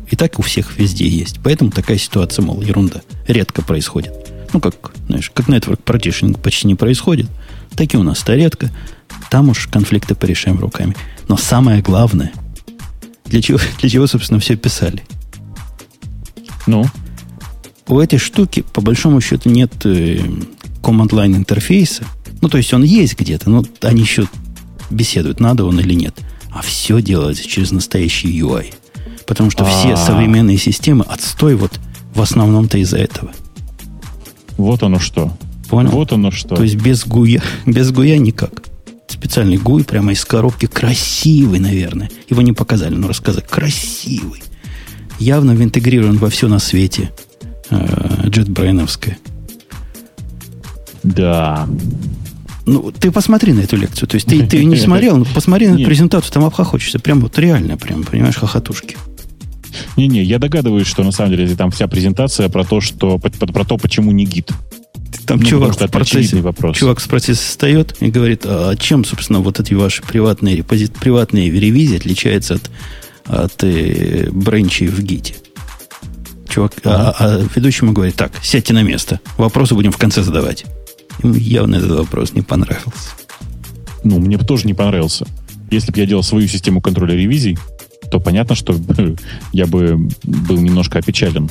и 0.09 0.15
так 0.15 0.39
у 0.39 0.41
всех 0.41 0.77
везде 0.77 1.07
есть. 1.07 1.39
Поэтому 1.43 1.71
такая 1.71 1.97
ситуация, 1.97 2.43
мол, 2.43 2.61
ерунда. 2.61 3.01
Редко 3.27 3.61
происходит. 3.61 4.13
Ну, 4.53 4.59
как, 4.59 4.91
знаешь, 5.07 5.31
как 5.33 5.47
network 5.47 5.83
partitioning 5.83 6.39
почти 6.39 6.67
не 6.67 6.75
происходит, 6.75 7.27
так 7.75 7.93
и 7.93 7.97
у 7.97 8.03
нас-то 8.03 8.35
редко. 8.35 8.71
Там 9.29 9.49
уж 9.49 9.67
конфликты 9.67 10.15
порешаем 10.15 10.59
руками. 10.59 10.95
Но 11.27 11.37
самое 11.37 11.81
главное, 11.81 12.31
для 13.25 13.41
чего, 13.41 13.59
для 13.79 13.89
чего 13.89 14.07
собственно, 14.07 14.39
все 14.39 14.55
писали? 14.55 15.03
Ну? 16.67 16.85
У 17.87 17.99
этой 17.99 18.19
штуки, 18.19 18.63
по 18.73 18.81
большому 18.81 19.19
счету, 19.21 19.49
нет 19.49 19.85
э, 19.85 20.19
command-line 20.81 21.37
интерфейса. 21.37 22.03
Ну, 22.41 22.47
то 22.47 22.57
есть 22.57 22.73
он 22.73 22.83
есть 22.83 23.17
где-то, 23.17 23.49
но 23.49 23.65
они 23.81 24.01
еще 24.01 24.27
беседуют, 24.89 25.39
надо 25.39 25.65
он 25.65 25.79
или 25.79 25.93
нет. 25.93 26.15
А 26.51 26.61
все 26.61 27.01
делается 27.01 27.47
через 27.47 27.71
настоящий 27.71 28.39
UI. 28.39 28.73
Потому 29.25 29.51
что 29.51 29.65
все 29.65 29.93
а. 29.93 29.97
современные 29.97 30.57
системы 30.57 31.05
отстой 31.07 31.55
вот 31.55 31.79
в 32.13 32.21
основном-то 32.21 32.77
из-за 32.79 32.97
этого. 32.97 33.31
Вот 34.59 34.83
оно 34.83 34.99
что. 34.99 35.31
Понял? 35.69 35.91
Вот 35.91 36.11
оно 36.11 36.31
что. 36.31 36.55
То 36.55 36.63
есть 36.63 36.75
без 36.75 37.05
гуя, 37.05 37.41
без 37.65 37.91
гуя 37.91 38.17
никак. 38.17 38.63
Специальный 39.07 39.55
гуй 39.55 39.85
прямо 39.85 40.11
из 40.11 40.25
коробки. 40.25 40.65
Красивый, 40.65 41.59
наверное. 41.59 42.09
Его 42.29 42.41
не 42.41 42.51
показали, 42.51 42.93
но 42.93 43.07
рассказать. 43.07 43.47
Красивый. 43.47 44.43
Явно 45.17 45.51
интегрирован 45.51 46.17
во 46.17 46.29
все 46.29 46.49
на 46.49 46.59
свете. 46.59 47.11
Э, 47.69 48.25
JetBrains. 48.25 49.15
Да. 51.03 51.65
Ну, 52.65 52.91
ты 52.91 53.09
посмотри 53.11 53.53
на 53.53 53.61
эту 53.61 53.77
лекцию. 53.77 54.09
То 54.09 54.15
есть 54.15 54.27
ты, 54.27 54.45
ты 54.45 54.65
не 54.65 54.75
смотрел, 54.75 55.15
но 55.15 55.25
посмотри 55.25 55.67
на 55.67 55.77
презентацию, 55.77 56.33
там 56.33 56.43
обхохочешься. 56.43 56.99
Прям 56.99 57.21
вот 57.21 57.39
реально, 57.39 57.77
прям, 57.77 58.03
понимаешь, 58.03 58.35
хохотушки. 58.35 58.97
Не-не, 59.97 60.23
я 60.23 60.39
догадываюсь, 60.39 60.87
что 60.87 61.03
на 61.03 61.11
самом 61.11 61.31
деле 61.31 61.55
там 61.55 61.71
вся 61.71 61.87
презентация 61.87 62.49
про 62.49 62.63
то, 62.63 62.81
что 62.81 63.17
про 63.17 63.65
то, 63.65 63.77
почему 63.77 64.11
не 64.11 64.25
гид. 64.25 64.51
Там 65.25 65.39
ну, 65.39 65.45
чувак, 65.45 65.79
в 65.79 65.87
процессе, 65.89 66.37
вопрос. 66.37 66.77
чувак 66.77 66.99
с 66.99 67.07
процесса 67.07 67.43
встает 67.43 67.95
и 67.99 68.09
говорит, 68.09 68.43
а 68.45 68.75
чем, 68.75 69.05
собственно, 69.05 69.39
вот 69.39 69.59
эти 69.59 69.73
ваши 69.73 70.01
приватные, 70.01 70.55
репозит, 70.55 70.93
приватные 70.93 71.51
ревизии 71.51 71.97
отличаются 71.97 72.55
от, 72.55 72.71
от 73.25 73.63
э, 73.63 74.29
бренчей 74.31 74.87
в 74.87 75.01
гите? 75.01 75.35
Чувак, 76.47 76.73
а, 76.83 77.15
а 77.19 77.41
ведущему 77.55 77.91
говорит, 77.91 78.15
так, 78.15 78.31
сядьте 78.41 78.73
на 78.73 78.81
место, 78.81 79.19
вопросы 79.37 79.75
будем 79.75 79.91
в 79.91 79.97
конце 79.97 80.23
задавать. 80.23 80.65
Ему 81.21 81.35
явно 81.35 81.75
этот 81.75 81.91
вопрос 81.91 82.33
не 82.33 82.41
понравился. 82.41 83.11
Ну, 84.03 84.19
мне 84.19 84.37
бы 84.37 84.45
тоже 84.45 84.65
не 84.65 84.73
понравился. 84.73 85.27
Если 85.69 85.91
бы 85.91 85.99
я 85.99 86.05
делал 86.05 86.23
свою 86.23 86.47
систему 86.47 86.81
контроля 86.81 87.13
ревизий, 87.13 87.57
то 88.11 88.19
понятно, 88.19 88.55
что 88.55 88.75
я 89.53 89.67
бы 89.67 90.07
был 90.23 90.57
немножко 90.57 90.99
опечален. 90.99 91.49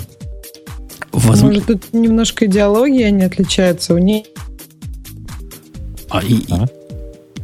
Возможно, 1.13 1.61
тут 1.61 1.93
немножко 1.93 2.47
идеология 2.47 3.11
не 3.11 3.25
отличается. 3.25 3.95
У 3.95 3.99
ней 3.99 4.27
а, 6.11 6.23
и, 6.23 6.41
а? 6.51 6.67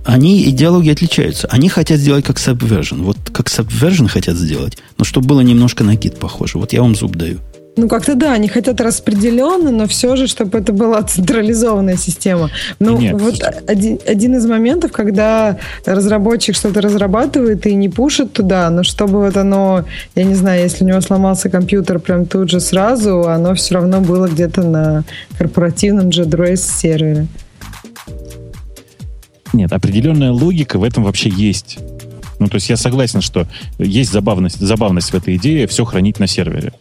Они 0.04 0.48
идеологии 0.50 0.92
отличаются. 0.92 1.46
Они 1.48 1.68
хотят 1.68 1.98
сделать 1.98 2.24
как 2.24 2.36
Subversion. 2.36 3.02
Вот 3.02 3.16
как 3.32 3.48
Subversion 3.48 4.08
хотят 4.08 4.36
сделать, 4.36 4.78
но 4.98 5.04
чтобы 5.04 5.28
было 5.28 5.40
немножко 5.40 5.84
на 5.84 5.96
гид 5.96 6.18
похоже. 6.18 6.58
Вот 6.58 6.72
я 6.72 6.82
вам 6.82 6.94
зуб 6.94 7.16
даю. 7.16 7.38
Ну, 7.76 7.88
как-то 7.88 8.14
да, 8.14 8.32
они 8.34 8.46
хотят 8.46 8.80
распределенно, 8.80 9.70
но 9.70 9.86
все 9.86 10.14
же, 10.14 10.28
чтобы 10.28 10.58
это 10.58 10.72
была 10.72 11.02
централизованная 11.02 11.96
система. 11.96 12.50
Ну, 12.78 12.98
Нет, 12.98 13.20
вот 13.20 13.42
один, 13.66 13.98
один 14.06 14.36
из 14.36 14.46
моментов, 14.46 14.92
когда 14.92 15.58
разработчик 15.84 16.54
что-то 16.54 16.80
разрабатывает 16.80 17.66
и 17.66 17.74
не 17.74 17.88
пушит 17.88 18.32
туда, 18.32 18.70
но 18.70 18.84
чтобы 18.84 19.20
вот 19.20 19.36
оно, 19.36 19.84
я 20.14 20.24
не 20.24 20.34
знаю, 20.34 20.62
если 20.62 20.84
у 20.84 20.86
него 20.86 21.00
сломался 21.00 21.50
компьютер 21.50 21.98
прям 21.98 22.26
тут 22.26 22.50
же 22.50 22.60
сразу, 22.60 23.28
оно 23.28 23.54
все 23.54 23.74
равно 23.74 24.00
было 24.00 24.28
где-то 24.28 24.62
на 24.62 25.04
корпоративном 25.36 26.10
JDRS 26.10 26.56
сервере. 26.56 27.26
Нет, 29.52 29.72
определенная 29.72 30.32
логика 30.32 30.78
в 30.78 30.84
этом 30.84 31.04
вообще 31.04 31.28
есть. 31.28 31.78
Ну, 32.44 32.50
то 32.50 32.56
есть 32.56 32.68
я 32.68 32.76
согласен, 32.76 33.22
что 33.22 33.46
есть 33.78 34.12
забавность, 34.12 34.60
забавность 34.60 35.12
в 35.12 35.14
этой 35.14 35.36
идее 35.36 35.66
все 35.66 35.86
хранить 35.86 36.20
на 36.20 36.26
сервере. 36.26 36.74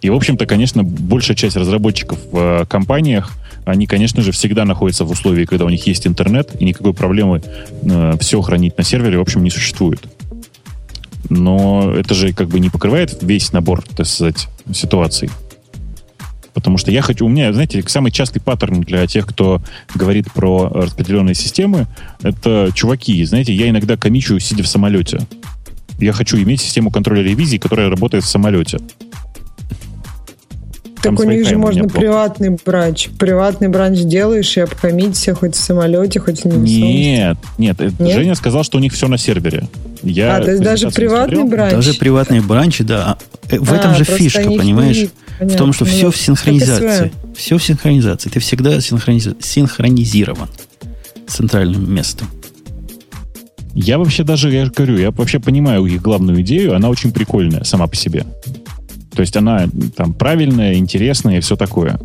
И, 0.00 0.10
в 0.10 0.14
общем-то, 0.14 0.46
конечно, 0.46 0.84
большая 0.84 1.36
часть 1.36 1.56
разработчиков 1.56 2.20
в 2.30 2.38
э, 2.38 2.66
компаниях, 2.66 3.32
они, 3.64 3.88
конечно 3.88 4.22
же, 4.22 4.30
всегда 4.30 4.64
находятся 4.64 5.04
в 5.04 5.10
условии, 5.10 5.44
когда 5.44 5.64
у 5.64 5.70
них 5.70 5.84
есть 5.88 6.06
интернет, 6.06 6.52
и 6.60 6.64
никакой 6.64 6.94
проблемы 6.94 7.42
э, 7.82 8.12
все 8.20 8.40
хранить 8.42 8.78
на 8.78 8.84
сервере, 8.84 9.18
в 9.18 9.22
общем, 9.22 9.42
не 9.42 9.50
существует. 9.50 9.98
Но 11.30 11.92
это 11.96 12.14
же 12.14 12.32
как 12.32 12.46
бы 12.46 12.60
не 12.60 12.70
покрывает 12.70 13.18
весь 13.20 13.52
набор, 13.52 13.82
так 13.96 14.06
сказать, 14.06 14.46
ситуаций. 14.72 15.30
Потому 16.54 16.78
что 16.78 16.90
я 16.90 17.02
хочу... 17.02 17.26
У 17.26 17.28
меня, 17.28 17.52
знаете, 17.52 17.82
самый 17.86 18.10
частый 18.10 18.40
паттерн 18.40 18.80
для 18.80 19.06
тех, 19.06 19.26
кто 19.26 19.60
говорит 19.94 20.32
про 20.32 20.68
распределенные 20.68 21.34
системы, 21.34 21.86
это 22.22 22.70
чуваки. 22.74 23.24
Знаете, 23.24 23.52
я 23.52 23.68
иногда 23.68 23.96
комичу, 23.96 24.38
сидя 24.38 24.62
в 24.62 24.68
самолете. 24.68 25.20
Я 25.98 26.12
хочу 26.12 26.36
иметь 26.36 26.60
систему 26.60 26.90
контроля 26.90 27.22
ревизии, 27.22 27.58
которая 27.58 27.90
работает 27.90 28.24
в 28.24 28.28
самолете. 28.28 28.78
Так 31.02 31.18
у 31.20 31.24
них 31.24 31.46
же 31.46 31.56
можно 31.56 31.82
плохо. 31.82 32.00
приватный 32.00 32.56
бранч. 32.64 33.08
Приватный 33.18 33.68
бранч 33.68 34.00
делаешь 34.00 34.56
и 34.56 34.60
обхамить 34.60 35.28
хоть 35.38 35.54
в 35.54 35.60
самолете, 35.60 36.20
хоть 36.20 36.44
в 36.44 36.46
Нет, 36.46 37.36
нет, 37.56 37.80
нет. 37.80 38.14
Женя 38.14 38.34
сказал, 38.34 38.64
что 38.64 38.78
у 38.78 38.80
них 38.80 38.92
все 38.92 39.08
на 39.08 39.18
сервере. 39.18 39.68
Я 40.02 40.36
а, 40.36 40.42
то 40.42 40.50
есть 40.50 40.62
даже 40.62 40.90
приватный 40.90 41.44
бранч? 41.44 41.72
Даже 41.72 41.94
приватные 41.94 42.40
бранчи, 42.40 42.84
да. 42.84 43.16
Э, 43.50 43.58
в 43.58 43.72
а, 43.72 43.76
этом 43.76 43.94
же 43.94 44.04
фишка, 44.04 44.44
понимаешь? 44.44 45.08
Понятно. 45.38 45.56
В 45.56 45.58
том, 45.58 45.72
что 45.72 45.84
все 45.84 46.10
в 46.10 46.16
синхронизации. 46.16 47.12
Все 47.36 47.58
в 47.58 47.64
синхронизации. 47.64 48.28
Ты 48.28 48.40
всегда 48.40 48.80
синхрониз... 48.80 49.28
синхронизирован 49.40 50.48
с 51.26 51.34
центральным 51.34 51.92
местом. 51.92 52.28
Я 53.74 53.98
вообще 53.98 54.24
даже, 54.24 54.50
я 54.50 54.66
говорю, 54.66 54.98
я 54.98 55.12
вообще 55.12 55.38
понимаю 55.38 55.86
их 55.86 56.02
главную 56.02 56.40
идею, 56.40 56.74
она 56.74 56.88
очень 56.88 57.12
прикольная 57.12 57.62
сама 57.62 57.86
по 57.86 57.94
себе. 57.94 58.26
То 59.14 59.20
есть 59.20 59.36
она 59.36 59.68
там 59.96 60.14
правильная, 60.14 60.74
интересная 60.74 61.38
и 61.38 61.40
все 61.40 61.54
такое. 61.54 62.00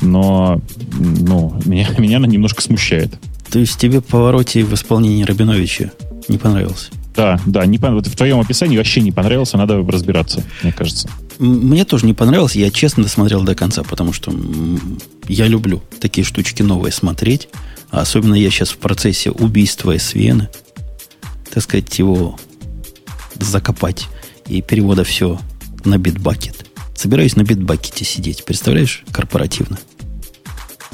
Но, 0.00 0.60
ну, 0.98 1.54
меня, 1.64 1.88
меня 1.98 2.16
она 2.16 2.26
немножко 2.26 2.62
смущает. 2.62 3.12
То 3.50 3.58
есть 3.58 3.78
тебе 3.78 4.00
повороте 4.00 4.64
в 4.64 4.72
исполнении 4.74 5.24
Рабиновича 5.24 5.92
не 6.28 6.38
понравился? 6.38 6.90
Да, 7.14 7.40
да, 7.46 7.66
не, 7.66 7.78
вот 7.78 8.06
в 8.06 8.16
твоем 8.16 8.40
описании 8.40 8.76
вообще 8.76 9.00
не 9.00 9.12
понравился, 9.12 9.56
надо 9.56 9.76
разбираться, 9.82 10.44
мне 10.62 10.72
кажется. 10.72 11.08
Мне 11.38 11.84
тоже 11.84 12.06
не 12.06 12.14
понравилось, 12.14 12.54
я 12.54 12.70
честно 12.70 13.02
досмотрел 13.02 13.42
до 13.42 13.54
конца, 13.54 13.82
потому 13.82 14.12
что 14.12 14.32
я 15.26 15.46
люблю 15.46 15.82
такие 16.00 16.24
штучки 16.24 16.62
новые 16.62 16.92
смотреть. 16.92 17.48
А 17.90 18.02
особенно 18.02 18.34
я 18.34 18.50
сейчас 18.50 18.70
в 18.70 18.78
процессе 18.78 19.30
убийства 19.30 19.94
SVN, 19.96 20.46
так 21.52 21.62
сказать, 21.62 21.98
его 21.98 22.38
закопать 23.34 24.06
и 24.46 24.62
перевода 24.62 25.02
все 25.02 25.40
на 25.84 25.98
битбакет. 25.98 26.66
Собираюсь 26.94 27.36
на 27.36 27.42
битбакете 27.42 28.04
сидеть, 28.04 28.44
представляешь, 28.44 29.02
корпоративно. 29.10 29.78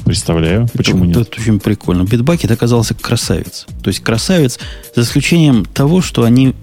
Представляю. 0.07 0.67
Почему 0.73 1.05
это, 1.05 1.19
нет? 1.19 1.27
Это 1.27 1.41
очень 1.41 1.59
прикольно. 1.59 2.03
Битбакет 2.03 2.51
оказался 2.51 2.93
красавец. 2.93 3.65
То 3.83 3.89
есть 3.89 4.01
красавец, 4.01 4.59
за 4.95 5.01
исключением 5.01 5.65
того, 5.65 6.01
что 6.01 6.23
они... 6.23 6.55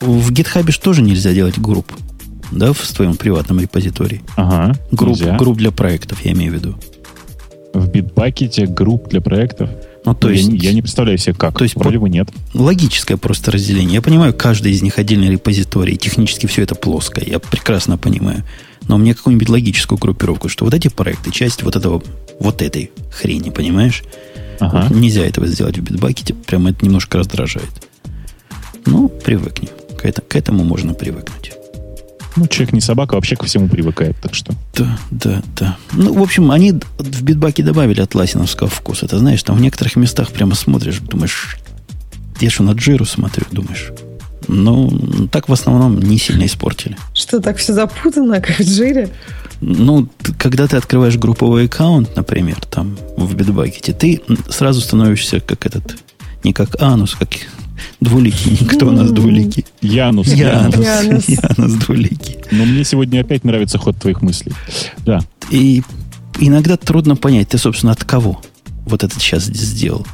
В 0.00 0.32
GitHub 0.32 0.70
тоже 0.82 1.02
нельзя 1.02 1.32
делать 1.32 1.58
групп. 1.58 1.92
Да, 2.50 2.72
в 2.72 2.80
твоем 2.92 3.16
приватном 3.16 3.60
репозитории. 3.60 4.22
Ага, 4.36 4.76
групп, 4.90 5.18
групп 5.38 5.56
для 5.56 5.70
проектов, 5.70 6.24
я 6.24 6.32
имею 6.32 6.52
в 6.52 6.54
виду. 6.56 6.76
В 7.72 7.88
битбакете 7.88 8.66
групп 8.66 9.08
для 9.08 9.20
проектов? 9.20 9.70
Ну, 10.04 10.14
то 10.14 10.28
есть, 10.28 10.48
я, 10.48 10.70
я 10.70 10.72
не 10.74 10.82
представляю 10.82 11.16
себе 11.16 11.34
как. 11.34 11.56
То 11.56 11.64
есть, 11.64 11.76
Вроде 11.76 11.98
бы 11.98 12.10
нет. 12.10 12.28
Логическое 12.54 13.16
просто 13.16 13.52
разделение. 13.52 13.94
Я 13.94 14.02
понимаю, 14.02 14.34
каждый 14.34 14.72
из 14.72 14.82
них 14.82 14.98
отдельный 14.98 15.30
репозиторий. 15.30 15.96
Технически 15.96 16.46
все 16.46 16.62
это 16.62 16.74
плоское. 16.74 17.24
Я 17.24 17.38
прекрасно 17.38 17.96
понимаю. 17.96 18.44
Но 18.88 18.98
мне 18.98 19.14
какую-нибудь 19.14 19.48
логическую 19.48 19.98
группировку, 19.98 20.48
что 20.48 20.64
вот 20.64 20.74
эти 20.74 20.88
проекты, 20.88 21.30
часть 21.30 21.62
вот 21.62 21.76
этого, 21.76 22.02
вот 22.38 22.62
этой 22.62 22.90
хрени, 23.10 23.50
понимаешь? 23.50 24.02
Ага. 24.60 24.86
Вот 24.88 24.96
нельзя 24.96 25.26
этого 25.26 25.46
сделать 25.46 25.78
в 25.78 25.82
битбакете. 25.82 26.34
Прямо 26.34 26.70
это 26.70 26.84
немножко 26.84 27.18
раздражает. 27.18 27.70
Ну, 28.86 29.08
привыкнем. 29.08 29.70
К, 29.98 30.04
это, 30.04 30.22
к 30.22 30.36
этому 30.36 30.64
можно 30.64 30.94
привыкнуть. 30.94 31.52
Ну, 32.36 32.46
человек 32.46 32.72
не 32.72 32.80
собака, 32.80 33.14
вообще 33.14 33.36
ко 33.36 33.44
всему 33.44 33.68
привыкает, 33.68 34.16
так 34.22 34.34
что. 34.34 34.54
Да, 34.74 34.98
да, 35.10 35.42
да. 35.56 35.76
Ну, 35.92 36.14
в 36.14 36.22
общем, 36.22 36.50
они 36.50 36.72
в 36.98 37.22
битбаке 37.22 37.62
добавили 37.62 38.00
от 38.00 38.14
ласиновского 38.14 38.70
вкуса. 38.70 39.06
Ты 39.06 39.18
знаешь, 39.18 39.42
там 39.42 39.56
в 39.56 39.60
некоторых 39.60 39.96
местах 39.96 40.30
прямо 40.30 40.54
смотришь, 40.54 40.98
думаешь, 40.98 41.58
я 42.40 42.50
что, 42.50 42.62
на 42.62 42.72
джиру 42.72 43.04
смотрю, 43.04 43.44
думаешь. 43.50 43.92
Ну, 44.54 45.28
так 45.30 45.48
в 45.48 45.52
основном 45.52 45.98
не 45.98 46.18
сильно 46.18 46.44
испортили. 46.44 46.96
Что, 47.14 47.40
так 47.40 47.56
все 47.56 47.72
запутано, 47.72 48.40
как 48.40 48.58
в 48.58 48.62
джире? 48.62 49.08
Ну, 49.62 50.08
когда 50.38 50.66
ты 50.66 50.76
открываешь 50.76 51.16
групповой 51.16 51.66
аккаунт, 51.66 52.14
например, 52.16 52.58
там 52.68 52.98
в 53.16 53.34
битбакете, 53.34 53.92
ты 53.92 54.20
сразу 54.50 54.80
становишься 54.80 55.40
как 55.40 55.64
этот, 55.64 55.96
не 56.44 56.52
как 56.52 56.80
анус, 56.82 57.14
как 57.14 57.30
Двуликий. 58.00 58.56
Кто 58.68 58.88
у 58.88 58.90
нас 58.90 59.10
двуликий? 59.10 59.64
Янус. 59.80 60.28
Янус. 60.28 60.76
Янус. 60.76 61.24
Янус 61.28 61.72
двуликий. 61.72 62.38
Но 62.50 62.64
мне 62.64 62.84
сегодня 62.84 63.20
опять 63.20 63.44
нравится 63.44 63.78
ход 63.78 63.96
твоих 63.96 64.22
мыслей. 64.22 64.52
Да. 65.04 65.20
И 65.50 65.82
иногда 66.38 66.76
трудно 66.76 67.16
понять, 67.16 67.48
ты, 67.48 67.58
собственно, 67.58 67.92
от 67.92 68.04
кого 68.04 68.40
вот 68.84 69.02
это 69.02 69.18
сейчас 69.18 69.44
сделал. 69.44 70.06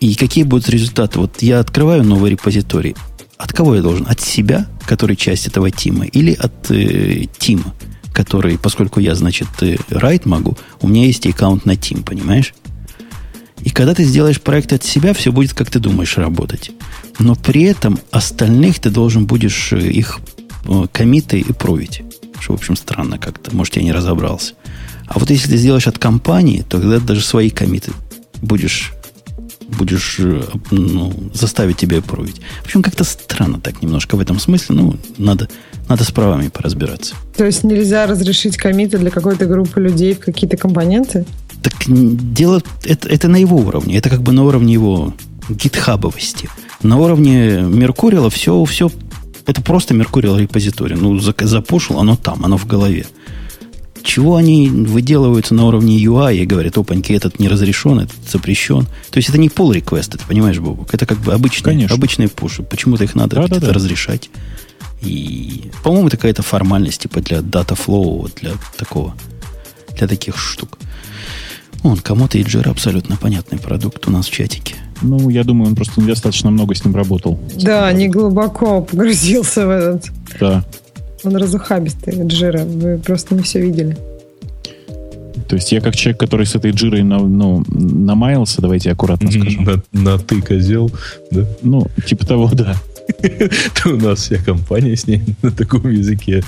И 0.00 0.14
какие 0.14 0.44
будут 0.44 0.68
результаты. 0.68 1.18
Вот 1.18 1.42
я 1.42 1.60
открываю 1.60 2.04
новый 2.04 2.30
репозиторий. 2.30 2.94
От 3.36 3.52
кого 3.52 3.74
я 3.74 3.82
должен? 3.82 4.06
От 4.08 4.20
себя, 4.20 4.66
который 4.86 5.16
часть 5.16 5.46
этого 5.46 5.70
тима, 5.70 6.04
или 6.06 6.32
от 6.32 6.70
э, 6.70 7.26
тима, 7.38 7.74
который, 8.12 8.58
поскольку 8.58 9.00
я, 9.00 9.14
значит, 9.14 9.48
э, 9.60 9.76
райт 9.88 10.24
могу, 10.26 10.56
у 10.80 10.88
меня 10.88 11.06
есть 11.06 11.26
аккаунт 11.26 11.66
на 11.66 11.76
тим, 11.76 12.02
понимаешь? 12.02 12.54
И 13.60 13.70
когда 13.70 13.94
ты 13.94 14.04
сделаешь 14.04 14.40
проект 14.40 14.72
от 14.72 14.84
себя, 14.84 15.14
все 15.14 15.32
будет, 15.32 15.54
как 15.54 15.70
ты 15.70 15.78
думаешь, 15.78 16.18
работать. 16.18 16.70
Но 17.18 17.34
при 17.34 17.62
этом 17.62 17.98
остальных 18.10 18.78
ты 18.78 18.90
должен 18.90 19.26
будешь 19.26 19.72
э, 19.72 19.78
их 19.78 20.20
э, 20.66 20.86
комиты 20.92 21.40
и 21.40 21.52
провить. 21.52 22.02
Что, 22.38 22.52
в 22.52 22.56
общем, 22.56 22.76
странно 22.76 23.18
как-то. 23.18 23.54
Может, 23.56 23.76
я 23.76 23.82
не 23.82 23.92
разобрался. 23.92 24.54
А 25.06 25.18
вот 25.18 25.30
если 25.30 25.50
ты 25.50 25.56
сделаешь 25.56 25.86
от 25.86 25.98
компании, 25.98 26.64
то 26.68 26.80
тогда 26.80 26.98
даже 26.98 27.22
свои 27.22 27.50
комиты 27.50 27.92
будешь, 28.42 28.92
будешь 29.76 30.16
э, 30.18 30.42
ну, 30.70 31.12
заставить 31.32 31.76
тебя 31.76 32.00
провить. 32.02 32.40
В 32.62 32.66
общем, 32.66 32.82
как-то 32.82 33.04
странно 33.04 33.60
так 33.60 33.82
немножко 33.82 34.16
в 34.16 34.20
этом 34.20 34.38
смысле. 34.38 34.76
Ну, 34.76 34.96
надо, 35.18 35.48
надо 35.88 36.04
с 36.04 36.10
правами 36.10 36.48
поразбираться. 36.48 37.14
То 37.36 37.44
есть 37.44 37.64
нельзя 37.64 38.06
разрешить 38.06 38.56
комиты 38.56 38.98
для 38.98 39.10
какой-то 39.10 39.46
группы 39.46 39.80
людей 39.80 40.14
в 40.14 40.20
какие-то 40.20 40.56
компоненты? 40.56 41.24
Так 41.62 41.74
дело 41.86 42.62
это, 42.84 43.08
это 43.08 43.28
на 43.28 43.36
его 43.36 43.56
уровне. 43.56 43.96
Это 43.96 44.10
как 44.10 44.22
бы 44.22 44.32
на 44.32 44.44
уровне 44.44 44.72
его 44.74 45.14
гитхабовости. 45.48 46.48
На 46.82 46.98
уровне 46.98 47.60
Меркурила 47.62 48.30
все, 48.30 48.62
все 48.64 48.90
это 49.46 49.60
просто 49.62 49.94
Меркурил 49.94 50.38
репозиторий. 50.38 50.96
Ну, 50.96 51.18
запушил, 51.18 51.98
оно 51.98 52.16
там, 52.16 52.44
оно 52.44 52.56
в 52.56 52.66
голове. 52.66 53.06
Чего 54.04 54.36
они 54.36 54.68
выделываются 54.68 55.54
на 55.54 55.64
уровне 55.64 55.96
UI 55.96 56.36
и 56.36 56.44
говорят, 56.44 56.76
опаньки, 56.76 57.14
этот 57.14 57.40
не 57.40 57.48
разрешен, 57.48 58.00
этот 58.00 58.16
запрещен. 58.30 58.86
То 59.10 59.16
есть 59.16 59.30
это 59.30 59.38
не 59.38 59.48
pull 59.48 59.72
request, 59.72 60.16
это 60.16 60.26
понимаешь, 60.28 60.58
Бобук? 60.58 60.92
Это 60.92 61.06
как 61.06 61.18
бы 61.18 61.32
обычные, 61.32 61.86
обычные 61.86 62.28
пуши. 62.28 62.62
Почему-то 62.62 63.04
их 63.04 63.14
надо 63.14 63.36
да, 63.36 63.48
да, 63.48 63.60
да. 63.60 63.72
разрешать. 63.72 64.28
И, 65.00 65.70
по-моему, 65.82 66.08
это 66.08 66.18
какая-то 66.18 66.42
формальность, 66.42 67.00
типа 67.00 67.22
для 67.22 67.38
data 67.38 67.78
flow, 67.78 68.30
для 68.38 68.52
такого, 68.76 69.14
для 69.96 70.06
таких 70.06 70.36
штук. 70.36 70.78
Он 71.82 71.96
кому-то 71.96 72.36
и 72.36 72.42
Jira 72.42 72.70
абсолютно 72.70 73.16
понятный 73.16 73.58
продукт 73.58 74.06
у 74.06 74.10
нас 74.10 74.26
в 74.26 74.30
чатике. 74.30 74.74
Ну, 75.00 75.30
я 75.30 75.44
думаю, 75.44 75.68
он 75.68 75.76
просто 75.76 76.02
недостаточно 76.02 76.50
много 76.50 76.74
с 76.74 76.84
ним 76.84 76.94
работал. 76.94 77.40
Да, 77.56 77.90
не 77.92 78.08
глубоко 78.08 78.82
погрузился 78.82 79.66
в 79.66 79.70
этот. 79.70 80.10
Да. 80.38 80.64
Он 81.24 81.36
разухабистый 81.36 82.22
от 82.22 82.30
жира. 82.30 82.64
Вы 82.64 82.98
просто 82.98 83.34
не 83.34 83.42
все 83.42 83.60
видели. 83.60 83.96
То 85.48 85.56
есть 85.56 85.72
я 85.72 85.80
как 85.80 85.96
человек, 85.96 86.20
который 86.20 86.46
с 86.46 86.54
этой 86.54 86.70
джирой 86.70 87.02
на, 87.02 87.18
ну, 87.18 87.64
намаялся, 87.68 88.62
давайте 88.62 88.90
аккуратно 88.90 89.30
скажем. 89.30 89.64
На, 89.64 89.82
на 89.92 90.18
ты 90.18 90.40
козел, 90.40 90.90
да? 91.30 91.46
Ну, 91.62 91.86
типа 92.06 92.26
того, 92.26 92.50
да. 92.52 92.76
То 93.82 93.90
у 93.90 93.96
нас 93.96 94.20
вся 94.20 94.38
компания 94.38 94.96
с 94.96 95.06
ней 95.06 95.22
на 95.42 95.50
таком 95.50 95.90
языке 95.90 96.42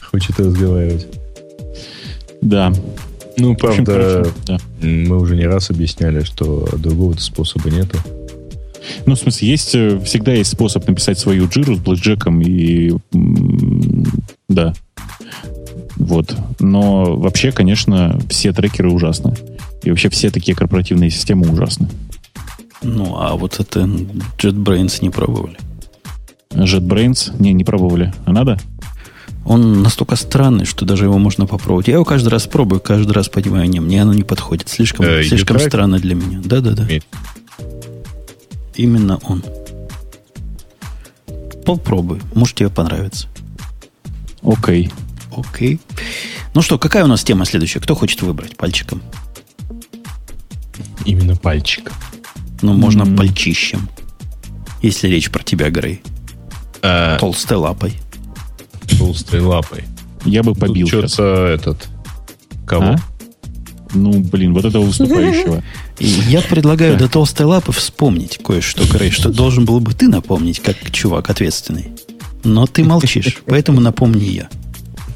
хочет 0.00 0.38
разговаривать. 0.38 1.06
Да. 2.40 2.72
Ну, 3.36 3.56
правда, 3.56 4.26
мы 4.80 5.18
уже 5.18 5.36
не 5.36 5.46
раз 5.46 5.70
объясняли, 5.70 6.22
что 6.22 6.68
другого 6.76 7.16
способа 7.18 7.70
нету. 7.70 7.98
Ну, 9.06 9.14
в 9.14 9.18
смысле, 9.18 9.48
есть, 9.48 9.74
э, 9.74 10.00
всегда 10.04 10.32
есть 10.32 10.50
способ 10.50 10.86
написать 10.86 11.18
свою 11.18 11.48
джиру 11.48 11.76
с 11.76 11.78
блэкджеком 11.78 12.40
и... 12.42 12.92
Да. 14.50 14.74
Вот. 15.96 16.36
Но 16.58 17.16
вообще, 17.16 17.52
конечно, 17.52 18.18
все 18.28 18.52
трекеры 18.52 18.90
ужасны. 18.90 19.34
И 19.82 19.90
вообще 19.90 20.08
все 20.10 20.30
такие 20.30 20.56
корпоративные 20.56 21.10
системы 21.10 21.48
ужасны. 21.50 21.88
Ну, 22.82 23.16
а 23.18 23.34
вот 23.36 23.60
это 23.60 23.80
JetBrains 24.38 24.98
не 25.02 25.10
пробовали. 25.10 25.56
JetBrains? 26.50 27.34
Не, 27.38 27.52
не 27.52 27.64
пробовали. 27.64 28.12
А 28.26 28.32
надо? 28.32 28.58
Он 29.44 29.82
настолько 29.82 30.16
странный, 30.16 30.64
что 30.64 30.84
даже 30.84 31.04
его 31.04 31.16
можно 31.18 31.46
попробовать. 31.46 31.88
Я 31.88 31.94
его 31.94 32.04
каждый 32.04 32.28
раз 32.28 32.46
пробую, 32.46 32.80
каждый 32.80 33.12
раз 33.12 33.28
понимаю, 33.28 33.68
не, 33.70 33.80
мне 33.80 34.02
оно 34.02 34.12
не 34.12 34.22
подходит. 34.22 34.68
Слишком, 34.68 35.06
Э, 35.06 35.22
слишком 35.22 35.56
U-Track? 35.56 35.68
странно 35.68 35.98
для 35.98 36.14
меня. 36.14 36.40
Да-да-да. 36.44 36.86
Именно 38.74 39.18
он. 39.24 39.42
Попробуй. 41.64 42.20
Может, 42.34 42.56
тебе 42.56 42.68
понравится. 42.70 43.28
Окей. 44.42 44.90
Окей. 45.36 45.80
Ну 46.54 46.62
что, 46.62 46.78
какая 46.78 47.04
у 47.04 47.06
нас 47.06 47.22
тема 47.22 47.44
следующая? 47.44 47.80
Кто 47.80 47.94
хочет 47.94 48.22
выбрать 48.22 48.56
пальчиком? 48.56 49.02
Именно 51.04 51.36
пальчик. 51.36 51.92
Ну, 52.62 52.74
можно 52.74 53.02
М. 53.02 53.16
пальчищем. 53.16 53.88
Если 54.82 55.08
речь 55.08 55.30
про 55.30 55.42
тебя, 55.42 55.70
Грей. 55.70 56.02
А, 56.82 57.18
Толстой 57.18 57.58
лапой. 57.58 57.94
толстой 58.98 59.40
лапой. 59.40 59.84
Я 60.24 60.42
бы 60.42 60.54
побил 60.54 60.86
Тут 60.88 61.08
что-то 61.10 61.46
этот... 61.46 61.88
Кого? 62.66 62.84
А? 62.84 62.96
Ну, 63.94 64.20
блин, 64.20 64.52
вот 64.54 64.64
этого 64.64 64.84
выступающего. 64.84 65.62
Я 65.98 66.40
предлагаю 66.42 66.96
до 66.98 67.08
толстой 67.08 67.46
лапы 67.46 67.72
вспомнить 67.72 68.38
кое-что, 68.42 68.84
Грей, 68.86 69.10
что 69.10 69.30
должен 69.30 69.64
был 69.64 69.80
бы 69.80 69.92
ты 69.94 70.08
напомнить, 70.08 70.60
как 70.60 70.76
чувак 70.90 71.30
ответственный. 71.30 71.88
Но 72.44 72.66
ты 72.66 72.84
молчишь, 72.84 73.38
поэтому 73.46 73.80
напомни 73.80 74.24
я. 74.24 74.48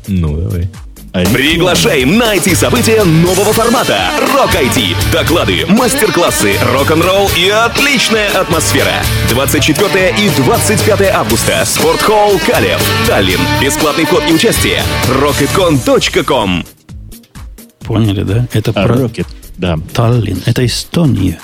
Ну, 0.07 0.37
давай. 0.37 0.69
Приглашаем 1.33 2.19
на 2.19 2.35
IT-события 2.35 3.05
нового 3.05 3.53
формата 3.53 4.11
«Рок 4.33 4.51
IT». 4.53 4.97
Доклады, 5.13 5.65
мастер-классы, 5.69 6.55
рок-н-ролл 6.73 7.31
и 7.39 7.49
отличная 7.51 8.31
атмосфера. 8.31 8.95
24 9.31 10.17
и 10.19 10.29
25 10.43 11.03
августа. 11.15 11.63
Спортхолл 11.65 12.41
Калев. 12.45 12.83
Таллин. 13.07 13.39
Бесплатный 13.63 14.07
вход 14.07 14.25
и 14.29 14.33
участие. 14.33 14.83
rocketcon.com 15.09 16.65
Поняли, 17.81 18.23
да? 18.25 18.49
Это 18.53 18.73
А, 18.75 18.85
про 18.85 18.95
Rocket, 18.97 19.27
да. 19.57 19.79
Таллин. 19.93 20.43
Это 20.47 20.67
Эстония. 20.67 21.39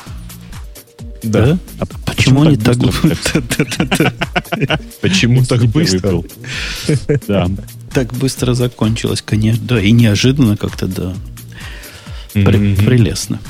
Да? 1.23 1.57
А 1.79 1.87
Почему 2.21 2.43
они 2.43 2.57
так... 2.57 2.77
быстро 2.77 3.43
Почему 5.01 5.45
так 5.45 5.65
быстро? 5.67 6.23
Да. 7.27 7.49
так 7.95 8.13
быстро 8.15 8.55
закончилось, 8.55 9.23
конечно. 9.25 9.65
Да, 9.67 9.81
и 9.81 9.91
неожиданно 9.91 10.57
как-то, 10.57 10.87
да. 10.87 11.15
Прелестно. 12.33 13.41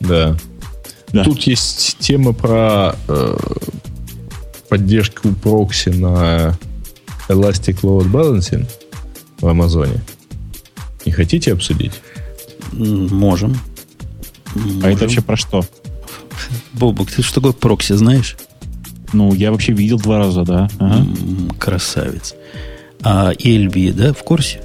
Да. 0.00 0.36
Тут 1.24 1.42
есть 1.42 1.98
тема 1.98 2.32
про 2.32 2.96
э, 3.06 3.36
поддержку 4.70 5.28
прокси 5.28 5.90
на 5.90 6.58
Elastic 7.28 7.82
Load 7.82 8.10
Balancing 8.10 8.66
в 9.40 9.46
Амазоне. 9.46 10.02
Не 11.04 11.12
хотите 11.12 11.52
обсудить? 11.52 11.92
Можем. 12.72 13.58
А 14.54 14.58
Можем. 14.58 14.84
это 14.84 15.04
вообще 15.04 15.20
про 15.20 15.36
что? 15.36 15.64
Бобук, 16.72 17.10
ты 17.10 17.22
что 17.22 17.36
такое 17.36 17.52
прокси 17.52 17.92
знаешь? 17.94 18.36
Ну, 19.12 19.34
я 19.34 19.50
вообще 19.52 19.72
видел 19.72 19.98
два 19.98 20.18
раза, 20.18 20.42
да. 20.42 20.68
Ага. 20.78 20.98
М, 21.00 21.50
Красавец. 21.58 22.34
А 23.02 23.32
ELB, 23.32 23.92
да, 23.92 24.12
в 24.12 24.22
курсе? 24.22 24.62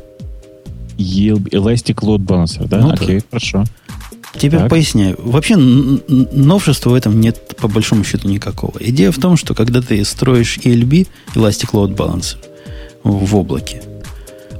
ELB, 0.98 1.50
Elastic 1.50 1.96
Load 2.02 2.20
Balancer, 2.26 2.68
да? 2.68 2.78
Ну 2.80 2.88
да. 2.90 2.94
Окей, 2.94 3.22
хорошо. 3.30 3.64
Теперь 4.34 4.60
Так. 4.62 4.70
поясняю. 4.70 5.16
Вообще 5.20 5.56
новшества 5.58 6.92
в 6.92 6.94
этом 6.94 7.20
нет 7.20 7.56
по 7.58 7.68
большому 7.68 8.04
счету 8.04 8.28
никакого. 8.30 8.78
Идея 8.80 9.12
в 9.12 9.18
том, 9.18 9.36
что 9.38 9.54
когда 9.56 9.82
ты 9.82 10.04
строишь 10.06 10.60
ELB, 10.60 11.08
Elastic 11.36 11.72
Load 11.72 11.96
Balancer, 11.96 12.38
в 13.04 13.36
облаке, 13.36 13.82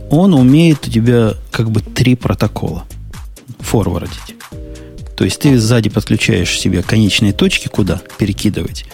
он 0.10 0.34
умеет 0.34 0.88
у 0.88 0.90
тебя 0.92 1.34
как 1.52 1.70
бы 1.70 1.82
три 1.82 2.16
протокола 2.16 2.86
форвардить. 3.60 4.36
То 5.18 5.26
есть 5.26 5.40
ты 5.40 5.58
сзади 5.58 5.90
подключаешь 5.90 6.60
себе 6.60 6.84
конечные 6.84 7.34
точки, 7.34 7.68
куда 7.68 8.00
перекидывать. 8.20 8.86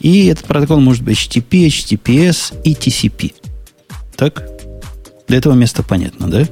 И 0.00 0.26
этот 0.26 0.44
протокол 0.44 0.80
может 0.80 1.04
быть 1.04 1.16
HTTP, 1.16 1.68
HTTPS 1.68 2.60
и 2.64 2.74
TCP. 2.74 3.32
Так? 4.16 4.44
Для 5.28 5.38
этого 5.38 5.54
места 5.54 5.84
понятно, 5.84 6.28
да? 6.28 6.48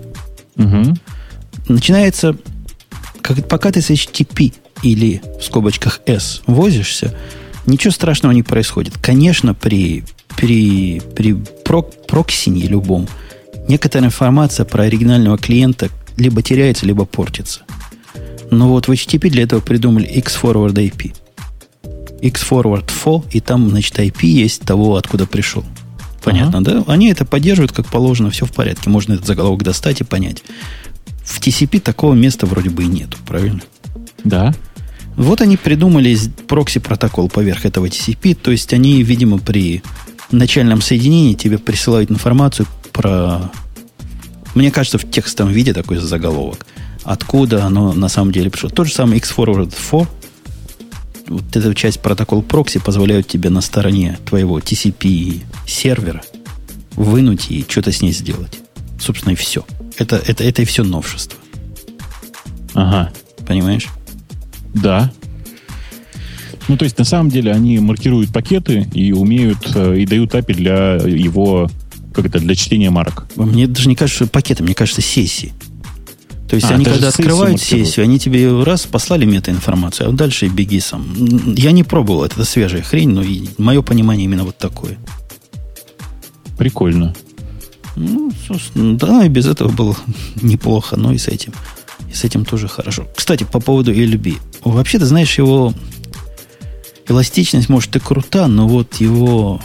Угу. 0.57 0.97
начинается, 1.69 2.35
как, 3.21 3.47
пока 3.49 3.71
ты 3.73 3.83
с 3.83 3.91
HTTP 3.91 4.55
или 4.83 5.21
в 5.39 5.45
скобочках 5.45 6.01
S 6.07 6.43
возишься, 6.47 7.15
ничего 7.67 7.91
страшного 7.91 8.33
не 8.33 8.43
происходит. 8.43 8.95
Конечно, 8.99 9.55
при, 9.55 10.05
при, 10.37 11.01
при 11.15 11.35
прок, 11.35 12.07
проксине 12.07 12.63
любом 12.63 13.09
некоторая 13.69 14.07
информация 14.09 14.65
про 14.65 14.85
оригинального 14.85 15.37
клиента 15.37 15.91
либо 16.17 16.43
теряется, 16.43 16.87
либо 16.87 17.05
портится. 17.05 17.66
Но 18.51 18.69
вот 18.69 18.89
в 18.89 18.91
HTTP 18.91 19.29
для 19.31 19.43
этого 19.43 19.61
придумали 19.61 20.07
X-Forward 20.07 20.75
IP. 20.75 21.15
X-Forward 22.23 22.87
FO, 22.87 23.25
и 23.31 23.41
там, 23.41 23.69
значит, 23.69 23.99
IP 23.99 24.27
есть 24.27 24.63
того, 24.63 24.97
откуда 24.97 25.27
пришел. 25.27 25.65
Понятно, 26.23 26.63
да? 26.63 26.83
Они 26.89 27.09
это 27.09 27.25
поддерживают 27.25 27.73
как 27.73 27.87
положено, 27.87 28.31
все 28.31 28.47
в 28.47 28.53
порядке. 28.53 28.91
Можно 28.91 29.15
этот 29.15 29.27
заголовок 29.27 29.63
достать 29.63 30.01
и 30.01 30.05
понять. 30.05 30.43
В 31.25 31.41
TCP 31.41 31.81
такого 31.81 32.15
места 32.15 32.47
вроде 32.47 32.71
бы 32.71 32.83
и 32.83 32.87
нету, 32.87 33.17
правильно? 33.27 33.61
Да. 34.25 34.55
Вот 35.17 35.41
они 35.41 35.57
придумали 35.57 36.17
прокси-протокол 36.49 37.29
поверх 37.29 37.65
этого 37.65 37.87
TCP, 37.87 38.35
то 38.35 38.51
есть 38.51 38.73
они, 38.73 39.03
видимо, 39.03 39.39
при 39.39 39.83
начальном 40.31 40.83
соединении 40.83 41.35
тебе 41.35 41.59
присылают 41.59 42.11
информацию 42.11 42.67
про... 42.93 43.51
Мне 44.55 44.71
кажется, 44.71 44.99
в 44.99 45.09
текстовом 45.11 45.53
виде 45.53 45.73
такой 45.73 45.99
заголовок. 45.99 46.67
Откуда 47.07 47.65
оно 47.65 47.93
на 47.93 48.09
самом 48.09 48.33
деле 48.33 48.51
пришло. 48.51 48.69
Тот 48.69 48.89
же 48.89 48.93
самый 48.93 49.19
X-Forward 49.19 49.73
4, 49.73 50.09
вот 51.29 51.57
эта 51.57 51.73
часть 51.73 52.01
протокол 52.01 52.43
прокси 52.43 52.81
позволяет 52.81 53.29
тебе 53.29 53.49
на 53.49 53.61
стороне 53.61 54.19
твоего 54.27 54.59
TCP 54.59 55.43
сервера 55.69 56.23
вынуть 56.97 57.49
и 57.51 57.65
что-то 57.69 57.93
с 57.93 58.03
ней 58.03 58.11
сделать. 58.11 58.59
Собственно, 58.99 59.35
и 59.35 59.37
все. 59.37 59.65
Это, 59.99 60.17
это, 60.17 60.43
это 60.43 60.63
и 60.63 60.65
все 60.65 60.83
новшество. 60.83 61.39
Ага. 62.75 63.13
Понимаешь? 63.47 63.87
Да. 64.75 65.13
Ну, 66.67 66.77
то 66.77 66.85
есть, 66.85 66.99
на 66.99 67.05
самом 67.05 67.31
деле, 67.31 67.53
они 67.53 67.79
маркируют 67.79 68.33
пакеты 68.33 68.89
и 68.93 69.13
умеют, 69.13 69.77
э, 69.77 70.01
и 70.01 70.07
дают 70.07 70.35
API 70.35 70.55
для 70.55 70.95
его, 70.97 71.71
как 72.13 72.27
это, 72.27 72.41
для 72.41 72.57
чтения 72.57 72.91
марок. 72.91 73.29
Мне 73.37 73.69
даже 73.69 73.89
не 73.89 73.95
кажется, 73.95 74.25
что 74.25 74.33
пакеты, 74.33 74.65
мне 74.65 74.75
кажется, 74.75 75.03
сессии. 75.03 75.53
То 76.49 76.55
есть 76.55 76.71
А, 76.71 76.75
они, 76.75 76.85
когда 76.85 77.09
открывают 77.09 77.61
сессию, 77.61 78.05
они 78.05 78.19
тебе 78.19 78.63
раз 78.63 78.87
послали 78.87 79.25
метаинформацию, 79.25 80.09
а 80.09 80.13
дальше 80.13 80.47
беги 80.47 80.81
сам. 80.81 81.05
Я 81.55 81.73
не 81.73 81.83
пробовал, 81.83 82.25
это 82.25 82.45
свежая 82.45 82.83
хрень, 82.83 83.11
но 83.11 83.25
мое 83.59 83.83
понимание 83.83 84.27
именно 84.27 84.45
вот 84.45 84.57
такое. 84.57 84.97
Прикольно. 86.57 87.15
Ну, 87.97 88.31
собственно, 88.47 88.97
да, 88.97 89.25
и 89.25 89.29
без 89.29 89.47
этого 89.47 89.71
было 89.71 89.97
неплохо, 90.43 90.97
но 90.97 91.13
и 91.13 91.19
с 91.19 91.29
этим. 91.29 91.53
И 92.11 92.15
с 92.15 92.25
этим 92.25 92.45
тоже 92.45 92.69
хорошо. 92.69 93.09
Кстати, 93.17 93.45
по 93.45 93.59
поводу 93.59 93.93
LB. 93.93 94.39
Вообще, 94.65 94.99
ты 94.99 95.07
знаешь, 95.07 95.39
его 95.39 95.75
эластичность, 97.09 97.69
может, 97.69 97.97
и 97.97 97.99
крута, 97.99 98.47
но 98.47 98.69
вот 98.69 98.97
его... 98.97 99.61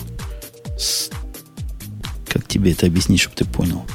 Как 2.28 2.48
тебе 2.48 2.72
это 2.72 2.86
объяснить, 2.86 3.20
чтобы 3.20 3.36
ты 3.36 3.46
понял? 3.46 3.86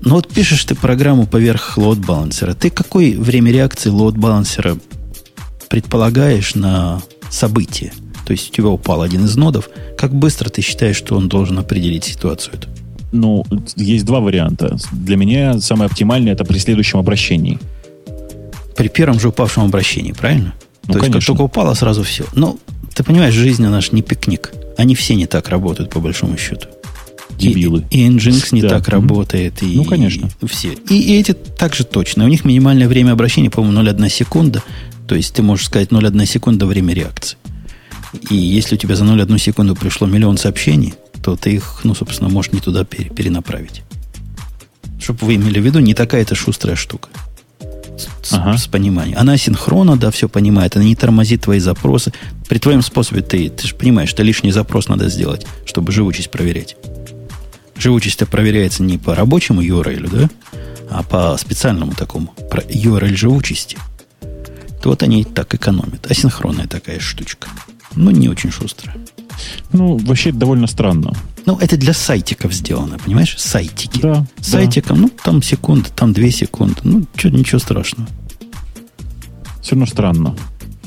Ну 0.00 0.14
вот 0.14 0.28
пишешь 0.28 0.64
ты 0.64 0.74
программу 0.74 1.26
поверх 1.26 1.76
лоад 1.78 1.98
балансера. 1.98 2.54
Ты 2.54 2.70
какое 2.70 3.18
время 3.18 3.52
реакции 3.52 3.90
лоад 3.90 4.16
балансера 4.16 4.76
предполагаешь 5.68 6.54
на 6.54 7.02
событие, 7.30 7.92
то 8.26 8.32
есть 8.32 8.50
у 8.50 8.52
тебя 8.52 8.68
упал 8.68 9.02
один 9.02 9.24
из 9.24 9.36
нодов, 9.36 9.68
как 9.98 10.14
быстро 10.14 10.48
ты 10.48 10.62
считаешь, 10.62 10.96
что 10.96 11.16
он 11.16 11.28
должен 11.28 11.58
определить 11.58 12.04
ситуацию 12.04 12.54
эту? 12.54 12.68
Ну, 13.12 13.44
есть 13.76 14.04
два 14.04 14.20
варианта. 14.20 14.76
Для 14.92 15.16
меня 15.16 15.60
самый 15.60 15.86
оптимальный 15.86 16.32
это 16.32 16.44
при 16.44 16.58
следующем 16.58 16.98
обращении. 16.98 17.58
При 18.76 18.88
первом 18.88 19.20
же 19.20 19.28
упавшем 19.28 19.64
обращении, 19.64 20.12
правильно? 20.12 20.54
Ну, 20.86 20.94
То 20.94 20.98
есть, 20.98 21.04
как 21.06 21.12
конечно. 21.12 21.26
только 21.34 21.42
упало, 21.42 21.74
сразу 21.74 22.02
все. 22.02 22.24
Ну, 22.34 22.58
ты 22.92 23.04
понимаешь, 23.04 23.34
жизнь 23.34 23.64
она 23.64 23.80
же 23.80 23.90
не 23.92 24.02
пикник. 24.02 24.52
Они 24.76 24.94
все 24.94 25.14
не 25.14 25.26
так 25.26 25.48
работают, 25.48 25.90
по 25.90 26.00
большому 26.00 26.36
счету. 26.36 26.68
Дебилы. 27.38 27.84
И, 27.90 28.04
и 28.04 28.08
Nginx 28.08 28.48
не 28.52 28.62
Да. 28.62 28.68
так 28.70 28.88
работает. 28.88 29.62
И, 29.62 29.76
Ну, 29.76 29.84
конечно. 29.84 30.28
и 30.40 30.46
все. 30.46 30.74
И, 30.88 30.98
и 31.00 31.18
эти 31.20 31.32
также 31.32 31.84
точно. 31.84 32.24
У 32.24 32.28
них 32.28 32.44
минимальное 32.44 32.88
время 32.88 33.12
обращения, 33.12 33.50
по-моему, 33.50 33.80
0,1 33.82 34.08
секунда. 34.08 34.62
То 35.08 35.14
есть 35.14 35.34
ты 35.34 35.42
можешь 35.42 35.66
сказать 35.66 35.90
0,1 35.90 36.26
секунда 36.26 36.66
время 36.66 36.94
реакции. 36.94 37.36
И 38.30 38.36
если 38.36 38.76
у 38.76 38.78
тебя 38.78 38.94
за 38.96 39.04
0,1 39.04 39.38
секунду 39.38 39.74
пришло 39.74 40.06
миллион 40.06 40.36
сообщений, 40.38 40.94
то 41.22 41.36
ты 41.36 41.52
их, 41.54 41.80
ну, 41.84 41.94
собственно, 41.94 42.30
можешь 42.30 42.52
не 42.52 42.60
туда 42.60 42.84
пере- 42.84 43.10
перенаправить. 43.10 43.82
Чтобы 45.00 45.26
вы 45.26 45.34
имели 45.34 45.58
в 45.60 45.64
виду, 45.64 45.80
не 45.80 45.94
такая 45.94 46.22
это 46.22 46.34
шустрая 46.34 46.76
штука. 46.76 47.08
С, 48.22 48.32
Ага. 48.32 48.56
с 48.58 48.66
пониманием. 48.66 49.18
Она 49.18 49.36
синхронно, 49.36 49.96
да, 49.96 50.10
все 50.10 50.28
понимает. 50.28 50.74
Она 50.76 50.84
не 50.84 50.96
тормозит 50.96 51.42
твои 51.42 51.60
запросы. 51.60 52.12
При 52.48 52.58
твоем 52.58 52.82
способе 52.82 53.20
ты, 53.20 53.48
ты 53.50 53.68
же 53.68 53.74
понимаешь, 53.74 54.08
что 54.08 54.22
лишний 54.22 54.50
запрос 54.50 54.88
надо 54.88 55.08
сделать, 55.08 55.46
чтобы 55.64 55.92
живучесть 55.92 56.30
проверять. 56.30 56.76
Живучесть-то 57.76 58.26
проверяется 58.26 58.82
не 58.82 58.98
по 58.98 59.14
рабочему 59.14 59.62
URL, 59.62 60.08
да, 60.10 60.30
а 60.90 61.02
по 61.02 61.36
специальному 61.36 61.92
такому 61.92 62.28
про 62.50 62.62
URL 62.62 63.14
живучести. 63.14 63.76
То 64.82 64.90
вот 64.90 65.02
они 65.02 65.24
так 65.24 65.54
экономят. 65.54 66.10
Асинхронная 66.10 66.66
такая 66.66 67.00
штучка. 67.00 67.48
Ну, 67.94 68.10
не 68.10 68.28
очень 68.28 68.50
шустрая. 68.50 68.96
Ну, 69.72 69.96
вообще 69.96 70.30
это 70.30 70.38
довольно 70.38 70.66
странно. 70.66 71.12
Ну, 71.46 71.58
это 71.58 71.76
для 71.76 71.92
сайтиков 71.92 72.52
сделано, 72.52 72.98
понимаешь? 72.98 73.34
Сайтики. 73.38 74.00
Да, 74.00 74.26
Сайтиком, 74.40 75.00
ну, 75.00 75.10
там 75.22 75.42
секунда, 75.42 75.90
там 75.90 76.12
две 76.12 76.30
секунды. 76.30 76.76
Ну, 76.84 77.06
чё, 77.16 77.28
ничего 77.28 77.58
страшного. 77.58 78.08
Все 79.60 79.72
равно 79.72 79.86
странно. 79.86 80.36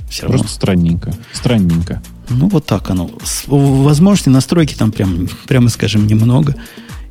Все 0.10 0.24
равно. 0.24 0.38
Просто 0.40 0.56
странненько. 0.56 1.14
Странненько. 1.34 2.02
Ну, 2.30 2.50
вот 2.50 2.66
так 2.66 2.90
оно. 2.90 3.10
Возможности 3.48 4.30
настройки 4.30 4.74
там 4.74 4.92
прям, 4.92 5.30
прямо 5.48 5.70
скажем, 5.70 6.08
немного. 6.08 6.56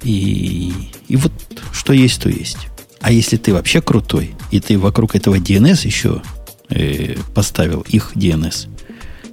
И, 0.03 0.73
и 1.09 1.17
вот 1.17 1.33
что 1.73 1.93
есть, 1.93 2.21
то 2.21 2.29
есть. 2.29 2.69
А 3.01 3.13
если 3.13 3.37
ты 3.37 3.53
вообще 3.53 3.81
крутой, 3.81 4.35
и 4.51 4.61
ты 4.61 4.79
вокруг 4.79 5.15
этого 5.15 5.37
DNS 5.37 5.87
еще 5.87 6.23
э, 6.71 7.17
поставил 7.35 7.83
их 7.83 8.13
DNS, 8.15 8.69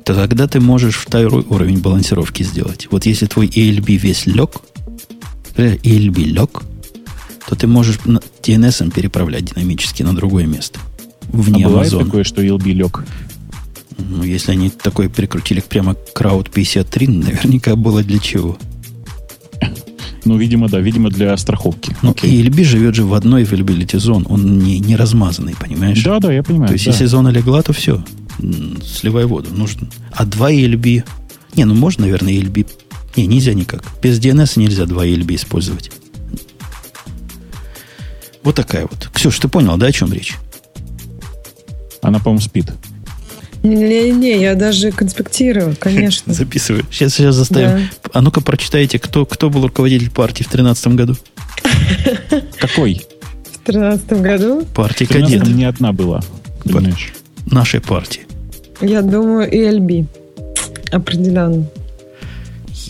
то 0.04 0.14
тогда 0.14 0.48
ты 0.48 0.60
можешь 0.60 0.98
второй 0.98 1.44
уровень 1.44 1.80
балансировки 1.80 2.44
сделать. 2.44 2.88
Вот 2.92 3.06
если 3.06 3.26
твой 3.26 3.48
ELB 3.48 3.96
весь 3.96 4.26
лег, 4.26 4.62
э, 5.56 5.78
ELB 5.78 6.24
лег, 6.24 6.64
то 7.48 7.56
ты 7.56 7.68
можешь 7.68 7.98
DNS 7.98 8.92
переправлять 8.92 9.46
динамически 9.46 10.04
на 10.04 10.16
другое 10.16 10.46
место. 10.46 10.80
Вне 11.24 11.66
а 11.66 11.70
бывает 11.70 11.92
Амазона. 11.92 12.06
такое, 12.06 12.24
что 12.24 12.44
ELB 12.44 12.72
лег? 12.74 13.06
Ну, 14.08 14.24
если 14.24 14.52
они 14.52 14.70
такое 14.70 15.10
прикрутили 15.10 15.62
прямо 15.62 15.96
к 15.96 16.20
Crowd 16.20 16.52
53, 16.52 17.08
наверняка 17.08 17.76
было 17.76 18.04
для 18.04 18.20
чего. 18.20 18.58
Ну, 20.26 20.38
видимо, 20.38 20.70
да. 20.70 20.80
Видимо, 20.80 21.10
для 21.10 21.36
страховки. 21.38 21.96
Ну, 22.02 22.12
Окей. 22.12 22.32
и 22.32 22.44
ELB 22.44 22.64
живет 22.64 22.96
же 22.96 23.04
в 23.04 23.14
одной 23.14 23.44
availability 23.44 23.98
zone. 23.98 24.26
Он 24.30 24.60
не, 24.60 24.80
не 24.80 24.96
размазанный, 24.96 25.56
понимаешь? 25.60 26.02
Да, 26.04 26.20
да, 26.20 26.32
я 26.32 26.44
понимаю. 26.44 26.70
То 26.70 26.74
есть, 26.74 26.86
да. 26.86 26.92
если 26.92 27.06
зона 27.06 27.30
легла, 27.30 27.62
то 27.62 27.74
все. 27.74 28.04
Сливай 28.84 29.26
воду. 29.26 29.50
Нужно. 29.54 29.88
А 30.12 30.26
два 30.26 30.52
ELB... 30.52 31.04
Не, 31.56 31.66
ну 31.66 31.76
можно, 31.76 32.06
наверное, 32.06 32.34
ELB... 32.34 32.68
Не, 33.16 33.28
нельзя 33.28 33.54
никак. 33.54 33.84
Без 34.02 34.20
DNS 34.20 34.60
нельзя 34.60 34.86
два 34.86 35.06
ELB 35.06 35.36
использовать. 35.36 35.92
Вот 38.44 38.56
такая 38.56 38.84
вот. 38.84 39.10
Ксюш, 39.14 39.40
ты 39.40 39.48
понял, 39.48 39.78
да, 39.78 39.88
о 39.88 39.92
чем 39.92 40.12
речь? 40.12 40.36
Она, 42.02 42.20
по-моему, 42.20 42.42
спит. 42.42 42.74
Не-не, 43.64 44.42
я 44.42 44.56
даже 44.56 44.92
конспектирую, 44.92 45.76
конечно. 45.80 46.34
Записываю. 46.34 46.84
Сейчас, 46.92 47.14
сейчас 47.16 47.36
заставим. 47.36 47.90
А 48.12 48.22
ну-ка 48.22 48.42
прочитайте, 48.42 49.00
кто, 49.00 49.26
кто 49.26 49.50
был 49.50 49.64
руководитель 49.64 50.12
партии 50.12 50.44
в 50.44 50.52
2013 50.52 50.88
году. 50.90 51.16
Какой? 52.60 53.02
В 53.54 53.66
тринадцатом 53.66 54.22
году, 54.22 54.66
Партии 54.76 55.06
В 55.06 55.12
13-м 55.12 55.24
кадетов. 55.26 55.50
не 55.50 55.64
одна 55.64 55.94
была. 55.94 56.22
Понимаешь? 56.66 57.14
Нашей 57.46 57.80
партии. 57.80 58.22
я 58.82 59.02
думаю, 59.02 59.50
ELB. 59.50 60.06
Определенно. 60.92 61.66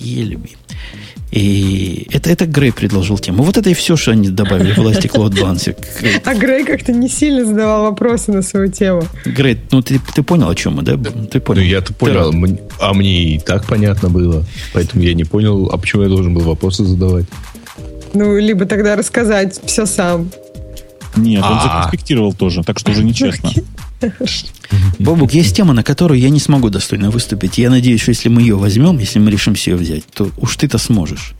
ELB. 0.01 0.49
И 1.33 2.07
это, 2.11 2.29
это 2.29 2.45
Грей 2.45 2.71
предложил 2.71 3.17
тему. 3.17 3.41
Вот 3.41 3.57
это 3.57 3.67
и 3.67 3.73
все, 3.73 3.95
что 3.97 4.11
они 4.11 4.29
добавили 4.29 4.71
в 4.73 4.77
власти 4.77 5.07
Cloud 5.07 5.31
Balance. 5.31 5.75
А 6.25 6.35
Грей 6.35 6.63
как-то 6.63 6.91
не 6.91 7.09
сильно 7.09 7.43
задавал 7.43 7.83
вопросы 7.85 8.31
на 8.31 8.43
свою 8.43 8.67
тему. 8.71 9.01
Грей, 9.25 9.59
ну 9.71 9.81
ты, 9.81 9.99
ты 10.13 10.21
понял, 10.21 10.47
о 10.49 10.53
чем 10.53 10.75
мы, 10.75 10.83
да? 10.83 10.95
Ты 11.31 11.39
понял. 11.39 11.61
Ну, 11.61 11.67
я-то 11.67 11.91
понял, 11.95 12.31
м- 12.31 12.59
а 12.79 12.93
мне 12.93 13.35
и 13.35 13.39
так 13.39 13.65
понятно 13.65 14.09
было. 14.09 14.45
Поэтому 14.73 15.01
я 15.03 15.15
не 15.15 15.23
понял, 15.23 15.71
а 15.73 15.77
почему 15.77 16.03
я 16.03 16.09
должен 16.09 16.35
был 16.35 16.41
вопросы 16.43 16.85
задавать. 16.85 17.25
Ну, 18.13 18.37
либо 18.37 18.65
тогда 18.65 18.95
рассказать 18.95 19.59
все 19.65 19.87
сам. 19.87 20.29
Нет, 21.15 21.43
он 21.43 21.57
А. 21.57 21.63
законспектировал 21.63 22.33
тоже, 22.33 22.63
так 22.63 22.77
что 22.77 22.91
уже 22.91 23.03
нечестно. 23.03 23.49
Бобук, 24.99 25.33
есть 25.33 25.55
тема, 25.55 25.73
на 25.73 25.83
которую 25.83 26.19
я 26.19 26.29
не 26.29 26.39
смогу 26.39 26.69
достойно 26.69 27.09
выступить. 27.09 27.57
Я 27.57 27.69
надеюсь, 27.69 28.01
что 28.01 28.09
если 28.09 28.29
мы 28.29 28.41
ее 28.41 28.55
возьмем, 28.55 28.97
если 28.97 29.19
мы 29.19 29.31
решимся 29.31 29.71
ее 29.71 29.77
взять, 29.77 30.05
то 30.05 30.29
уж 30.37 30.55
ты-то 30.57 30.77
сможешь. 30.77 31.33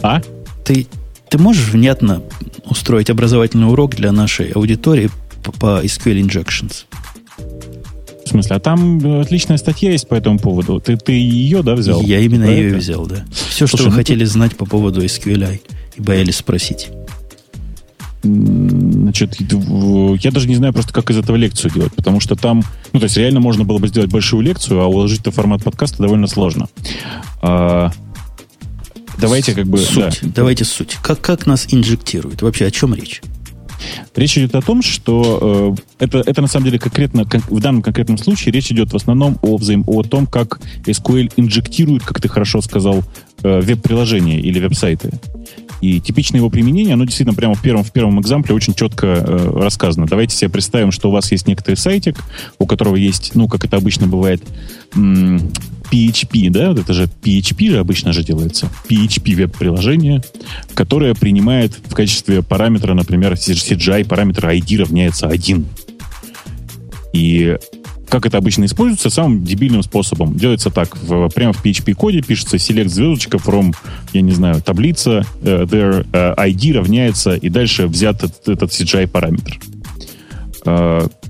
А? 0.00 0.20
Ты, 0.64 0.86
ты 1.28 1.38
можешь 1.38 1.68
внятно 1.68 2.22
устроить 2.64 3.10
образовательный 3.10 3.68
урок 3.68 3.96
для 3.96 4.12
нашей 4.12 4.50
аудитории 4.50 5.10
по, 5.42 5.52
по 5.52 5.84
SQL 5.84 6.22
Injections? 6.22 6.84
В 8.24 8.30
смысле, 8.30 8.56
а 8.56 8.60
там 8.60 8.98
э, 8.98 9.20
отличная 9.22 9.56
статья 9.56 9.90
есть 9.90 10.06
по 10.06 10.14
этому 10.14 10.38
поводу. 10.38 10.80
Ты, 10.80 10.98
ты 10.98 11.12
ее, 11.12 11.62
да, 11.62 11.74
взял? 11.74 12.02
Я 12.02 12.20
именно 12.20 12.44
ее 12.44 12.68
это? 12.68 12.78
взял, 12.78 13.06
да. 13.06 13.24
Все, 13.32 13.66
что 13.66 13.78
Слушай, 13.78 13.84
вы 13.84 13.90
ну 13.90 13.96
хотели 13.96 14.24
знать 14.24 14.54
по 14.54 14.66
поводу 14.66 15.02
SQLI 15.02 15.60
и 15.96 16.00
боялись 16.00 16.36
спросить. 16.36 16.88
Значит, 18.22 19.36
я 19.40 20.30
даже 20.30 20.48
не 20.48 20.56
знаю 20.56 20.72
просто, 20.72 20.92
как 20.92 21.10
из 21.10 21.18
этого 21.18 21.36
лекцию 21.36 21.70
делать, 21.72 21.94
потому 21.94 22.18
что 22.20 22.34
там, 22.34 22.62
ну, 22.92 23.00
то 23.00 23.04
есть 23.04 23.16
реально 23.16 23.40
можно 23.40 23.64
было 23.64 23.78
бы 23.78 23.88
сделать 23.88 24.10
большую 24.10 24.42
лекцию, 24.42 24.80
а 24.80 24.86
уложить 24.86 25.20
это 25.20 25.30
в 25.30 25.34
формат 25.34 25.62
подкаста 25.62 26.02
довольно 26.02 26.26
сложно. 26.26 26.68
А, 27.40 27.92
давайте 29.18 29.54
как 29.54 29.66
бы... 29.66 29.78
Суть. 29.78 30.18
да. 30.22 30.28
Давайте 30.34 30.64
суть. 30.64 30.98
Как, 31.02 31.20
как 31.20 31.46
нас 31.46 31.66
инжектируют? 31.70 32.42
Вообще, 32.42 32.66
о 32.66 32.70
чем 32.70 32.94
речь? 32.94 33.22
Речь 34.14 34.36
идет 34.38 34.54
о 34.54 34.62
том, 34.62 34.82
что 34.82 35.74
э, 36.00 36.04
это, 36.04 36.22
это 36.26 36.40
на 36.42 36.48
самом 36.48 36.66
деле 36.66 36.78
конкретно, 36.78 37.24
кон- 37.24 37.42
в 37.48 37.60
данном 37.60 37.82
конкретном 37.82 38.18
случае 38.18 38.52
речь 38.52 38.70
идет 38.70 38.92
в 38.92 38.96
основном 38.96 39.38
о, 39.42 39.56
взаим, 39.56 39.84
о 39.86 40.02
том, 40.02 40.26
как 40.26 40.60
SQL 40.84 41.32
инжектирует, 41.36 42.02
как 42.02 42.20
ты 42.20 42.28
хорошо 42.28 42.60
сказал, 42.60 43.02
э, 43.42 43.60
веб-приложения 43.60 44.40
или 44.40 44.58
веб-сайты. 44.58 45.10
И 45.80 46.00
типичное 46.00 46.40
его 46.40 46.50
применение, 46.50 46.94
оно 46.94 47.04
действительно 47.04 47.36
прямо 47.36 47.54
в 47.54 47.62
первом, 47.62 47.84
в 47.84 47.92
первом 47.92 48.20
экзампле 48.20 48.54
очень 48.54 48.74
четко 48.74 49.06
э, 49.06 49.50
рассказано. 49.54 50.06
Давайте 50.06 50.36
себе 50.36 50.50
представим, 50.50 50.90
что 50.90 51.08
у 51.08 51.12
вас 51.12 51.30
есть 51.30 51.46
некоторый 51.46 51.76
сайтик, 51.76 52.16
у 52.58 52.66
которого 52.66 52.96
есть, 52.96 53.32
ну, 53.34 53.46
как 53.46 53.64
это 53.64 53.76
обычно 53.76 54.08
бывает, 54.08 54.42
м, 54.96 55.52
PHP, 55.90 56.50
да, 56.50 56.68
вот 56.68 56.78
это 56.78 56.92
же 56.92 57.08
PHP 57.22 57.70
же 57.70 57.78
обычно 57.78 58.12
же 58.12 58.22
делается. 58.22 58.68
PHP 58.88 59.34
веб-приложение, 59.34 60.22
которое 60.74 61.14
принимает 61.14 61.72
в 61.88 61.94
качестве 61.94 62.42
параметра, 62.42 62.94
например, 62.94 63.32
CGI 63.32 64.06
параметр 64.06 64.48
ID 64.48 64.78
равняется 64.78 65.26
1. 65.26 65.66
И 67.12 67.56
как 68.08 68.26
это 68.26 68.38
обычно 68.38 68.64
используется? 68.64 69.10
Самым 69.10 69.44
дебильным 69.44 69.82
способом. 69.82 70.36
Делается 70.36 70.70
так. 70.70 70.96
В, 70.96 71.28
прямо 71.28 71.52
в 71.52 71.64
PHP-коде 71.64 72.22
пишется 72.22 72.56
select 72.56 72.88
звездочка 72.88 73.36
from, 73.36 73.74
я 74.12 74.22
не 74.22 74.32
знаю, 74.32 74.62
таблица, 74.62 75.24
э, 75.42 75.64
there 75.64 76.06
э, 76.12 76.34
ID 76.34 76.72
равняется, 76.74 77.34
и 77.34 77.48
дальше 77.48 77.86
взят 77.86 78.24
этот, 78.24 78.48
этот 78.48 78.70
CGI 78.70 79.08
параметр. 79.08 79.58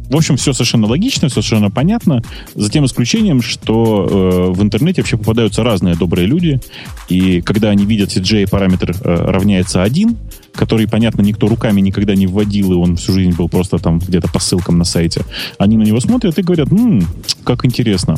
В 0.08 0.16
общем, 0.16 0.36
все 0.36 0.52
совершенно 0.52 0.86
логично, 0.86 1.28
все 1.28 1.42
совершенно 1.42 1.70
понятно, 1.70 2.22
за 2.54 2.70
тем 2.70 2.86
исключением, 2.86 3.42
что 3.42 4.08
э, 4.08 4.52
в 4.52 4.62
интернете 4.62 5.02
вообще 5.02 5.18
попадаются 5.18 5.62
разные 5.62 5.94
добрые 5.94 6.26
люди, 6.26 6.60
и 7.08 7.40
когда 7.42 7.70
они 7.70 7.84
видят 7.84 8.16
CGI 8.16 8.48
параметр 8.48 8.94
э, 9.02 9.14
равняется 9.30 9.82
1, 9.82 10.16
который, 10.54 10.88
понятно, 10.88 11.22
никто 11.22 11.46
руками 11.46 11.80
никогда 11.80 12.14
не 12.14 12.26
вводил, 12.26 12.72
и 12.72 12.76
он 12.76 12.96
всю 12.96 13.12
жизнь 13.12 13.36
был 13.36 13.48
просто 13.48 13.78
там 13.78 13.98
где-то 13.98 14.28
по 14.32 14.38
ссылкам 14.38 14.78
на 14.78 14.84
сайте, 14.84 15.22
они 15.58 15.76
на 15.76 15.82
него 15.82 16.00
смотрят 16.00 16.38
и 16.38 16.42
говорят, 16.42 16.72
«М, 16.72 17.06
как 17.44 17.64
интересно. 17.64 18.16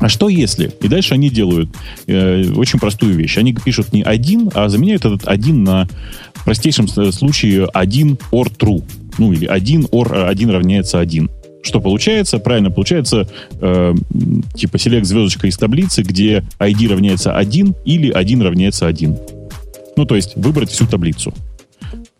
А 0.00 0.08
что 0.08 0.28
если? 0.28 0.72
И 0.80 0.88
дальше 0.88 1.14
они 1.14 1.30
делают 1.30 1.70
э, 2.08 2.50
очень 2.56 2.80
простую 2.80 3.14
вещь. 3.14 3.38
Они 3.38 3.54
пишут 3.54 3.92
не 3.92 4.02
один, 4.02 4.50
а 4.52 4.68
заменяют 4.68 5.04
этот 5.04 5.28
один 5.28 5.62
на 5.62 5.88
в 6.34 6.44
простейшем 6.44 6.88
случае 6.88 7.68
один 7.72 8.18
or 8.32 8.50
true. 8.56 8.82
Ну, 9.18 9.32
или 9.32 9.46
один 9.46 9.82
or 9.86 10.26
1 10.26 10.50
равняется 10.50 10.98
1. 11.00 11.30
Что 11.62 11.80
получается? 11.80 12.38
Правильно 12.38 12.70
получается, 12.70 13.28
э, 13.60 13.94
типа 14.54 14.76
select 14.76 15.04
звездочка 15.04 15.46
из 15.46 15.56
таблицы, 15.56 16.02
где 16.02 16.44
ID 16.58 16.88
равняется 16.88 17.36
1 17.36 17.74
или 17.84 18.10
1 18.10 18.42
равняется 18.42 18.86
1. 18.86 19.18
Ну, 19.96 20.04
то 20.04 20.16
есть 20.16 20.34
выбрать 20.36 20.70
всю 20.70 20.86
таблицу. 20.86 21.32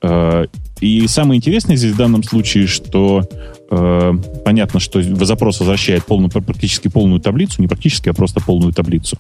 Э, 0.03 0.47
и 0.81 1.07
самое 1.07 1.39
интересное 1.39 1.77
здесь 1.77 1.93
в 1.93 1.97
данном 1.97 2.23
случае, 2.23 2.67
что 2.67 3.29
э, 3.73 4.13
понятно, 4.45 4.81
что 4.81 5.03
запрос 5.25 5.61
возвращает 5.61 6.05
полную, 6.05 6.31
практически 6.31 6.89
полную 6.89 7.21
таблицу, 7.21 7.61
не 7.61 7.69
практически, 7.69 8.09
а 8.09 8.13
просто 8.13 8.41
полную 8.41 8.73
таблицу. 8.73 9.17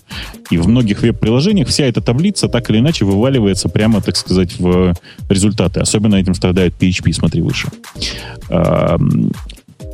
И 0.50 0.58
в 0.58 0.68
многих 0.68 1.02
веб-приложениях 1.02 1.68
вся 1.68 1.84
эта 1.84 2.00
таблица 2.00 2.48
так 2.48 2.70
или 2.70 2.78
иначе 2.78 3.04
вываливается 3.04 3.68
прямо, 3.68 4.00
так 4.00 4.16
сказать, 4.16 4.58
в 4.58 4.94
результаты. 5.28 5.80
Особенно 5.80 6.16
этим 6.16 6.34
страдает 6.34 6.74
PHP, 6.78 7.12
смотри 7.12 7.42
выше. 7.42 7.68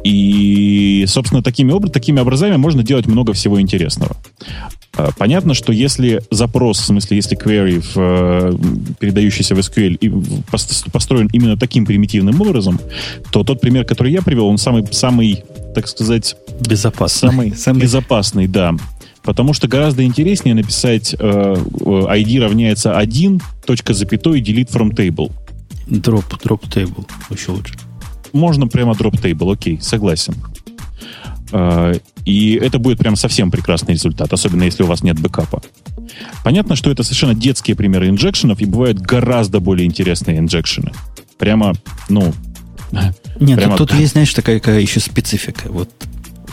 И, 0.05 1.05
собственно, 1.07 1.43
такими, 1.43 1.79
такими 1.89 2.21
образами 2.21 2.57
можно 2.57 2.83
делать 2.83 3.07
много 3.07 3.33
всего 3.33 3.61
интересного. 3.61 4.17
А, 4.97 5.11
понятно, 5.17 5.55
что 5.55 5.73
если 5.73 6.23
запрос, 6.31 6.81
в 6.81 6.85
смысле, 6.85 7.17
если 7.17 7.37
query, 7.37 7.81
в, 7.81 7.97
э, 7.97 8.95
передающийся 8.99 9.55
в 9.55 9.59
SQL, 9.59 9.99
построен 10.93 11.29
именно 11.33 11.57
таким 11.57 11.87
примитивным 11.87 12.41
образом, 12.41 12.81
то 13.31 13.45
тот 13.45 13.61
пример, 13.61 13.85
который 13.85 14.13
я 14.13 14.23
привел, 14.23 14.47
он 14.47 14.59
самый, 14.59 14.85
самый 14.91 15.45
так 15.75 15.87
сказать... 15.87 16.37
Безопасный. 16.61 17.31
Самый, 17.31 17.53
самый 17.57 17.83
безопасный, 17.83 18.47
да. 18.49 18.75
Потому 19.23 19.53
что 19.53 19.69
гораздо 19.69 20.05
интереснее 20.05 20.55
написать 20.55 21.15
э, 21.19 21.19
ID 21.19 22.41
равняется 22.41 22.97
1, 22.97 23.41
точка 23.67 23.95
запятой, 23.95 24.41
delete 24.41 24.71
from 24.71 24.91
table. 24.91 25.31
Drop, 25.87 26.25
drop 26.43 26.63
table. 26.69 27.07
Еще 27.31 27.53
лучше. 27.53 27.75
Можно 28.33 28.67
прямо 28.67 28.93
table, 28.93 29.53
окей, 29.53 29.79
согласен. 29.81 30.35
Э, 31.53 31.95
и 32.25 32.55
это 32.55 32.79
будет 32.79 32.99
прям 32.99 33.17
совсем 33.17 33.51
прекрасный 33.51 33.95
результат, 33.95 34.33
особенно 34.33 34.65
если 34.65 34.83
у 34.83 34.87
вас 34.87 35.03
нет 35.03 35.19
бэкапа. 35.19 35.63
Понятно, 36.45 36.77
что 36.77 36.91
это 36.91 37.03
совершенно 37.03 37.35
детские 37.35 37.77
примеры 37.77 38.09
инжекшенов, 38.09 38.61
и 38.61 38.67
бывают 38.67 38.99
гораздо 38.99 39.61
более 39.61 39.87
интересные 39.87 40.39
инжекшены. 40.39 40.93
Прямо, 41.39 41.75
ну... 42.09 42.33
Нет, 43.41 43.59
прямо... 43.59 43.77
тут, 43.77 43.91
тут 43.91 43.99
есть, 44.01 44.13
знаешь, 44.13 44.33
такая, 44.35 44.59
такая 44.59 44.81
еще 44.81 45.01
специфика. 45.01 45.71
Вот 45.71 45.89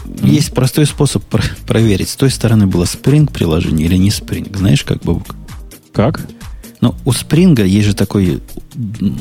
mm. 0.06 0.30
есть 0.30 0.53
простой 0.53 0.85
способ 0.85 1.23
про- 1.23 1.43
проверить, 1.65 2.10
с 2.10 2.15
той 2.15 2.30
стороны 2.30 2.68
было 2.68 2.84
Spring 2.84 3.31
приложение 3.31 3.88
или 3.88 3.97
не 3.97 4.10
Spring. 4.10 4.56
Знаешь, 4.56 4.84
как, 4.84 5.03
Бабук? 5.03 5.35
Как? 5.93 6.27
Ну, 6.86 6.94
у 7.03 7.10
Spring 7.14 7.66
есть 7.66 7.88
же 7.88 7.95
такой 7.95 8.44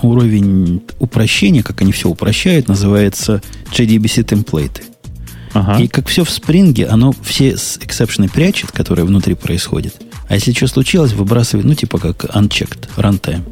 уровень 0.03 0.83
упрощения, 0.99 1.63
как 1.63 1.81
они 1.81 1.93
все 1.93 2.11
упрощают, 2.11 2.69
называется 2.69 3.41
JDBC 3.73 4.23
темплейты. 4.25 4.83
Ага. 5.55 5.83
И 5.83 5.89
как 5.89 6.09
все 6.09 6.25
в 6.25 6.31
спринге, 6.31 6.85
оно 6.85 7.15
все 7.23 7.57
с 7.57 7.79
эксепшены 7.79 8.29
прячет, 8.29 8.71
которые 8.71 9.07
внутри 9.07 9.33
происходят. 9.33 9.95
А 10.29 10.35
если 10.35 10.53
что 10.53 10.67
случилось, 10.67 11.15
выбрасывает, 11.15 11.65
ну, 11.67 11.75
типа 11.75 11.99
как 11.99 12.27
unchecked, 12.37 12.91
runtime, 12.99 13.45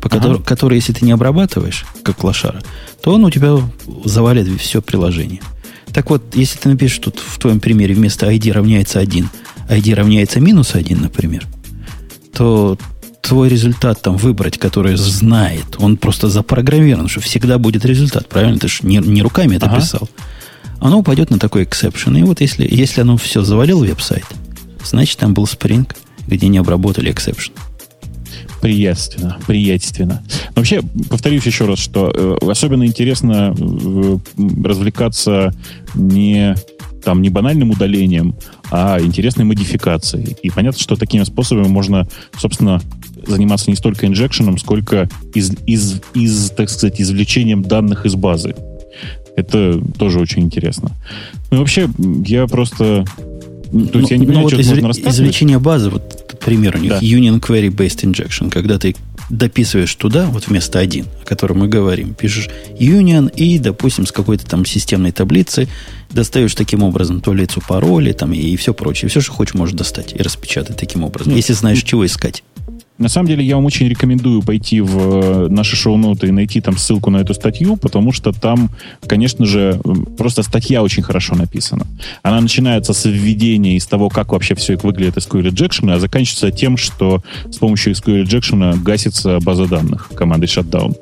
по 0.00 0.08
ага. 0.08 0.16
который, 0.16 0.42
который, 0.42 0.74
если 0.74 0.92
ты 0.92 1.04
не 1.04 1.12
обрабатываешь, 1.12 1.84
как 2.02 2.24
лошара, 2.24 2.60
то 3.00 3.14
он 3.14 3.24
у 3.24 3.30
тебя 3.30 3.56
завалит 4.04 4.48
все 4.60 4.82
приложение. 4.82 5.42
Так 5.92 6.10
вот, 6.10 6.34
если 6.34 6.58
ты 6.58 6.70
напишешь 6.70 6.98
тут 6.98 7.20
в 7.20 7.38
твоем 7.38 7.60
примере 7.60 7.94
вместо 7.94 8.28
ID 8.28 8.50
равняется 8.50 8.98
1, 8.98 9.30
ID 9.68 9.94
равняется 9.94 10.40
минус 10.40 10.74
1, 10.74 11.00
например, 11.00 11.46
то 12.32 12.76
твой 13.20 13.48
результат 13.48 14.02
там 14.02 14.16
выбрать, 14.16 14.58
который 14.58 14.96
знает, 14.96 15.76
он 15.78 15.96
просто 15.96 16.28
запрограммирован, 16.28 17.08
что 17.08 17.20
всегда 17.20 17.58
будет 17.58 17.84
результат, 17.84 18.28
правильно? 18.28 18.58
Ты 18.58 18.68
же 18.68 18.78
не, 18.82 18.98
не 18.98 19.22
руками 19.22 19.56
это 19.56 19.66
ага. 19.66 19.80
писал 19.80 20.08
оно 20.80 20.98
упадет 20.98 21.30
на 21.30 21.38
такой 21.38 21.64
exception. 21.64 22.16
И 22.16 22.22
вот 22.22 22.40
если, 22.40 22.66
если 22.68 23.02
оно 23.02 23.16
все 23.16 23.42
завалил 23.42 23.84
веб-сайт, 23.84 24.24
значит, 24.82 25.18
там 25.18 25.34
был 25.34 25.44
Spring, 25.44 25.88
где 26.26 26.48
не 26.48 26.58
обработали 26.58 27.10
эксепшн. 27.10 27.52
Приятственно, 28.60 29.38
приятственно. 29.46 30.22
Но 30.48 30.56
вообще, 30.56 30.82
повторюсь 31.08 31.46
еще 31.46 31.64
раз, 31.66 31.78
что 31.78 32.12
э, 32.14 32.50
особенно 32.50 32.84
интересно 32.84 33.54
э, 33.58 34.18
развлекаться 34.62 35.54
не, 35.94 36.54
там, 37.02 37.22
не 37.22 37.30
банальным 37.30 37.70
удалением, 37.70 38.34
а 38.70 39.00
интересной 39.00 39.46
модификацией. 39.46 40.36
И 40.42 40.50
понятно, 40.50 40.78
что 40.78 40.96
такими 40.96 41.24
способами 41.24 41.68
можно, 41.68 42.06
собственно, 42.38 42.82
заниматься 43.26 43.70
не 43.70 43.76
столько 43.76 44.06
инжекшеном, 44.06 44.58
сколько 44.58 45.08
из, 45.34 45.52
из, 45.66 46.00
из, 46.14 46.50
так 46.50 46.70
сказать, 46.70 47.00
извлечением 47.00 47.62
данных 47.62 48.06
из 48.06 48.14
базы. 48.14 48.54
Это 49.36 49.80
тоже 49.98 50.20
очень 50.20 50.42
интересно. 50.42 50.90
Ну, 51.50 51.58
вообще, 51.58 51.88
я 52.26 52.46
просто... 52.46 53.04
То 53.70 53.76
есть 53.76 53.94
ну, 53.94 54.00
я 54.10 54.16
не 54.18 54.26
понимаю, 54.26 54.36
ну, 54.36 54.42
вот 54.42 54.52
что 54.52 54.60
извле- 54.60 54.82
можно 54.82 55.08
Извлечение 55.08 55.58
базы, 55.60 55.90
вот 55.90 56.36
пример 56.40 56.76
у 56.76 56.78
них, 56.80 56.90
да. 56.90 56.98
Union 56.98 57.40
Query 57.40 57.68
Based 57.68 58.02
Injection, 58.02 58.50
когда 58.50 58.78
ты 58.78 58.96
дописываешь 59.30 59.94
туда, 59.94 60.26
вот 60.26 60.48
вместо 60.48 60.78
один, 60.78 61.06
о 61.22 61.24
котором 61.24 61.60
мы 61.60 61.68
говорим, 61.68 62.14
пишешь 62.14 62.50
union 62.78 63.32
и, 63.34 63.58
допустим, 63.58 64.06
с 64.06 64.12
какой-то 64.12 64.44
там 64.44 64.64
системной 64.64 65.12
таблицы 65.12 65.68
достаешь 66.10 66.54
таким 66.54 66.82
образом 66.82 67.20
таблицу 67.20 67.62
пароли 67.66 68.12
там, 68.12 68.32
и 68.32 68.56
все 68.56 68.74
прочее. 68.74 69.08
Все, 69.08 69.20
что 69.20 69.32
хочешь, 69.32 69.54
можешь 69.54 69.76
достать 69.76 70.14
и 70.14 70.18
распечатать 70.18 70.76
таким 70.76 71.04
образом, 71.04 71.32
ну, 71.32 71.36
если 71.36 71.52
знаешь, 71.52 71.82
чего 71.82 72.04
искать. 72.04 72.42
На 73.00 73.08
самом 73.08 73.28
деле, 73.28 73.42
я 73.42 73.56
вам 73.56 73.64
очень 73.64 73.88
рекомендую 73.88 74.42
пойти 74.42 74.82
в 74.82 74.98
э, 74.98 75.48
наши 75.48 75.74
шоу-ноты 75.74 76.26
и 76.26 76.32
найти 76.32 76.60
там 76.60 76.76
ссылку 76.76 77.08
на 77.08 77.16
эту 77.16 77.32
статью, 77.32 77.76
потому 77.76 78.12
что 78.12 78.30
там, 78.30 78.68
конечно 79.06 79.46
же, 79.46 79.80
просто 80.18 80.42
статья 80.42 80.82
очень 80.82 81.02
хорошо 81.02 81.34
написана. 81.34 81.86
Она 82.22 82.42
начинается 82.42 82.92
с 82.92 83.06
введения 83.06 83.76
из 83.76 83.86
того, 83.86 84.10
как 84.10 84.32
вообще 84.32 84.54
все 84.54 84.76
выглядит 84.76 85.16
SQL 85.16 85.50
Injection, 85.50 85.90
а 85.90 85.98
заканчивается 85.98 86.50
тем, 86.50 86.76
что 86.76 87.22
с 87.50 87.56
помощью 87.56 87.94
SQL 87.94 88.22
Injection 88.22 88.82
гасится 88.82 89.40
база 89.40 89.66
данных 89.66 90.10
командой 90.14 90.44
shutdown. 90.44 90.94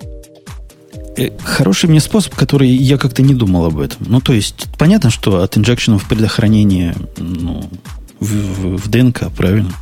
Э, 1.16 1.30
хороший 1.42 1.90
мне 1.90 1.98
способ, 1.98 2.32
который 2.36 2.68
я 2.68 2.96
как-то 2.96 3.22
не 3.22 3.34
думал 3.34 3.64
об 3.66 3.80
этом. 3.80 4.06
Ну, 4.06 4.20
то 4.20 4.32
есть, 4.32 4.68
понятно, 4.78 5.10
что 5.10 5.42
от 5.42 5.58
инжекшенов 5.58 6.06
предохранения 6.06 6.94
ну, 7.16 7.68
в, 8.20 8.26
в, 8.26 8.76
в 8.76 8.88
ДНК, 8.88 9.32
правильно? 9.36 9.72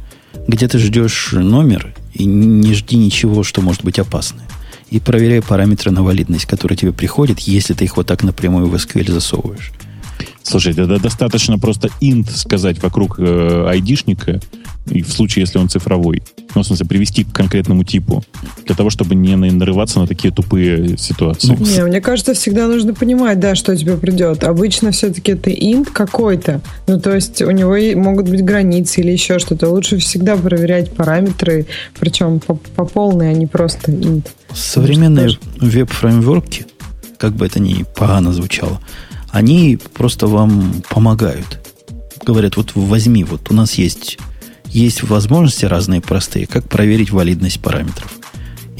Где 0.48 0.66
ты 0.66 0.78
ждешь 0.78 1.32
номер, 1.32 1.92
и 2.16 2.24
не 2.24 2.74
жди 2.74 2.96
ничего, 2.96 3.42
что 3.42 3.60
может 3.62 3.84
быть 3.84 3.98
опасное. 3.98 4.46
И 4.90 5.00
проверяй 5.00 5.42
параметры 5.42 5.90
на 5.90 6.02
валидность, 6.02 6.46
которые 6.46 6.78
тебе 6.78 6.92
приходят, 6.92 7.40
если 7.40 7.74
ты 7.74 7.84
их 7.84 7.96
вот 7.96 8.06
так 8.06 8.22
напрямую 8.22 8.68
в 8.68 8.74
SQL 8.74 9.10
засовываешь. 9.10 9.72
Слушай, 10.42 10.74
да, 10.74 10.86
достаточно 10.98 11.58
просто 11.58 11.88
int 12.00 12.30
сказать 12.30 12.80
вокруг 12.82 13.16
э, 13.18 13.66
айдишника, 13.68 14.40
и 14.90 15.02
в 15.02 15.12
случае, 15.12 15.42
если 15.42 15.58
он 15.58 15.68
цифровой. 15.68 16.22
Ну, 16.54 16.62
в 16.62 16.66
смысле, 16.66 16.86
привести 16.86 17.24
к 17.24 17.32
конкретному 17.32 17.84
типу. 17.84 18.24
Для 18.64 18.74
того, 18.74 18.88
чтобы 18.88 19.14
не 19.14 19.34
нарываться 19.36 20.00
на 20.00 20.06
такие 20.06 20.32
тупые 20.32 20.96
ситуации. 20.96 21.56
Ну, 21.58 21.66
не, 21.66 21.84
мне 21.84 22.00
кажется, 22.00 22.34
всегда 22.34 22.66
нужно 22.66 22.94
понимать, 22.94 23.38
да, 23.40 23.54
что 23.54 23.76
тебе 23.76 23.96
придет. 23.96 24.44
Обычно 24.44 24.90
все-таки 24.90 25.32
это 25.32 25.50
int 25.50 25.90
какой-то. 25.92 26.60
Ну, 26.86 27.00
то 27.00 27.14
есть 27.14 27.42
у 27.42 27.50
него 27.50 27.76
могут 28.00 28.28
быть 28.28 28.44
границы 28.44 29.00
или 29.00 29.10
еще 29.10 29.38
что-то. 29.38 29.68
Лучше 29.68 29.98
всегда 29.98 30.36
проверять 30.36 30.92
параметры, 30.92 31.66
причем 31.98 32.40
по, 32.40 32.54
по 32.54 32.84
полной, 32.84 33.30
а 33.30 33.32
не 33.34 33.46
просто 33.46 33.92
int. 33.92 34.26
Современные 34.54 35.30
веб-фреймворки, 35.60 36.66
как 37.18 37.34
бы 37.34 37.44
это 37.44 37.60
ни 37.60 37.84
погано 37.96 38.32
звучало, 38.32 38.80
они 39.30 39.78
просто 39.94 40.26
вам 40.26 40.82
помогают. 40.88 41.60
Говорят, 42.24 42.56
вот 42.56 42.72
возьми, 42.74 43.24
вот 43.24 43.50
у 43.50 43.54
нас 43.54 43.74
есть 43.74 44.18
есть 44.76 45.02
возможности 45.02 45.64
разные 45.64 46.00
простые, 46.00 46.46
как 46.46 46.68
проверить 46.68 47.10
валидность 47.10 47.60
параметров. 47.60 48.12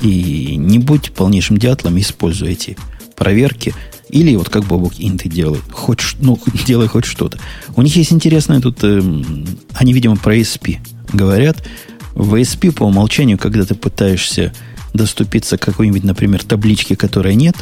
И 0.02 0.56
не 0.56 0.78
будь 0.78 1.12
полнейшим 1.12 1.56
дятлом, 1.56 1.98
используй 1.98 2.50
эти 2.50 2.76
проверки. 3.16 3.74
Или 4.10 4.36
вот 4.36 4.50
как 4.50 4.64
Бобок 4.64 4.92
Инты 4.98 5.28
делает. 5.28 5.62
Хоть, 5.72 6.02
ну, 6.20 6.38
делай 6.66 6.86
хоть 6.86 7.06
что-то. 7.06 7.38
У 7.74 7.82
них 7.82 7.96
есть 7.96 8.12
интересное 8.12 8.60
тут... 8.60 8.78
Э, 8.82 9.00
они, 9.74 9.92
видимо, 9.94 10.16
про 10.16 10.36
ESP 10.36 10.78
говорят. 11.12 11.66
В 12.14 12.34
ESP 12.34 12.72
по 12.72 12.84
умолчанию, 12.84 13.38
когда 13.38 13.64
ты 13.64 13.74
пытаешься 13.74 14.52
доступиться 14.92 15.56
к 15.56 15.62
какой-нибудь, 15.62 16.04
например, 16.04 16.44
табличке, 16.44 16.94
которой 16.94 17.34
нет, 17.34 17.56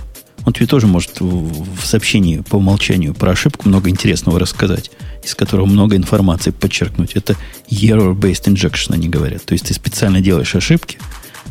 он 0.44 0.52
тебе 0.52 0.66
тоже 0.66 0.86
может 0.86 1.20
в, 1.20 1.84
сообщении 1.84 2.40
по 2.40 2.56
умолчанию 2.56 3.14
про 3.14 3.32
ошибку 3.32 3.68
много 3.68 3.90
интересного 3.90 4.38
рассказать 4.38 4.90
из 5.24 5.34
которого 5.34 5.66
много 5.66 5.96
информации 5.96 6.50
подчеркнуть. 6.50 7.12
Это 7.14 7.36
error-based 7.70 8.44
injection, 8.44 8.94
они 8.94 9.08
говорят. 9.08 9.44
То 9.44 9.54
есть 9.54 9.66
ты 9.66 9.74
специально 9.74 10.20
делаешь 10.20 10.54
ошибки, 10.54 10.98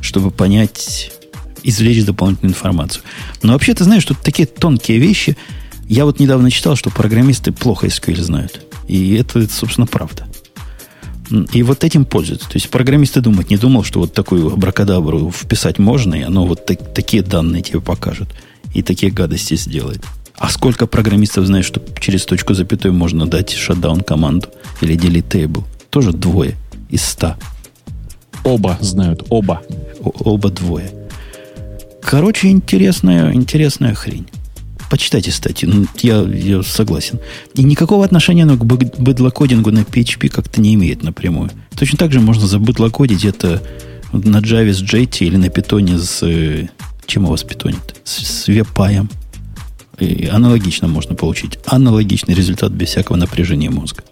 чтобы 0.02 0.32
понять, 0.32 1.12
извлечь 1.64 2.06
дополнительную 2.06 2.54
информацию. 2.54 3.04
Но 3.42 3.54
вообще, 3.54 3.74
ты 3.74 3.84
знаешь, 3.84 4.06
тут 4.06 4.20
такие 4.20 4.46
тонкие 4.46 5.00
вещи. 5.00 5.38
Я 5.88 6.06
вот 6.06 6.20
недавно 6.20 6.52
читал, 6.52 6.76
что 6.76 6.90
программисты 6.90 7.52
плохо 7.52 7.88
SQL 7.88 8.22
знают. 8.22 8.66
И 8.88 9.16
это, 9.16 9.48
собственно, 9.50 9.88
правда. 9.88 10.28
И 11.52 11.64
вот 11.64 11.84
этим 11.84 12.06
пользуются. 12.06 12.48
То 12.48 12.56
есть 12.56 12.70
программисты 12.70 13.22
думать 13.22 13.50
не 13.50 13.58
думал, 13.58 13.84
что 13.84 14.02
вот 14.02 14.14
такую 14.14 14.54
абракадабру 14.54 15.32
вписать 15.32 15.80
можно, 15.80 16.14
и 16.14 16.22
оно 16.22 16.46
вот 16.46 16.66
так, 16.66 16.94
такие 16.94 17.24
данные 17.24 17.64
тебе 17.64 17.82
покажет. 17.82 18.30
И 18.74 18.82
такие 18.82 19.12
гадости 19.12 19.56
сделает. 19.56 20.04
А 20.38 20.50
сколько 20.50 20.88
программистов 20.88 21.46
знает, 21.46 21.66
что 21.66 21.82
через 22.00 22.26
точку 22.26 22.54
запятой 22.54 22.92
можно 22.92 23.28
дать 23.28 23.52
шатдаун 23.52 24.02
команду 24.02 24.50
или 24.82 24.96
delete 24.96 25.28
table? 25.30 25.64
Тоже 25.90 26.12
двое 26.12 26.56
из 26.90 27.04
ста. 27.04 27.38
Оба 28.44 28.78
знают, 28.82 29.26
оба. 29.30 29.62
О- 30.02 30.32
оба 30.32 30.50
двое. 30.50 30.92
Короче, 32.02 32.50
интересная, 32.50 33.34
интересная 33.34 33.94
хрень. 33.94 34.28
Почитайте 34.90 35.32
статью. 35.32 35.70
Ну, 35.74 35.88
я, 36.02 36.22
я 36.22 36.62
согласен. 36.62 37.20
И 37.56 37.64
никакого 37.64 38.04
отношения 38.06 38.44
оно 38.44 38.58
к 38.58 38.66
бэдлокодингу 38.66 39.72
на 39.72 39.80
PHP 39.80 40.30
как-то 40.30 40.62
не 40.62 40.74
имеет 40.76 41.04
напрямую. 41.04 41.50
Точно 41.76 41.98
так 41.98 42.12
же 42.12 42.20
можно 42.20 42.46
забыдлокодить 42.46 43.26
это 43.26 43.62
на 44.12 44.38
Java 44.38 44.72
с 44.72 44.84
JT 44.84 45.26
или 45.26 45.38
на 45.38 45.50
питоне 45.50 45.98
с... 45.98 46.22
Чем 47.06 47.26
у 47.26 47.30
вас 47.30 47.44
питонит? 47.44 48.02
С, 48.04 48.26
с 48.26 48.48
веб-паем. 48.48 49.10
И 50.00 50.26
аналогично 50.26 50.88
можно 50.88 51.16
получить. 51.16 51.60
Аналогичный 51.66 52.34
результат 52.34 52.72
без 52.72 52.90
всякого 52.90 53.18
напряжения 53.18 53.70
мозга. 53.70 54.04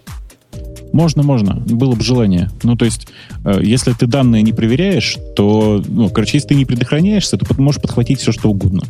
Можно, 0.92 1.22
можно. 1.22 1.54
Было 1.54 1.94
бы 1.94 2.02
желание. 2.02 2.50
Ну, 2.62 2.76
то 2.76 2.84
есть, 2.84 3.08
э, 3.44 3.60
если 3.62 3.92
ты 3.92 4.06
данные 4.06 4.42
не 4.42 4.52
проверяешь, 4.52 5.16
то, 5.34 5.82
ну, 5.86 6.10
короче, 6.10 6.36
если 6.36 6.48
ты 6.48 6.54
не 6.54 6.66
предохраняешься, 6.66 7.38
то 7.38 7.46
можешь 7.60 7.80
подхватить 7.80 8.20
все, 8.20 8.30
что 8.30 8.50
угодно. 8.50 8.82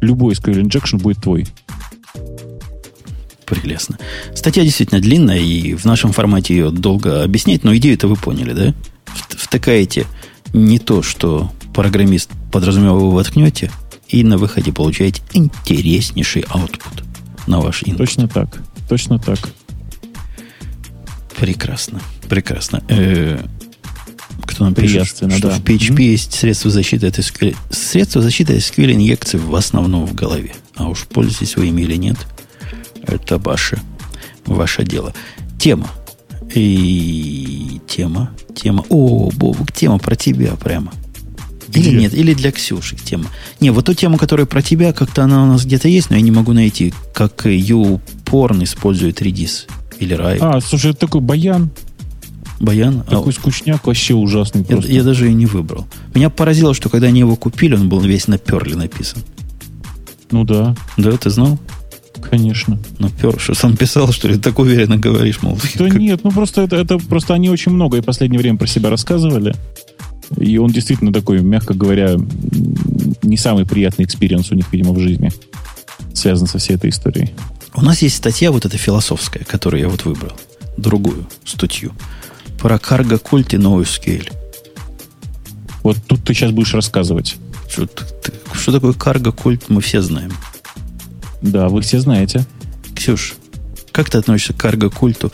Любой 0.00 0.34
SQL 0.34 0.62
injection 0.62 1.00
будет 1.00 1.22
твой. 1.22 1.46
Прелестно. 3.46 3.96
Статья 4.34 4.64
действительно 4.64 5.00
длинная, 5.00 5.38
и 5.38 5.74
в 5.74 5.84
нашем 5.84 6.12
формате 6.12 6.54
ее 6.56 6.70
долго 6.70 7.22
объяснять, 7.22 7.62
но 7.62 7.74
идею-то 7.76 8.08
вы 8.08 8.16
поняли, 8.16 8.52
да? 8.52 8.74
Втыкаете 9.28 10.06
не 10.52 10.80
то, 10.80 11.02
что 11.02 11.52
программист 11.76 12.30
подразумевал, 12.50 12.98
вы 13.00 13.10
воткнете, 13.12 13.70
и 14.08 14.24
на 14.24 14.38
выходе 14.38 14.72
получаете 14.72 15.22
интереснейший 15.34 16.42
output 16.42 17.04
на 17.46 17.60
ваш 17.60 17.82
input. 17.82 17.98
Точно 17.98 18.28
так. 18.28 18.62
Точно 18.88 19.18
так. 19.18 19.38
Прекрасно. 21.38 22.00
Прекрасно. 22.30 22.82
Э, 22.88 23.38
кто 24.46 24.64
нам 24.64 24.74
пишет, 24.74 25.06
что 25.06 25.26
да. 25.26 25.50
в 25.50 25.60
PHP 25.62 25.92
Мгм. 25.92 25.98
есть 25.98 26.32
средства 26.32 26.70
защиты 26.70 27.08
от 27.08 27.18
SQL. 27.18 27.54
Средства 27.68 28.22
защиты 28.22 28.54
от 28.54 28.60
SQL 28.60 28.94
инъекций 28.94 29.38
в 29.38 29.54
основном 29.54 30.06
в 30.06 30.14
голове. 30.14 30.54
А 30.76 30.88
уж 30.88 31.04
пользуетесь 31.04 31.56
вы 31.56 31.66
ими 31.66 31.82
или 31.82 31.96
нет, 31.96 32.16
это 33.02 33.36
ваше, 33.36 33.82
ваше 34.46 34.82
дело. 34.82 35.12
Тема. 35.58 35.90
И 36.54 37.82
тема, 37.86 38.30
тема. 38.54 38.82
О, 38.88 39.30
Бобук, 39.30 39.72
тема 39.72 39.98
про 39.98 40.16
тебя 40.16 40.54
прямо. 40.56 40.90
Или 41.74 41.88
Где? 41.90 41.96
нет, 41.98 42.14
или 42.14 42.32
для 42.34 42.52
Ксюши 42.52 42.96
тема. 42.96 43.26
Не, 43.60 43.70
вот 43.70 43.84
ту 43.86 43.94
тему, 43.94 44.18
которая 44.18 44.46
про 44.46 44.62
тебя, 44.62 44.92
как-то 44.92 45.24
она 45.24 45.42
у 45.42 45.46
нас 45.46 45.64
где-то 45.64 45.88
есть, 45.88 46.10
но 46.10 46.16
я 46.16 46.22
не 46.22 46.30
могу 46.30 46.52
найти, 46.52 46.94
как 47.12 47.46
YouPorn 47.46 48.62
использует 48.64 49.20
Redis 49.20 49.66
или 49.98 50.16
Rai. 50.16 50.38
А, 50.40 50.60
слушай, 50.60 50.90
это 50.92 51.00
такой 51.00 51.20
баян, 51.20 51.70
Баян. 52.58 53.02
А, 53.06 53.10
такой 53.10 53.32
скучняк, 53.34 53.86
вообще 53.86 54.14
ужасный 54.14 54.62
я, 54.62 54.76
просто. 54.76 54.90
я 54.92 55.02
даже 55.02 55.30
и 55.30 55.34
не 55.34 55.44
выбрал. 55.46 55.86
Меня 56.14 56.30
поразило, 56.30 56.72
что 56.72 56.88
когда 56.88 57.08
они 57.08 57.20
его 57.20 57.36
купили, 57.36 57.74
он 57.74 57.88
был 57.90 58.00
весь 58.00 58.28
на 58.28 58.38
перле 58.38 58.76
написан. 58.76 59.22
Ну 60.30 60.44
да, 60.44 60.74
Да, 60.96 61.12
ты 61.12 61.30
знал? 61.30 61.58
конечно. 62.30 62.78
Пер, 63.20 63.38
что 63.38 63.54
сам 63.54 63.76
писал, 63.76 64.10
что 64.10 64.26
ли? 64.28 64.36
Так 64.38 64.58
уверенно 64.58 64.96
говоришь, 64.96 65.42
мол. 65.42 65.58
Да 65.76 65.88
как- 65.88 65.98
нет, 65.98 66.20
ну 66.24 66.30
просто 66.32 66.62
это, 66.62 66.76
это 66.76 66.98
просто 66.98 67.34
они 67.34 67.50
очень 67.50 67.72
много 67.72 67.98
и 67.98 68.00
в 68.00 68.04
последнее 68.04 68.40
время 68.40 68.56
про 68.58 68.66
себя 68.66 68.90
рассказывали. 68.90 69.54
И 70.38 70.58
он 70.58 70.70
действительно 70.70 71.12
такой, 71.12 71.40
мягко 71.40 71.74
говоря, 71.74 72.16
не 73.22 73.36
самый 73.36 73.64
приятный 73.64 74.04
experience 74.04 74.50
у 74.50 74.54
них, 74.54 74.66
видимо, 74.72 74.92
в 74.92 74.98
жизни. 74.98 75.32
Связан 76.14 76.46
со 76.46 76.58
всей 76.58 76.74
этой 76.74 76.90
историей. 76.90 77.32
У 77.74 77.82
нас 77.82 78.02
есть 78.02 78.16
статья 78.16 78.50
вот 78.50 78.64
эта 78.64 78.76
философская, 78.78 79.44
которую 79.44 79.80
я 79.82 79.88
вот 79.88 80.04
выбрал. 80.04 80.32
Другую 80.76 81.26
статью. 81.44 81.92
Про 82.58 82.78
карго-культ 82.78 83.54
и 83.54 83.58
NoSQL. 83.58 84.32
Вот 85.82 85.98
тут 86.06 86.24
ты 86.24 86.34
сейчас 86.34 86.50
будешь 86.52 86.74
рассказывать. 86.74 87.36
Что, 87.68 87.86
т- 87.86 88.04
т- 88.22 88.32
что 88.54 88.72
такое 88.72 88.92
карго-культ, 88.92 89.64
мы 89.68 89.80
все 89.80 90.00
знаем. 90.00 90.32
Да, 91.42 91.68
вы 91.68 91.82
все 91.82 92.00
знаете. 92.00 92.44
Ксюш, 92.94 93.34
как 93.92 94.10
ты 94.10 94.18
относишься 94.18 94.52
к 94.52 94.56
карго-культу? 94.56 95.32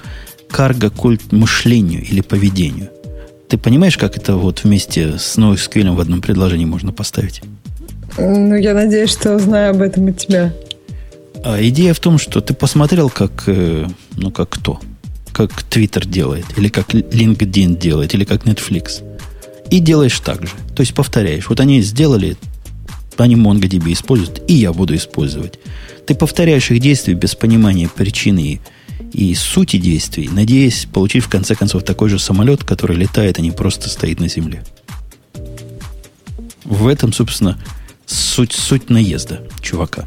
Карго-культ 0.51 1.33
мышлению 1.33 2.03
или 2.03 2.21
поведению? 2.21 2.91
Ты 3.53 3.59
понимаешь, 3.59 3.99
как 3.99 4.17
это 4.17 4.37
вот 4.37 4.65
вместе 4.65 5.19
с 5.19 5.37
NoSQL 5.37 5.95
в 5.95 6.01
одном 6.01 6.23
предложении 6.23 6.65
можно 6.65 6.91
поставить? 6.91 7.43
Ну, 8.17 8.55
я 8.55 8.73
надеюсь, 8.73 9.11
что 9.11 9.37
узнаю 9.37 9.73
об 9.73 9.83
этом 9.83 10.07
от 10.07 10.17
тебя. 10.17 10.55
А 11.45 11.63
идея 11.63 11.93
в 11.93 12.01
том, 12.01 12.17
что 12.17 12.41
ты 12.41 12.55
посмотрел, 12.55 13.11
как, 13.11 13.45
э, 13.49 13.87
ну, 14.17 14.31
как 14.31 14.49
кто? 14.49 14.81
Как 15.33 15.51
Twitter 15.69 16.09
делает, 16.09 16.47
или 16.57 16.69
как 16.69 16.95
LinkedIn 16.95 17.79
делает, 17.79 18.15
или 18.15 18.25
как 18.25 18.47
Netflix. 18.47 19.03
И 19.71 19.81
делаешь 19.81 20.19
так 20.21 20.47
же. 20.47 20.55
То 20.75 20.81
есть 20.81 20.95
повторяешь. 20.95 21.51
Вот 21.51 21.61
они 21.61 21.83
сделали, 21.83 22.39
они 23.19 23.35
MongoDB 23.35 23.93
используют, 23.93 24.41
и 24.49 24.55
я 24.55 24.73
буду 24.73 24.97
использовать. 24.97 25.59
Ты 26.07 26.15
повторяешь 26.15 26.71
их 26.71 26.81
действия 26.81 27.13
без 27.13 27.35
понимания 27.35 27.91
причины 27.95 28.41
и, 28.41 28.61
и 29.13 29.35
сути 29.35 29.77
действий, 29.77 30.29
надеясь 30.31 30.87
получить 30.93 31.25
в 31.25 31.29
конце 31.29 31.55
концов 31.55 31.85
такой 31.85 32.09
же 32.09 32.19
самолет, 32.19 32.65
который 32.65 32.97
летает, 32.97 33.39
а 33.39 33.43
не 33.43 33.51
просто 33.51 33.89
стоит 33.89 34.21
на 34.21 34.29
земле. 34.29 34.63
В 36.65 36.87
этом, 36.87 37.13
собственно, 37.13 37.59
суть, 38.07 38.53
суть 38.53 38.91
наезда 38.91 39.41
чувака. 39.61 40.05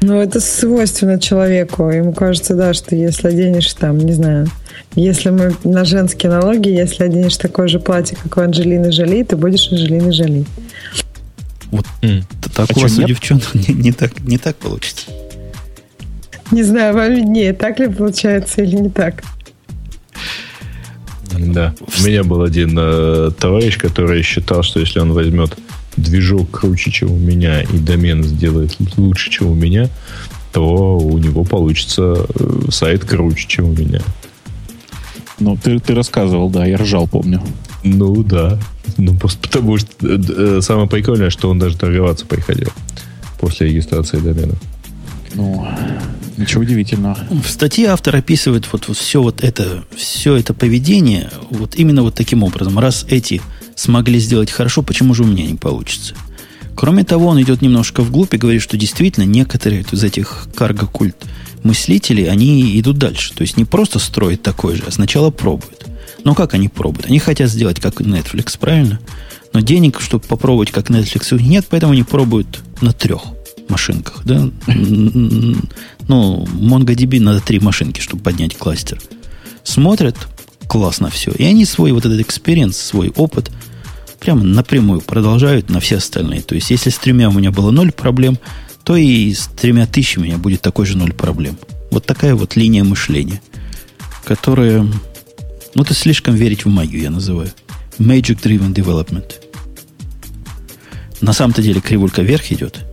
Ну, 0.00 0.20
это 0.20 0.38
свойственно 0.38 1.18
человеку. 1.18 1.88
Ему 1.88 2.12
кажется, 2.12 2.54
да, 2.54 2.74
что 2.74 2.94
если 2.94 3.28
оденешь 3.28 3.72
там, 3.72 3.98
не 3.98 4.12
знаю, 4.12 4.48
если 4.94 5.30
мы 5.30 5.56
на 5.64 5.84
женские 5.84 6.30
налоги, 6.30 6.68
если 6.68 7.04
оденешь 7.04 7.36
такое 7.36 7.68
же 7.68 7.80
платье, 7.80 8.16
как 8.22 8.36
у 8.36 8.40
Анджелины 8.42 8.92
Жоли, 8.92 9.24
ты 9.24 9.36
будешь 9.36 9.70
Анджелиной 9.72 10.12
Жоли. 10.12 10.44
Вот 11.70 11.86
т- 12.02 12.22
так 12.54 12.70
А 12.70 12.78
у 12.78 12.82
вас 12.82 12.98
у 12.98 13.02
девчонок 13.02 13.54
не, 13.54 13.74
не 13.74 13.92
так, 13.92 14.20
не 14.20 14.38
так 14.38 14.56
получится. 14.56 15.06
Не 16.50 16.62
знаю, 16.62 16.94
вам 16.94 17.12
виднее, 17.12 17.52
так 17.52 17.78
ли 17.78 17.88
получается 17.88 18.62
или 18.62 18.76
не 18.76 18.90
так. 18.90 19.22
Да. 21.38 21.74
У 21.98 22.06
меня 22.06 22.22
был 22.22 22.42
один 22.42 22.76
э, 22.78 23.30
товарищ, 23.38 23.78
который 23.78 24.22
считал, 24.22 24.62
что 24.62 24.80
если 24.80 25.00
он 25.00 25.12
возьмет 25.12 25.56
движок 25.96 26.50
круче, 26.50 26.90
чем 26.90 27.12
у 27.12 27.16
меня, 27.16 27.62
и 27.62 27.78
домен 27.78 28.22
сделает 28.22 28.76
лучше, 28.96 29.30
чем 29.30 29.48
у 29.48 29.54
меня, 29.54 29.88
то 30.52 30.98
у 30.98 31.18
него 31.18 31.44
получится 31.44 32.26
э, 32.34 32.70
сайт 32.70 33.04
круче, 33.04 33.46
чем 33.48 33.70
у 33.70 33.72
меня. 33.72 34.00
Ну, 35.40 35.56
ты, 35.56 35.80
ты 35.80 35.94
рассказывал, 35.94 36.48
да, 36.50 36.64
я 36.64 36.76
ржал, 36.76 37.08
помню. 37.08 37.42
Ну 37.82 38.22
да. 38.22 38.58
Ну 38.96 39.16
просто 39.16 39.40
потому 39.40 39.78
что 39.78 39.88
э, 40.02 40.18
э, 40.36 40.60
самое 40.60 40.88
прикольное, 40.88 41.30
что 41.30 41.50
он 41.50 41.58
даже 41.58 41.76
торговаться 41.76 42.24
приходил 42.26 42.70
после 43.40 43.68
регистрации 43.68 44.18
домена. 44.18 44.54
Ну, 45.34 45.66
ничего 46.36 46.62
удивительного. 46.62 47.18
В 47.30 47.48
статье 47.48 47.88
автор 47.88 48.16
описывает 48.16 48.68
вот, 48.72 48.88
вот 48.88 48.96
все 48.96 49.22
вот 49.22 49.42
это, 49.42 49.84
все 49.96 50.36
это 50.36 50.54
поведение 50.54 51.30
вот 51.50 51.76
именно 51.76 52.02
вот 52.02 52.14
таким 52.14 52.42
образом. 52.42 52.78
Раз 52.78 53.06
эти 53.08 53.40
смогли 53.76 54.18
сделать 54.18 54.50
хорошо, 54.50 54.82
почему 54.82 55.14
же 55.14 55.22
у 55.22 55.26
меня 55.26 55.46
не 55.46 55.54
получится? 55.54 56.14
Кроме 56.76 57.04
того, 57.04 57.28
он 57.28 57.40
идет 57.40 57.62
немножко 57.62 58.02
вглубь 58.02 58.34
и 58.34 58.38
говорит, 58.38 58.62
что 58.62 58.76
действительно 58.76 59.24
некоторые 59.24 59.84
из 59.90 60.02
этих 60.02 60.48
карго-культ 60.56 61.16
мыслителей, 61.62 62.28
они 62.28 62.78
идут 62.78 62.98
дальше. 62.98 63.32
То 63.32 63.42
есть 63.42 63.56
не 63.56 63.64
просто 63.64 63.98
строят 63.98 64.42
такой 64.42 64.76
же, 64.76 64.82
а 64.86 64.90
сначала 64.90 65.30
пробуют. 65.30 65.86
Но 66.24 66.34
как 66.34 66.54
они 66.54 66.68
пробуют? 66.68 67.06
Они 67.06 67.18
хотят 67.18 67.50
сделать 67.50 67.80
как 67.80 68.00
Netflix, 68.00 68.58
правильно? 68.58 68.98
Но 69.52 69.60
денег, 69.60 70.00
чтобы 70.00 70.24
попробовать 70.24 70.72
как 70.72 70.90
Netflix, 70.90 71.32
у 71.32 71.38
них 71.38 71.48
нет, 71.48 71.66
поэтому 71.70 71.92
они 71.92 72.02
пробуют 72.02 72.60
на 72.80 72.92
трех 72.92 73.22
машинках. 73.68 74.22
Да? 74.24 74.48
Ну, 74.66 76.44
MongoDB 76.44 77.20
надо 77.20 77.40
три 77.40 77.60
машинки, 77.60 78.00
чтобы 78.00 78.22
поднять 78.22 78.56
кластер. 78.56 79.00
Смотрят, 79.62 80.16
классно 80.68 81.10
все. 81.10 81.30
И 81.32 81.44
они 81.44 81.64
свой 81.64 81.92
вот 81.92 82.04
этот 82.04 82.20
experience, 82.20 82.76
свой 82.76 83.10
опыт 83.10 83.50
прямо 84.20 84.42
напрямую 84.42 85.02
продолжают 85.02 85.68
на 85.70 85.80
все 85.80 85.96
остальные. 85.96 86.42
То 86.42 86.54
есть, 86.54 86.70
если 86.70 86.90
с 86.90 86.96
тремя 86.96 87.28
у 87.28 87.32
меня 87.32 87.50
было 87.50 87.70
ноль 87.70 87.92
проблем, 87.92 88.38
то 88.82 88.96
и 88.96 89.32
с 89.32 89.48
тремя 89.48 89.86
тысячами 89.86 90.24
у 90.24 90.26
меня 90.26 90.38
будет 90.38 90.62
такой 90.62 90.86
же 90.86 90.96
ноль 90.96 91.12
проблем. 91.12 91.58
Вот 91.90 92.06
такая 92.06 92.34
вот 92.34 92.56
линия 92.56 92.84
мышления, 92.84 93.40
которая... 94.24 94.86
Ну, 95.74 95.82
это 95.82 95.92
слишком 95.94 96.34
верить 96.34 96.64
в 96.64 96.68
магию, 96.68 97.02
я 97.02 97.10
называю. 97.10 97.50
Magic 97.98 98.40
Driven 98.40 98.72
Development. 98.74 99.30
На 101.20 101.32
самом-то 101.32 101.62
деле 101.62 101.80
кривулька 101.80 102.22
вверх 102.22 102.50
идет. 102.52 102.84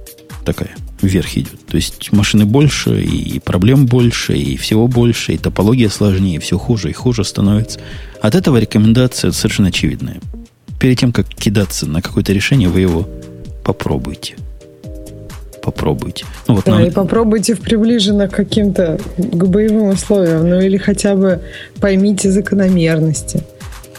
Такая, 0.45 0.71
вверх 1.01 1.37
идет. 1.37 1.65
То 1.67 1.75
есть 1.75 2.11
машины 2.11 2.45
больше, 2.45 3.01
и 3.01 3.39
проблем 3.39 3.85
больше, 3.85 4.33
и 4.33 4.57
всего 4.57 4.87
больше, 4.87 5.33
и 5.33 5.37
топология 5.37 5.89
сложнее, 5.89 6.37
и 6.37 6.39
все 6.39 6.57
хуже 6.57 6.89
и 6.89 6.93
хуже 6.93 7.23
становится. 7.23 7.79
От 8.21 8.35
этого 8.35 8.57
рекомендация 8.57 9.31
совершенно 9.31 9.69
очевидная. 9.69 10.19
Перед 10.79 10.99
тем, 10.99 11.11
как 11.11 11.27
кидаться 11.27 11.85
на 11.85 12.01
какое-то 12.01 12.33
решение, 12.33 12.69
вы 12.69 12.81
его 12.81 13.07
попробуйте. 13.63 14.35
Попробуйте. 15.61 16.25
Ну, 16.47 16.55
вот 16.55 16.65
да, 16.65 16.71
нам... 16.71 16.85
и 16.85 16.89
попробуйте 16.89 17.53
в 17.53 17.59
приближенно 17.59 18.27
к 18.27 18.31
каким-то 18.31 18.99
к 19.17 19.47
боевым 19.47 19.89
условиям, 19.89 20.49
ну 20.49 20.59
или 20.59 20.77
хотя 20.77 21.15
бы 21.15 21.39
поймите 21.79 22.31
закономерности, 22.31 23.43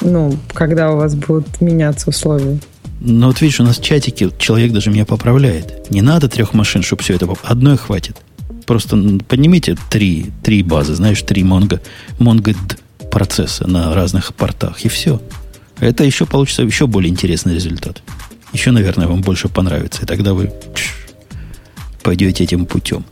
ну, 0.01 0.37
когда 0.53 0.91
у 0.91 0.97
вас 0.97 1.15
будут 1.15 1.61
меняться 1.61 2.11
условия. 2.11 2.59
Ну, 3.05 3.27
вот 3.27 3.41
видишь, 3.41 3.59
у 3.59 3.65
нас 3.65 3.79
в 3.79 3.83
чатике 3.83 4.31
человек 4.39 4.71
даже 4.71 4.91
меня 4.91 5.05
поправляет. 5.05 5.91
Не 5.91 6.03
надо 6.03 6.29
трех 6.29 6.55
машин, 6.55 6.83
чтобы 6.83 7.03
все 7.03 7.15
это... 7.15 7.29
Одной 7.43 7.77
хватит. 7.77 8.19
Просто 8.65 8.97
поднимите 9.27 9.77
три, 9.91 10.31
три 10.45 10.63
базы, 10.63 10.95
знаешь, 10.95 11.21
три 11.23 11.43
Mongo, 11.43 11.81
Mongo 12.21 12.57
процесса 13.11 13.67
на 13.67 13.93
разных 13.93 14.33
портах, 14.35 14.85
и 14.85 14.89
все. 14.89 15.21
Это 15.81 16.05
еще 16.05 16.27
получится 16.27 16.63
еще 16.63 16.87
более 16.87 17.11
интересный 17.11 17.55
результат. 17.55 18.03
Еще, 18.53 18.71
наверное, 18.71 19.09
вам 19.09 19.21
больше 19.21 19.49
понравится. 19.49 20.03
И 20.03 20.07
тогда 20.07 20.33
вы 20.33 20.53
пойдете 22.05 22.45
этим 22.45 22.67
путем. 22.67 23.05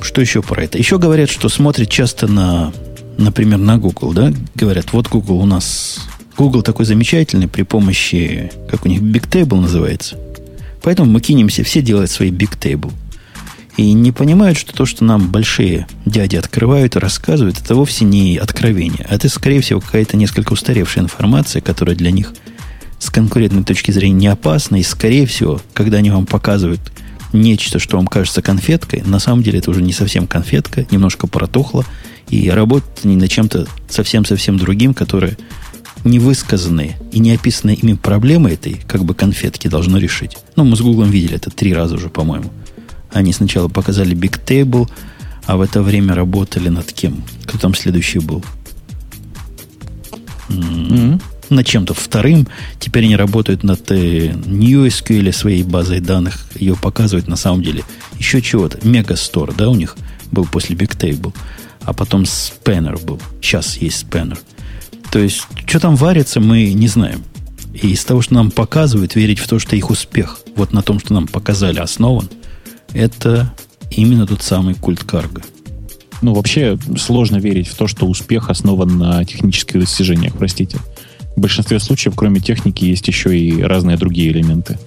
Что 0.00 0.20
еще 0.20 0.42
про 0.42 0.62
это? 0.62 0.78
Еще 0.78 0.96
говорят, 0.98 1.28
что 1.28 1.48
смотрят 1.48 1.90
часто 1.90 2.28
на, 2.28 2.72
например, 3.18 3.58
на 3.58 3.78
Google, 3.78 4.12
да? 4.12 4.32
Говорят, 4.54 4.92
вот 4.92 5.08
Google 5.08 5.40
у 5.40 5.46
нас... 5.46 6.00
Google 6.36 6.62
такой 6.62 6.84
замечательный 6.84 7.46
при 7.46 7.62
помощи, 7.62 8.50
как 8.68 8.84
у 8.84 8.88
них, 8.88 9.00
Big 9.00 9.28
Table 9.28 9.60
называется. 9.60 10.18
Поэтому 10.82 11.10
мы 11.10 11.20
кинемся 11.20 11.62
все 11.62 11.80
делать 11.80 12.10
свои 12.10 12.30
Big 12.30 12.58
Table. 12.58 12.92
И 13.76 13.92
не 13.92 14.12
понимают, 14.12 14.58
что 14.58 14.72
то, 14.72 14.86
что 14.86 15.04
нам 15.04 15.30
большие 15.30 15.86
дяди 16.06 16.36
открывают 16.36 16.94
и 16.94 17.00
рассказывают, 17.00 17.60
это 17.60 17.74
вовсе 17.74 18.04
не 18.04 18.36
откровение. 18.36 19.06
А 19.08 19.14
это, 19.14 19.28
скорее 19.28 19.60
всего, 19.60 19.80
какая-то 19.80 20.16
несколько 20.16 20.52
устаревшая 20.52 21.04
информация, 21.04 21.60
которая 21.60 21.96
для 21.96 22.10
них 22.10 22.32
с 22.98 23.10
конкурентной 23.10 23.64
точки 23.64 23.90
зрения 23.90 24.14
не 24.14 24.26
опасна. 24.28 24.76
И, 24.76 24.82
скорее 24.82 25.26
всего, 25.26 25.60
когда 25.72 25.98
они 25.98 26.10
вам 26.10 26.26
показывают 26.26 26.80
нечто, 27.34 27.78
что 27.78 27.96
вам 27.96 28.06
кажется 28.06 28.40
конфеткой, 28.40 29.02
на 29.04 29.18
самом 29.18 29.42
деле 29.42 29.58
это 29.58 29.70
уже 29.70 29.82
не 29.82 29.92
совсем 29.92 30.26
конфетка, 30.26 30.86
немножко 30.90 31.26
протухло, 31.26 31.84
и 32.28 32.48
работает 32.48 33.04
не 33.04 33.16
над 33.16 33.30
чем-то 33.30 33.66
совсем-совсем 33.88 34.58
другим, 34.58 34.94
которое 34.94 35.36
невысказанные 36.04 36.96
и 37.12 37.18
не 37.18 37.32
описанные 37.32 37.76
ими 37.76 37.94
проблемы 37.94 38.50
этой, 38.50 38.80
как 38.86 39.04
бы 39.04 39.14
конфетки, 39.14 39.68
должно 39.68 39.98
решить. 39.98 40.36
Ну, 40.56 40.64
мы 40.64 40.76
с 40.76 40.80
Гуглом 40.80 41.10
видели 41.10 41.36
это 41.36 41.50
три 41.50 41.74
раза 41.74 41.96
уже, 41.96 42.08
по-моему. 42.08 42.50
Они 43.12 43.32
сначала 43.32 43.68
показали 43.68 44.16
Big 44.16 44.40
Table, 44.44 44.90
а 45.46 45.56
в 45.56 45.60
это 45.60 45.82
время 45.82 46.14
работали 46.14 46.68
над 46.68 46.92
кем? 46.92 47.22
Кто 47.44 47.58
там 47.58 47.74
следующий 47.74 48.18
был? 48.18 48.44
Mm-hmm. 50.48 51.22
Над 51.50 51.66
чем-то 51.66 51.94
вторым. 51.94 52.48
Теперь 52.80 53.04
они 53.04 53.16
работают 53.16 53.62
над 53.62 53.90
э, 53.90 54.28
NewSQL 54.28 55.32
своей 55.32 55.62
базой 55.62 56.00
данных. 56.00 56.46
Ее 56.54 56.74
показывают 56.74 57.28
на 57.28 57.36
самом 57.36 57.62
деле 57.62 57.84
еще 58.18 58.40
чего-то. 58.40 58.78
Megastore, 58.78 59.54
да, 59.56 59.68
у 59.68 59.74
них 59.74 59.96
был 60.32 60.46
после 60.46 60.74
Big 60.76 60.96
Table. 60.98 61.34
А 61.82 61.92
потом 61.92 62.22
Spanner 62.22 63.02
был. 63.04 63.20
Сейчас 63.42 63.76
есть 63.76 64.04
Spanner. 64.04 64.38
То 65.12 65.18
есть, 65.18 65.42
что 65.66 65.80
там 65.80 65.96
варится, 65.96 66.40
мы 66.40 66.72
не 66.72 66.88
знаем. 66.88 67.22
И 67.74 67.90
из 67.90 68.04
того, 68.04 68.22
что 68.22 68.34
нам 68.34 68.50
показывают, 68.50 69.16
верить 69.16 69.38
в 69.38 69.48
то, 69.48 69.58
что 69.58 69.76
их 69.76 69.90
успех 69.90 70.40
вот 70.56 70.72
на 70.72 70.82
том, 70.82 70.98
что 70.98 71.12
нам 71.12 71.26
показали, 71.26 71.78
основан– 71.78 72.28
это 72.94 73.52
именно 73.90 74.26
тот 74.26 74.42
самый 74.42 74.74
культ 74.74 75.04
карго. 75.04 75.42
Ну, 76.22 76.32
вообще 76.32 76.78
сложно 76.96 77.36
верить 77.36 77.68
в 77.68 77.74
то, 77.76 77.86
что 77.86 78.06
успех 78.06 78.48
основан 78.48 78.96
на 78.98 79.24
технических 79.24 79.80
достижениях, 79.80 80.34
простите. 80.34 80.78
В 81.36 81.40
большинстве 81.40 81.78
случаев, 81.80 82.14
кроме 82.16 82.40
техники, 82.40 82.84
есть 82.84 83.06
еще 83.08 83.36
и 83.36 83.62
разные 83.62 83.96
другие 83.96 84.30
элементы. 84.30 84.78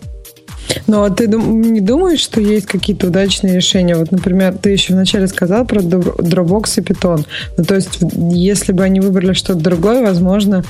Ну, 0.86 1.04
а 1.04 1.10
ты 1.10 1.28
не 1.28 1.82
думаешь, 1.82 2.20
что 2.20 2.42
есть 2.42 2.66
какие-то 2.66 3.08
удачные 3.08 3.56
решения? 3.56 3.96
Вот, 3.96 4.12
например, 4.12 4.58
ты 4.58 4.72
еще 4.72 4.94
вначале 4.94 5.28
сказал 5.28 5.66
про 5.66 5.80
Dropbox 5.80 6.80
и 6.80 6.82
Python. 6.82 7.26
Ну, 7.58 7.64
то 7.64 7.76
есть, 7.76 8.00
если 8.32 8.74
бы 8.74 8.84
они 8.84 9.00
выбрали 9.00 9.34
что-то 9.34 9.60
другое, 9.60 10.02
возможно, 10.04 10.64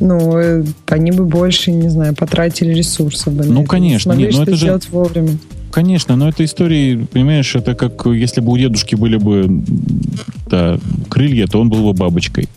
ну, 0.00 0.38
э, 0.38 0.64
они 0.86 1.12
бы 1.12 1.24
больше, 1.24 1.70
не 1.72 1.88
знаю, 1.88 2.14
потратили 2.14 2.74
ресурсов 2.74 3.34
бы. 3.34 3.44
Ну, 3.44 3.64
конечно. 3.64 4.12
Смогли 4.12 4.26
нет, 4.26 4.34
ну, 4.36 4.42
это 4.42 4.56
же... 4.56 4.80
вовремя. 4.90 5.38
Конечно, 5.70 6.14
но 6.14 6.28
это 6.28 6.44
истории, 6.44 7.04
понимаешь, 7.12 7.52
это 7.56 7.74
как 7.74 8.06
если 8.06 8.40
бы 8.40 8.52
у 8.52 8.56
дедушки 8.56 8.94
были 8.94 9.16
бы 9.16 9.46
да, 10.48 10.78
крылья, 11.08 11.48
то 11.48 11.60
он 11.60 11.68
был 11.68 11.92
бы 11.92 11.92
бабочкой. 11.98 12.48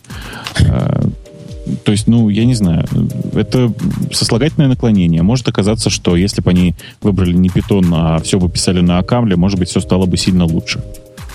То 1.84 1.92
есть, 1.92 2.06
ну, 2.06 2.28
я 2.28 2.44
не 2.44 2.54
знаю, 2.54 2.86
это 3.34 3.72
сослагательное 4.12 4.68
наклонение. 4.68 5.22
Может 5.22 5.48
оказаться, 5.48 5.90
что 5.90 6.16
если 6.16 6.40
бы 6.40 6.50
они 6.50 6.74
выбрали 7.02 7.32
не 7.32 7.48
питон, 7.48 7.92
а 7.92 8.18
все 8.20 8.38
бы 8.38 8.48
писали 8.48 8.80
на 8.80 8.98
Акамле, 8.98 9.36
может 9.36 9.58
быть, 9.58 9.68
все 9.68 9.80
стало 9.80 10.06
бы 10.06 10.16
сильно 10.16 10.44
лучше. 10.44 10.82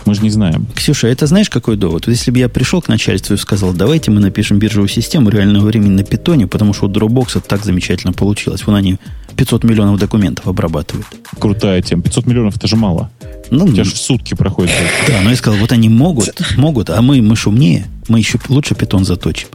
Мы 0.05 0.15
же 0.15 0.21
не 0.21 0.29
знаем. 0.29 0.67
Ксюша, 0.75 1.07
это 1.07 1.27
знаешь, 1.27 1.49
какой 1.49 1.77
довод? 1.77 2.07
Вот 2.07 2.11
если 2.11 2.31
бы 2.31 2.39
я 2.39 2.49
пришел 2.49 2.81
к 2.81 2.89
начальству 2.89 3.35
и 3.35 3.37
сказал, 3.37 3.73
давайте 3.73 4.11
мы 4.11 4.19
напишем 4.19 4.59
биржевую 4.59 4.89
систему 4.89 5.29
реального 5.29 5.65
времени 5.65 5.91
на 5.91 6.03
питоне, 6.03 6.47
потому 6.47 6.73
что 6.73 6.87
у 6.87 6.89
Dropbox 6.89 7.41
так 7.47 7.63
замечательно 7.63 8.11
получилось. 8.11 8.65
Вон 8.65 8.75
они 8.75 8.97
500 9.37 9.63
миллионов 9.63 9.99
документов 9.99 10.47
обрабатывают. 10.47 11.07
Крутая 11.39 11.81
тема. 11.81 12.03
500 12.03 12.25
миллионов 12.25 12.57
это 12.57 12.67
же 12.67 12.75
мало. 12.75 13.11
Ну, 13.49 13.65
У 13.65 13.71
тебя 13.71 13.83
же 13.83 13.91
в 13.91 13.97
сутки 13.97 14.33
проходит. 14.33 14.71
Да, 15.07 15.21
но 15.21 15.29
я 15.29 15.35
сказал, 15.35 15.59
вот 15.59 15.71
они 15.71 15.89
могут, 15.89 16.31
могут, 16.57 16.89
а 16.89 17.01
мы, 17.01 17.21
мы 17.21 17.35
шумнее, 17.35 17.85
мы 18.07 18.19
еще 18.19 18.39
лучше 18.49 18.75
питон 18.75 19.05
заточим. 19.05 19.47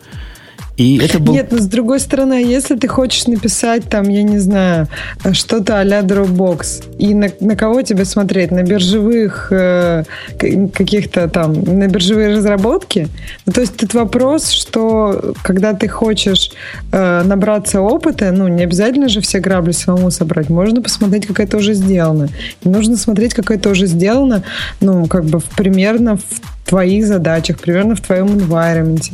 И 0.78 0.96
это 0.98 1.18
был... 1.18 1.34
Нет, 1.34 1.50
но 1.50 1.58
с 1.58 1.66
другой 1.66 1.98
стороны, 1.98 2.34
если 2.34 2.76
ты 2.76 2.86
хочешь 2.86 3.26
написать 3.26 3.88
там, 3.90 4.08
я 4.08 4.22
не 4.22 4.38
знаю, 4.38 4.86
что-то 5.32 5.80
а-ля 5.80 6.02
Dropbox, 6.02 6.96
и 6.98 7.14
на, 7.14 7.30
на 7.40 7.56
кого 7.56 7.82
тебе 7.82 8.04
смотреть? 8.04 8.52
На 8.52 8.62
биржевых 8.62 9.48
э, 9.50 10.04
каких-то 10.38 11.28
там, 11.28 11.52
на 11.52 11.88
биржевые 11.88 12.36
разработки? 12.36 13.08
Ну, 13.44 13.52
то 13.52 13.60
есть 13.60 13.74
этот 13.74 13.94
вопрос, 13.94 14.50
что 14.50 15.34
когда 15.42 15.74
ты 15.74 15.88
хочешь 15.88 16.52
э, 16.92 17.22
набраться 17.24 17.80
опыта, 17.80 18.30
ну, 18.30 18.46
не 18.46 18.62
обязательно 18.62 19.08
же 19.08 19.20
все 19.20 19.40
грабли 19.40 19.72
самому 19.72 20.12
собрать. 20.12 20.48
Можно 20.48 20.80
посмотреть, 20.80 21.26
как 21.26 21.40
это 21.40 21.56
уже 21.56 21.74
сделано. 21.74 22.28
И 22.62 22.68
нужно 22.68 22.96
смотреть, 22.96 23.34
как 23.34 23.50
это 23.50 23.68
уже 23.70 23.86
сделано, 23.86 24.44
ну, 24.80 25.06
как 25.06 25.24
бы 25.24 25.40
примерно 25.56 26.18
в 26.18 26.68
твоих 26.68 27.06
задачах, 27.06 27.58
примерно 27.58 27.96
в 27.96 28.00
твоем 28.00 28.26
environment 28.26 29.10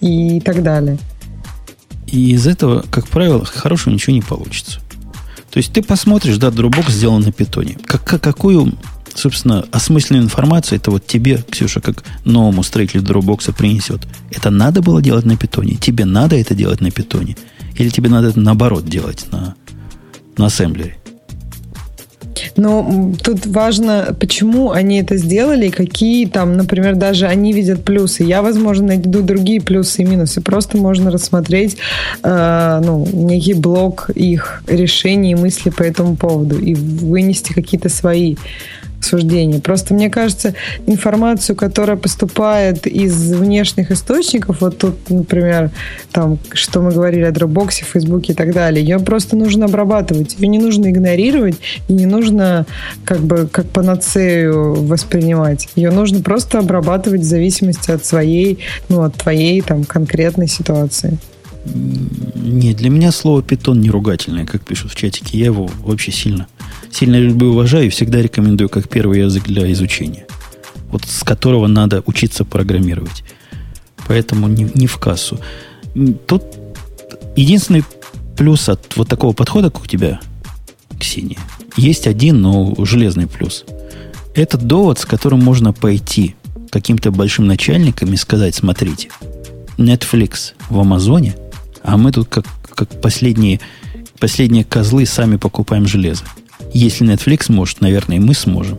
и 0.00 0.40
так 0.40 0.62
далее. 0.62 0.98
И 2.10 2.32
из 2.32 2.46
этого, 2.46 2.84
как 2.90 3.06
правило, 3.08 3.44
хорошего 3.44 3.92
ничего 3.92 4.14
не 4.14 4.22
получится. 4.22 4.80
То 5.50 5.58
есть 5.58 5.72
ты 5.72 5.82
посмотришь, 5.82 6.38
да, 6.38 6.48
Dropbox 6.48 6.90
сделан 6.90 7.22
на 7.22 7.32
питоне. 7.32 7.78
Как, 7.84 8.04
какую, 8.04 8.74
собственно, 9.14 9.64
осмысленную 9.72 10.24
информацию 10.24 10.78
это 10.78 10.90
вот 10.90 11.06
тебе, 11.06 11.44
Ксюша, 11.50 11.80
как 11.80 12.04
новому 12.24 12.62
строителю 12.62 13.02
Dropbox 13.02 13.52
принесет? 13.54 14.06
Это 14.30 14.50
надо 14.50 14.82
было 14.82 15.02
делать 15.02 15.24
на 15.24 15.36
питоне? 15.36 15.76
Тебе 15.76 16.04
надо 16.04 16.36
это 16.36 16.54
делать 16.54 16.80
на 16.80 16.90
питоне? 16.90 17.36
Или 17.76 17.90
тебе 17.90 18.08
надо 18.08 18.28
это 18.28 18.40
наоборот 18.40 18.86
делать 18.86 19.26
на, 19.30 19.54
на 20.36 20.46
ассемблере? 20.46 20.98
Но 22.58 23.12
тут 23.22 23.46
важно, 23.46 24.16
почему 24.18 24.72
они 24.72 25.00
это 25.00 25.16
сделали, 25.16 25.70
какие 25.70 26.26
там, 26.26 26.56
например, 26.56 26.96
даже 26.96 27.26
они 27.26 27.52
видят 27.52 27.84
плюсы. 27.84 28.24
Я, 28.24 28.42
возможно, 28.42 28.88
найду 28.88 29.22
другие 29.22 29.60
плюсы 29.60 30.02
и 30.02 30.04
минусы. 30.04 30.40
Просто 30.40 30.76
можно 30.76 31.12
рассмотреть 31.12 31.76
э, 32.24 32.80
ну, 32.84 33.06
некий 33.12 33.54
блок 33.54 34.10
их 34.10 34.62
решений 34.66 35.32
и 35.32 35.36
мыслей 35.36 35.70
по 35.70 35.84
этому 35.84 36.16
поводу 36.16 36.58
и 36.58 36.74
вынести 36.74 37.52
какие-то 37.52 37.88
свои 37.88 38.34
суждений. 39.00 39.60
Просто 39.60 39.94
мне 39.94 40.10
кажется, 40.10 40.54
информацию, 40.86 41.56
которая 41.56 41.96
поступает 41.96 42.86
из 42.86 43.32
внешних 43.32 43.90
источников, 43.90 44.60
вот 44.60 44.78
тут, 44.78 45.10
например, 45.10 45.70
там, 46.12 46.38
что 46.52 46.80
мы 46.80 46.92
говорили 46.92 47.22
о 47.22 47.30
Dropbox, 47.30 47.84
Фейсбуке 47.92 48.32
и 48.32 48.36
так 48.36 48.52
далее, 48.52 48.84
ее 48.84 48.98
просто 48.98 49.36
нужно 49.36 49.66
обрабатывать. 49.66 50.36
Ее 50.38 50.48
не 50.48 50.58
нужно 50.58 50.90
игнорировать 50.90 51.56
и 51.88 51.92
не 51.92 52.06
нужно 52.06 52.66
как 53.04 53.20
бы 53.20 53.48
как 53.50 53.66
панацею 53.66 54.74
воспринимать. 54.84 55.68
Ее 55.76 55.90
нужно 55.90 56.20
просто 56.20 56.58
обрабатывать 56.58 57.20
в 57.20 57.24
зависимости 57.24 57.90
от 57.90 58.04
своей, 58.04 58.58
ну, 58.88 59.02
от 59.02 59.14
твоей 59.14 59.60
там 59.60 59.84
конкретной 59.84 60.48
ситуации. 60.48 61.18
Нет, 61.64 62.76
для 62.76 62.90
меня 62.90 63.12
слово 63.12 63.42
питон 63.42 63.80
не 63.80 63.90
ругательное, 63.90 64.46
как 64.46 64.64
пишут 64.64 64.92
в 64.92 64.94
чатике. 64.94 65.38
Я 65.38 65.46
его 65.46 65.68
вообще 65.82 66.12
сильно 66.12 66.46
сильно 66.92 67.16
люблю 67.16 67.48
и 67.48 67.50
уважаю 67.52 67.86
и 67.86 67.90
всегда 67.90 68.22
рекомендую 68.22 68.68
как 68.68 68.88
первый 68.88 69.20
язык 69.20 69.44
для 69.44 69.70
изучения. 69.72 70.26
Вот 70.90 71.04
с 71.04 71.22
которого 71.22 71.66
надо 71.66 72.02
учиться 72.06 72.44
программировать. 72.44 73.24
Поэтому 74.06 74.48
не, 74.48 74.70
не 74.74 74.86
в 74.86 74.96
кассу. 74.98 75.38
Тут 76.26 76.44
единственный 77.36 77.84
плюс 78.36 78.68
от 78.68 78.96
вот 78.96 79.08
такого 79.08 79.32
подхода, 79.32 79.70
как 79.70 79.82
у 79.82 79.86
тебя, 79.86 80.20
Ксения, 80.98 81.38
есть 81.76 82.06
один, 82.06 82.40
но 82.40 82.74
железный 82.84 83.26
плюс. 83.26 83.64
Это 84.34 84.56
довод, 84.56 84.98
с 84.98 85.04
которым 85.04 85.40
можно 85.40 85.72
пойти 85.72 86.36
каким-то 86.70 87.10
большим 87.10 87.46
начальникам 87.46 88.12
и 88.12 88.16
сказать, 88.16 88.54
смотрите, 88.54 89.10
Netflix 89.76 90.52
в 90.68 90.78
Амазоне, 90.78 91.34
а 91.82 91.96
мы 91.96 92.12
тут 92.12 92.28
как, 92.28 92.46
как 92.74 93.00
последние 93.00 93.60
последние 94.18 94.64
козлы 94.64 95.06
сами 95.06 95.36
покупаем 95.36 95.86
железо. 95.86 96.24
Если 96.72 97.06
Netflix 97.06 97.50
может, 97.50 97.80
наверное, 97.80 98.16
и 98.16 98.20
мы 98.20 98.34
сможем. 98.34 98.78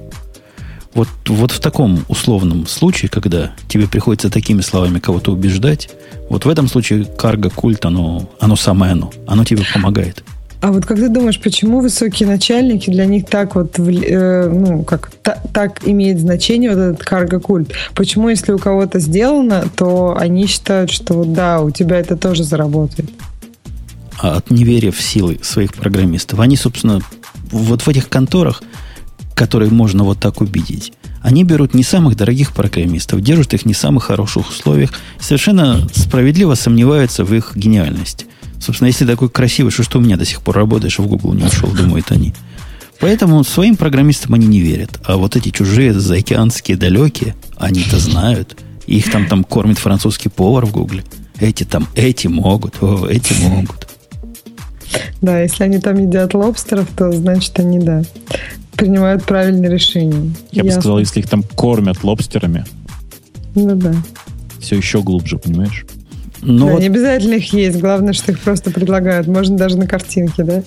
Вот, 0.94 1.08
вот 1.28 1.52
в 1.52 1.60
таком 1.60 2.04
условном 2.08 2.68
случае, 2.68 3.10
когда 3.10 3.52
тебе 3.68 3.88
приходится 3.88 4.30
такими 4.30 4.62
словами 4.62 5.00
кого-то 5.00 5.32
убеждать, 5.32 5.90
вот 6.30 6.46
в 6.46 6.50
этом 6.50 6.68
случае 6.68 7.06
карго-культ, 7.06 7.86
оно, 7.86 8.30
оно 8.40 8.56
самое 8.56 8.94
оно. 8.94 9.12
Оно 9.28 9.44
тебе 9.44 9.64
помогает. 9.74 10.24
А 10.62 10.74
вот 10.74 10.86
как 10.86 10.98
ты 10.98 11.08
думаешь, 11.08 11.40
почему 11.40 11.80
высокие 11.80 12.28
начальники 12.28 12.90
для 12.90 13.06
них 13.06 13.28
так 13.28 13.56
вот, 13.56 13.80
э, 13.80 14.50
ну, 14.50 14.84
как 14.84 15.10
та, 15.24 15.38
так 15.54 15.88
имеет 15.88 16.20
значение 16.20 16.72
вот 16.72 16.80
этот 16.80 17.04
карго-культ? 17.04 17.72
Почему, 17.96 18.28
если 18.28 18.52
у 18.52 18.58
кого-то 18.58 19.00
сделано, 19.00 19.66
то 19.78 20.18
они 20.20 20.48
считают, 20.48 20.92
что 20.92 21.24
да, 21.24 21.62
у 21.62 21.72
тебя 21.72 21.98
это 21.98 22.18
тоже 22.18 22.44
заработает? 22.44 23.10
А 24.22 24.36
от 24.36 24.52
неверия 24.52 24.92
в 24.92 25.02
силы 25.02 25.40
своих 25.42 25.74
программистов. 25.74 26.42
Они, 26.42 26.58
собственно, 26.58 27.00
вот 27.52 27.82
в 27.82 27.88
этих 27.88 28.10
конторах, 28.10 28.64
которые 29.36 29.72
можно 29.72 30.04
вот 30.04 30.20
так 30.20 30.42
убедить, 30.42 30.94
они 31.22 31.44
берут 31.44 31.74
не 31.74 31.84
самых 31.84 32.16
дорогих 32.16 32.54
программистов, 32.54 33.22
держат 33.22 33.54
их 33.54 33.66
не 33.66 33.74
в 33.74 33.78
самых 33.78 34.06
хороших 34.06 34.50
условиях, 34.50 34.92
совершенно 35.20 35.88
справедливо 35.94 36.56
сомневаются 36.56 37.26
в 37.26 37.34
их 37.34 37.54
гениальности. 37.56 38.26
Собственно, 38.60 38.88
если 38.88 39.06
такой 39.06 39.30
красивый, 39.30 39.72
что, 39.72 39.84
что 39.84 40.00
у 40.00 40.02
меня 40.02 40.18
до 40.18 40.26
сих 40.26 40.42
пор 40.42 40.56
работаешь, 40.56 41.00
в 41.00 41.08
Google 41.08 41.34
не 41.34 41.44
ушел, 41.44 41.70
думают 41.70 42.12
они. 42.12 42.34
Поэтому 43.00 43.44
своим 43.46 43.78
программистам 43.78 44.34
они 44.34 44.48
не 44.48 44.60
верят. 44.60 45.00
А 45.06 45.16
вот 45.16 45.36
эти 45.38 45.50
чужие, 45.50 45.94
заокеанские, 45.94 46.76
далекие, 46.76 47.36
они-то 47.58 47.98
знают. 47.98 48.58
Их 48.88 49.10
там, 49.10 49.28
там 49.28 49.44
кормит 49.44 49.78
французский 49.78 50.30
повар 50.30 50.66
в 50.66 50.72
Гугле. 50.72 51.04
Эти 51.40 51.64
там, 51.64 51.88
эти 51.96 52.28
могут, 52.28 52.82
о, 52.82 53.08
эти 53.08 53.34
могут. 53.42 53.88
Да, 55.22 55.40
если 55.40 55.64
они 55.64 55.80
там 55.80 55.98
едят 55.98 56.34
лобстеров, 56.34 56.88
то 56.96 57.12
значит 57.12 57.60
они, 57.60 57.80
да, 57.80 58.04
принимают 58.76 59.24
правильные 59.24 59.72
решения. 59.72 60.32
Я 60.52 60.64
Ясно. 60.64 60.64
бы 60.64 60.72
сказал, 60.72 61.00
если 61.00 61.20
их 61.20 61.30
там 61.30 61.44
кормят 61.44 62.04
лобстерами. 62.04 62.66
Ну 63.56 63.76
да. 63.76 63.94
Все 64.60 64.78
еще 64.78 65.02
глубже, 65.02 65.38
понимаешь? 65.38 65.86
Но 66.42 66.68
да, 66.68 66.72
вот... 66.74 66.82
не 66.82 66.88
обязательно 66.88 67.34
их 67.36 67.52
есть, 67.54 67.80
главное, 67.80 68.14
что 68.14 68.32
их 68.32 68.40
просто 68.40 68.72
предлагают. 68.72 69.28
Можно 69.28 69.58
даже 69.58 69.78
на 69.78 69.88
картинке, 69.88 70.44
да? 70.44 70.64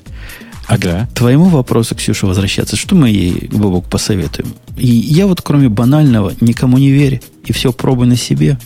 Ага. 0.66 1.08
К 1.12 1.18
твоему 1.18 1.46
вопросу, 1.46 1.94
Ксюша, 1.94 2.26
возвращаться. 2.26 2.76
Что 2.76 2.94
мы 2.94 3.08
ей, 3.08 3.48
Бобок, 3.52 3.86
посоветуем? 3.86 4.54
И 4.76 4.86
я 4.86 5.26
вот, 5.26 5.42
кроме 5.42 5.68
банального, 5.68 6.32
никому 6.40 6.78
не 6.78 6.90
верю, 6.90 7.20
и 7.44 7.52
все 7.52 7.72
пробуй 7.72 8.06
на 8.06 8.16
себе, 8.16 8.58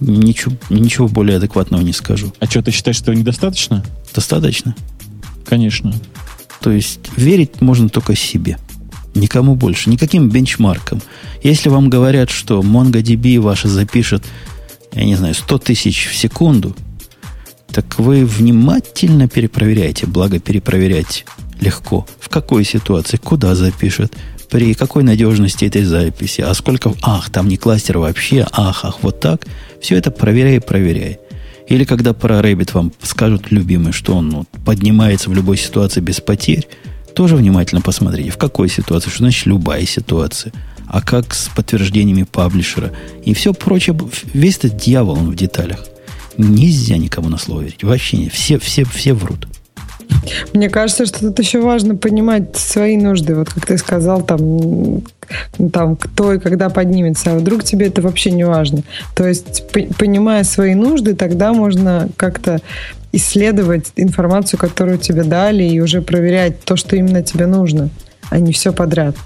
ничего, 0.00 0.54
ничего 0.70 1.08
более 1.08 1.38
адекватного 1.38 1.82
не 1.82 1.92
скажу. 1.92 2.32
А 2.38 2.46
что, 2.46 2.62
ты 2.62 2.70
считаешь, 2.70 2.96
что 2.96 3.14
недостаточно? 3.14 3.84
Достаточно. 4.14 4.74
Конечно. 5.48 5.94
То 6.60 6.70
есть 6.70 7.00
верить 7.16 7.60
можно 7.60 7.88
только 7.88 8.14
себе. 8.14 8.58
Никому 9.14 9.54
больше, 9.54 9.90
никаким 9.90 10.28
бенчмаркам. 10.28 11.00
Если 11.42 11.68
вам 11.68 11.88
говорят, 11.88 12.30
что 12.30 12.60
MongoDB 12.60 13.40
ваша 13.40 13.68
запишет 13.68 14.24
я 14.92 15.04
не 15.04 15.14
знаю, 15.14 15.34
100 15.34 15.58
тысяч 15.58 16.08
в 16.08 16.16
секунду, 16.16 16.74
так 17.70 17.98
вы 17.98 18.24
внимательно 18.24 19.28
перепроверяете, 19.28 20.06
благо 20.06 20.38
перепроверять 20.38 21.24
легко. 21.60 22.06
В 22.18 22.28
какой 22.28 22.64
ситуации, 22.64 23.16
куда 23.16 23.54
запишет, 23.54 24.12
при 24.50 24.72
какой 24.74 25.02
надежности 25.02 25.66
этой 25.66 25.84
записи, 25.84 26.40
а 26.40 26.54
сколько... 26.54 26.94
Ах, 27.02 27.30
там 27.30 27.48
не 27.48 27.58
кластер 27.58 27.98
вообще, 27.98 28.46
ах, 28.50 28.84
ах, 28.84 28.98
вот 29.02 29.20
так. 29.20 29.46
Все 29.80 29.96
это 29.96 30.10
проверяй, 30.10 30.60
проверяй. 30.60 31.18
Или 31.68 31.84
когда 31.84 32.14
про 32.14 32.40
Rabbit 32.40 32.70
вам 32.72 32.92
скажут, 33.02 33.50
любимый, 33.50 33.92
что 33.92 34.14
он 34.14 34.28
ну, 34.28 34.46
поднимается 34.64 35.30
в 35.30 35.34
любой 35.34 35.56
ситуации 35.56 36.00
без 36.00 36.20
потерь, 36.20 36.66
тоже 37.14 37.36
внимательно 37.36 37.80
посмотрите, 37.80 38.30
в 38.30 38.38
какой 38.38 38.68
ситуации, 38.68 39.10
что 39.10 39.18
значит 39.18 39.46
любая 39.46 39.84
ситуация 39.84 40.52
а 40.88 41.02
как 41.02 41.34
с 41.34 41.48
подтверждениями 41.48 42.22
паблишера 42.24 42.92
и 43.24 43.34
все 43.34 43.52
прочее. 43.52 43.96
Весь 44.32 44.56
этот 44.56 44.76
дьявол 44.78 45.18
он 45.18 45.30
в 45.30 45.36
деталях. 45.36 45.84
Нельзя 46.38 46.96
никому 46.96 47.28
на 47.28 47.36
слово 47.36 47.62
верить. 47.62 47.82
Вообще 47.82 48.16
не. 48.16 48.28
Все, 48.28 48.58
все, 48.58 48.84
все 48.84 49.12
врут. 49.12 49.46
Мне 50.52 50.68
кажется, 50.68 51.06
что 51.06 51.20
тут 51.20 51.38
еще 51.38 51.60
важно 51.60 51.96
понимать 51.96 52.56
свои 52.56 52.96
нужды. 52.96 53.34
Вот 53.34 53.50
как 53.50 53.66
ты 53.66 53.78
сказал, 53.78 54.22
там, 54.22 55.02
там 55.72 55.96
кто 55.96 56.34
и 56.34 56.38
когда 56.38 56.68
поднимется. 56.68 57.32
А 57.32 57.38
вдруг 57.38 57.64
тебе 57.64 57.86
это 57.86 58.02
вообще 58.02 58.30
не 58.30 58.44
важно. 58.44 58.82
То 59.14 59.26
есть, 59.26 59.64
понимая 59.98 60.44
свои 60.44 60.74
нужды, 60.74 61.14
тогда 61.14 61.52
можно 61.52 62.08
как-то 62.16 62.60
исследовать 63.12 63.92
информацию, 63.96 64.58
которую 64.58 64.98
тебе 64.98 65.24
дали, 65.24 65.64
и 65.64 65.80
уже 65.80 66.02
проверять 66.02 66.60
то, 66.64 66.76
что 66.76 66.96
именно 66.96 67.22
тебе 67.22 67.46
нужно, 67.46 67.88
а 68.30 68.38
не 68.38 68.52
все 68.52 68.72
подряд. 68.72 69.16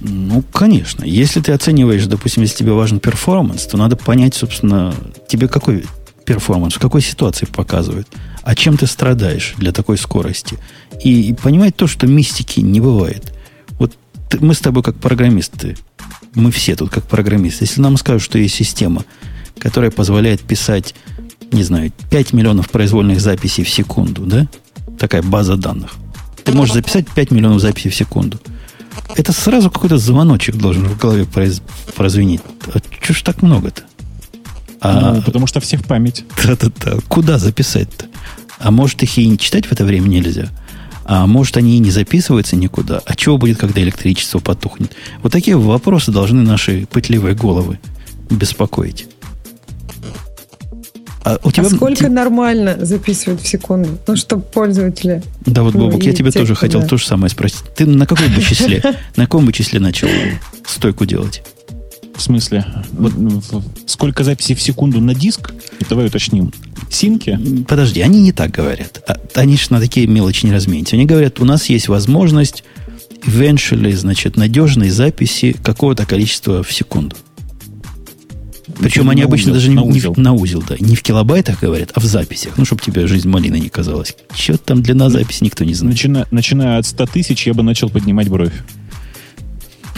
Ну, 0.00 0.44
конечно. 0.52 1.04
Если 1.04 1.40
ты 1.40 1.52
оцениваешь, 1.52 2.06
допустим, 2.06 2.42
если 2.44 2.58
тебе 2.58 2.72
важен 2.72 3.00
performance, 3.00 3.66
то 3.66 3.76
надо 3.76 3.96
понять, 3.96 4.34
собственно, 4.34 4.94
тебе 5.26 5.48
какой 5.48 5.84
performance, 6.24 6.74
в 6.74 6.78
какой 6.78 7.00
ситуации 7.00 7.46
показывает, 7.46 8.06
а 8.48 8.54
чем 8.54 8.78
ты 8.78 8.86
страдаешь 8.86 9.52
для 9.58 9.72
такой 9.72 9.98
скорости. 9.98 10.56
И, 11.04 11.28
и 11.28 11.34
понимать 11.34 11.76
то, 11.76 11.86
что 11.86 12.06
мистики 12.06 12.60
не 12.60 12.80
бывает. 12.80 13.34
Вот 13.72 13.94
ты, 14.30 14.40
мы 14.40 14.54
с 14.54 14.60
тобой 14.60 14.82
как 14.82 14.96
программисты, 14.96 15.76
мы 16.34 16.50
все 16.50 16.74
тут 16.74 16.88
как 16.88 17.06
программисты, 17.06 17.64
если 17.64 17.82
нам 17.82 17.98
скажут, 17.98 18.22
что 18.22 18.38
есть 18.38 18.54
система, 18.54 19.04
которая 19.58 19.90
позволяет 19.90 20.40
писать, 20.40 20.94
не 21.52 21.62
знаю, 21.62 21.92
5 22.08 22.32
миллионов 22.32 22.70
произвольных 22.70 23.20
записей 23.20 23.64
в 23.64 23.68
секунду, 23.68 24.22
да? 24.22 24.48
Такая 24.98 25.20
база 25.20 25.58
данных. 25.58 25.96
Ты 26.42 26.52
можешь 26.52 26.72
записать 26.72 27.06
5 27.06 27.30
миллионов 27.32 27.60
записей 27.60 27.90
в 27.90 27.94
секунду– 27.94 28.40
это 29.14 29.32
сразу 29.32 29.70
какой-то 29.70 29.98
звоночек 29.98 30.56
должен 30.56 30.86
в 30.86 30.98
голове 30.98 31.24
произ, 31.24 31.60
прозвенеть. 31.94 32.40
А 32.72 32.78
что 33.02 33.12
ж 33.12 33.22
так 33.22 33.42
много-то? 33.42 33.82
А, 34.80 35.14
ну, 35.14 35.22
потому 35.22 35.46
что 35.46 35.60
все 35.60 35.76
в 35.76 35.84
память. 35.84 36.24
Да-да-да. 36.44 36.98
Куда 37.08 37.38
записать-то? 37.38 38.06
А 38.58 38.70
может, 38.70 39.02
их 39.02 39.18
и 39.18 39.26
не 39.26 39.38
читать 39.38 39.66
в 39.66 39.72
это 39.72 39.84
время 39.84 40.08
нельзя? 40.08 40.48
А 41.04 41.26
может, 41.26 41.56
они 41.56 41.76
и 41.76 41.78
не 41.78 41.90
записываются 41.90 42.54
никуда? 42.56 43.00
А 43.06 43.14
чего 43.14 43.38
будет, 43.38 43.58
когда 43.58 43.80
электричество 43.80 44.40
потухнет? 44.40 44.92
Вот 45.22 45.32
такие 45.32 45.56
вопросы 45.56 46.12
должны 46.12 46.42
наши 46.42 46.86
пытливые 46.90 47.34
головы 47.34 47.78
беспокоить. 48.30 49.06
А, 51.24 51.38
у 51.44 51.50
тебя... 51.50 51.66
а 51.66 51.70
сколько 51.70 52.04
ты... 52.04 52.08
нормально 52.08 52.76
записывать 52.84 53.42
в 53.42 53.46
секунду? 53.46 53.98
Ну, 54.06 54.16
чтобы 54.16 54.42
пользователи... 54.42 55.22
Да, 55.46 55.62
вот, 55.62 55.74
Бобок, 55.74 56.02
я 56.02 56.12
тебе 56.12 56.30
тоже 56.30 56.54
хотел 56.54 56.86
то 56.86 56.96
же 56.96 57.06
самое 57.06 57.30
спросить. 57.30 57.64
Ты 57.76 57.86
на 57.86 58.06
каком 58.06 58.32
бы 58.34 58.42
числе, 58.42 58.82
на 59.16 59.24
каком 59.24 59.46
бы 59.46 59.52
числе 59.52 59.80
начал 59.80 60.08
стойку 60.66 61.06
делать? 61.06 61.42
В 62.18 62.22
смысле? 62.22 62.64
Вот, 62.90 63.16
ну, 63.16 63.40
сколько 63.86 64.24
записей 64.24 64.56
в 64.56 64.60
секунду 64.60 65.00
на 65.00 65.14
диск? 65.14 65.52
Давай 65.88 66.06
уточним. 66.06 66.52
Синки? 66.90 67.38
Подожди, 67.68 68.00
они 68.00 68.20
не 68.20 68.32
так 68.32 68.50
говорят. 68.50 69.04
А, 69.06 69.20
они 69.34 69.56
же 69.56 69.66
на 69.70 69.78
такие 69.78 70.08
мелочи 70.08 70.44
не 70.44 70.52
разменятся. 70.52 70.96
Они 70.96 71.06
говорят, 71.06 71.38
у 71.38 71.44
нас 71.44 71.66
есть 71.66 71.86
возможность 71.86 72.64
eventually, 73.24 73.92
значит, 73.94 74.36
надежной 74.36 74.90
записи 74.90 75.56
какого-то 75.62 76.06
количества 76.06 76.64
в 76.64 76.72
секунду. 76.72 77.14
Причем 78.80 79.08
они 79.10 79.22
обычно 79.22 79.52
узел, 79.52 79.54
даже 79.54 79.68
не, 79.68 79.76
на, 79.76 79.82
узел. 79.82 80.14
Не, 80.16 80.22
на 80.22 80.32
узел, 80.32 80.64
да, 80.68 80.74
не 80.80 80.96
в 80.96 81.02
килобайтах 81.02 81.60
говорят, 81.60 81.92
а 81.94 82.00
в 82.00 82.04
записях. 82.04 82.58
Ну, 82.58 82.64
чтобы 82.64 82.82
тебе 82.82 83.06
жизнь 83.06 83.28
малиной 83.28 83.60
не 83.60 83.68
казалась. 83.68 84.16
Че 84.34 84.56
там 84.56 84.82
длина 84.82 85.04
ну, 85.04 85.10
записи, 85.10 85.44
никто 85.44 85.64
не 85.64 85.74
знает. 85.74 85.94
Начиная, 85.94 86.26
начиная 86.32 86.78
от 86.78 86.86
100 86.86 87.06
тысяч, 87.06 87.46
я 87.46 87.54
бы 87.54 87.62
начал 87.62 87.88
поднимать 87.90 88.28
бровь. 88.28 88.52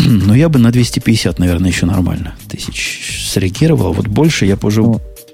Ну, 0.08 0.34
я 0.34 0.48
бы 0.48 0.58
на 0.58 0.70
250, 0.70 1.38
наверное, 1.38 1.70
еще 1.70 1.86
нормально 1.86 2.34
тысяч 2.48 3.28
среагировал. 3.30 3.92
Вот 3.92 4.06
больше 4.06 4.46
я 4.46 4.56
бы 4.56 4.68
уже 4.68 4.82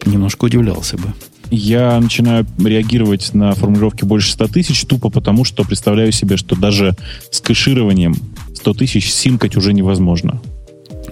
немножко 0.05 0.47
удивлялся 0.47 0.97
бы. 0.97 1.13
Я 1.51 2.01
начинаю 2.01 2.45
реагировать 2.59 3.33
на 3.33 3.55
формулировки 3.55 4.05
больше 4.05 4.33
100 4.33 4.49
тысяч 4.49 4.85
тупо 4.85 5.11
потому, 5.11 5.45
что 5.45 5.65
представляю 5.65 6.11
себе, 6.11 6.37
что 6.37 6.57
даже 6.57 6.97
с 7.31 7.41
кэшированием 7.41 8.17
100 8.55 8.75
тысяч 8.75 9.13
синкать 9.13 9.57
уже 9.57 9.73
невозможно. 9.73 10.41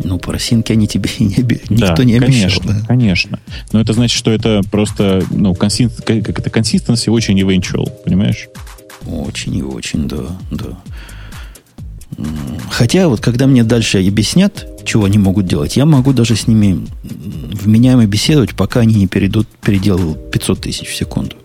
Ну, 0.02 0.18
по 0.18 0.32
росинке 0.32 0.72
они 0.72 0.88
тебе 0.88 1.08
не, 1.20 1.36
никто 1.68 1.94
да, 1.94 2.04
не 2.04 2.16
обещал. 2.16 2.60
Конечно, 2.60 2.72
да. 2.72 2.86
конечно. 2.86 3.40
Но 3.72 3.80
это 3.80 3.92
значит, 3.92 4.18
что 4.18 4.32
это 4.32 4.62
просто, 4.68 5.22
ну, 5.30 5.54
консист, 5.54 6.02
как 6.02 6.28
это, 6.28 6.50
consistency 6.50 7.10
очень 7.10 7.40
eventual, 7.40 7.88
понимаешь? 8.04 8.48
Очень 9.06 9.56
и 9.56 9.62
очень, 9.62 10.08
да, 10.08 10.36
да. 10.50 10.78
Хотя 12.70 13.08
вот 13.08 13.20
когда 13.20 13.46
мне 13.46 13.64
дальше 13.64 14.06
объяснят, 14.06 14.66
чего 14.84 15.04
они 15.04 15.18
могут 15.18 15.46
делать, 15.46 15.76
я 15.76 15.86
могу 15.86 16.12
даже 16.12 16.36
с 16.36 16.46
ними 16.46 16.86
вменяемо 17.02 18.06
беседовать, 18.06 18.54
пока 18.54 18.80
они 18.80 18.94
не 18.94 19.06
перейдут 19.06 19.48
передел 19.62 20.14
500 20.14 20.60
тысяч 20.60 20.88
в 20.88 20.94
секунду. 20.94 21.36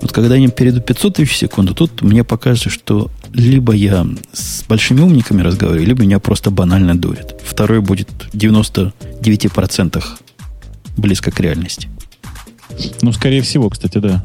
Вот 0.00 0.12
когда 0.12 0.36
они 0.36 0.48
перейдут 0.48 0.86
500 0.86 1.14
тысяч 1.14 1.32
в 1.32 1.36
секунду, 1.36 1.74
тут 1.74 2.02
мне 2.02 2.22
покажется, 2.22 2.70
что 2.70 3.10
либо 3.32 3.72
я 3.72 4.06
с 4.32 4.62
большими 4.64 5.00
умниками 5.00 5.42
разговариваю, 5.42 5.86
либо 5.86 6.02
меня 6.02 6.18
просто 6.20 6.50
банально 6.50 6.96
дурят. 6.96 7.40
Второй 7.44 7.80
будет 7.80 8.08
в 8.32 8.34
99% 8.34 10.04
близко 10.96 11.30
к 11.30 11.40
реальности. 11.40 11.88
Ну, 13.02 13.12
скорее 13.12 13.42
всего, 13.42 13.68
кстати, 13.70 13.98
да. 13.98 14.24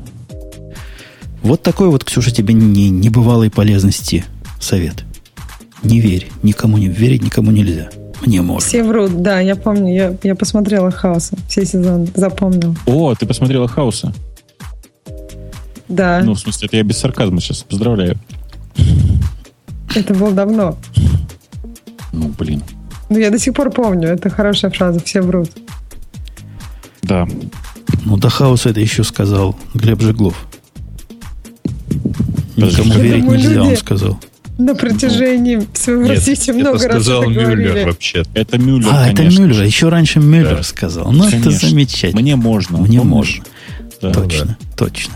Вот 1.41 1.63
такой 1.63 1.89
вот, 1.89 2.03
Ксюша, 2.03 2.31
тебе 2.31 2.53
не, 2.53 2.89
небывалой 2.89 3.49
полезности 3.49 4.25
совет. 4.59 5.03
Не 5.83 5.99
верь, 5.99 6.29
никому 6.43 6.77
не 6.77 6.87
верить 6.87 7.21
никому 7.23 7.51
нельзя. 7.51 7.89
Мне 8.25 8.41
можно. 8.41 8.67
Все 8.67 8.83
врут, 8.83 9.21
да, 9.21 9.39
я 9.41 9.55
помню, 9.57 9.93
я, 9.93 10.17
я 10.23 10.35
посмотрела 10.35 10.91
Хауса, 10.91 11.35
все 11.49 11.65
сезоны, 11.65 12.07
запомнил. 12.15 12.75
О, 12.85 13.13
ты 13.15 13.25
посмотрела 13.25 13.67
Хауса? 13.67 14.13
Да, 15.89 16.21
Ну, 16.23 16.33
в 16.33 16.39
смысле, 16.39 16.67
это 16.67 16.77
я 16.77 16.83
без 16.83 16.97
сарказма 16.97 17.41
сейчас. 17.41 17.63
Поздравляю. 17.63 18.17
это 19.93 20.13
было 20.13 20.31
давно. 20.31 20.77
Ну, 22.13 22.29
блин. 22.39 22.63
Но 23.09 23.19
я 23.19 23.29
до 23.29 23.37
сих 23.37 23.53
пор 23.53 23.69
помню, 23.71 24.07
это 24.07 24.29
хорошая 24.29 24.71
фраза, 24.71 24.99
все 25.01 25.21
врут. 25.21 25.51
Да. 27.01 27.27
Ну, 28.05 28.17
до 28.17 28.29
хаоса 28.29 28.69
это 28.69 28.79
еще 28.79 29.03
сказал 29.03 29.55
Глеб 29.73 30.01
Жеглов. 30.01 30.47
Никому 32.55 32.93
верить 32.93 33.25
нельзя, 33.25 33.61
он 33.61 33.69
люди- 33.69 33.79
сказал. 33.79 34.17
На 34.63 34.75
протяжении 34.75 35.67
своего 35.73 36.03
Нет, 36.03 36.11
развития 36.11 36.51
это 36.51 36.59
много 36.59 36.87
раз 36.87 37.03
сказал 37.03 37.23
это 37.23 37.31
Мюллер 37.31 37.85
вообще. 37.87 38.23
Это 38.33 38.57
Мюллер, 38.57 38.89
а, 38.91 39.09
это 39.09 39.23
Мюллер. 39.23 39.63
Еще 39.63 39.89
раньше 39.89 40.19
Мюллер 40.19 40.57
Да. 40.57 40.63
сказал. 40.63 41.11
Ну, 41.11 41.27
это 41.27 41.51
замечательно. 41.51 42.21
Мне 42.21 42.35
можно. 42.35 42.77
Мне 42.77 43.01
Он 43.01 43.07
можно. 43.07 43.43
Да. 44.01 44.11
точно, 44.11 44.57
точно. 44.77 45.13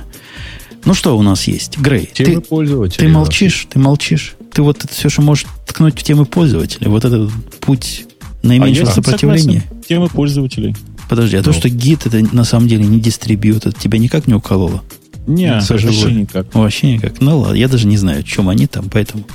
Ну, 0.85 0.93
что 0.93 1.17
у 1.17 1.21
нас 1.21 1.47
есть? 1.47 1.77
Грей, 1.77 2.09
Темы 2.13 2.35
ты, 2.35 2.41
пользователей. 2.41 3.07
ты 3.07 3.11
молчишь, 3.13 3.67
ты 3.69 3.79
молчишь. 3.79 4.35
Ты 4.53 4.61
вот 4.61 4.83
это 4.83 4.93
все, 4.93 5.09
что 5.09 5.21
можешь 5.21 5.45
ткнуть 5.65 5.99
в 5.99 6.03
темы 6.03 6.25
пользователя. 6.25 6.89
Вот 6.89 7.03
этот 7.05 7.29
путь 7.61 8.05
А 8.43 8.47
наименьшего 8.47 8.87
я 8.87 8.91
сопротивления. 8.93 9.61
согласен. 9.61 9.83
Темы 9.87 10.07
пользователей. 10.09 10.75
Подожди, 11.09 11.37
а 11.37 11.43
то, 11.43 11.51
Ну. 11.51 11.57
что 11.57 11.69
гид 11.69 12.05
это 12.05 12.19
на 12.35 12.43
самом 12.43 12.67
деле 12.67 12.85
не 12.85 12.99
дистрибьют, 12.99 13.65
это 13.65 13.77
тебя 13.79 13.97
никак 13.97 14.27
не 14.27 14.33
укололо? 14.33 14.83
Не, 15.27 15.59
вообще 15.59 16.11
никак. 16.13 16.53
Вообще 16.55 16.93
никак. 16.93 17.19
Ну 17.21 17.39
ладно, 17.39 17.55
я 17.55 17.67
даже 17.67 17.85
не 17.85 17.97
знаю, 17.97 18.21
о 18.21 18.23
чем 18.23 18.49
они 18.49 18.65
там, 18.65 18.89
поэтому 18.89 19.25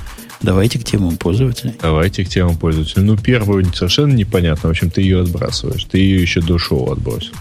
давайте 0.41 0.79
к 0.79 0.83
темам 0.83 1.17
пользователей. 1.17 1.73
Давайте 1.81 2.25
к 2.25 2.29
темам 2.29 2.57
пользователей. 2.57 3.03
Ну, 3.03 3.15
первую 3.17 3.65
совершенно 3.73 4.13
непонятно. 4.13 4.69
В 4.69 4.71
общем, 4.71 4.89
ты 4.89 5.01
ее 5.01 5.21
отбрасываешь. 5.21 5.83
Ты 5.85 5.99
ее 5.99 6.21
еще 6.21 6.41
до 6.41 6.57
шоу 6.57 6.91
отбросил. 6.91 7.33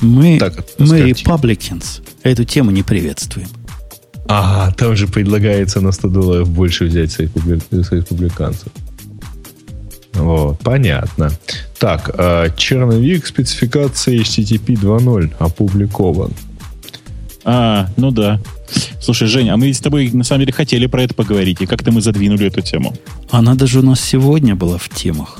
Мы, 0.00 0.38
Так, 0.38 0.64
мы. 0.78 1.00
Republicans, 1.10 2.02
эту 2.22 2.44
тему 2.44 2.70
не 2.70 2.82
приветствуем. 2.82 3.48
Ага, 4.28 4.74
там 4.74 4.96
же 4.96 5.06
предлагается 5.06 5.80
на 5.80 5.92
100 5.92 6.08
долларов 6.08 6.50
больше 6.50 6.84
взять 6.86 7.12
с, 7.12 7.18
републи- 7.20 7.60
с 7.70 7.92
республиканцев. 7.92 8.68
Вот, 10.14 10.58
понятно. 10.60 11.30
Так, 11.78 12.10
а, 12.16 12.48
черновик 12.56 13.26
спецификации 13.26 14.20
HTTP 14.20 14.74
2.0 14.74 15.32
опубликован. 15.38 16.32
А, 17.48 17.88
ну 17.96 18.10
да. 18.10 18.40
Слушай, 19.00 19.28
Женя, 19.28 19.54
а 19.54 19.56
мы 19.56 19.66
ведь 19.68 19.76
с 19.76 19.80
тобой 19.80 20.10
на 20.10 20.24
самом 20.24 20.40
деле 20.40 20.52
хотели 20.52 20.86
про 20.86 21.04
это 21.04 21.14
поговорить, 21.14 21.60
и 21.60 21.66
как-то 21.66 21.92
мы 21.92 22.00
задвинули 22.00 22.46
эту 22.48 22.60
тему. 22.60 22.92
Она 23.30 23.54
даже 23.54 23.78
у 23.78 23.82
нас 23.82 24.00
сегодня 24.00 24.56
была 24.56 24.78
в 24.78 24.88
темах. 24.88 25.38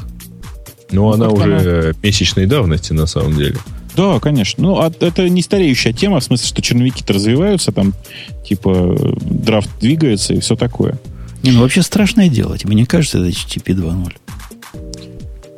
Но 0.92 1.12
она 1.12 1.26
как 1.28 1.34
уже 1.38 1.96
месячной 2.00 2.46
давности, 2.46 2.92
на 2.92 3.06
самом 3.06 3.36
деле. 3.36 3.56
Да, 3.96 4.20
конечно. 4.20 4.62
Ну, 4.62 4.78
а 4.78 4.92
это 5.00 5.28
не 5.28 5.42
стареющая 5.42 5.92
тема, 5.92 6.20
в 6.20 6.24
смысле, 6.24 6.46
что 6.46 6.62
черновики-то 6.62 7.12
развиваются, 7.12 7.72
там, 7.72 7.92
типа, 8.48 8.96
драфт 9.22 9.68
двигается 9.80 10.34
и 10.34 10.38
все 10.40 10.54
такое. 10.54 11.00
Не, 11.42 11.50
ну 11.50 11.62
вообще 11.62 11.82
страшное 11.82 12.28
дело. 12.28 12.56
Тебе 12.56 12.76
не 12.76 12.84
кажется, 12.84 13.18
это 13.18 13.28
HTTP 13.28 13.74
2.0? 13.74 14.12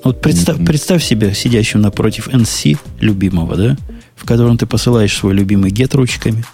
Вот 0.05 0.23
представь, 0.23 0.57
Мгм. 0.57 0.67
представь 0.67 1.05
себя 1.05 1.35
сидящим 1.35 1.83
напротив 1.83 2.29
NC, 2.29 2.79
любимого, 3.01 3.57
да? 3.57 3.77
В 4.19 4.27
котором 4.27 4.59
ты 4.59 4.67
посылаешь 4.67 5.17
свой 5.17 5.33
любимый 5.35 5.71
get 5.71 5.97
ручками. 5.97 6.45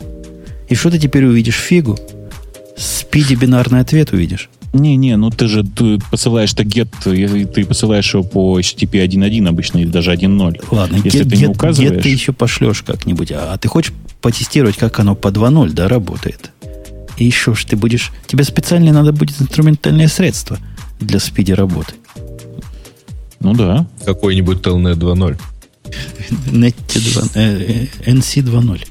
И 0.69 0.75
что 0.75 0.91
ты 0.91 0.99
теперь 0.99 1.25
увидишь? 1.25 1.57
Фигу. 1.57 1.99
Спиди 2.77 3.35
бинарный 3.35 3.81
ответ 3.81 4.13
увидишь. 4.13 4.49
Не-не, 4.73 5.17
ну 5.17 5.31
ты 5.31 5.47
же 5.47 5.63
ты 5.63 5.99
посылаешь-то 6.11 6.65
get, 6.65 6.89
ты 7.47 7.65
посылаешь 7.65 8.13
его 8.13 8.25
по 8.25 8.59
HTTP 8.59 9.05
1.1 9.07 9.49
обычно, 9.49 9.79
или 9.79 9.87
даже 9.89 10.13
1.0. 10.13 10.65
Ладно, 10.73 10.97
Если 11.05 11.25
get, 11.25 11.31
ты 11.31 11.37
не 11.37 11.45
get- 11.45 11.49
указываешь- 11.51 11.93
get 11.93 12.03
ты 12.03 12.09
еще 12.09 12.33
пошлешь 12.33 12.83
как-нибудь. 12.83 13.31
А, 13.31 13.53
а 13.53 13.59
ты 13.59 13.69
хочешь 13.69 13.93
потестировать, 14.21 14.77
как 14.77 14.99
оно 14.99 15.15
по 15.15 15.29
2.0, 15.29 15.71
да, 15.73 15.87
работает? 15.87 16.51
И 17.19 17.25
еще 17.25 17.55
ж 17.55 17.65
ты 17.65 17.77
будешь... 17.77 18.11
Тебе 18.27 18.43
специально 18.43 18.93
надо 18.93 19.13
будет 19.13 19.41
инструментальное 19.41 20.09
средство 20.09 20.59
для 20.99 21.21
спиди 21.21 21.53
работы. 21.53 21.95
Ну 23.39 23.55
да. 23.55 23.87
Какой-нибудь 24.05 24.59
Telnet 24.59 24.97
2.0. 24.97 25.39
Netty 26.47 26.99
2, 27.15 27.23
э, 27.35 27.87
э, 28.05 28.11
NC 28.13 28.43
2.0. 28.43 28.87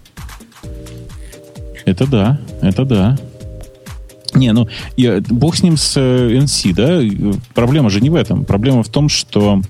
Это 1.85 2.07
да, 2.07 2.39
это 2.61 2.85
да. 2.85 3.17
Не, 4.35 4.51
ну, 4.51 4.67
я, 4.97 5.21
бог 5.29 5.55
с 5.55 5.63
ним 5.63 5.77
с 5.77 5.97
NC, 5.97 6.73
да? 6.73 7.03
э, 7.03 7.33
Проблема 7.53 7.89
же 7.89 8.01
не 8.01 8.09
в 8.09 8.15
этом. 8.15 8.45
Проблема 8.45 8.83
в 8.83 8.89
том, 8.89 9.09
что 9.09 9.61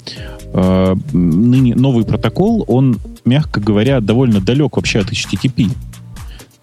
э, 0.53 0.95
ныне 1.11 1.75
новый 1.75 2.05
протокол, 2.05 2.63
он, 2.67 2.99
мягко 3.25 3.59
говоря, 3.59 3.99
довольно 3.99 4.39
далек 4.39 4.77
вообще 4.77 4.99
от 4.99 5.11
HTTP. 5.11 5.69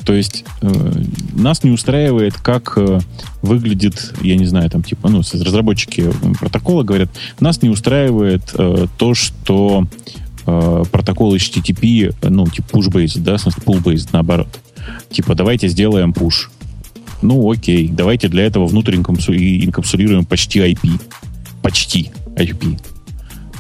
То 0.05 0.15
есть 0.15 0.45
э, 0.63 0.93
нас 1.35 1.63
не 1.63 1.71
устраивает, 1.71 2.35
как 2.35 2.73
э, 2.77 3.01
выглядит, 3.43 4.15
я 4.23 4.37
не 4.37 4.47
знаю, 4.47 4.71
там 4.71 4.83
типа, 4.83 5.11
ну, 5.11 5.19
разработчики 5.19 6.11
протокола 6.39 6.83
говорят, 6.85 7.11
нас 7.39 7.61
не 7.61 7.69
устраивает 7.69 8.43
э, 8.55 8.87
то, 8.97 9.15
что 9.15 9.87
э, 10.51 10.85
протокол 10.91 11.35
HTTP, 11.35 12.15
ну, 12.29 12.47
типа 12.47 12.77
push-based, 12.77 13.21
да, 13.21 13.37
в 13.37 13.41
смысле 13.41 13.63
pull-based, 13.65 14.09
наоборот. 14.13 14.49
Типа, 15.11 15.35
давайте 15.35 15.69
сделаем 15.69 16.11
push. 16.11 16.49
Ну, 17.23 17.51
окей, 17.51 17.89
давайте 17.89 18.29
для 18.29 18.45
этого 18.45 18.67
внутрь 18.67 18.97
инкапсулируем 18.97 20.25
почти 20.25 20.61
IP. 20.61 21.01
Почти 21.63 22.11
IP. 22.37 22.81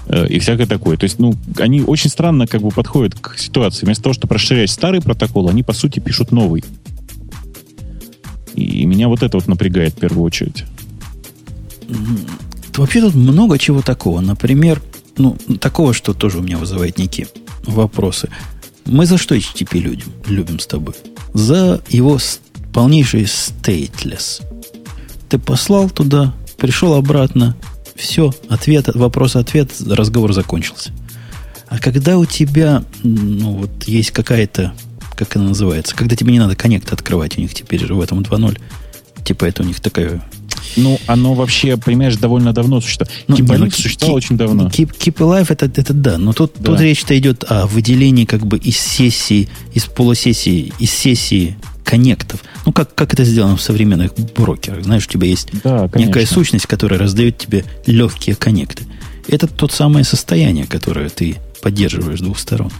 Э, 0.08 0.26
И 0.28 0.38
всякое 0.38 0.66
такое. 0.66 0.96
То 0.96 1.04
есть, 1.04 1.18
ну, 1.18 1.34
они 1.58 1.82
очень 1.82 2.10
странно 2.10 2.46
как 2.46 2.62
бы 2.62 2.70
подходят 2.70 3.14
к 3.14 3.38
ситуации. 3.38 3.86
Вместо 3.86 4.04
того, 4.04 4.14
чтобы 4.14 4.34
расширять 4.34 4.70
старый 4.70 5.00
протокол, 5.00 5.48
они, 5.48 5.62
по 5.62 5.72
сути, 5.72 6.00
пишут 6.00 6.32
новый. 6.32 6.64
И 8.54 8.84
меня 8.86 9.08
вот 9.08 9.22
это 9.22 9.36
вот 9.36 9.46
напрягает 9.46 9.94
в 9.94 9.98
первую 9.98 10.24
очередь. 10.24 10.64
Вообще 12.76 13.00
тут 13.00 13.14
много 13.14 13.58
чего 13.58 13.82
такого. 13.82 14.20
Например, 14.20 14.80
ну, 15.20 15.56
такого, 15.58 15.94
что 15.94 16.14
тоже 16.14 16.38
у 16.38 16.42
меня 16.42 16.58
вызывает 16.58 16.98
некие 16.98 17.28
вопросы. 17.64 18.28
Мы 18.86 19.06
за 19.06 19.18
что 19.18 19.34
HTTP 19.34 19.78
любим, 19.78 20.12
любим 20.26 20.58
с 20.58 20.66
тобой? 20.66 20.94
За 21.34 21.80
его 21.88 22.18
полнейший 22.72 23.22
stateless. 23.22 24.42
Ты 25.28 25.38
послал 25.38 25.90
туда, 25.90 26.34
пришел 26.56 26.94
обратно, 26.94 27.56
все, 27.94 28.32
ответ, 28.48 28.88
вопрос-ответ, 28.94 29.70
разговор 29.86 30.32
закончился. 30.32 30.92
А 31.68 31.78
когда 31.78 32.18
у 32.18 32.24
тебя, 32.24 32.82
ну, 33.02 33.58
вот 33.58 33.84
есть 33.84 34.10
какая-то, 34.10 34.74
как 35.16 35.36
она 35.36 35.48
называется, 35.48 35.94
когда 35.94 36.16
тебе 36.16 36.32
не 36.32 36.40
надо 36.40 36.56
коннект 36.56 36.92
открывать, 36.92 37.38
у 37.38 37.40
них 37.40 37.54
теперь 37.54 37.86
в 37.92 38.00
этом 38.00 38.20
2.0, 38.20 38.58
типа 39.24 39.44
это 39.44 39.62
у 39.62 39.66
них 39.66 39.80
такая 39.80 40.22
Ну, 40.76 40.98
оно 41.06 41.34
вообще, 41.34 41.76
понимаешь, 41.76 42.16
довольно 42.16 42.52
давно 42.52 42.80
существует. 42.80 43.10
ну, 43.28 43.36
Типа 43.36 43.52
не, 43.52 43.58
ну, 43.58 43.66
keep- 43.66 44.10
очень 44.10 44.36
давно. 44.36 44.68
Keep, 44.68 44.96
keep 44.98 45.14
alive 45.16 45.46
это, 45.48 45.66
это 45.66 45.92
да, 45.92 46.18
но 46.18 46.32
тут, 46.32 46.52
Да. 46.58 46.66
тут 46.72 46.80
речь-то 46.80 47.18
идет 47.18 47.44
о 47.48 47.66
выделении 47.66 48.24
как 48.24 48.46
бы 48.46 48.56
из 48.58 48.76
сессии, 48.78 49.48
из 49.74 49.84
полусессии, 49.84 50.72
из 50.78 50.90
сессии 50.90 51.56
коннектов. 51.84 52.44
Ну, 52.66 52.72
как, 52.72 52.94
как 52.94 53.12
это 53.14 53.24
сделано 53.24 53.56
в 53.56 53.62
современных 53.62 54.14
брокерах. 54.36 54.84
Знаешь, 54.84 55.06
у 55.06 55.10
тебя 55.10 55.26
есть 55.26 55.48
Да, 55.64 55.88
конечно. 55.88 55.98
некая 56.08 56.26
сущность, 56.26 56.66
которая 56.66 57.00
раздает 57.00 57.38
тебе 57.38 57.64
легкие 57.86 58.36
коннекты. 58.36 58.84
Это 59.26 59.46
тот 59.48 59.72
самое 59.72 60.04
состояние, 60.04 60.66
которое 60.66 61.08
ты 61.08 61.36
поддерживаешь 61.62 62.20
с 62.20 62.22
двух 62.22 62.38
сторон. 62.38 62.70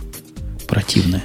Противное. 0.68 1.22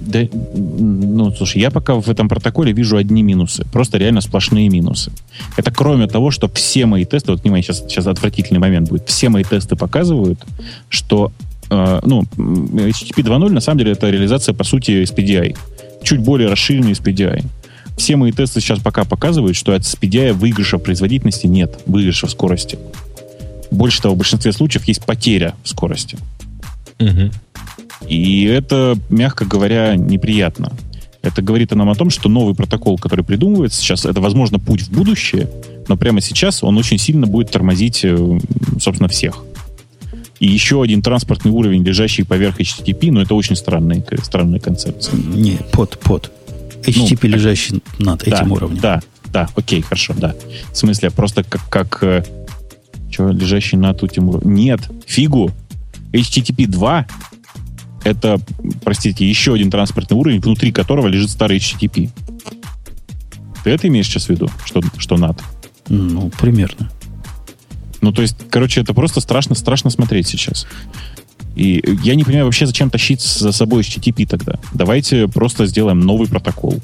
Да, 0.00 0.20
ну, 0.32 1.32
слушай, 1.32 1.60
я 1.60 1.70
пока 1.70 1.94
в 1.94 2.08
этом 2.08 2.28
протоколе 2.28 2.72
вижу 2.72 2.96
одни 2.96 3.22
минусы. 3.22 3.64
Просто 3.72 3.98
реально 3.98 4.20
сплошные 4.20 4.68
минусы. 4.68 5.10
Это 5.56 5.72
кроме 5.72 6.06
того, 6.06 6.30
что 6.30 6.48
все 6.48 6.86
мои 6.86 7.04
тесты, 7.04 7.32
вот 7.32 7.42
внимание, 7.42 7.64
сейчас, 7.64 7.80
сейчас 7.80 8.06
отвратительный 8.06 8.60
момент 8.60 8.88
будет, 8.88 9.08
все 9.08 9.28
мои 9.28 9.42
тесты 9.42 9.74
показывают, 9.74 10.38
что 10.88 11.32
э, 11.70 12.00
ну, 12.04 12.22
HTTP 12.22 13.22
2.0 13.22 13.50
на 13.50 13.60
самом 13.60 13.78
деле 13.78 13.92
это 13.92 14.08
реализация, 14.08 14.54
по 14.54 14.64
сути, 14.64 15.02
SPDI. 15.02 15.56
Чуть 16.02 16.20
более 16.20 16.48
расширенный 16.48 16.92
SPDI. 16.92 17.44
Все 17.96 18.14
мои 18.14 18.30
тесты 18.30 18.60
сейчас 18.60 18.78
пока 18.78 19.04
показывают, 19.04 19.56
что 19.56 19.74
от 19.74 19.82
SPDI 19.82 20.32
выигрыша 20.32 20.78
в 20.78 20.82
производительности 20.82 21.48
нет, 21.48 21.80
выигрыша 21.86 22.28
в 22.28 22.30
скорости. 22.30 22.78
Больше 23.72 24.00
того, 24.00 24.14
в 24.14 24.18
большинстве 24.18 24.52
случаев 24.52 24.86
есть 24.86 25.04
потеря 25.04 25.54
в 25.64 25.68
скорости. 25.68 26.16
И 28.06 28.44
это, 28.44 28.96
мягко 29.08 29.44
говоря, 29.44 29.96
неприятно. 29.96 30.72
Это 31.22 31.42
говорит 31.42 31.72
нам 31.72 31.90
о 31.90 31.94
том, 31.94 32.10
что 32.10 32.28
новый 32.28 32.54
протокол, 32.54 32.96
который 32.96 33.24
придумывается 33.24 33.80
сейчас, 33.80 34.06
это, 34.06 34.20
возможно, 34.20 34.58
путь 34.58 34.82
в 34.82 34.90
будущее, 34.90 35.50
но 35.88 35.96
прямо 35.96 36.20
сейчас 36.20 36.62
он 36.62 36.78
очень 36.78 36.98
сильно 36.98 37.26
будет 37.26 37.50
тормозить, 37.50 38.04
э, 38.04 38.38
собственно, 38.80 39.08
всех. 39.08 39.44
И 40.38 40.46
еще 40.46 40.80
один 40.82 41.02
транспортный 41.02 41.50
уровень, 41.50 41.82
лежащий 41.82 42.22
поверх 42.22 42.60
HTTP, 42.60 43.10
но 43.10 43.22
это 43.22 43.34
очень 43.34 43.56
странная, 43.56 44.04
странная 44.22 44.60
концепция. 44.60 45.16
Не, 45.16 45.58
под, 45.72 45.98
под. 45.98 46.30
HTTP, 46.84 47.18
ну, 47.24 47.28
лежащий 47.30 47.82
над 47.98 48.24
да, 48.24 48.36
этим 48.36 48.52
уровнем. 48.52 48.80
Да, 48.80 49.02
да, 49.32 49.48
окей, 49.56 49.82
хорошо, 49.82 50.14
да. 50.16 50.34
В 50.72 50.76
смысле, 50.76 51.10
просто 51.10 51.42
как, 51.42 51.68
как 51.68 51.98
э, 52.02 52.24
что, 53.10 53.30
лежащий 53.30 53.76
над 53.76 54.02
этим 54.04 54.28
уровнем? 54.28 54.54
Нет, 54.54 54.80
фигу. 55.06 55.50
HTTP 56.12 56.66
2 56.66 57.06
это, 58.08 58.40
простите, 58.84 59.28
еще 59.28 59.54
один 59.54 59.70
транспортный 59.70 60.16
уровень, 60.16 60.40
внутри 60.40 60.72
которого 60.72 61.08
лежит 61.08 61.30
старый 61.30 61.58
HTTP. 61.58 62.10
Ты 63.64 63.70
это 63.70 63.88
имеешь 63.88 64.06
сейчас 64.06 64.26
в 64.26 64.30
виду, 64.30 64.50
что, 64.64 64.80
что 64.96 65.16
NAT? 65.16 65.40
Ну, 65.88 66.30
примерно. 66.40 66.90
Ну, 68.00 68.12
то 68.12 68.22
есть, 68.22 68.36
короче, 68.50 68.80
это 68.80 68.94
просто 68.94 69.20
страшно, 69.20 69.54
страшно 69.54 69.90
смотреть 69.90 70.26
сейчас. 70.26 70.66
И 71.54 71.82
я 72.02 72.14
не 72.14 72.24
понимаю 72.24 72.46
вообще, 72.46 72.66
зачем 72.66 72.88
тащить 72.88 73.20
за 73.20 73.52
собой 73.52 73.82
HTTP 73.82 74.26
тогда. 74.26 74.58
Давайте 74.72 75.28
просто 75.28 75.66
сделаем 75.66 76.00
новый 76.00 76.28
протокол. 76.28 76.80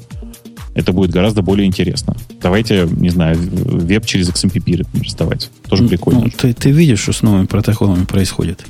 Это 0.75 0.91
будет 0.91 1.11
гораздо 1.11 1.41
более 1.41 1.65
интересно. 1.65 2.17
Давайте, 2.41 2.87
не 2.91 3.09
знаю, 3.09 3.37
веб 3.39 4.05
через 4.05 4.29
XMPP 4.29 4.85
раздавать. 5.05 5.49
Тоже 5.69 5.83
ну, 5.83 5.89
прикольно. 5.89 6.21
Ну, 6.25 6.29
ты, 6.29 6.53
ты 6.53 6.71
видишь, 6.71 6.99
что 6.99 7.13
с 7.13 7.21
новыми 7.21 7.45
протоколами 7.45 8.03
происходит? 8.03 8.65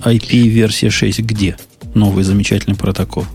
IP-версия 0.00 0.90
6 0.90 1.20
где? 1.20 1.56
Новый 1.94 2.24
замечательный 2.24 2.76
протокол. 2.76 3.26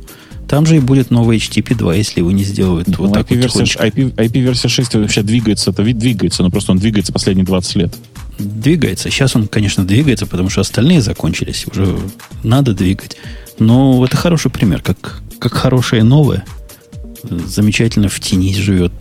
Там 0.48 0.66
же 0.66 0.78
и 0.78 0.80
будет 0.80 1.10
новый 1.10 1.38
HTTP 1.38 1.76
2, 1.76 1.96
если 1.96 2.20
его 2.20 2.32
не 2.32 2.44
сделают 2.44 2.88
ну, 2.88 2.96
вот 2.98 3.14
так 3.14 3.32
IP-версия, 3.32 3.60
вот 3.60 3.86
IP, 3.86 4.16
IP-версия 4.16 4.68
6 4.68 4.96
вообще 4.96 5.24
двигается, 5.24 5.72
это 5.72 5.84
вид 5.84 5.98
двигается, 5.98 6.44
но 6.44 6.52
просто 6.52 6.72
он 6.74 6.78
двигается 6.78 7.14
последние 7.14 7.46
20 7.46 7.76
лет 7.76 7.96
двигается. 8.40 9.10
Сейчас 9.10 9.36
он, 9.36 9.48
конечно, 9.48 9.86
двигается, 9.86 10.26
потому 10.26 10.50
что 10.50 10.62
остальные 10.62 11.02
закончились. 11.02 11.66
Уже 11.72 11.98
надо 12.44 12.74
двигать. 12.74 13.16
Но 13.60 14.04
это 14.04 14.18
хороший 14.18 14.50
пример, 14.50 14.82
как, 14.82 15.22
как 15.40 15.54
хорошее 15.54 16.04
новое 16.04 16.44
замечательно 17.24 18.10
в 18.10 18.20
тени 18.20 18.54
живет 18.54 18.92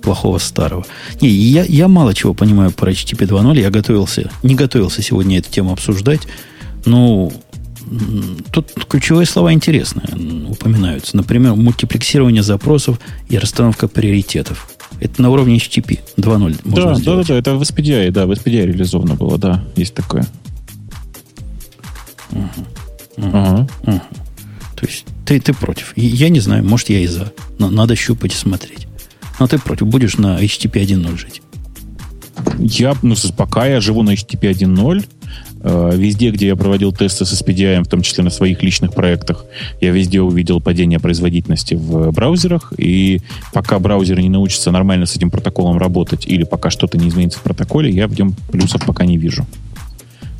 плохого 0.00 0.38
старого. 0.38 0.86
Не, 1.20 1.28
я, 1.28 1.64
я 1.64 1.88
мало 1.88 2.14
чего 2.14 2.32
понимаю 2.34 2.70
про 2.70 2.92
HTTP 2.92 3.26
2.0. 3.26 3.60
Я 3.60 3.70
готовился, 3.70 4.30
не 4.42 4.54
готовился 4.54 5.02
сегодня 5.02 5.38
эту 5.38 5.50
тему 5.50 5.72
обсуждать. 5.72 6.22
Но 6.84 7.32
тут 8.50 8.72
ключевые 8.88 9.26
слова 9.26 9.52
интересные 9.52 10.06
упоминаются. 10.48 11.16
Например, 11.16 11.54
мультиплексирование 11.54 12.42
запросов 12.42 12.98
и 13.28 13.38
расстановка 13.38 13.88
приоритетов. 13.88 14.68
Это 15.00 15.22
на 15.22 15.30
уровне 15.30 15.56
HTTP 15.58 16.00
2.0 16.16 16.60
да, 16.64 16.94
да, 16.94 17.16
да, 17.16 17.24
да, 17.24 17.34
это 17.34 17.54
в 17.54 17.62
SPDI, 17.62 18.10
да, 18.10 18.26
в 18.26 18.30
SPDI 18.32 18.66
реализовано 18.66 19.14
было, 19.14 19.38
да, 19.38 19.64
есть 19.76 19.94
такое. 19.94 20.26
Угу. 22.32 22.42
Угу. 23.16 23.30
Ага. 23.32 23.68
Угу. 23.82 24.00
То 24.76 24.86
есть 24.86 25.04
ты, 25.24 25.40
ты 25.40 25.52
против. 25.52 25.92
Я 25.96 26.28
не 26.28 26.40
знаю, 26.40 26.64
может, 26.64 26.88
я 26.88 27.00
и 27.00 27.06
за. 27.06 27.32
Но 27.58 27.70
надо 27.70 27.96
щупать 27.96 28.32
и 28.32 28.36
смотреть. 28.36 28.86
Но 29.38 29.46
ты 29.46 29.58
против. 29.58 29.86
Будешь 29.86 30.16
на 30.16 30.42
HTTP 30.42 30.82
1.0 30.82 31.18
жить. 31.18 31.42
Я, 32.58 32.96
ну, 33.02 33.14
пока 33.36 33.66
я 33.66 33.80
живу 33.80 34.02
на 34.02 34.14
HTTP 34.14 34.52
1.0, 34.52 35.04
Э, 35.04 35.17
везде, 35.62 36.30
где 36.30 36.46
я 36.48 36.56
проводил 36.56 36.92
тесты 36.92 37.24
с 37.24 37.42
SPDI, 37.42 37.82
в 37.82 37.88
том 37.88 38.02
числе 38.02 38.24
на 38.24 38.30
своих 38.30 38.62
личных 38.62 38.94
проектах, 38.94 39.44
я 39.80 39.90
везде 39.90 40.20
увидел 40.20 40.60
падение 40.60 40.98
производительности 41.00 41.74
в 41.74 42.12
браузерах. 42.12 42.72
И 42.76 43.20
пока 43.52 43.78
браузеры 43.78 44.22
не 44.22 44.28
научатся 44.28 44.70
нормально 44.70 45.06
с 45.06 45.16
этим 45.16 45.30
протоколом 45.30 45.78
работать, 45.78 46.26
или 46.26 46.44
пока 46.44 46.70
что-то 46.70 46.98
не 46.98 47.08
изменится 47.08 47.38
в 47.38 47.42
протоколе, 47.42 47.90
я 47.90 48.06
в 48.06 48.18
нем 48.18 48.34
плюсов 48.50 48.84
пока 48.84 49.04
не 49.04 49.18
вижу. 49.18 49.46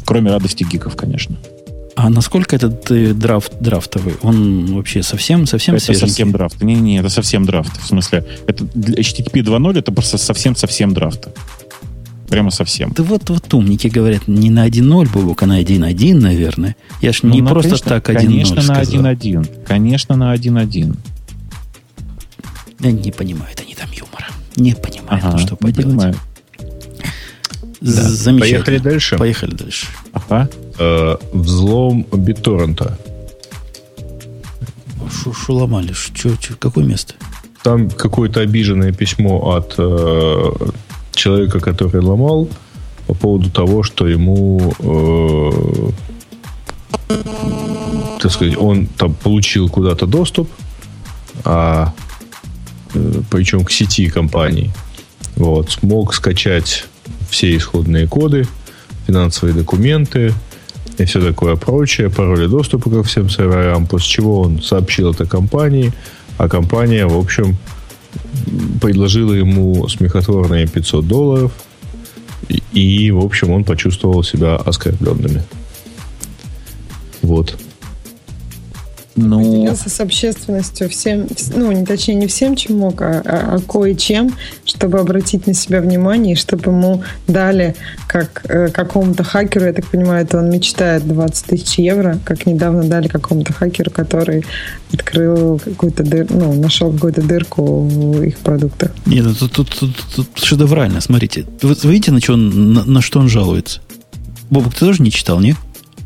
Кроме 0.05 0.31
радости 0.31 0.65
гиков, 0.65 0.97
конечно. 0.97 1.37
А 1.95 2.11
насколько 2.11 2.55
этот 2.55 2.89
э, 2.93 3.13
драфт 3.13 3.55
драфтовый? 3.59 4.15
Он 4.23 4.67
вообще 4.77 5.03
совсем 5.03 5.47
совсем 5.47 5.75
Это 5.75 5.85
свеженький? 5.87 6.09
совсем 6.09 6.31
драфт. 6.31 6.63
Не, 6.63 6.77
не, 6.77 6.99
это 6.99 7.09
совсем 7.09 7.45
драфт. 7.45 7.77
В 7.83 7.87
смысле, 7.87 8.25
это 8.47 8.63
HTTP 8.65 9.43
2.0 9.43 9.79
это 9.81 9.91
просто 9.91 10.17
совсем 10.17 10.55
совсем 10.55 10.95
драфт. 10.95 11.27
Прямо 12.29 12.51
совсем. 12.51 12.93
Да 12.95 13.03
вот, 13.03 13.31
вот 13.31 13.55
умники 13.55 13.89
говорят, 13.89 14.29
не 14.29 14.51
на 14.51 14.69
1.0, 14.69 15.11
Бобок, 15.13 15.43
а 15.43 15.47
на 15.47 15.61
1.1, 15.61 16.15
наверное. 16.15 16.77
Я 17.01 17.13
ж 17.13 17.21
ну, 17.23 17.33
не 17.33 17.43
ну, 17.43 17.49
просто 17.49 17.71
конечно, 17.71 17.89
так 17.89 18.11
1.0 18.11 18.15
Конечно, 18.15 18.63
на 18.63 18.83
1.1. 18.83 19.65
Конечно, 19.67 20.17
на 20.17 20.35
1.1. 20.35 20.97
Я 22.81 22.93
не 22.93 23.11
понимают 23.11 23.61
они 23.61 23.75
там 23.75 23.89
юмора. 23.93 24.27
Не 24.57 24.75
понимают, 24.75 25.25
ага, 25.25 25.33
ну, 25.33 25.39
что 25.39 25.57
поделать. 25.57 25.87
Понимаю. 25.87 26.15
Да. 27.81 28.03
Замечательно. 28.03 28.41
Поехали 28.41 28.79
дальше. 28.79 29.19
Поехали 29.19 29.55
дальше. 29.55 29.87
Ага. 30.13 30.49
Э, 30.79 31.17
взлом 31.33 32.07
BitTorrent. 32.11 32.93
Что 35.11 35.55
ломали? 35.55 35.93
Что, 35.93 36.31
какое 36.59 36.85
место? 36.85 37.15
Там 37.63 37.91
какое-то 37.91 38.41
обиженное 38.41 38.93
письмо 38.93 39.55
от 39.55 39.75
э, 39.79 40.51
человека, 41.19 41.61
который 41.61 42.01
ломал, 42.01 42.49
по 43.07 43.15
поводу 43.15 43.51
того, 43.51 43.83
что 43.83 44.07
ему, 44.07 44.73
э, 44.79 45.91
так 48.21 48.31
сказать, 48.31 48.57
он 48.59 48.87
там 48.87 49.15
получил 49.15 49.69
куда-то 49.69 50.07
доступ, 50.07 50.49
а 51.45 51.95
э, 52.95 53.23
причем 53.31 53.65
к 53.65 53.71
сети 53.71 54.09
компаний, 54.11 54.71
вот, 55.37 55.71
смог 55.71 56.15
скачать 56.15 56.87
все 57.31 57.57
исходные 57.57 58.07
коды, 58.07 58.47
финансовые 59.07 59.55
документы 59.55 60.35
и 60.99 61.05
все 61.05 61.21
такое 61.21 61.57
прочее, 61.57 62.11
пароли 62.11 62.47
доступа 62.47 62.91
ко 62.91 63.03
всем 63.03 63.31
серверам, 63.31 63.87
после 63.87 64.09
чего 64.09 64.41
он 64.41 64.61
сообщил 64.61 65.13
это 65.13 65.25
компании, 65.25 65.93
а 66.37 66.49
компания, 66.49 67.07
в 67.07 67.17
общем, 67.17 67.57
предложила 68.81 69.33
ему 69.33 69.89
смехотворные 69.89 70.67
500 70.67 71.07
долларов, 71.07 71.53
и, 72.73 73.11
в 73.11 73.25
общем, 73.25 73.51
он 73.51 73.65
почувствовал 73.65 74.23
себя 74.23 74.57
оскорбленными. 74.57 75.43
Вот. 77.23 77.59
Ну... 79.19 79.39
Поделился 79.39 79.91
с 79.91 80.01
общественностью 80.01 80.89
всем, 80.89 81.27
ну, 81.55 81.73
не 81.73 81.85
точнее, 81.85 82.15
не 82.15 82.27
всем, 82.27 82.57
чем 82.57 82.79
мог, 82.79 83.03
а, 83.03 83.23
а, 83.25 83.57
а 83.57 83.59
кое-чем, 83.61 84.35
чтобы 84.65 84.99
обратить 84.99 85.47
на 85.47 85.55
себя 85.55 85.81
внимание, 85.81 86.35
и 86.35 86.37
чтобы 86.37 86.71
ему 86.71 87.03
дали, 87.27 87.75
как 88.07 88.45
э, 88.49 88.69
какому-то 88.69 89.25
хакеру, 89.25 89.67
я 89.67 89.73
так 89.73 89.87
понимаю, 89.87 90.25
это 90.25 90.39
он 90.39 90.51
мечтает 90.51 91.07
20 91.07 91.47
тысяч 91.47 91.79
евро, 91.79 92.19
как 92.25 92.47
недавно 92.47 92.85
дали 92.85 93.09
какому-то 93.09 93.53
хакеру, 93.53 93.91
который 93.91 94.45
открыл 94.93 95.59
какую-то 95.59 96.05
дыр, 96.05 96.27
ну, 96.31 96.53
нашел 96.55 96.93
какую-то 96.93 97.23
дырку 97.23 97.83
в 97.83 98.23
их 98.23 98.39
продуктах. 98.39 98.93
Нет, 99.07 99.25
ну, 99.25 99.35
тут, 99.35 99.53
тут, 99.53 99.71
тут, 99.79 99.95
тут 100.15 100.45
шедеврально, 100.45 101.01
смотрите. 101.01 101.45
Вы 101.63 101.75
видите, 101.91 102.13
на, 102.13 102.21
что 102.21 102.35
он, 102.35 102.73
на, 102.73 102.85
на 102.85 103.03
что 103.03 103.19
он 103.19 103.29
жалуется? 103.29 103.81
Бобок, 104.51 104.75
ты 104.75 104.81
тоже 104.81 105.03
не 105.03 105.11
читал, 105.11 105.41
нет? 105.41 105.57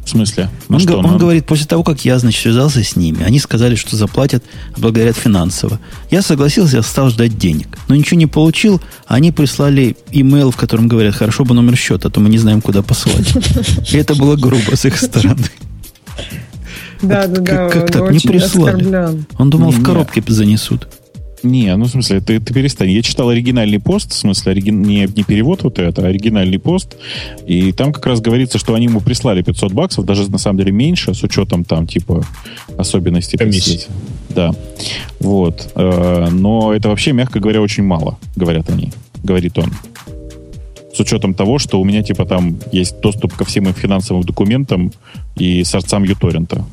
В 0.05 0.09
смысле? 0.09 0.51
Ну, 0.69 0.77
он, 0.77 0.81
что, 0.81 0.97
он, 0.99 1.07
он 1.07 1.19
говорит, 1.19 1.47
после 1.47 1.67
того, 1.67 1.85
как 1.85 2.05
я, 2.05 2.19
значит, 2.19 2.43
связался 2.43 2.83
с 2.83 2.97
ними, 2.97 3.23
они 3.23 3.39
сказали, 3.39 3.77
что 3.77 3.97
заплатят, 3.97 4.43
благодарят 4.77 5.17
финансово. 5.17 5.79
Я 6.11 6.23
согласился, 6.23 6.77
я 6.77 6.83
стал 6.83 7.11
ждать 7.11 7.39
денег. 7.39 7.79
Но 7.89 7.95
ничего 7.95 8.19
не 8.19 8.27
получил. 8.27 8.81
Они 9.07 9.31
прислали 9.31 9.97
имейл, 10.11 10.51
в 10.51 10.57
котором 10.57 10.89
говорят, 10.89 11.15
хорошо 11.15 11.45
бы 11.45 11.55
номер 11.55 11.77
счета, 11.77 12.09
а 12.09 12.11
то 12.11 12.21
мы 12.21 12.29
не 12.31 12.39
знаем, 12.39 12.61
куда 12.61 12.83
посылать. 12.83 13.33
И 13.93 13.97
это 13.97 14.15
было 14.15 14.37
грубо 14.37 14.75
с 14.75 14.85
их 14.85 14.99
стороны. 14.99 15.45
Да, 17.01 17.27
да, 17.27 17.41
да. 17.41 17.69
Как 17.69 17.91
так? 17.91 18.11
Не 18.11 18.19
прислали. 18.19 19.25
Он 19.39 19.51
думал, 19.51 19.71
в 19.71 19.83
коробке 19.83 20.23
занесут. 20.27 20.89
Не, 21.43 21.75
ну 21.77 21.87
в 21.87 21.89
смысле, 21.89 22.21
ты, 22.21 22.41
ты 22.41 22.55
перестань. 22.55 22.91
Я 22.91 23.03
читал 23.03 23.29
оригинальный 23.29 23.81
пост, 23.81 24.13
в 24.13 24.15
смысле, 24.15 24.53
оригин... 24.53 24.83
не, 24.83 25.09
не 25.15 25.25
перевод 25.25 25.63
вот 25.65 25.79
это, 25.79 26.03
а 26.03 26.09
оригинальный 26.09 26.59
пост. 26.59 26.97
И 27.47 27.73
там 27.73 27.93
как 27.93 28.07
раз 28.07 28.21
говорится, 28.21 28.59
что 28.59 28.75
они 28.75 28.87
ему 28.87 29.01
прислали 29.01 29.43
500 29.43 29.73
баксов, 29.73 30.05
даже 30.05 30.31
на 30.31 30.39
самом 30.39 30.59
деле 30.59 30.73
меньше, 30.73 31.15
с 31.15 31.23
учетом 31.23 31.65
там 31.65 31.87
типа 31.87 32.25
особенностей 32.79 33.37
комиссии. 33.37 33.81
Да. 34.31 34.55
Вот. 35.21 35.73
Э, 35.75 36.29
но 36.31 36.73
это 36.73 36.89
вообще, 36.89 37.13
мягко 37.13 37.41
говоря, 37.41 37.61
очень 37.61 37.83
мало, 37.83 38.19
говорят 38.37 38.71
они. 38.71 38.93
Говорит 39.23 39.59
он. 39.59 39.71
С 40.95 41.01
учетом 41.01 41.35
того, 41.35 41.59
что 41.59 41.81
у 41.81 41.85
меня 41.85 42.03
типа 42.03 42.25
там 42.25 42.59
есть 42.71 43.01
доступ 43.01 43.35
ко 43.35 43.45
всем 43.45 43.73
финансовым 43.73 44.23
документам 44.23 44.93
и 45.37 45.65
сорцам 45.65 46.05
юторрента. 46.05 46.65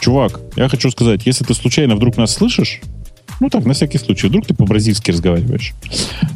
Чувак, 0.00 0.40
я 0.56 0.68
хочу 0.68 0.90
сказать, 0.90 1.26
если 1.26 1.44
ты 1.44 1.54
случайно 1.54 1.94
вдруг 1.94 2.16
нас 2.16 2.32
слышишь, 2.32 2.80
ну 3.40 3.50
так, 3.50 3.64
на 3.64 3.74
всякий 3.74 3.98
случай. 3.98 4.28
Вдруг 4.28 4.46
ты 4.46 4.54
по-бразильски 4.54 5.10
разговариваешь. 5.10 5.74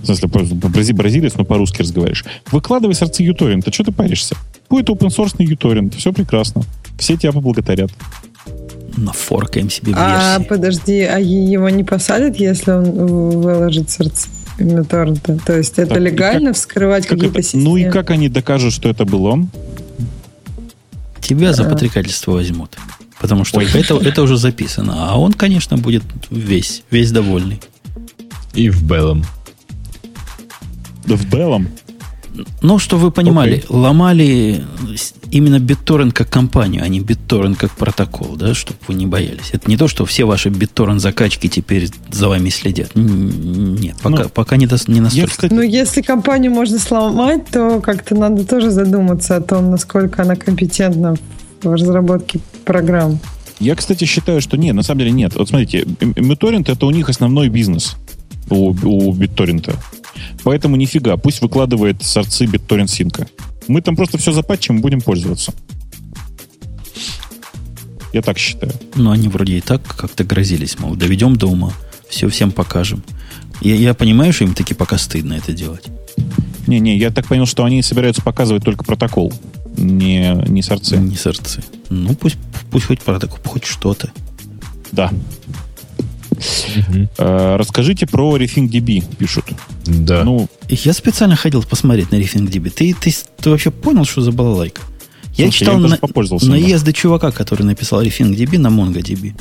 В 0.02 0.06
смысле, 0.06 0.28
по-брази 0.28 0.92
бразилец, 0.92 1.34
но 1.36 1.44
по-русски 1.44 1.82
разговариваешь. 1.82 2.24
Выкладывай 2.50 2.94
сорцы 2.94 3.22
юторрента. 3.22 3.72
Что 3.72 3.84
ты 3.84 3.92
паришься? 3.92 4.36
Будет 4.68 4.88
open 4.88 5.08
source 5.08 5.34
юторрент. 5.38 5.94
Все 5.94 6.12
прекрасно. 6.12 6.62
Все 6.98 7.16
тебя 7.16 7.32
поблагодарят. 7.32 7.90
Нафоркаем 8.96 9.70
себе 9.70 9.92
версии. 9.92 10.04
А, 10.04 10.40
подожди, 10.40 11.02
а 11.02 11.18
его 11.18 11.68
не 11.68 11.84
посадят, 11.84 12.36
если 12.36 12.70
он 12.70 12.90
выложит 12.92 13.90
сорцы? 13.90 14.28
торрента. 14.88 15.38
То 15.44 15.56
есть 15.58 15.78
это 15.78 15.94
так, 15.94 15.98
легально 15.98 16.50
как, 16.50 16.56
вскрывать 16.56 17.06
какие-то 17.06 17.42
системы? 17.42 17.64
Ну 17.64 17.76
и 17.76 17.84
как 17.90 18.10
они 18.10 18.28
докажут, 18.28 18.72
что 18.72 18.88
это 18.88 19.04
был 19.04 19.26
он? 19.26 19.50
Тебя 21.20 21.52
за 21.52 21.64
подстрекательство 21.64 22.32
возьмут. 22.32 22.76
Потому 23.20 23.44
что 23.44 23.60
это, 23.60 23.96
это 23.96 24.22
уже 24.22 24.36
записано. 24.36 25.10
А 25.10 25.18
он, 25.18 25.32
конечно, 25.32 25.76
будет 25.76 26.02
весь, 26.30 26.82
весь 26.90 27.12
довольный. 27.12 27.60
И 28.54 28.68
в 28.68 28.82
белом. 28.82 29.24
В 31.04 31.30
белом? 31.30 31.68
Ну, 32.60 32.78
что 32.78 32.98
вы 32.98 33.10
понимали, 33.10 33.58
okay. 33.58 33.66
ломали 33.68 34.64
именно 35.30 35.56
BitTorrent 35.56 36.12
как 36.12 36.28
компанию, 36.28 36.82
а 36.82 36.88
не 36.88 37.00
BitTorrent 37.00 37.56
как 37.56 37.70
протокол, 37.72 38.36
да, 38.36 38.54
чтобы 38.54 38.78
вы 38.88 38.94
не 38.94 39.06
боялись. 39.06 39.50
Это 39.52 39.70
не 39.70 39.76
то, 39.76 39.88
что 39.88 40.04
все 40.04 40.24
ваши 40.24 40.50
BitTorrent 40.50 40.98
закачки 40.98 41.48
теперь 41.48 41.88
за 42.10 42.28
вами 42.28 42.50
следят. 42.50 42.90
Нет, 42.94 43.96
пока, 44.02 44.24
ну, 44.24 44.28
пока 44.28 44.56
не, 44.56 44.66
до, 44.66 44.76
не 44.86 45.00
настолько. 45.00 45.30
Кстати... 45.30 45.52
Ну, 45.54 45.62
если 45.62 46.02
компанию 46.02 46.50
можно 46.52 46.78
сломать, 46.78 47.46
то 47.50 47.80
как-то 47.80 48.14
надо 48.14 48.44
тоже 48.44 48.70
задуматься 48.70 49.36
о 49.36 49.40
том, 49.40 49.70
насколько 49.70 50.22
она 50.22 50.36
компетентна 50.36 51.16
в 51.70 51.74
разработке 51.74 52.40
программ. 52.64 53.18
Я, 53.58 53.74
кстати, 53.74 54.04
считаю, 54.04 54.40
что 54.40 54.56
нет, 54.56 54.74
на 54.74 54.82
самом 54.82 55.00
деле 55.00 55.12
нет. 55.12 55.34
Вот 55.34 55.48
смотрите, 55.48 55.82
BitTorrent 55.82 56.70
это 56.70 56.86
у 56.86 56.90
них 56.90 57.08
основной 57.08 57.48
бизнес 57.48 57.96
у, 58.50 58.70
у 58.70 59.14
BitTorrent. 59.14 59.74
Поэтому 60.44 60.76
нифига, 60.76 61.16
пусть 61.16 61.40
выкладывает 61.40 62.02
сорцы 62.02 62.44
BitTorrent 62.44 62.88
синка. 62.88 63.26
Мы 63.68 63.80
там 63.82 63.96
просто 63.96 64.18
все 64.18 64.32
запатчим 64.32 64.78
и 64.78 64.80
будем 64.80 65.00
пользоваться. 65.00 65.52
Я 68.12 68.22
так 68.22 68.38
считаю. 68.38 68.72
Ну, 68.94 69.10
они 69.10 69.28
вроде 69.28 69.58
и 69.58 69.60
так 69.60 69.82
как-то 69.82 70.24
грозились, 70.24 70.78
мол, 70.78 70.94
доведем 70.94 71.36
до 71.36 71.48
ума, 71.48 71.72
все 72.08 72.28
всем 72.28 72.50
покажем. 72.50 73.02
Я, 73.60 73.74
я 73.74 73.94
понимаю, 73.94 74.32
что 74.32 74.44
им 74.44 74.54
таки 74.54 74.74
пока 74.74 74.98
стыдно 74.98 75.34
это 75.34 75.52
делать. 75.52 75.84
Не-не, 76.66 76.96
я 76.96 77.10
так 77.10 77.26
понял, 77.26 77.46
что 77.46 77.64
они 77.64 77.82
собираются 77.82 78.22
показывать 78.22 78.64
только 78.64 78.84
протокол, 78.84 79.32
не, 79.76 80.34
не 80.48 80.62
сорцы. 80.62 80.96
Не 80.96 81.16
сорцы. 81.16 81.62
Ну, 81.90 82.14
пусть, 82.14 82.36
пусть 82.70 82.86
хоть 82.86 83.00
протокол, 83.00 83.38
хоть 83.44 83.64
что-то. 83.64 84.10
Да. 84.92 85.10
Угу. 86.36 87.08
расскажите 87.18 88.06
про 88.06 88.36
RefingDB, 88.36 89.16
пишут. 89.16 89.46
Да. 89.86 90.22
Ну, 90.24 90.48
я 90.68 90.92
специально 90.92 91.36
ходил 91.36 91.62
посмотреть 91.62 92.10
на 92.12 92.16
RefingDB. 92.16 92.70
Ты, 92.70 92.94
ты, 92.94 93.14
ты 93.40 93.50
вообще 93.50 93.70
понял, 93.70 94.04
что 94.04 94.20
за 94.20 94.32
балалайка? 94.32 94.82
Я 95.34 95.46
Слушай, 95.46 95.58
читал 95.58 95.80
я 95.80 95.88
на, 95.88 96.48
наезды 96.48 96.92
чувака, 96.92 97.30
который 97.30 97.62
написал 97.62 98.02
RefingDB 98.02 98.58
на 98.58 98.68
MongoDB. 98.68 99.34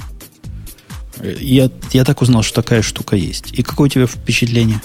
Я, 1.23 1.69
я 1.91 2.03
так 2.03 2.21
узнал, 2.21 2.43
что 2.43 2.61
такая 2.61 2.81
штука 2.81 3.15
есть. 3.15 3.53
И 3.53 3.63
какое 3.63 3.87
у 3.87 3.89
тебя 3.89 4.07
впечатление? 4.07 4.81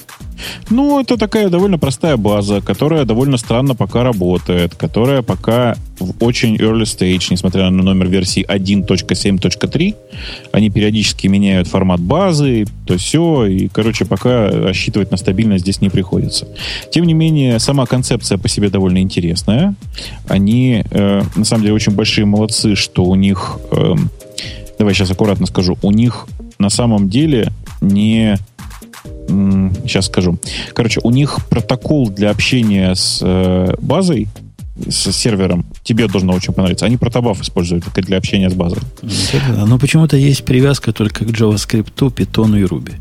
Ну, 0.70 1.00
это 1.00 1.16
такая 1.16 1.48
довольно 1.48 1.78
простая 1.78 2.16
база, 2.16 2.60
которая 2.60 3.04
довольно 3.04 3.36
странно 3.36 3.74
пока 3.74 4.02
работает, 4.02 4.74
которая 4.74 5.22
пока 5.22 5.76
в 5.98 6.24
очень 6.24 6.56
early 6.56 6.84
stage, 6.84 7.26
несмотря 7.30 7.68
на 7.70 7.82
номер 7.82 8.08
версии 8.08 8.46
1.7.3. 8.46 9.94
Они 10.52 10.70
периодически 10.70 11.26
меняют 11.26 11.68
формат 11.68 12.00
базы, 12.00 12.66
то 12.86 12.96
все, 12.96 13.46
и, 13.46 13.68
короче, 13.68 14.04
пока 14.04 14.50
рассчитывать 14.50 15.10
на 15.10 15.16
стабильность 15.16 15.64
здесь 15.64 15.80
не 15.80 15.90
приходится. 15.90 16.48
Тем 16.90 17.04
не 17.04 17.14
менее, 17.14 17.58
сама 17.58 17.86
концепция 17.86 18.38
по 18.38 18.48
себе 18.48 18.70
довольно 18.70 18.98
интересная. 18.98 19.74
Они, 20.26 20.84
э, 20.90 21.22
на 21.36 21.44
самом 21.44 21.62
деле, 21.62 21.74
очень 21.74 21.92
большие 21.92 22.24
молодцы, 22.24 22.74
что 22.74 23.04
у 23.04 23.14
них... 23.14 23.58
Э, 23.72 23.94
давай 24.80 24.94
сейчас 24.94 25.10
аккуратно 25.10 25.44
скажу, 25.44 25.76
у 25.82 25.90
них 25.90 26.26
на 26.58 26.70
самом 26.70 27.10
деле 27.10 27.52
не 27.82 28.38
сейчас 29.28 30.06
скажу. 30.06 30.38
Короче, 30.72 31.00
у 31.04 31.10
них 31.10 31.38
протокол 31.50 32.08
для 32.08 32.30
общения 32.30 32.94
с 32.94 33.20
э, 33.22 33.74
базой, 33.78 34.26
с 34.88 35.12
сервером, 35.12 35.66
тебе 35.82 36.08
должно 36.08 36.32
очень 36.32 36.54
понравиться. 36.54 36.86
Они 36.86 36.96
протобаф 36.96 37.42
используют 37.42 37.84
для 37.94 38.16
общения 38.16 38.48
с 38.48 38.54
базой. 38.54 38.80
Но 39.66 39.78
почему-то 39.78 40.16
есть 40.16 40.44
привязка 40.44 40.94
только 40.94 41.26
к 41.26 41.28
JavaScript, 41.28 41.92
Python 41.98 42.58
и 42.58 42.64
Ruby. 42.64 42.94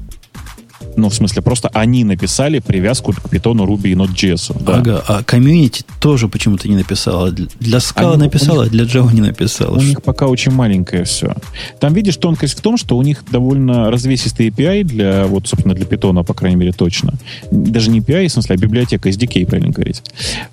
Ну, 0.99 1.09
в 1.09 1.15
смысле, 1.15 1.41
просто 1.41 1.69
они 1.69 2.03
написали 2.03 2.59
привязку 2.59 3.13
к 3.13 3.34
Python, 3.34 3.65
Ruby 3.65 3.89
и 3.89 3.95
Node.js. 3.95 4.61
Да. 4.63 4.76
Ага, 4.76 5.03
а 5.07 5.23
комьюнити 5.23 5.84
тоже 6.01 6.27
почему-то 6.27 6.67
не 6.67 6.76
написала. 6.76 7.31
Для 7.31 7.77
Scala 7.77 8.13
они, 8.13 8.23
написала, 8.23 8.63
них, 8.63 8.71
а 8.71 8.76
для 8.76 8.84
Java 8.84 9.13
не 9.13 9.21
написала. 9.21 9.77
У 9.77 9.81
них 9.81 10.01
пока 10.03 10.27
очень 10.27 10.51
маленькое 10.51 11.05
все. 11.05 11.34
Там, 11.80 11.93
видишь, 11.93 12.17
тонкость 12.17 12.57
в 12.57 12.61
том, 12.61 12.76
что 12.77 12.97
у 12.97 13.01
них 13.01 13.23
довольно 13.31 13.89
развесистый 13.89 14.49
API 14.49 14.84
для, 14.84 15.26
вот, 15.26 15.47
собственно, 15.47 15.73
для 15.73 15.85
Python, 15.85 16.21
по 16.26 16.34
крайней 16.34 16.57
мере, 16.57 16.73
точно. 16.73 17.13
Даже 17.51 17.89
не 17.91 18.01
API, 18.01 18.27
в 18.27 18.31
смысле, 18.31 18.55
а 18.55 18.57
библиотека 18.57 19.09
SDK, 19.09 19.45
правильно 19.45 19.71
говорить. 19.71 20.03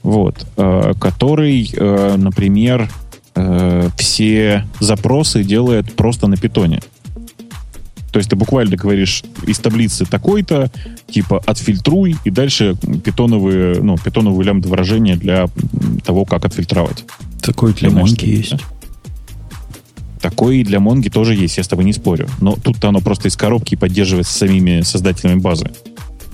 Вот. 0.04 0.46
Э, 0.56 0.94
который, 1.00 1.68
э, 1.76 2.14
например, 2.16 2.88
э, 3.34 3.88
все 3.96 4.64
запросы 4.80 5.42
делает 5.42 5.92
просто 5.94 6.28
на 6.28 6.36
питоне. 6.36 6.80
То 8.16 8.18
есть 8.18 8.30
ты 8.30 8.36
буквально 8.36 8.76
говоришь 8.76 9.24
из 9.46 9.58
таблицы 9.58 10.06
такой-то, 10.06 10.70
типа 11.06 11.42
отфильтруй, 11.44 12.16
и 12.24 12.30
дальше 12.30 12.74
питоновые, 13.04 13.82
ну, 13.82 13.98
питоновые 13.98 14.46
лямбда 14.46 14.70
выражения 14.70 15.16
для 15.16 15.48
того, 16.02 16.24
как 16.24 16.46
отфильтровать. 16.46 17.04
Такой 17.42 17.74
для 17.74 17.90
Монги 17.90 18.24
есть. 18.24 18.52
Да? 18.52 18.58
Такой 20.22 20.60
и 20.60 20.64
для 20.64 20.80
Монги 20.80 21.10
тоже 21.10 21.34
есть, 21.34 21.58
я 21.58 21.62
с 21.62 21.68
тобой 21.68 21.84
не 21.84 21.92
спорю. 21.92 22.26
Но 22.40 22.56
тут-то 22.56 22.88
оно 22.88 23.02
просто 23.02 23.28
из 23.28 23.36
коробки 23.36 23.74
поддерживается 23.74 24.32
самими 24.32 24.80
создателями 24.80 25.38
базы. 25.38 25.70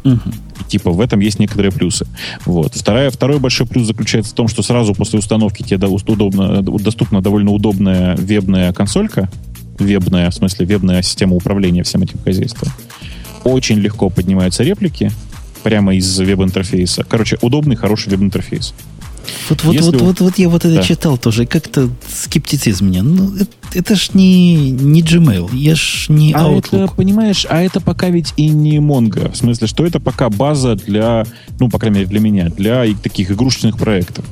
Угу. 0.05 0.21
И, 0.61 0.65
типа 0.69 0.93
в 0.93 1.01
этом 1.01 1.19
есть 1.19 1.41
некоторые 1.41 1.73
плюсы. 1.73 2.07
Вот. 2.47 2.77
Вторая, 2.77 3.11
второй 3.11 3.41
большой 3.41 3.67
плюс 3.67 3.89
заключается 3.89 4.31
в 4.31 4.35
том, 4.37 4.47
что 4.47 4.63
сразу 4.63 4.95
после 4.95 5.19
установки 5.19 5.65
тебе 5.65 5.89
удобно, 5.89 6.63
доступна 6.63 7.21
довольно 7.21 7.51
удобная 7.51 8.15
вебная 8.15 8.73
консолька, 8.73 9.29
вебная, 9.79 10.31
в 10.31 10.35
смысле 10.35 10.67
вебная 10.67 11.03
система 11.03 11.37
управления 11.37 11.83
всем 11.83 12.03
этим 12.03 12.19
хозяйством. 12.25 12.71
Очень 13.45 13.79
легко 13.79 14.11
поднимаются 14.11 14.63
реплики 14.63 15.11
прямо 15.63 15.95
из 15.95 16.19
веб-интерфейса. 16.19 17.05
Короче, 17.09 17.39
удобный, 17.41 17.77
хороший 17.77 18.11
веб-интерфейс. 18.11 18.75
Вот, 19.49 19.63
вот, 19.65 19.81
вот, 19.81 20.01
вот, 20.01 20.21
вот 20.21 20.39
я 20.39 20.49
вот 20.49 20.65
это 20.65 20.77
да. 20.77 20.83
читал 20.83 21.19
тоже, 21.19 21.47
как-то 21.47 21.89
скептицизм 22.09 22.87
мне. 22.87 23.03
Ну, 23.03 23.35
это, 23.37 23.51
это 23.75 23.95
ж 23.95 24.11
не, 24.15 24.71
не 24.71 25.03
Gmail, 25.03 25.55
я 25.55 25.75
ж 25.75 26.07
не 26.09 26.33
а 26.33 26.49
Outlook. 26.49 26.85
Это, 26.85 26.95
понимаешь, 26.95 27.47
а 27.49 27.63
это 27.63 27.81
пока 27.81 28.09
ведь 28.11 28.33
и 28.37 28.49
не 28.49 28.79
Mongo. 28.79 29.31
В 29.31 29.37
смысле, 29.37 29.67
что 29.67 29.87
это 29.87 30.01
пока 30.01 30.29
база 30.29 30.75
для, 30.75 31.25
ну, 31.61 31.69
по 31.69 31.79
крайней 31.79 32.01
мере, 32.01 32.11
для 32.11 32.21
меня, 32.21 32.49
для 32.49 32.85
таких 33.03 33.31
игрушечных 33.31 33.79
проектов. 33.79 34.25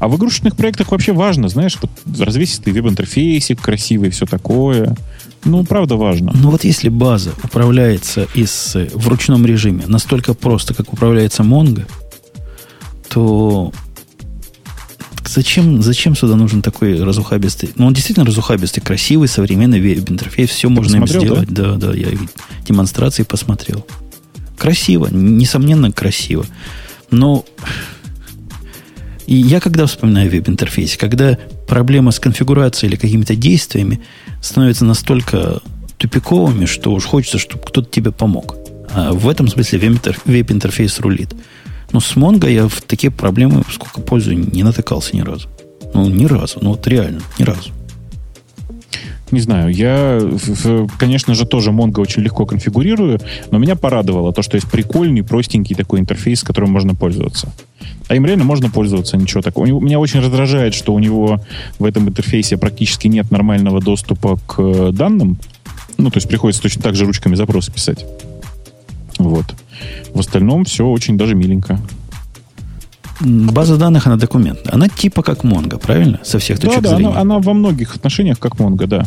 А 0.00 0.08
в 0.08 0.16
игрушечных 0.16 0.56
проектах 0.56 0.90
вообще 0.90 1.12
важно, 1.12 1.48
знаешь, 1.50 1.76
вот 1.80 1.90
развесистый 2.18 2.72
веб-интерфейсик, 2.72 3.60
красивый, 3.60 4.08
все 4.08 4.24
такое. 4.24 4.96
Ну, 5.44 5.62
правда 5.64 5.96
важно. 5.96 6.32
Ну 6.34 6.50
вот 6.50 6.64
если 6.64 6.88
база 6.88 7.32
управляется 7.44 8.26
из, 8.34 8.74
в 8.74 9.08
ручном 9.08 9.44
режиме 9.44 9.84
настолько 9.86 10.32
просто, 10.32 10.72
как 10.72 10.94
управляется 10.94 11.42
Mongo, 11.42 11.86
то 13.10 13.72
зачем, 15.26 15.82
зачем 15.82 16.16
сюда 16.16 16.34
нужен 16.34 16.62
такой 16.62 17.02
разухабистый? 17.02 17.68
Ну, 17.76 17.86
он 17.86 17.92
действительно 17.92 18.24
разухабистый, 18.24 18.82
красивый, 18.82 19.28
современный 19.28 19.80
веб-интерфейс. 19.80 20.48
Все 20.48 20.68
Ты 20.68 20.74
можно 20.74 20.96
им 20.96 21.06
сделать. 21.06 21.48
Да? 21.50 21.74
да, 21.74 21.88
да, 21.88 21.94
я 21.94 22.08
демонстрации 22.66 23.24
посмотрел. 23.24 23.86
Красиво, 24.56 25.08
несомненно, 25.10 25.92
красиво. 25.92 26.46
Но 27.10 27.44
и 29.30 29.36
я 29.36 29.60
когда 29.60 29.86
вспоминаю 29.86 30.28
веб-интерфейс, 30.28 30.96
когда 30.96 31.38
проблема 31.68 32.10
с 32.10 32.18
конфигурацией 32.18 32.90
или 32.90 32.98
какими-то 32.98 33.36
действиями 33.36 34.00
становится 34.42 34.84
настолько 34.84 35.60
тупиковыми, 35.98 36.64
что 36.66 36.92
уж 36.92 37.04
хочется, 37.04 37.38
чтобы 37.38 37.62
кто-то 37.62 37.88
тебе 37.88 38.10
помог. 38.10 38.56
А 38.92 39.12
в 39.12 39.28
этом 39.28 39.46
смысле 39.46 39.78
веб-интерфейс 40.24 40.98
рулит. 40.98 41.32
Но 41.92 42.00
с 42.00 42.16
Mongo 42.16 42.50
я 42.50 42.66
в 42.66 42.82
такие 42.82 43.12
проблемы, 43.12 43.62
сколько 43.72 44.00
пользую, 44.00 44.50
не 44.50 44.64
натыкался 44.64 45.14
ни 45.14 45.20
разу. 45.20 45.48
Ну, 45.94 46.08
ни 46.08 46.24
разу. 46.24 46.58
Ну, 46.60 46.70
вот 46.70 46.84
реально, 46.88 47.20
ни 47.38 47.44
разу. 47.44 47.70
Не 49.30 49.40
знаю, 49.40 49.72
я, 49.72 50.20
конечно 50.98 51.34
же, 51.34 51.46
тоже 51.46 51.70
Mongo 51.70 52.00
очень 52.00 52.22
легко 52.22 52.46
конфигурирую, 52.46 53.20
но 53.50 53.58
меня 53.58 53.76
порадовало 53.76 54.32
то, 54.32 54.42
что 54.42 54.56
есть 54.56 54.68
прикольный, 54.68 55.22
простенький 55.22 55.76
такой 55.76 56.00
интерфейс, 56.00 56.42
которым 56.42 56.70
можно 56.70 56.94
пользоваться. 56.94 57.52
А 58.08 58.16
им 58.16 58.26
реально 58.26 58.44
можно 58.44 58.70
пользоваться, 58.70 59.16
ничего 59.16 59.40
такого. 59.40 59.66
Меня 59.66 60.00
очень 60.00 60.18
раздражает, 60.20 60.74
что 60.74 60.92
у 60.92 60.98
него 60.98 61.40
в 61.78 61.84
этом 61.84 62.08
интерфейсе 62.08 62.56
практически 62.56 63.06
нет 63.06 63.30
нормального 63.30 63.80
доступа 63.80 64.36
к 64.48 64.58
э, 64.58 64.90
данным. 64.92 65.38
Ну, 65.96 66.10
то 66.10 66.16
есть 66.16 66.28
приходится 66.28 66.60
точно 66.60 66.82
так 66.82 66.96
же 66.96 67.04
ручками 67.04 67.36
запросы 67.36 67.70
писать. 67.70 68.04
Вот. 69.18 69.54
В 70.12 70.18
остальном 70.18 70.64
все 70.64 70.86
очень 70.86 71.16
даже 71.16 71.34
миленько. 71.36 71.78
База 73.20 73.76
данных, 73.76 74.06
она 74.06 74.16
документная. 74.16 74.74
Она 74.74 74.88
типа 74.88 75.22
как 75.22 75.44
Mongo, 75.44 75.78
правильно? 75.78 76.20
Со 76.24 76.38
всех 76.38 76.58
точек 76.58 76.82
да, 76.82 76.90
да, 76.90 76.96
зрения. 76.96 77.12
Она, 77.12 77.20
она 77.20 77.38
во 77.38 77.52
многих 77.52 77.94
отношениях 77.94 78.38
как 78.38 78.54
Mongo, 78.56 78.86
да. 78.86 79.04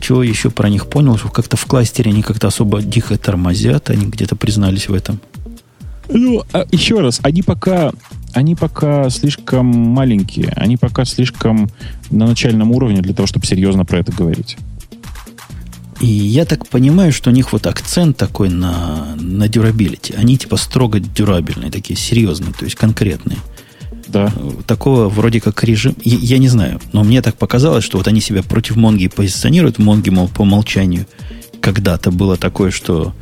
Чего 0.00 0.22
еще 0.22 0.50
про 0.50 0.68
них 0.68 0.86
понял, 0.86 1.16
что 1.16 1.28
как-то 1.28 1.56
в 1.56 1.66
кластере 1.66 2.10
они 2.10 2.22
как-то 2.22 2.46
особо 2.48 2.82
дико 2.82 3.16
тормозят, 3.16 3.90
они 3.90 4.06
где-то 4.06 4.36
признались 4.36 4.88
в 4.88 4.94
этом. 4.94 5.20
Ну, 6.08 6.42
а 6.52 6.66
еще 6.70 7.00
раз, 7.00 7.20
они 7.22 7.42
пока, 7.42 7.92
они 8.32 8.54
пока 8.54 9.08
слишком 9.08 9.66
маленькие, 9.66 10.52
они 10.56 10.76
пока 10.76 11.04
слишком 11.04 11.70
на 12.10 12.26
начальном 12.26 12.72
уровне 12.72 13.00
для 13.00 13.14
того, 13.14 13.26
чтобы 13.26 13.46
серьезно 13.46 13.84
про 13.84 14.00
это 14.00 14.12
говорить. 14.12 14.56
И 16.04 16.06
я 16.06 16.44
так 16.44 16.68
понимаю, 16.68 17.14
что 17.14 17.30
у 17.30 17.32
них 17.32 17.54
вот 17.54 17.66
акцент 17.66 18.18
такой 18.18 18.50
на, 18.50 19.16
на 19.16 19.44
durability. 19.44 20.14
Они 20.14 20.36
типа 20.36 20.58
строго 20.58 21.00
дюрабельные, 21.00 21.70
такие 21.70 21.98
серьезные, 21.98 22.52
то 22.52 22.66
есть 22.66 22.76
конкретные. 22.76 23.38
Да. 24.08 24.30
Такого 24.66 25.08
вроде 25.08 25.40
как 25.40 25.64
режим... 25.64 25.96
Я, 26.04 26.18
я 26.18 26.36
не 26.36 26.48
знаю, 26.48 26.78
но 26.92 27.04
мне 27.04 27.22
так 27.22 27.38
показалось, 27.38 27.84
что 27.84 27.96
вот 27.96 28.06
они 28.06 28.20
себя 28.20 28.42
против 28.42 28.76
Монги 28.76 29.08
позиционируют. 29.08 29.78
Монги, 29.78 30.10
мол, 30.10 30.28
по 30.28 30.42
умолчанию 30.42 31.06
когда-то 31.62 32.10
было 32.10 32.36
такое, 32.36 32.70
что... 32.70 33.14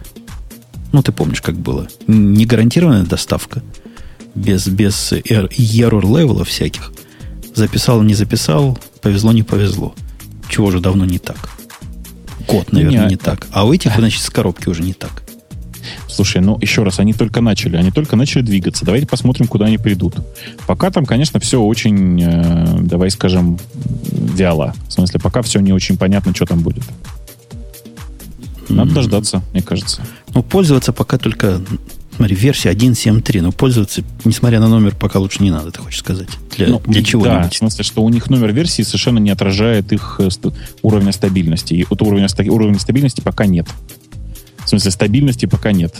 Ну, 0.91 1.05
ты 1.05 1.13
помнишь, 1.13 1.41
как 1.41 1.57
было. 1.57 1.87
Не 2.09 2.47
гарантированная 2.47 3.05
доставка. 3.05 3.63
Без, 4.35 4.67
без 4.67 5.13
error 5.13 6.03
level 6.03 6.35
ов 6.35 6.49
всяких. 6.49 6.93
Записал, 7.55 8.03
не 8.03 8.15
записал, 8.15 8.77
повезло, 9.03 9.31
не 9.31 9.45
повезло. 9.45 9.95
Чего 10.49 10.73
же 10.73 10.81
давно 10.81 11.05
не 11.05 11.21
так? 11.21 11.61
Год, 12.48 12.73
наверное, 12.73 13.05
не, 13.05 13.10
не 13.10 13.16
так. 13.16 13.47
А 13.52 13.64
у 13.64 13.73
этих, 13.73 13.94
значит, 13.97 14.23
с 14.23 14.31
коробки 14.31 14.69
уже 14.69 14.82
не 14.82 14.93
так. 14.93 15.23
Слушай, 16.09 16.43
ну 16.43 16.59
еще 16.60 16.82
раз, 16.82 17.01
они 17.01 17.12
только 17.12 17.40
начали, 17.40 17.77
они 17.77 17.90
только 17.90 18.16
начали 18.16 18.43
двигаться. 18.43 18.85
Давайте 18.85 19.06
посмотрим, 19.06 19.47
куда 19.47 19.66
они 19.66 19.78
придут. 19.78 20.14
Пока 20.66 20.90
там, 20.90 21.06
конечно, 21.06 21.40
все 21.40 21.60
очень, 21.60 22.23
э, 22.23 22.78
давай 22.81 23.10
скажем, 23.10 23.59
вяло. 24.12 24.74
В 24.89 24.93
смысле, 24.93 25.20
пока 25.20 25.43
все 25.43 25.60
не 25.60 25.73
очень 25.73 25.97
понятно, 25.97 26.35
что 26.35 26.47
там 26.47 26.60
будет. 26.60 26.85
Надо 28.69 28.90
mm-hmm. 28.90 28.94
дождаться, 28.94 29.43
мне 29.52 29.62
кажется. 29.62 30.02
Ну, 30.35 30.43
пользоваться 30.43 30.93
пока 30.93 31.19
только 31.19 31.60
Смотри, 32.16 32.36
версия 32.36 32.70
1.7.3, 32.70 33.40
но 33.40 33.52
пользоваться, 33.52 34.02
несмотря 34.24 34.60
на 34.60 34.68
номер, 34.68 34.94
пока 34.94 35.18
лучше 35.18 35.43
не 35.43 35.51
надо, 35.51 35.70
ты 35.70 35.80
хочешь 35.80 36.01
сказать? 36.01 36.28
Для, 36.56 36.68
ну, 36.68 36.82
для 36.86 37.02
чего 37.02 37.24
Да, 37.24 37.48
в 37.48 37.55
смысле, 37.55 37.84
что 37.84 38.02
у 38.02 38.09
них 38.09 38.28
номер 38.28 38.52
версии 38.52 38.82
совершенно 38.82 39.18
не 39.18 39.30
отражает 39.30 39.93
их 39.93 40.20
э, 40.20 40.28
уровня 40.82 41.12
стабильности. 41.12 41.74
И 41.74 41.86
вот 41.89 42.02
уровня, 42.02 42.28
уровня 42.48 42.78
стабильности 42.78 43.20
пока 43.22 43.47
нет. 43.47 43.66
В 44.64 44.68
смысле, 44.68 44.90
стабильности 44.90 45.47
пока 45.47 45.72
нет. 45.72 45.94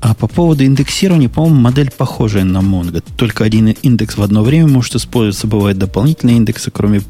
А 0.00 0.14
по 0.14 0.28
поводу 0.28 0.64
индексирования, 0.64 1.28
по-моему, 1.28 1.60
модель 1.60 1.90
похожая 1.90 2.44
на 2.44 2.58
Mongo. 2.58 3.02
Только 3.16 3.44
один 3.44 3.68
индекс 3.68 4.16
в 4.16 4.22
одно 4.22 4.42
время 4.42 4.66
может 4.68 4.94
использоваться. 4.94 5.46
Бывают 5.46 5.78
дополнительные 5.78 6.36
индексы, 6.36 6.70
кроме, 6.70 7.02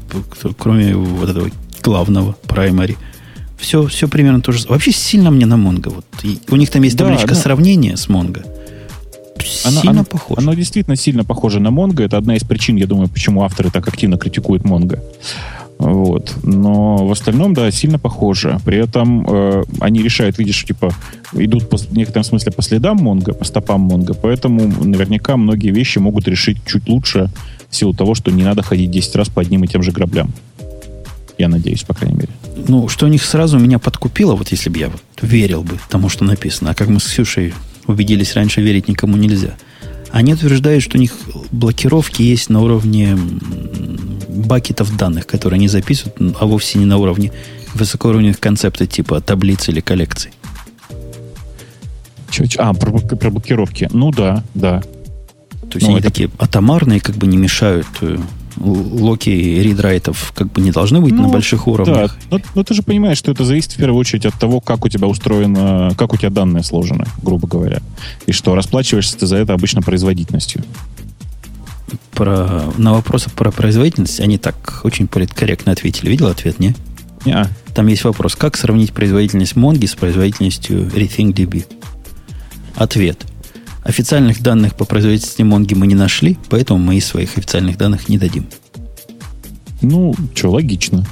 кроме 0.57 0.95
вот 0.95 1.29
этого 1.29 1.49
главного, 1.81 2.35
primary. 2.47 2.97
Все, 3.61 3.85
все 3.85 4.07
примерно 4.07 4.41
то 4.41 4.51
же. 4.51 4.67
Вообще 4.67 4.91
сильно 4.91 5.31
мне 5.31 5.45
на 5.45 5.53
Mongo. 5.53 5.93
Вот. 5.95 6.05
И 6.23 6.39
у 6.49 6.55
них 6.55 6.69
там 6.69 6.81
есть 6.81 6.97
да, 6.97 7.05
табличка 7.05 7.31
она... 7.31 7.35
сравнения 7.35 7.95
с 7.95 8.09
Mongo. 8.09 8.43
Сильно 9.39 9.91
она, 9.91 10.03
похоже. 10.03 10.41
Оно 10.41 10.53
действительно 10.53 10.95
сильно 10.95 11.23
похоже 11.23 11.59
на 11.59 11.69
Mongo. 11.69 12.03
Это 12.03 12.17
одна 12.17 12.35
из 12.35 12.43
причин, 12.43 12.75
я 12.75 12.87
думаю, 12.87 13.07
почему 13.07 13.43
авторы 13.43 13.69
так 13.69 13.87
активно 13.87 14.17
критикуют 14.17 14.63
Mongo. 14.63 14.99
Вот. 15.77 16.35
Но 16.43 16.97
в 17.07 17.11
остальном, 17.11 17.53
да, 17.53 17.71
сильно 17.71 17.97
похоже. 17.97 18.59
При 18.65 18.77
этом 18.77 19.25
э, 19.27 19.63
они 19.79 20.03
решают, 20.03 20.37
видишь, 20.37 20.63
типа, 20.63 20.93
идут 21.33 21.69
по, 21.69 21.77
в 21.77 21.93
некотором 21.93 22.23
смысле 22.23 22.51
по 22.51 22.61
следам 22.61 22.97
Монго, 22.97 23.33
по 23.33 23.45
стопам 23.45 23.81
Монго, 23.81 24.13
поэтому 24.13 24.67
наверняка 24.85 25.37
многие 25.37 25.71
вещи 25.71 25.97
могут 25.97 26.27
решить 26.27 26.57
чуть 26.65 26.87
лучше 26.87 27.29
в 27.69 27.75
силу 27.75 27.93
того, 27.93 28.13
что 28.15 28.31
не 28.31 28.43
надо 28.43 28.61
ходить 28.61 28.91
10 28.91 29.15
раз 29.15 29.29
по 29.29 29.41
одним 29.41 29.63
и 29.63 29.67
тем 29.67 29.81
же 29.81 29.91
граблям. 29.91 30.31
Я 31.41 31.49
надеюсь, 31.49 31.83
по 31.83 31.93
крайней 31.93 32.17
мере 32.17 32.29
ну, 32.67 32.87
что 32.87 33.05
у 33.05 33.09
них 33.09 33.23
сразу 33.23 33.59
меня 33.59 33.79
подкупило, 33.79 34.35
вот 34.35 34.49
если 34.49 34.69
бы 34.69 34.77
я 34.77 34.89
вот 34.89 35.01
верил 35.21 35.63
бы 35.63 35.77
тому, 35.89 36.09
что 36.09 36.23
написано, 36.23 36.71
а 36.71 36.73
как 36.73 36.87
мы 36.87 36.99
с 36.99 37.03
Ксюшей 37.03 37.53
убедились 37.87 38.35
раньше, 38.35 38.61
верить 38.61 38.87
никому 38.87 39.17
нельзя. 39.17 39.55
Они 40.11 40.33
утверждают, 40.33 40.83
что 40.83 40.97
у 40.97 41.01
них 41.01 41.13
блокировки 41.51 42.21
есть 42.21 42.49
на 42.49 42.61
уровне 42.61 43.17
бакетов 44.27 44.95
данных, 44.97 45.25
которые 45.25 45.57
они 45.57 45.67
записывают, 45.67 46.17
а 46.39 46.45
вовсе 46.45 46.79
не 46.79 46.85
на 46.85 46.97
уровне 46.97 47.31
высокоуровневых 47.73 48.39
концептов 48.39 48.89
типа 48.89 49.21
таблицы 49.21 49.71
или 49.71 49.79
коллекций. 49.79 50.31
Че, 52.29 52.47
че, 52.47 52.59
а, 52.59 52.73
про, 52.73 52.91
про 52.99 53.29
блокировки. 53.29 53.89
Ну 53.91 54.11
да, 54.11 54.43
да. 54.53 54.81
То 55.69 55.77
есть 55.77 55.87
ну, 55.87 55.89
они 55.89 55.99
это... 55.99 56.09
такие 56.09 56.29
атомарные, 56.37 56.99
как 56.99 57.15
бы 57.15 57.27
не 57.27 57.37
мешают 57.37 57.87
э, 58.01 58.17
локи 58.61 59.29
ридрайтов 59.29 60.33
как 60.35 60.51
бы 60.51 60.61
не 60.61 60.71
должны 60.71 61.01
быть 61.01 61.13
ну, 61.13 61.23
на 61.23 61.29
больших 61.29 61.67
уровнях. 61.67 62.17
Да, 62.29 62.37
но, 62.37 62.43
но 62.55 62.63
ты 62.63 62.73
же 62.73 62.83
понимаешь, 62.83 63.17
что 63.17 63.31
это 63.31 63.43
зависит 63.45 63.73
в 63.73 63.77
первую 63.77 63.99
очередь 63.99 64.25
от 64.25 64.35
того, 64.35 64.61
как 64.61 64.85
у 64.85 64.89
тебя 64.89 65.07
устроено, 65.07 65.93
как 65.97 66.13
у 66.13 66.17
тебя 66.17 66.29
данные 66.29 66.63
сложены, 66.63 67.05
грубо 67.21 67.47
говоря. 67.47 67.81
И 68.25 68.31
что 68.31 68.55
расплачиваешься 68.55 69.17
ты 69.17 69.25
за 69.25 69.37
это 69.37 69.53
обычно 69.53 69.81
производительностью. 69.81 70.63
Про, 72.13 72.71
на 72.77 72.93
вопросы 72.93 73.29
про 73.29 73.51
производительность 73.51 74.19
они 74.19 74.37
так 74.37 74.81
очень 74.83 75.07
политкорректно 75.07 75.71
ответили. 75.71 76.09
Видел 76.09 76.27
ответ, 76.27 76.59
не? 76.59 76.75
Не. 77.25 77.33
-а. 77.33 77.47
Там 77.73 77.87
есть 77.87 78.03
вопрос, 78.03 78.35
как 78.35 78.57
сравнить 78.57 78.93
производительность 78.93 79.55
Монги 79.55 79.85
с 79.85 79.95
производительностью 79.95 80.87
RethinkDB? 80.87 81.65
Ответ. 82.75 83.25
Официальных 83.83 84.41
данных 84.41 84.75
по 84.75 84.85
производительности 84.85 85.41
Монги 85.41 85.73
мы 85.73 85.87
не 85.87 85.95
нашли, 85.95 86.37
поэтому 86.49 86.79
мы 86.79 86.97
из 86.97 87.05
своих 87.05 87.37
официальных 87.37 87.77
данных 87.77 88.09
не 88.09 88.17
дадим. 88.17 88.45
Ну, 89.81 90.13
что, 90.35 90.51
логично. 90.51 91.05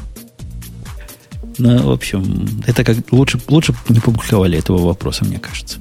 Ну, 1.58 1.84
в 1.84 1.92
общем, 1.92 2.48
это 2.68 2.84
как 2.84 2.98
лучше, 3.12 3.40
лучше 3.48 3.74
не 3.90 4.00
публиковали 4.00 4.58
этого 4.58 4.78
вопроса, 4.78 5.26
мне 5.26 5.40
кажется. 5.40 5.78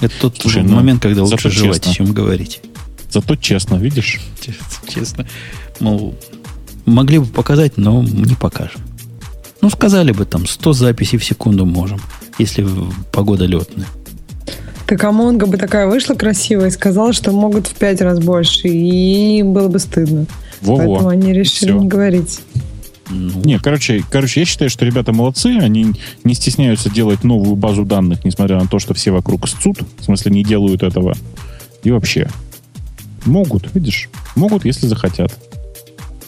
Это 0.00 0.14
тот 0.20 0.36
Слушай, 0.38 0.62
ну, 0.62 0.76
момент, 0.76 1.02
когда 1.02 1.24
лучше 1.24 1.50
жевать, 1.50 1.82
честно. 1.82 1.94
чем 1.94 2.12
говорить. 2.12 2.60
Зато 3.10 3.34
честно, 3.36 3.76
видишь? 3.76 4.20
Честно. 4.88 5.26
Мол, 5.80 6.14
могли 6.84 7.18
бы 7.18 7.26
показать, 7.26 7.78
но 7.78 8.02
не 8.02 8.34
покажем. 8.34 8.82
Ну, 9.60 9.70
сказали 9.70 10.12
бы 10.12 10.24
там 10.24 10.46
100 10.46 10.72
записей 10.74 11.18
в 11.18 11.24
секунду 11.24 11.64
можем, 11.64 12.00
если 12.38 12.66
погода 13.10 13.46
летная. 13.46 13.86
Так 14.88 15.04
а 15.04 15.12
Монго 15.12 15.44
бы 15.44 15.58
такая 15.58 15.86
вышла 15.86 16.14
красивая 16.14 16.68
и 16.68 16.70
сказала, 16.70 17.12
что 17.12 17.30
могут 17.30 17.66
в 17.66 17.74
пять 17.74 18.00
раз 18.00 18.20
больше, 18.20 18.68
и 18.68 19.40
им 19.40 19.52
было 19.52 19.68
бы 19.68 19.78
стыдно. 19.78 20.24
Во-во. 20.62 20.78
Поэтому 20.78 21.08
они 21.08 21.34
решили 21.34 21.72
Все. 21.72 21.78
не 21.78 21.86
говорить. 21.86 22.40
Ну. 23.10 23.42
Не, 23.44 23.58
короче, 23.58 24.02
короче, 24.10 24.40
я 24.40 24.46
считаю, 24.46 24.70
что 24.70 24.86
ребята 24.86 25.12
молодцы, 25.12 25.58
они 25.60 25.92
не 26.24 26.32
стесняются 26.32 26.88
делать 26.88 27.22
новую 27.22 27.54
базу 27.54 27.84
данных, 27.84 28.24
несмотря 28.24 28.58
на 28.58 28.66
то, 28.66 28.78
что 28.78 28.94
все 28.94 29.10
вокруг 29.10 29.46
сцут, 29.46 29.78
в 29.98 30.04
смысле 30.04 30.32
не 30.32 30.42
делают 30.42 30.82
этого. 30.82 31.14
И 31.82 31.90
вообще, 31.90 32.30
могут, 33.26 33.68
видишь, 33.74 34.08
могут, 34.36 34.64
если 34.64 34.86
захотят. 34.86 35.36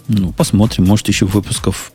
Ну, 0.08 0.34
посмотрим, 0.34 0.84
может, 0.84 1.08
еще 1.08 1.24
выпусков 1.24 1.92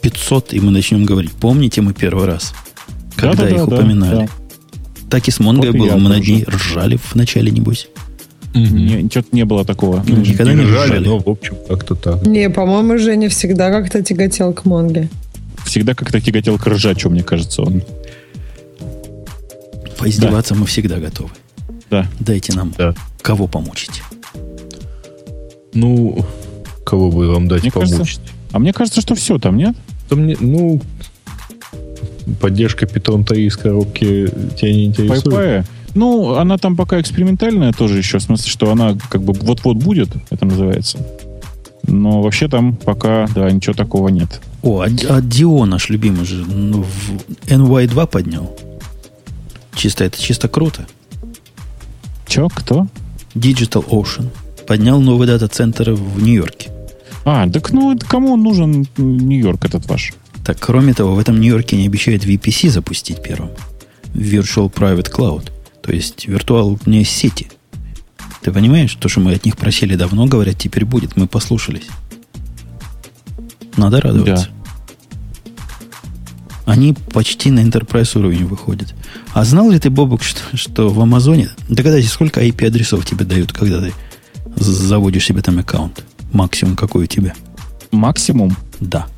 500, 0.00 0.54
и 0.54 0.60
мы 0.60 0.72
начнем 0.72 1.04
говорить. 1.04 1.32
Помните 1.32 1.82
мы 1.82 1.94
первый 1.94 2.26
раз, 2.26 2.52
когда 3.14 3.44
да, 3.44 3.48
да, 3.48 3.48
их 3.50 3.56
да, 3.56 3.76
упоминали? 3.76 4.26
Да. 4.26 4.28
Так 5.10 5.26
и 5.28 5.30
с 5.30 5.40
Монгой 5.40 5.70
вот 5.70 5.78
было. 5.78 5.96
Мы 5.96 6.10
над 6.10 6.26
ней 6.26 6.44
ржали 6.44 6.96
в 6.96 7.14
начале, 7.14 7.50
небось. 7.50 7.88
Не, 8.54 9.08
что-то 9.08 9.28
не 9.32 9.44
было 9.44 9.64
такого. 9.64 10.02
Ну, 10.06 10.16
никогда 10.16 10.52
не, 10.52 10.60
не 10.60 10.66
ржали, 10.66 10.90
ржали, 10.92 11.04
но 11.06 11.18
в 11.18 11.28
общем 11.28 11.56
как-то 11.68 11.94
так. 11.94 12.26
Не, 12.26 12.50
по-моему, 12.50 12.98
Женя 12.98 13.28
всегда 13.28 13.70
как-то 13.70 14.02
тяготел 14.02 14.52
к 14.52 14.64
Монге. 14.64 15.08
Всегда 15.64 15.94
как-то 15.94 16.20
тяготел 16.20 16.58
к 16.58 16.66
ржачу, 16.66 17.10
мне 17.10 17.22
кажется, 17.22 17.62
он. 17.62 17.82
Поиздеваться 19.98 20.54
да. 20.54 20.60
мы 20.60 20.66
всегда 20.66 20.96
готовы. 20.98 21.30
Да. 21.90 22.06
Дайте 22.20 22.52
нам 22.54 22.72
да. 22.76 22.94
кого 23.22 23.46
помучить. 23.46 24.02
Ну, 25.74 26.24
кого 26.84 27.10
бы 27.10 27.30
вам 27.32 27.48
дать 27.48 27.62
мне 27.62 27.72
помучить? 27.72 27.98
Кажется, 27.98 28.20
а 28.52 28.58
мне 28.58 28.72
кажется, 28.72 29.00
что 29.00 29.14
все 29.14 29.38
там, 29.38 29.56
нет? 29.56 29.76
Там 30.08 30.26
не, 30.26 30.36
ну, 30.40 30.80
поддержка 32.40 32.86
Python 32.86 33.24
3 33.24 33.46
из 33.46 33.56
коробки 33.56 34.28
тебя 34.56 34.72
не 34.72 34.86
интересует? 34.86 35.26
PyPy? 35.26 35.64
Ну, 35.94 36.34
она 36.36 36.58
там 36.58 36.76
пока 36.76 37.00
экспериментальная 37.00 37.72
тоже 37.72 37.98
еще, 37.98 38.18
в 38.18 38.22
смысле, 38.22 38.50
что 38.50 38.70
она 38.70 38.96
как 39.10 39.22
бы 39.22 39.32
вот-вот 39.32 39.76
будет, 39.76 40.10
это 40.30 40.44
называется. 40.44 40.98
Но 41.82 42.22
вообще 42.22 42.48
там 42.48 42.76
пока, 42.76 43.26
да, 43.34 43.50
ничего 43.50 43.74
такого 43.74 44.08
нет. 44.08 44.40
О, 44.62 44.82
а, 44.82 44.86
а 44.86 45.20
Дио 45.20 45.64
наш 45.64 45.88
любимый 45.88 46.26
же 46.26 46.44
ну, 46.44 46.82
в 46.82 47.46
NY2 47.46 48.06
поднял. 48.06 48.56
Чисто, 49.74 50.04
это 50.04 50.20
чисто 50.20 50.48
круто. 50.48 50.86
Че, 52.26 52.48
кто? 52.54 52.86
Digital 53.34 53.86
Ocean. 53.88 54.26
Поднял 54.66 55.00
новый 55.00 55.26
дата-центр 55.26 55.92
в 55.92 56.22
Нью-Йорке. 56.22 56.70
А, 57.24 57.48
так 57.48 57.72
ну, 57.72 57.98
кому 58.06 58.36
нужен 58.36 58.86
Нью-Йорк 58.96 59.64
этот 59.64 59.86
ваш? 59.86 60.12
Так, 60.48 60.56
кроме 60.60 60.94
того, 60.94 61.14
в 61.14 61.18
этом 61.18 61.38
Нью-Йорке 61.38 61.76
не 61.76 61.86
обещают 61.86 62.24
VPC 62.24 62.70
запустить 62.70 63.22
первым. 63.22 63.50
Virtual 64.14 64.72
Private 64.72 65.12
Cloud. 65.14 65.52
То 65.82 65.92
есть 65.92 66.26
виртуальные 66.26 67.04
сети. 67.04 67.50
Ты 68.40 68.50
понимаешь, 68.50 68.94
то, 68.94 69.10
что 69.10 69.20
мы 69.20 69.34
от 69.34 69.44
них 69.44 69.58
просили 69.58 69.94
давно, 69.94 70.24
говорят, 70.24 70.56
теперь 70.56 70.86
будет. 70.86 71.16
Мы 71.16 71.26
послушались. 71.26 71.88
Надо 73.76 74.00
радоваться. 74.00 74.48
Да. 76.64 76.72
Они 76.72 76.94
почти 76.94 77.50
на 77.50 77.60
Enterprise 77.60 78.18
уровень 78.18 78.46
выходят. 78.46 78.94
А 79.34 79.44
знал 79.44 79.70
ли 79.70 79.78
ты, 79.78 79.90
Бобок, 79.90 80.22
что, 80.22 80.40
что 80.56 80.88
в 80.88 80.98
Амазоне... 80.98 81.50
Догадайся, 81.68 82.08
сколько 82.08 82.42
IP-адресов 82.42 83.04
тебе 83.04 83.26
дают, 83.26 83.52
когда 83.52 83.82
ты 83.82 83.92
заводишь 84.56 85.26
себе 85.26 85.42
там 85.42 85.58
аккаунт? 85.58 86.02
Максимум 86.32 86.74
какой 86.74 87.04
у 87.04 87.06
тебя? 87.06 87.34
Максимум? 87.90 88.56
Да. 88.80 89.08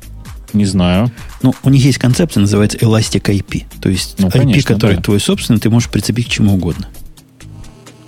Не 0.53 0.65
знаю. 0.65 1.11
Ну, 1.41 1.53
у 1.63 1.69
них 1.69 1.83
есть 1.85 1.97
концепция, 1.97 2.41
называется 2.41 2.77
Elastic 2.77 3.23
IP. 3.23 3.63
То 3.81 3.89
есть 3.89 4.15
Ну, 4.19 4.27
IP, 4.27 4.31
конечно, 4.31 4.73
который 4.75 4.97
да. 4.97 5.01
твой 5.01 5.19
собственный, 5.19 5.59
ты 5.59 5.69
можешь 5.69 5.89
прицепить 5.89 6.27
к 6.27 6.29
чему 6.29 6.53
угодно. 6.55 6.87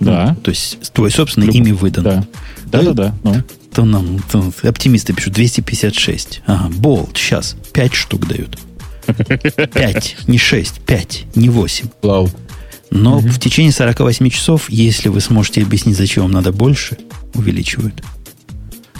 Да. 0.00 0.36
То 0.42 0.50
есть 0.50 0.92
твой 0.92 1.10
собственный 1.10 1.46
Люб- 1.46 1.56
ими 1.56 1.72
выдан. 1.72 2.04
Да. 2.04 2.24
Да-да-да. 2.66 3.14
Ну. 3.22 3.42
То 3.72 3.84
нам 3.84 4.18
то 4.30 4.52
оптимисты 4.62 5.12
пишут 5.14 5.32
256. 5.34 6.42
Ага, 6.46 6.70
болт, 6.76 7.16
сейчас. 7.16 7.56
5 7.72 7.94
штук 7.94 8.26
дают. 8.28 8.58
5, 9.72 10.16
не 10.28 10.38
6, 10.38 10.80
5, 10.80 11.24
не 11.34 11.48
8. 11.48 11.88
Клауд. 12.00 12.30
Но 12.90 13.18
в 13.18 13.38
течение 13.40 13.72
48 13.72 14.30
часов, 14.30 14.70
если 14.70 15.08
вы 15.08 15.20
сможете 15.20 15.62
объяснить, 15.62 15.96
зачем 15.96 16.24
вам 16.24 16.32
надо 16.32 16.52
больше, 16.52 16.96
увеличивают. 17.34 18.02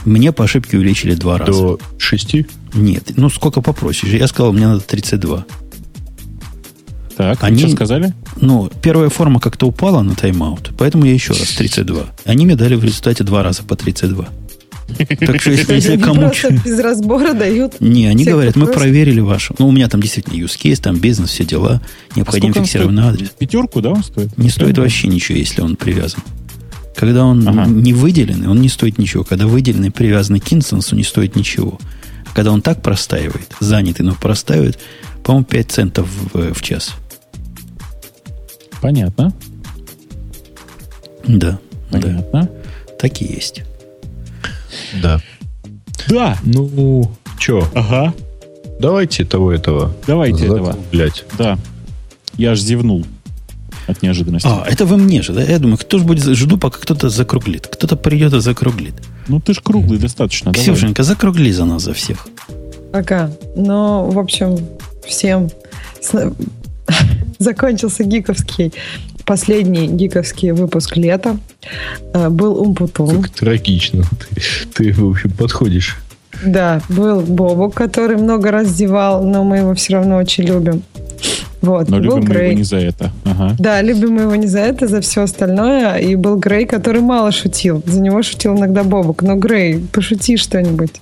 Мне 0.05 0.33
по 0.33 0.45
ошибке 0.45 0.77
увеличили 0.77 1.15
два 1.15 1.39
раза. 1.39 1.53
До 1.53 1.81
6? 1.99 2.37
Нет, 2.75 3.13
ну 3.17 3.31
сколько 3.31 3.61
попросишь? 3.61 4.09
Я 4.11 4.27
сказал, 4.27 4.53
мне 4.53 4.67
надо 4.67 4.81
32. 4.81 5.45
Так, 7.17 7.45
Они- 7.45 7.59
что 7.61 7.69
сказали? 7.71 8.13
Ну, 8.41 8.69
первая 8.83 9.09
форма 9.09 9.39
как-то 9.39 9.67
упала 9.67 10.03
на 10.03 10.15
тайм-аут, 10.17 10.73
поэтому 10.77 11.05
я 11.05 11.13
еще 11.15 11.33
раз 11.33 11.49
32. 11.51 12.07
Они 12.25 12.45
мне 12.45 12.57
дали 12.57 12.75
в 12.75 12.83
результате 12.85 13.23
два 13.23 13.43
раза 13.45 13.63
по 13.63 13.77
32. 13.77 14.29
Так 14.99 15.41
что 15.41 15.51
если, 15.53 15.75
если 15.75 15.97
кому... 15.97 16.31
без 16.65 16.79
разбора 16.81 17.33
дают. 17.33 17.81
Не, 17.81 18.07
они 18.07 18.25
говорят, 18.25 18.55
мы 18.57 18.67
проверили 18.67 19.21
вашу. 19.21 19.55
Ну, 19.59 19.69
у 19.69 19.73
меня 19.73 19.89
там 19.89 20.03
действительно 20.03 20.35
use 20.35 20.59
case, 20.63 20.81
там 20.83 20.99
бизнес, 20.99 21.31
все 21.31 21.45
дела. 21.45 21.81
Необходим 22.17 22.51
А 22.51 22.55
фиксированный 22.55 23.03
стоит? 23.03 23.15
адрес. 23.15 23.29
Пятерку, 23.39 23.81
да, 23.81 23.91
он 23.91 24.03
стоит? 24.05 24.37
Не 24.37 24.51
стоит 24.51 24.77
вообще 24.77 25.09
ничего, 25.09 25.39
если 25.39 25.63
он 25.63 25.77
привязан. 25.77 26.21
Когда 26.97 27.25
он 27.25 27.47
Ага. 27.49 27.65
не 27.67 27.93
выделенный, 27.95 28.49
он 28.49 28.61
не 28.61 28.69
стоит 28.69 28.99
ничего. 28.99 29.25
Когда 29.25 29.47
выделенный, 29.47 29.91
привязанный 29.91 30.41
к 30.41 30.53
инстансу, 30.53 30.95
не 30.97 31.03
стоит 31.05 31.35
ничего. 31.35 31.79
Когда 32.35 32.51
он 32.53 32.63
так 32.63 32.83
простаивает, 32.83 33.55
занятый, 33.61 34.03
но 34.03 34.15
простаивает, 34.15 34.79
по-моему, 35.23 35.45
5 35.47 35.71
центов 35.71 36.09
в, 36.33 36.53
в 36.53 36.63
час. 36.63 36.95
Понятно. 38.81 39.33
Да, 41.27 41.59
да, 41.91 42.01
Понятно. 42.01 42.51
так 42.99 43.23
и 43.23 43.25
есть. 43.25 43.63
Да. 45.03 45.21
Да. 46.09 46.39
Ну, 46.43 47.11
чё, 47.39 47.67
Ага. 47.75 48.13
давайте 48.79 49.25
того 49.25 49.53
этого. 49.53 49.95
Давайте 50.07 50.45
этого. 50.45 50.77
Блять. 50.93 51.25
Да. 51.39 51.59
Я 52.37 52.51
аж 52.53 52.61
зевнул 52.61 53.07
от 53.87 54.03
неожиданности. 54.03 54.49
А, 54.51 54.65
это 54.69 54.85
вы 54.85 54.97
мне 54.99 55.23
же, 55.23 55.33
да? 55.33 55.43
Я 55.43 55.59
думаю, 55.59 55.79
кто 55.79 55.99
же 55.99 56.05
будет... 56.05 56.25
Жду, 56.37 56.59
пока 56.59 56.79
кто-то 56.79 57.09
закруглит. 57.09 57.69
Кто-то 57.69 57.97
придет 57.97 58.33
и 58.35 58.41
закруглит. 58.41 58.95
Ну 59.29 59.41
ты 59.41 59.55
ж 59.55 59.61
круглый 59.63 59.99
достаточно. 59.99 60.53
давай. 60.53 60.65
Ксюшенька, 60.65 61.03
закругли 61.03 61.51
за 61.53 61.65
нас, 61.65 61.83
за 61.83 61.93
всех. 61.95 62.27
Пока. 62.93 63.31
Ну, 63.57 64.11
в 64.11 64.19
общем, 64.19 64.59
всем 65.07 65.51
закончился 67.39 68.05
гиковский, 68.05 68.73
последний 69.25 69.87
гиковский 69.89 70.53
выпуск 70.53 70.97
лета. 70.97 71.39
Э, 72.13 72.29
Был 72.29 72.61
Умпутун. 72.61 73.23
Как 73.23 73.31
трагично. 73.33 74.05
Ты, 74.35 74.43
ты, 74.75 74.93
в 74.93 75.09
общем, 75.11 75.31
подходишь. 75.31 75.97
Да, 76.45 76.83
был 76.89 77.21
Бобок, 77.21 77.75
который 77.75 78.17
много 78.17 78.51
раз 78.51 78.69
зевал, 78.69 79.25
но 79.25 79.45
мы 79.45 79.59
его 79.59 79.75
все 79.75 79.95
равно 79.95 80.17
очень 80.17 80.45
любим. 80.45 80.83
Вот. 81.65 81.89
Но 81.89 81.97
был 81.97 82.03
любим 82.03 82.15
мы 82.17 82.25
его 82.25 82.33
Грей. 82.35 82.55
не 82.55 82.63
за 82.63 82.77
это. 82.77 83.11
Ага. 83.25 83.57
Да, 83.59 83.83
любим 83.83 84.19
его 84.19 84.35
не 84.37 84.47
за 84.47 84.61
это, 84.61 84.87
за 84.87 85.01
все 85.01 85.23
остальное. 85.23 85.97
И 85.97 86.15
был 86.17 86.37
Грей, 86.37 86.67
который 86.67 87.01
мало 87.01 87.33
шутил. 87.33 87.83
За 87.87 88.01
него 88.01 88.23
шутил 88.23 88.57
иногда 88.57 88.85
Бобок. 88.85 89.23
Но 89.23 89.37
Грей, 89.37 89.85
пошути 89.93 90.37
что-нибудь. 90.37 91.01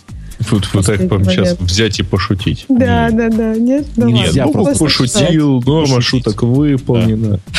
Вот, 0.50 0.68
вот 0.72 0.86
так 0.86 1.08
прям 1.08 1.24
сейчас 1.24 1.58
взять 1.58 2.00
и 2.00 2.02
пошутить. 2.02 2.66
Да, 2.68 3.10
Нет. 3.10 3.16
да, 3.16 3.36
да. 3.36 3.54
Нет, 3.54 3.86
ну 3.96 4.08
Нет, 4.08 4.26
Нельзя 4.26 4.46
ну, 4.46 4.52
просто 4.52 4.78
пошутил, 4.84 5.62
норма 5.62 6.00
шуток 6.00 6.42
выполнена. 6.42 7.40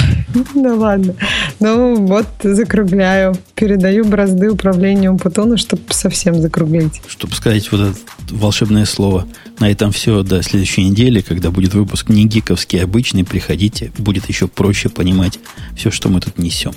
Ну 0.55 0.77
ладно. 0.79 1.13
Ну 1.59 2.07
вот 2.07 2.25
закругляю. 2.41 3.35
Передаю 3.53 4.03
бразды 4.03 4.49
управления 4.49 5.11
Умпутуну, 5.11 5.57
чтобы 5.57 5.83
совсем 5.91 6.41
закруглить. 6.41 7.01
Чтобы 7.07 7.35
сказать 7.35 7.71
вот 7.71 7.81
это 7.81 7.99
волшебное 8.31 8.85
слово. 8.85 9.27
На 9.59 9.69
этом 9.69 9.91
все 9.91 10.23
до 10.23 10.41
следующей 10.41 10.89
недели, 10.89 11.21
когда 11.21 11.51
будет 11.51 11.75
выпуск 11.75 12.09
не 12.09 12.25
гиковский, 12.25 12.79
а 12.79 12.85
обычный. 12.85 13.23
Приходите, 13.23 13.91
будет 13.97 14.27
еще 14.27 14.47
проще 14.47 14.89
понимать 14.89 15.39
все, 15.75 15.91
что 15.91 16.09
мы 16.09 16.19
тут 16.19 16.39
несем. 16.39 16.73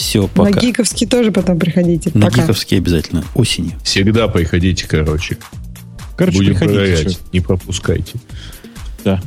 Все, 0.00 0.22
На 0.22 0.28
пока. 0.28 0.60
гиковский 0.60 1.06
тоже 1.06 1.30
потом 1.30 1.58
приходите. 1.58 2.10
На 2.14 2.26
Пока. 2.26 2.40
гиковский 2.42 2.78
обязательно 2.78 3.22
осенью. 3.34 3.72
Всегда 3.84 4.28
приходите, 4.28 4.86
короче. 4.88 5.36
Короче, 6.16 6.38
Будем 6.38 6.54
приходите. 6.54 6.78
проверять. 6.80 7.18
Не 7.34 7.40
пропускайте. 7.40 8.14
Да. 9.04 9.20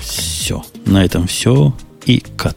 Все. 0.00 0.64
На 0.84 1.04
этом 1.04 1.28
все. 1.28 1.72
И 2.06 2.24
кат. 2.36 2.56